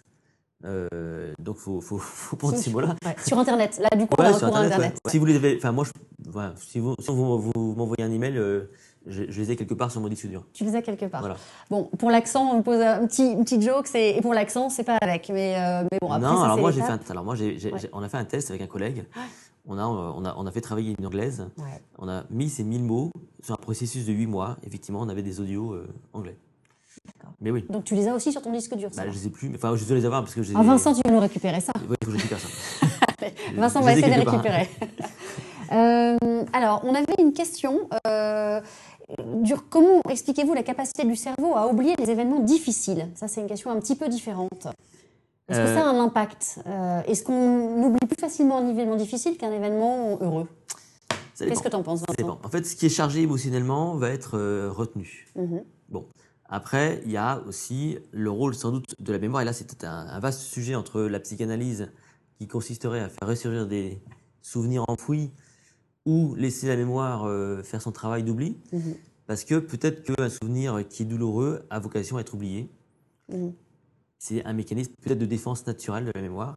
Euh, 0.65 1.35
donc, 1.39 1.57
il 1.59 1.63
faut, 1.63 1.81
faut, 1.83 1.99
faut, 1.99 2.37
prendre 2.37 2.57
ces 2.57 2.71
mots-là. 2.71 2.97
Sur 3.27 3.39
Internet. 3.39 3.79
Là, 3.79 3.91
du 3.97 4.07
coup, 4.07 4.15
on 4.19 4.33
sur 4.33 4.47
Internet. 4.47 4.73
Internet. 4.73 4.99
Si 5.07 5.19
vous 5.19 5.27
les 5.27 5.37
avez, 5.37 5.57
enfin, 5.59 5.73
moi, 5.73 5.85
je, 5.85 5.91
si 6.57 6.81
vous, 6.81 6.95
si 6.99 7.11
vous, 7.11 7.39
vous 7.39 7.75
m'envoyez 7.75 8.05
un 8.05 8.11
email, 8.11 8.39
je, 9.07 9.23
les 9.23 9.51
ai 9.51 9.57
quelque 9.57 9.75
part 9.75 9.91
sur 9.91 10.01
mon 10.01 10.09
disque 10.09 10.27
dur. 10.27 10.45
Tu 10.53 10.65
les 10.65 10.75
as 10.77 10.83
quelque 10.83 11.07
part. 11.07 11.21
Voilà. 11.21 11.37
Bon, 11.71 11.85
pour 11.99 12.11
l'accent, 12.11 12.51
on 12.53 12.59
me 12.59 12.63
pose 12.63 12.81
un 12.81 13.07
petit, 13.07 13.33
une 13.33 13.45
petite 13.45 13.63
joke, 13.63 13.89
et 13.95 14.21
pour 14.21 14.35
l'accent, 14.35 14.69
c'est 14.69 14.85
pas 14.85 14.99
avec. 15.01 15.31
Mais, 15.31 15.57
euh, 15.59 15.87
mais 15.91 15.99
bon, 16.01 16.11
après, 16.11 16.27
Non, 16.27 16.43
alors 16.43 16.59
moi, 16.59 16.71
j'ai 16.71 16.83
fait 16.83 17.11
alors 17.11 17.25
moi, 17.25 17.35
j'ai, 17.35 17.59
on 17.93 18.03
a 18.03 18.09
fait 18.09 18.17
un 18.17 18.25
test 18.25 18.51
avec 18.51 18.63
un 18.63 18.67
collègue. 18.67 19.05
On 19.67 19.79
a, 19.79 19.87
on, 19.87 20.25
a, 20.27 20.35
on 20.37 20.47
a 20.47 20.51
fait 20.51 20.61
travailler 20.61 20.95
une 20.99 21.07
anglaise. 21.07 21.47
On 21.99 22.09
a 22.09 22.25
mis 22.31 22.51
ces 22.51 22.65
1000 22.65 22.83
mots 22.83 23.11
sur 23.43 23.55
un 23.55 23.59
processus 23.59 24.05
de 24.07 24.13
8 24.13 24.27
mois. 24.27 24.57
Effectivement, 24.67 25.01
on 25.01 25.09
avait 25.09 25.23
des 25.23 25.41
audios 25.41 25.73
euh, 25.73 25.89
anglais. 26.13 26.37
D'accord. 27.07 27.35
Mais 27.41 27.51
oui. 27.51 27.65
Donc 27.69 27.85
tu 27.85 27.95
les 27.95 28.09
as 28.09 28.15
aussi 28.15 28.33
sur 28.33 28.43
ton 28.43 28.53
disque 28.53 28.75
dur 28.77 28.91
bah, 28.97 29.05
Je 29.05 29.09
ne 29.09 29.15
sais 29.15 29.31
plus, 29.31 29.49
mais 29.49 29.57
enfin, 29.57 29.75
je 29.77 29.85
dois 29.85 29.97
les 29.97 30.05
avoir 30.05 30.23
parce 30.23 30.35
que 30.35 30.43
j'ai. 30.43 30.55
Ah, 30.57 30.63
Vincent, 30.63 30.95
tu 30.95 31.01
veux 31.05 31.13
nous 31.13 31.21
récupérer 31.21 31.61
ça 31.61 31.73
Oui, 31.89 31.97
il 32.01 32.05
faut 32.05 32.13
que 32.13 32.19
je 32.19 32.23
récupère 32.23 32.39
ça. 32.39 32.87
Vincent 33.55 33.81
va 33.81 33.93
essayer 33.93 34.15
de 34.15 34.29
récupérer. 34.29 34.69
euh, 35.73 36.45
alors, 36.53 36.83
on 36.85 36.95
avait 36.95 37.15
une 37.19 37.33
question. 37.33 37.89
Euh, 38.07 38.61
comment 39.71 40.01
expliquez-vous 40.09 40.55
la 40.55 40.63
capacité 40.63 41.05
du 41.05 41.17
cerveau 41.17 41.55
à 41.55 41.67
oublier 41.67 41.95
les 41.99 42.11
événements 42.11 42.41
difficiles? 42.41 43.09
Ça, 43.15 43.29
c'est 43.29 43.41
une 43.41 43.47
question 43.47 43.71
un 43.71 43.81
petit 43.81 43.97
peu 43.97 44.09
différente. 44.09 44.69
Est-ce 45.49 45.61
que 45.61 45.67
ça 45.67 45.87
a 45.87 45.91
un 45.91 46.01
impact 46.01 46.61
euh, 46.67 47.03
Est-ce 47.03 47.23
qu'on 47.23 47.83
oublie 47.83 48.07
plus 48.07 48.19
facilement 48.19 48.59
un 48.59 48.69
événement 48.69 48.97
difficile 48.97 49.37
qu'un 49.37 49.53
événement 49.53 50.19
heureux? 50.21 50.49
Qu'est-ce 51.39 51.63
que 51.63 51.69
tu 51.69 51.77
en 51.77 51.83
penses, 51.83 52.03
Vincent? 52.09 52.39
En 52.43 52.49
fait, 52.49 52.65
ce 52.65 52.77
qui 52.77 52.87
est 52.87 52.91
chargé 52.91 53.23
émotionnellement 53.23 53.97
va 53.97 54.11
être 54.11 54.39
euh, 54.39 54.71
retenu. 54.71 55.27
Mhm. 55.37 55.65
Bon. 55.91 56.07
Après, 56.49 57.03
il 57.05 57.11
y 57.11 57.17
a 57.17 57.43
aussi 57.47 57.99
le 58.13 58.31
rôle 58.31 58.55
sans 58.55 58.71
doute 58.71 58.95
de 58.99 59.13
la 59.13 59.19
mémoire. 59.19 59.43
Et 59.43 59.45
là, 59.45 59.53
c'est 59.53 59.85
un, 59.85 60.19
vaste 60.21 60.41
sujet 60.41 60.75
entre 60.75 61.03
la 61.03 61.21
psychanalyse 61.21 61.91
qui 62.39 62.47
consisterait 62.47 63.01
à 63.01 63.09
faire 63.09 63.29
ressurgir 63.29 63.67
des 63.67 64.01
souvenirs 64.43 64.85
enfouis 64.89 65.31
ou 66.07 66.35
laisser 66.35 66.67
la 66.69 66.77
mémoire 66.77 67.25
euh, 67.25 67.63
faire 67.63 67.83
son 67.83 67.93
travail 67.93 68.23
d'oubli. 68.23 68.57
Mhm. 68.73 68.95
Parce 69.27 69.45
que 69.45 69.59
peut-être 69.59 70.03
qu'un 70.03 70.29
souvenir 70.29 70.87
qui 70.89 71.03
est 71.03 71.07
douloureux 71.07 71.65
a 71.71 71.79
vocation 71.79 72.19
à 72.19 72.21
être 72.21 72.35
oublié. 72.35 72.71
Mhm. 73.31 73.53
C'est 74.19 74.45
un 74.45 74.53
mécanisme 74.53 74.93
peut-être 75.03 75.19
de 75.19 75.27
défense 75.27 75.67
naturelle 75.67 76.05
de 76.05 76.13
la 76.15 76.23
mémoire 76.23 76.57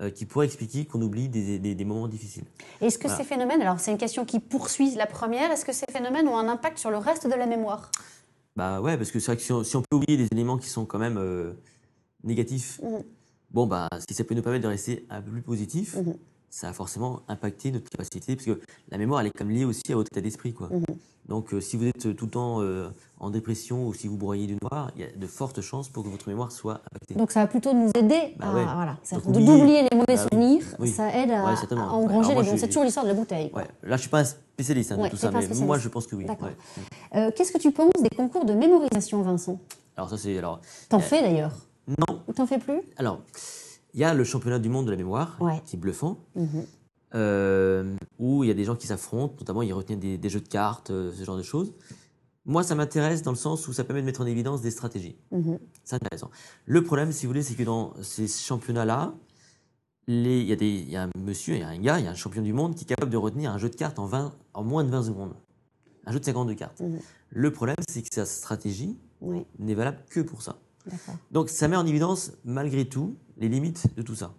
euh, 0.00 0.10
qui 0.10 0.26
pourrait 0.26 0.46
expliquer 0.46 0.84
qu'on 0.84 1.00
oublie 1.02 1.28
des, 1.28 1.58
des, 1.58 1.84
moments 1.84 2.08
difficiles. 2.08 2.44
Est-ce 2.80 2.98
que 2.98 3.08
ces 3.08 3.22
phénomènes, 3.22 3.62
alors 3.62 3.78
c'est 3.78 3.92
une 3.92 3.98
question 3.98 4.24
qui 4.24 4.40
poursuit 4.40 4.94
la 4.96 5.06
première, 5.06 5.52
est-ce 5.52 5.64
que 5.64 5.72
ces 5.72 5.86
phénomènes 5.86 6.26
ont 6.26 6.36
un 6.36 6.48
impact 6.48 6.78
sur 6.78 6.90
le 6.90 6.98
reste 6.98 7.28
de 7.28 7.34
la 7.34 7.46
mémoire? 7.46 7.92
Bah 8.56 8.80
ouais, 8.80 8.96
parce 8.96 9.12
que 9.12 9.20
c'est 9.20 9.26
vrai 9.26 9.36
que 9.36 9.64
si 9.64 9.76
on, 9.76 9.82
peut 9.82 9.96
oublier 9.96 10.16
des 10.16 10.28
éléments 10.32 10.58
qui 10.58 10.68
sont 10.68 10.84
quand 10.84 10.98
même 10.98 11.16
euh, 11.16 11.52
négatifs, 12.24 12.80
mhm. 12.82 13.04
bon 13.52 13.66
bah 13.66 13.88
si 14.08 14.14
ça 14.14 14.24
peut 14.24 14.34
nous 14.34 14.42
permettre 14.42 14.64
de 14.64 14.68
rester 14.68 15.06
un 15.10 15.22
peu 15.22 15.30
plus 15.30 15.42
positif, 15.42 15.96
ça 16.54 16.68
a 16.68 16.72
forcément 16.72 17.22
impacté 17.26 17.72
notre 17.72 17.90
capacité, 17.90 18.36
parce 18.36 18.46
que 18.46 18.60
la 18.88 18.96
mémoire, 18.96 19.20
elle 19.20 19.26
est 19.26 19.36
comme 19.36 19.50
liée 19.50 19.64
aussi 19.64 19.82
à 19.90 19.96
votre 19.96 20.12
état 20.12 20.20
d'esprit. 20.20 20.52
quoi. 20.52 20.68
Mhm. 20.70 20.84
Donc, 21.26 21.52
euh, 21.52 21.60
si 21.60 21.76
vous 21.76 21.86
êtes 21.86 22.14
tout 22.14 22.26
le 22.26 22.30
temps 22.30 22.60
euh, 22.60 22.90
en 23.18 23.30
dépression 23.30 23.88
ou 23.88 23.94
si 23.94 24.06
vous 24.06 24.16
broyez 24.16 24.46
du 24.46 24.56
noir, 24.62 24.92
il 24.94 25.02
y 25.02 25.04
a 25.04 25.08
de 25.10 25.26
fortes 25.26 25.60
chances 25.62 25.88
pour 25.88 26.04
que 26.04 26.08
votre 26.08 26.28
mémoire 26.28 26.52
soit 26.52 26.74
impactée. 26.74 27.14
Donc, 27.14 27.32
ça 27.32 27.40
va 27.40 27.48
plutôt 27.48 27.72
nous 27.72 27.90
aider 27.96 28.36
bah 28.38 28.50
à 28.50 28.50
voilà, 28.52 28.96
d'oublier 29.26 29.82
les 29.90 29.96
mauvais 29.96 30.14
bah 30.14 30.28
souvenirs. 30.30 30.62
Ça 30.94 31.12
aide 31.16 31.32
à, 31.32 31.42
engranger 31.90 32.36
les 32.36 32.42
bons. 32.42 32.56
C'est 32.56 32.68
toujours 32.68 32.84
l'histoire 32.84 33.04
de 33.04 33.10
la 33.10 33.16
bouteille. 33.16 33.50
Là, 33.52 33.64
je 33.82 33.92
ne 33.92 33.96
suis 33.96 34.10
pas 34.10 34.20
un 34.20 34.24
spécialiste 34.24 34.92
hein, 34.92 35.02
de 35.02 35.08
tout 35.08 35.16
ça, 35.16 35.32
mais 35.32 35.48
moi, 35.56 35.78
je 35.78 35.88
pense 35.88 36.06
que 36.06 36.14
oui. 36.14 36.26
Euh, 37.16 37.32
qu'est-ce 37.34 37.50
que 37.50 37.58
tu 37.58 37.72
penses 37.72 37.90
des 38.00 38.14
concours 38.14 38.44
de 38.44 38.52
mémorisation, 38.52 39.22
Vincent? 39.22 39.58
Alors, 39.96 40.08
ça, 40.08 40.18
c'est. 40.18 40.38
alors. 40.38 40.60
T'en 40.88 41.00
fais 41.00 41.20
d'ailleurs? 41.20 41.52
Non. 41.88 42.22
Ou 42.28 42.32
t'en 42.32 42.46
fais 42.46 42.58
plus? 42.58 42.80
Alors. 42.96 43.20
Il 43.94 44.00
y 44.00 44.04
a 44.04 44.12
le 44.12 44.24
championnat 44.24 44.58
du 44.58 44.68
monde 44.68 44.86
de 44.86 44.90
la 44.90 44.96
mémoire, 44.96 45.38
qui 45.64 45.76
est 45.76 45.78
bluffant, 45.78 46.18
mhm. 46.34 46.48
euh, 47.14 47.96
où 48.18 48.42
il 48.42 48.48
y 48.48 48.50
a 48.50 48.54
des 48.54 48.64
gens 48.64 48.74
qui 48.74 48.88
s'affrontent, 48.88 49.36
notamment 49.38 49.62
ils 49.62 49.72
retiennent 49.72 50.00
des, 50.00 50.28
jeux 50.28 50.40
de 50.40 50.48
cartes, 50.48 50.90
euh, 50.90 51.12
ce 51.12 51.24
genre 51.24 51.36
de 51.36 51.42
choses. 51.42 51.72
Moi, 52.44 52.64
ça 52.64 52.74
m'intéresse 52.74 53.22
dans 53.22 53.30
le 53.30 53.36
sens 53.36 53.66
où 53.68 53.72
ça 53.72 53.84
permet 53.84 54.02
de 54.02 54.06
mettre 54.06 54.20
en 54.20 54.26
évidence 54.26 54.60
des 54.60 54.72
stratégies. 54.72 55.16
Mhm. 55.30 55.58
C'est 55.84 55.94
intéressant. 55.94 56.30
Le 56.66 56.82
problème, 56.82 57.12
si 57.12 57.24
vous 57.24 57.30
voulez, 57.30 57.42
c'est 57.42 57.54
que 57.54 57.62
dans 57.62 57.94
ces 58.02 58.26
championnats-là, 58.26 59.14
il 60.08 60.26
y, 60.26 60.52
a 60.52 60.56
y 60.56 60.96
a 60.96 61.04
un 61.04 61.10
monsieur, 61.18 61.54
il 61.54 61.60
y 61.60 61.62
a 61.62 61.68
un 61.68 61.78
gars, 61.78 61.98
il 61.98 62.04
y 62.04 62.08
a 62.08 62.10
un 62.10 62.16
champion 62.16 62.42
du 62.42 62.52
monde 62.52 62.74
qui 62.74 62.84
est 62.84 62.88
capable 62.88 63.12
de 63.12 63.16
retenir 63.16 63.50
un 63.52 63.58
jeu 63.58 63.70
de 63.70 63.76
cartes 63.76 63.98
en, 63.98 64.06
20, 64.06 64.34
en 64.52 64.64
moins 64.64 64.84
de 64.84 64.90
20 64.90 65.04
secondes. 65.04 65.34
Un 66.04 66.12
jeu 66.12 66.20
de 66.20 66.24
52 66.24 66.54
cartes. 66.54 66.80
Mhm. 66.80 66.98
Le 67.30 67.52
problème, 67.52 67.76
c'est 67.88 68.02
que 68.02 68.12
sa 68.12 68.26
stratégie 68.26 68.98
n'est 69.58 69.74
valable 69.74 69.98
que 70.10 70.20
pour 70.20 70.42
ça. 70.42 70.58
Donc 71.30 71.48
ça 71.48 71.68
met 71.68 71.76
en 71.76 71.86
évidence, 71.86 72.32
malgré 72.44 72.84
tout, 72.84 73.16
les 73.36 73.48
limites 73.48 73.94
de 73.96 74.02
tout 74.02 74.14
ça. 74.14 74.34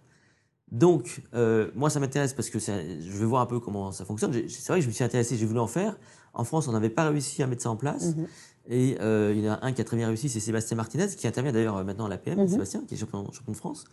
Donc, 0.72 1.22
euh, 1.34 1.70
moi, 1.76 1.90
ça 1.90 2.00
m'intéresse 2.00 2.32
parce 2.32 2.50
que 2.50 2.58
je 2.58 3.10
veux 3.10 3.26
voir 3.26 3.42
un 3.42 3.46
peu 3.46 3.60
comment 3.60 3.92
ça 3.92 4.04
fonctionne. 4.04 4.32
C'est 4.48 4.66
vrai 4.68 4.78
que 4.78 4.82
je 4.82 4.88
me 4.88 4.92
suis 4.92 5.04
intéressé, 5.04 5.36
j'ai 5.36 5.46
voulu 5.46 5.60
en 5.60 5.68
faire. 5.68 5.96
En 6.34 6.44
France, 6.44 6.66
on 6.66 6.72
n'avait 6.72 6.90
pas 6.90 7.08
réussi 7.08 7.42
à 7.42 7.46
mettre 7.46 7.62
ça 7.62 7.70
en 7.70 7.76
place. 7.76 8.16
Mhm. 8.16 8.26
Et 8.68 8.96
euh, 9.00 9.32
il 9.34 9.44
y 9.44 9.48
en 9.48 9.54
a 9.54 9.64
un 9.64 9.72
qui 9.72 9.80
a 9.80 9.84
très 9.84 9.96
bien 9.96 10.08
réussi, 10.08 10.28
c'est 10.28 10.40
Sébastien 10.40 10.76
Martinez, 10.76 11.06
qui 11.16 11.26
intervient 11.28 11.52
d'ailleurs 11.52 11.84
maintenant 11.84 12.06
à 12.06 12.08
l'APM, 12.08 12.40
mhm. 12.40 12.48
Sébastien, 12.48 12.82
qui 12.86 12.94
est 12.94 12.98
champion, 12.98 13.30
champion 13.30 13.52
de 13.52 13.56
France. 13.56 13.84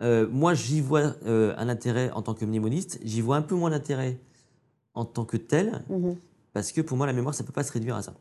Euh, 0.00 0.28
moi, 0.30 0.54
j'y 0.54 0.80
vois 0.80 1.16
un 1.26 1.68
intérêt 1.68 2.12
en 2.12 2.22
tant 2.22 2.34
que 2.34 2.44
mnémoniste. 2.44 3.00
J'y 3.02 3.20
vois 3.20 3.36
un 3.36 3.42
peu 3.42 3.56
moins 3.56 3.70
d'intérêt 3.70 4.20
en 4.94 5.04
tant 5.04 5.24
que 5.24 5.36
tel, 5.36 5.82
Mhm. 5.88 6.16
parce 6.52 6.70
que 6.70 6.80
pour 6.80 6.96
moi, 6.96 7.06
la 7.06 7.12
mémoire, 7.12 7.34
ça 7.34 7.42
ne 7.42 7.46
peut 7.48 7.52
pas 7.52 7.64
se 7.64 7.72
réduire 7.72 7.96
à 7.96 8.02
ça. 8.02 8.14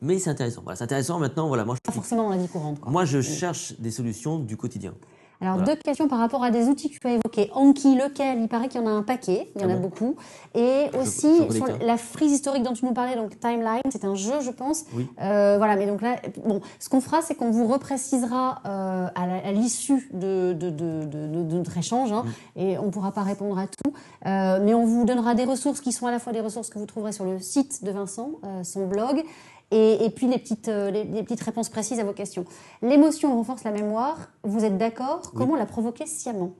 Mais 0.00 0.18
c'est 0.18 0.30
intéressant. 0.30 0.60
Voilà, 0.62 0.76
c'est 0.76 0.84
intéressant 0.84 1.18
maintenant. 1.18 1.48
Voilà, 1.48 1.64
moi, 1.64 1.76
Pas 1.82 1.92
forcément 1.92 2.24
dans 2.24 2.30
la 2.30 2.36
vie 2.36 2.48
courante. 2.48 2.80
quoi. 2.80 2.92
moi, 2.92 3.04
je 3.04 3.20
cherche 3.20 3.74
des 3.80 3.90
solutions 3.90 4.38
du 4.38 4.56
quotidien. 4.56 4.94
Alors, 5.40 5.56
Voilà. 5.56 5.74
deux 5.74 5.80
questions 5.82 6.06
par 6.08 6.20
rapport 6.20 6.44
à 6.44 6.50
des 6.52 6.68
outils 6.68 6.88
que 6.90 6.98
tu 6.98 7.06
as 7.08 7.14
évoqués. 7.14 7.50
Anki, 7.54 7.96
lequel? 7.96 8.38
Il 8.40 8.48
paraît 8.48 8.68
qu'il 8.68 8.80
y 8.80 8.84
en 8.84 8.86
a 8.86 8.90
un 8.92 9.02
paquet, 9.02 9.50
il 9.56 9.62
y 9.62 9.64
en 9.64 9.68
Ah 9.68 9.72
a 9.72 9.76
bon 9.76 9.82
beaucoup. 9.82 10.14
Et 10.54 10.86
Je- 10.92 10.98
aussi, 10.98 11.52
sur 11.52 11.66
la 11.84 11.96
frise 11.96 12.30
historique 12.32 12.62
dont 12.62 12.72
tu 12.72 12.86
nous 12.86 12.94
parlais, 12.94 13.16
donc 13.16 13.38
Timeline, 13.40 13.82
c'est 13.90 14.04
un 14.04 14.14
jeu, 14.14 14.40
je 14.40 14.50
pense. 14.52 14.84
Oui. 14.94 15.08
Euh, 15.20 15.56
voilà, 15.58 15.74
mais 15.74 15.86
donc 15.86 16.02
là, 16.02 16.16
bon, 16.46 16.60
ce 16.78 16.88
qu'on 16.88 17.00
fera, 17.00 17.20
c'est 17.20 17.34
qu'on 17.34 17.50
vous 17.50 17.66
reprécisera 17.66 18.62
euh, 18.64 19.08
à 19.14 19.52
l'issue 19.52 20.08
de, 20.14 20.52
de, 20.52 20.70
de, 20.70 21.04
de- 21.04 21.26
de- 21.26 21.42
de 21.42 21.54
notre 21.56 21.76
échange, 21.76 22.12
hein, 22.12 22.24
Mm. 22.24 22.60
et 22.60 22.78
on 22.78 22.86
ne 22.86 22.90
pourra 22.90 23.10
pas 23.10 23.22
répondre 23.22 23.58
à 23.58 23.66
tout. 23.66 23.92
Euh, 24.26 24.60
mais 24.64 24.72
on 24.72 24.86
vous 24.86 25.04
donnera 25.04 25.34
des 25.34 25.44
ressources 25.44 25.80
qui 25.80 25.90
sont 25.92 26.06
à 26.06 26.12
la 26.12 26.20
fois 26.20 26.32
des 26.32 26.40
ressources 26.40 26.70
que 26.70 26.78
vous 26.78 26.86
trouverez 26.86 27.12
sur 27.12 27.24
le 27.24 27.40
site 27.40 27.84
de 27.84 27.90
Vincent, 27.90 28.30
euh, 28.44 28.62
son 28.62 28.86
blog, 28.86 29.22
et, 29.70 30.04
et 30.04 30.10
puis 30.10 30.28
les 30.28 30.38
petites, 30.38 30.68
euh, 30.68 30.90
les, 30.90 31.04
les 31.04 31.22
petites 31.22 31.40
réponses 31.42 31.68
précises 31.68 31.98
à 32.00 32.04
vos 32.04 32.12
questions. 32.12 32.44
L'émotion 32.82 33.34
renforce 33.34 33.64
la 33.64 33.70
mémoire. 33.72 34.18
Vous 34.42 34.64
êtes 34.64 34.78
d'accord? 34.78 35.20
Oui. 35.24 35.30
Comment 35.38 35.56
la 35.56 35.66
provoquer 35.66 36.06
sciemment? 36.06 36.54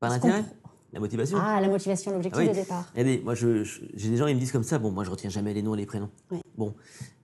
Par 0.00 0.10
l'intérêt, 0.10 0.44
la 0.92 1.00
motivation? 1.00 1.38
Ah, 1.40 1.60
la 1.60 1.68
motivation, 1.68 2.12
l'objectif 2.12 2.40
Ah 2.42 2.46
oui. 2.46 2.48
de 2.56 2.60
départ. 2.60 2.88
Regardez, 2.92 3.20
moi, 3.24 3.34
je- 3.34 3.64
je- 3.64 3.82
j'ai 3.94 4.10
des 4.10 4.16
gens, 4.16 4.26
ils 4.26 4.34
me 4.34 4.40
disent 4.40 4.52
comme 4.52 4.64
ça, 4.64 4.78
bon, 4.78 4.90
moi, 4.90 5.04
je 5.04 5.10
retiens 5.10 5.30
jamais 5.30 5.54
les 5.54 5.62
noms 5.62 5.74
et 5.74 5.78
les 5.78 5.86
prénoms. 5.86 6.10
Oui. 6.30 6.40
Bon, 6.58 6.74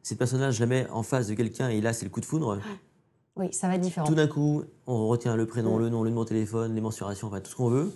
cette 0.03 0.19
personne-là, 0.19 0.51
je 0.51 0.61
la 0.61 0.67
mets 0.67 0.89
en 0.91 1.03
face 1.03 1.27
de 1.29 1.35
quelqu'un 1.35 1.69
et 1.69 1.81
là, 1.81 1.93
c'est 1.93 2.05
le 2.05 2.11
coup 2.11 2.21
de 2.21 2.25
foudre. 2.27 2.59
Oui, 3.37 3.53
ça 3.53 3.69
va 3.69 3.75
être 3.77 3.81
différent. 3.81 4.07
Tout 4.07 4.15
d'un 4.15 4.27
coup, 4.27 4.65
on 4.87 5.07
retient 5.09 5.37
le 5.37 5.47
prénom, 5.47 5.77
Mm. 5.77 5.81
le 5.81 5.89
nom, 5.89 6.03
le 6.03 6.11
numéro 6.11 6.25
de 6.25 6.29
téléphone, 6.31 6.75
les 6.75 6.81
mensurations, 6.81 7.29
enfin, 7.29 7.41
tout 7.41 7.51
ce 7.51 7.57
qu'on 7.57 7.69
veut. 7.71 7.93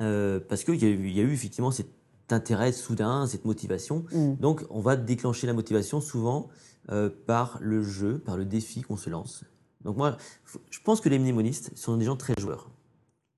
Euh, 0.00 0.40
parce 0.48 0.64
qu'il 0.64 0.76
y, 0.82 0.86
a 0.86 0.88
eu- 0.88 1.08
il 1.08 1.16
y 1.16 1.20
a 1.20 1.22
eu 1.24 1.32
effectivement 1.32 1.70
cet 1.70 1.86
intérêt 2.32 2.72
soudain, 2.72 3.26
cette 3.26 3.44
motivation. 3.44 4.04
Mm. 4.12 4.34
Donc, 4.36 4.64
on 4.70 4.80
va 4.80 4.96
déclencher 4.96 5.46
la 5.46 5.52
motivation 5.52 6.00
souvent 6.00 6.48
euh, 6.90 7.10
par 7.26 7.58
le 7.60 7.82
jeu, 7.82 8.18
par 8.18 8.36
le 8.36 8.44
défi 8.44 8.82
qu'on 8.82 8.96
se 8.96 9.10
lance. 9.10 9.44
Donc, 9.82 9.96
moi, 9.96 10.16
je 10.70 10.78
pense 10.80 11.00
que 11.00 11.08
les 11.08 11.18
mnémonistes 11.18 11.76
sont 11.76 11.96
des 11.96 12.04
gens 12.04 12.16
très 12.16 12.34
joueurs. 12.38 12.70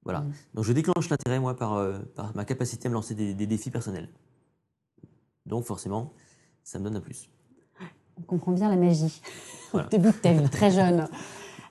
Voilà. 0.05 0.21
Mm. 0.21 0.33
Donc, 0.55 0.65
je 0.65 0.73
déclenche 0.73 1.09
l'intérêt, 1.09 1.41
moi, 1.41 1.57
par, 1.57 1.75
euh, 1.75 1.99
par 2.15 2.35
ma 2.37 2.45
capacité 2.45 2.87
à 2.87 2.91
me 2.91 2.95
lancer 2.95 3.15
des, 3.15 3.35
des 3.35 3.47
défis 3.47 3.71
personnels. 3.71 4.09
Donc, 5.47 5.65
forcément, 5.65 6.13
ça 6.65 6.79
me 6.79 6.85
donne 6.85 6.97
un 6.97 7.01
plus. 7.01 7.29
On 8.19 8.23
comprend 8.23 8.53
bien 8.53 8.69
la 8.69 8.77
magie 8.77 9.21
Voilà. 9.73 9.87
au 9.87 9.91
début 9.91 10.09
de 10.09 10.17
ta 10.17 10.33
vie, 10.33 10.49
très 10.51 10.71
jeune. 10.71 11.09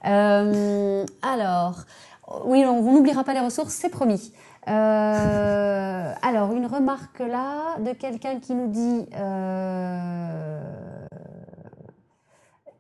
Euh, 0.06 1.06
alors, 1.22 1.86
oui, 2.46 2.64
on 2.66 2.94
n'oubliera 2.94 3.24
pas 3.24 3.34
les 3.34 3.40
ressources, 3.40 3.74
c'est 3.74 3.90
promis. 3.90 4.34
Euh, 4.68 6.14
alors, 6.22 6.54
une 6.54 6.66
remarque 6.68 7.20
là 7.20 7.78
de 7.80 7.94
quelqu'un 7.94 8.40
qui 8.40 8.54
nous 8.54 8.68
dit. 8.68 9.06
euh, 9.16 10.62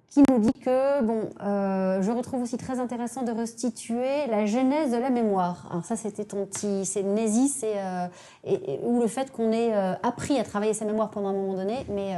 qui 0.09 0.23
nous 0.29 0.39
dit 0.39 0.51
que, 0.51 1.01
bon, 1.03 1.29
euh, 1.41 2.01
je 2.01 2.11
retrouve 2.11 2.41
aussi 2.43 2.57
très 2.57 2.81
intéressant 2.81 3.21
de 3.23 3.31
restituer 3.31 4.27
la 4.27 4.45
genèse 4.45 4.91
de 4.91 4.97
la 4.97 5.09
mémoire. 5.09 5.67
Alors 5.71 5.85
ça, 5.85 5.95
c'était 5.95 6.25
ton 6.25 6.45
petit, 6.45 6.85
c'est 6.85 7.01
c'est 7.47 7.77
euh, 7.77 8.07
et- 8.43 8.73
et- 8.73 8.79
ou 8.83 8.99
le 8.99 9.07
fait 9.07 9.31
qu'on 9.31 9.53
ait 9.53 9.73
appris 10.03 10.37
à 10.37 10.43
travailler 10.43 10.73
sa 10.73 10.83
mémoire 10.83 11.11
pendant 11.11 11.29
un 11.29 11.33
moment 11.33 11.53
donné, 11.53 11.85
mais 11.89 12.13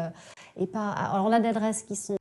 et 0.58 0.66
pas. 0.66 0.90
Alors 0.92 1.26
on 1.28 1.32
a 1.32 1.40
des 1.40 1.50
adresses 1.50 1.84
qui 1.84 1.96
sont. 1.96 2.18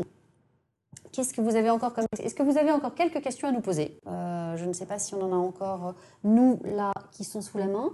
Qu'est-ce 1.13 1.35
que 1.35 1.41
vous 1.43 1.57
avez 1.57 1.69
encore 1.71 1.93
comme 1.93 2.07
Est-ce 2.23 2.35
que 2.35 2.43
vous 2.43 2.57
avez 2.57 2.73
encore 2.73 2.95
quelques 2.95 3.21
questions 3.23 3.47
à 3.49 3.53
nous 3.53 3.61
poser? 3.61 3.99
Euh, 4.07 4.57
Je 4.57 4.65
ne 4.65 4.73
sais 4.73 4.87
pas 4.87 4.99
si 4.99 5.15
on 5.15 5.23
en 5.23 5.33
a 5.33 5.37
encore 5.37 5.89
euh, 5.89 5.93
nous 6.25 6.59
là 6.65 6.93
qui 7.11 7.25
sont 7.25 7.41
sous 7.43 7.59
la 7.59 7.67
main. 7.67 7.91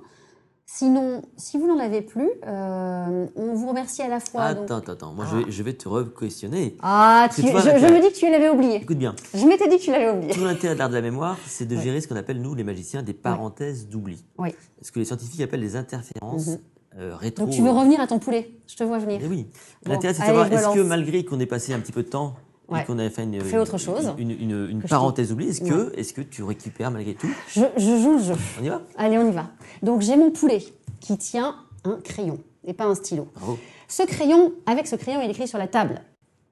Sinon, 0.71 1.23
si 1.39 1.57
vous 1.59 1.66
n'en 1.66 1.79
avez 1.79 2.03
plus, 2.03 2.29
euh, 2.47 3.27
on 3.37 3.55
vous 3.55 3.69
remercie 3.69 4.03
à 4.03 4.09
la 4.09 4.21
fois. 4.21 4.53
donc- 4.53 4.64
Attends, 4.64 4.77
attends, 4.77 4.93
attends. 4.93 5.12
Moi, 5.14 5.25
Ah. 5.27 5.31
je, 5.33 5.37
vais, 5.47 5.51
je 5.51 5.62
vais 5.62 5.73
te 5.73 5.89
re-questionner. 5.89 6.77
Ah, 6.83 7.27
tu- 7.35 7.41
vois, 7.41 7.61
je, 7.62 7.71
me 7.71 8.03
dis 8.03 8.12
que 8.12 8.19
tu 8.19 8.31
l'avais 8.31 8.51
oublié. 8.51 8.77
Écoute 8.77 8.99
bien. 8.99 9.16
Je 9.35 9.47
m'étais 9.47 9.66
dit 9.69 9.79
que 9.79 9.83
tu 9.83 9.91
l'avais 9.91 10.11
oublié. 10.11 10.35
Tout 10.35 10.45
l'intérêt 10.45 10.75
de 10.75 10.79
l'art 10.79 10.91
de 10.91 10.95
la 10.95 11.01
mémoire, 11.01 11.39
c'est 11.47 11.64
de 11.66 11.75
Ouais. 11.75 11.83
gérer 11.83 12.01
ce 12.03 12.07
qu'on 12.09 12.16
appelle, 12.16 12.43
nous, 12.43 12.55
les 12.55 12.64
magiciens, 12.64 13.03
des 13.03 13.14
parenthèses 13.14 13.89
d'oubli. 13.89 14.23
Oui. 14.37 14.51
Ce 14.83 14.93
que 14.93 14.99
les 14.99 15.07
scientifiques 15.07 15.41
appellent 15.41 15.61
les 15.61 15.75
interférences 15.77 16.51
euh, 16.99 17.16
rétro. 17.16 17.47
Donc 17.47 17.55
tu 17.55 17.62
veux 17.62 17.71
revenir 17.71 18.01
à 18.01 18.07
ton 18.07 18.19
poulet? 18.19 18.51
Je 18.66 18.77
te 18.77 18.85
vois 18.85 18.99
venir. 18.99 19.21
Eh 19.23 19.27
oui. 19.27 19.47
Bon, 19.87 19.93
L'intérêt, 19.93 20.12
c'est 20.14 20.21
de 20.23 20.27
savoir, 20.27 20.53
est-ce 20.53 20.75
que 20.75 20.81
malgré 20.81 21.25
qu'on 21.25 21.41
ait 21.41 21.47
passé 21.47 21.73
un 21.73 21.81
petit 21.81 21.93
peu 21.93 22.03
de 22.03 22.09
temps 22.09 22.35
Ouais. 22.69 22.83
et 22.83 22.85
qu'on 22.85 22.99
ait 22.99 23.09
fait 23.09 23.25
une, 23.25 23.41
Fait 23.41 23.57
autre 23.57 23.79
chose. 23.79 24.12
une, 24.19 24.83
parenthèse 24.89 25.31
d'oubli, 25.31 25.49
est-ce 25.49 26.12
que, 26.12 26.21
tu 26.21 26.43
récupères 26.43 26.91
malgré 26.91 27.14
tout 27.14 27.31
Je, 27.49 27.62
je 27.77 27.97
joue 28.03 28.19
le 28.19 28.23
jeu. 28.23 28.35
On 28.61 28.64
y 28.64 28.69
va 28.69 28.83
Allez, 28.99 29.16
on 29.16 29.27
y 29.27 29.33
va. 29.33 29.47
Donc 29.83 30.03
j'ai 30.03 30.16
mon 30.16 30.31
poulet 30.31 30.62
qui 31.01 31.16
tient 31.16 31.57
un 31.85 31.99
crayon 32.05 32.39
et 32.64 32.75
pas 32.75 32.85
un 32.85 32.95
stylo. 32.95 33.29
Bravo. 33.35 33.59
Ce 33.89 34.03
crayon, 34.03 34.53
avec 34.66 34.87
ce 34.87 34.97
crayon, 34.97 35.23
il 35.23 35.31
écrit 35.31 35.49
sur 35.49 35.59
la 35.59 35.66
table. 35.66 36.03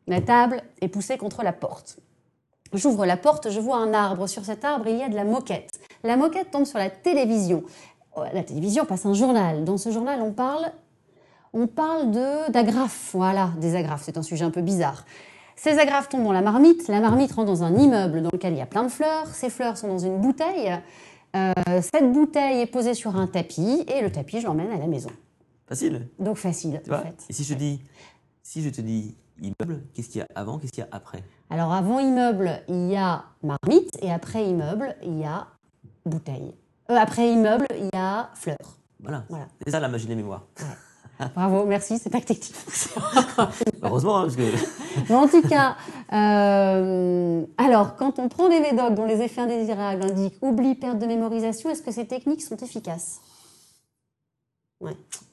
La 0.06 0.20
table 0.22 0.62
est 0.80 0.88
poussée 0.88 1.18
contre 1.18 1.42
la 1.42 1.52
porte. 1.52 1.98
J'ouvre 2.72 3.06
la 3.06 3.16
porte, 3.16 3.50
je 3.50 3.60
vois 3.60 3.76
un 3.76 3.92
arbre. 3.92 4.26
Sur 4.26 4.44
cet 4.44 4.64
arbre, 4.64 4.86
il 4.88 4.96
y 4.96 5.02
a 5.02 5.08
de 5.08 5.14
la 5.14 5.24
moquette. 5.24 5.70
La 6.02 6.16
moquette 6.16 6.50
tombe 6.50 6.64
sur 6.64 6.78
la 6.78 6.90
télévision. 6.90 7.62
Oh, 8.16 8.22
La 8.32 8.42
télévision 8.42 8.86
passe 8.86 9.04
un 9.04 9.14
journal. 9.14 9.64
Dans 9.64 9.76
ce 9.76 9.90
journal, 9.90 10.20
on 10.22 10.32
parle, 10.32 10.72
on 11.52 11.66
parle 11.66 12.10
de 12.10 12.50
d'agrafes. 12.50 13.10
Voilà, 13.12 13.50
des 13.58 13.74
agrafes. 13.74 14.02
C'est 14.04 14.16
un 14.16 14.22
sujet 14.22 14.44
un 14.44 14.50
peu 14.50 14.62
bizarre. 14.62 15.04
Ces 15.56 15.78
agrafes 15.78 16.08
tombent 16.08 16.24
dans 16.24 16.32
la 16.32 16.42
marmite. 16.42 16.86
La 16.88 17.00
marmite 17.00 17.32
rentre 17.32 17.48
dans 17.48 17.64
un 17.64 17.74
immeuble 17.74 18.22
dans 18.22 18.30
lequel 18.32 18.52
il 18.52 18.58
y 18.58 18.62
a 18.62 18.66
plein 18.66 18.84
de 18.84 18.88
fleurs. 18.88 19.26
Ces 19.26 19.50
fleurs 19.50 19.76
sont 19.76 19.88
dans 19.88 19.98
une 19.98 20.20
bouteille. 20.20 20.72
Euh, 21.34 21.52
cette 21.80 22.12
bouteille 22.12 22.60
est 22.60 22.66
posée 22.66 22.94
sur 22.94 23.16
un 23.16 23.26
tapis 23.26 23.84
et 23.88 24.00
le 24.02 24.12
tapis, 24.12 24.40
je 24.40 24.46
l'emmène 24.46 24.70
à 24.70 24.78
la 24.78 24.86
maison. 24.86 25.10
Facile. 25.66 26.08
Donc 26.18 26.36
facile, 26.36 26.80
en 26.90 26.98
fait. 26.98 27.24
Et 27.28 27.32
si 27.32 27.42
je, 27.42 27.54
te 27.54 27.58
dis, 27.58 27.82
si 28.42 28.62
je 28.62 28.70
te 28.70 28.80
dis 28.80 29.16
immeuble, 29.40 29.82
qu'est-ce 29.92 30.08
qu'il 30.08 30.20
y 30.20 30.22
a 30.22 30.28
avant, 30.34 30.58
qu'est-ce 30.58 30.72
qu'il 30.72 30.84
y 30.84 30.86
a 30.86 30.88
après? 30.92 31.24
Alors 31.50 31.72
avant 31.72 31.98
immeuble, 31.98 32.62
il 32.68 32.90
y 32.90 32.96
a 32.96 33.24
marmite 33.42 33.90
et 34.00 34.12
après 34.12 34.44
immeuble, 34.48 34.94
il 35.02 35.18
y 35.18 35.24
a 35.24 35.48
bouteille. 36.04 36.54
Euh, 36.90 36.96
après 36.96 37.32
immeuble, 37.32 37.66
il 37.76 37.90
y 37.92 37.96
a 37.96 38.30
fleurs. 38.34 38.78
Voilà. 39.00 39.24
Voilà. 39.28 39.48
C'est 39.64 39.72
ça 39.72 39.80
la 39.80 39.88
magie 39.88 40.06
des 40.06 40.14
mémoires. 40.14 40.46
Bravo, 41.34 41.64
merci, 41.64 41.98
c'est 41.98 42.10
pas 42.10 42.20
que 42.20 42.26
technique. 42.26 42.54
Heureusement, 43.82 44.18
hein, 44.18 44.22
parce 44.22 44.36
que. 44.36 44.42
Mais 45.08 45.14
en 45.14 45.28
tout 45.28 45.42
cas, 45.42 45.76
euh, 46.12 47.44
alors 47.58 47.96
quand 47.96 48.18
on 48.18 48.28
prend 48.28 48.48
des 48.48 48.60
médocs 48.60 48.94
dont 48.94 49.06
les 49.06 49.20
effets 49.22 49.40
indésirables 49.42 50.02
indiquent 50.02 50.36
oubli, 50.42 50.74
perte 50.74 50.98
de 50.98 51.06
mémorisation, 51.06 51.70
est-ce 51.70 51.82
que 51.82 51.90
ces 51.92 52.06
techniques 52.06 52.42
sont 52.42 52.56
efficaces? 52.56 53.20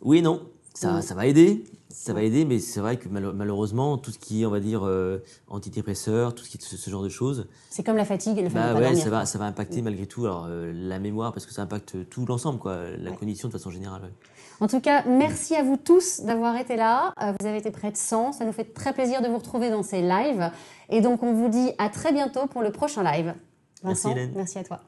Oui 0.02 0.20
et 0.20 0.22
non. 0.22 0.42
Ça, 0.74 1.02
ça 1.02 1.14
va 1.16 1.28
aider. 1.28 1.64
Ça 1.90 2.12
va 2.12 2.24
aider, 2.24 2.44
mais 2.44 2.60
c'est 2.60 2.80
vrai 2.80 2.98
que 2.98 3.08
malheureusement, 3.08 3.98
tout 4.00 4.12
ce 4.12 4.18
qui 4.18 4.42
est, 4.42 4.46
on 4.48 4.50
va 4.50 4.60
dire, 4.60 4.82
euh, 4.84 5.20
antidépresseur, 5.48 6.34
tout 6.34 6.44
ce 6.44 6.50
qui 6.50 6.58
est 6.58 6.62
ce, 6.62 6.76
ce 6.76 6.90
genre 6.90 7.04
de 7.04 7.08
choses, 7.10 7.48
C'est 7.70 7.84
comme 7.84 7.96
la 7.98 8.04
fatigue 8.04 8.38
et 8.40 8.42
le 8.42 8.50
fait 8.50 8.56
de 8.56 8.60
bah 8.60 8.74
pas 8.74 8.80
ouais, 8.80 8.96
ça 8.96 9.10
va, 9.12 9.26
ça 9.28 9.38
va 9.38 9.46
impacter 9.46 9.82
malgré 9.84 10.08
tout 10.08 10.26
alors, 10.26 10.48
euh, 10.50 10.74
la 10.74 10.98
mémoire, 10.98 11.32
parce 11.34 11.46
que 11.46 11.54
ça 11.54 11.62
impacte 11.62 12.10
tout 12.10 12.26
l'ensemble, 12.26 12.58
quoi, 12.58 12.78
la 12.98 13.12
Ouais. 13.12 13.16
cognition 13.16 13.48
de 13.48 13.54
façon 13.54 13.70
générale. 13.70 14.12
En 14.60 14.68
tout 14.68 14.80
cas, 14.80 15.04
merci 15.06 15.56
à 15.56 15.64
vous 15.64 15.78
tous 15.78 16.22
d'avoir 16.22 16.56
été 16.58 16.76
là. 16.76 17.14
Euh, 17.22 17.34
Vous 17.40 17.48
avez 17.48 17.58
été 17.58 17.72
près 17.72 17.92
de 17.92 17.98
100. 17.98 18.34
Ça 18.34 18.46
nous 18.46 18.54
fait 18.54 18.74
très 18.74 18.94
plaisir 18.94 19.22
de 19.22 19.28
vous 19.28 19.38
retrouver 19.38 19.70
dans 19.70 19.84
ces 19.84 20.02
lives. 20.02 20.52
Et 20.90 21.02
donc, 21.02 21.24
on 21.24 21.34
vous 21.34 21.50
dit 21.50 21.72
à 21.78 21.90
très 21.90 22.12
bientôt 22.14 22.48
pour 22.48 22.62
le 22.62 22.72
prochain 22.72 23.04
live. 23.04 23.34
Merci, 23.84 24.04
Vincent, 24.04 24.12
Hélène. 24.12 24.32
merci 24.36 24.60
à 24.60 24.64
toi. 24.64 24.80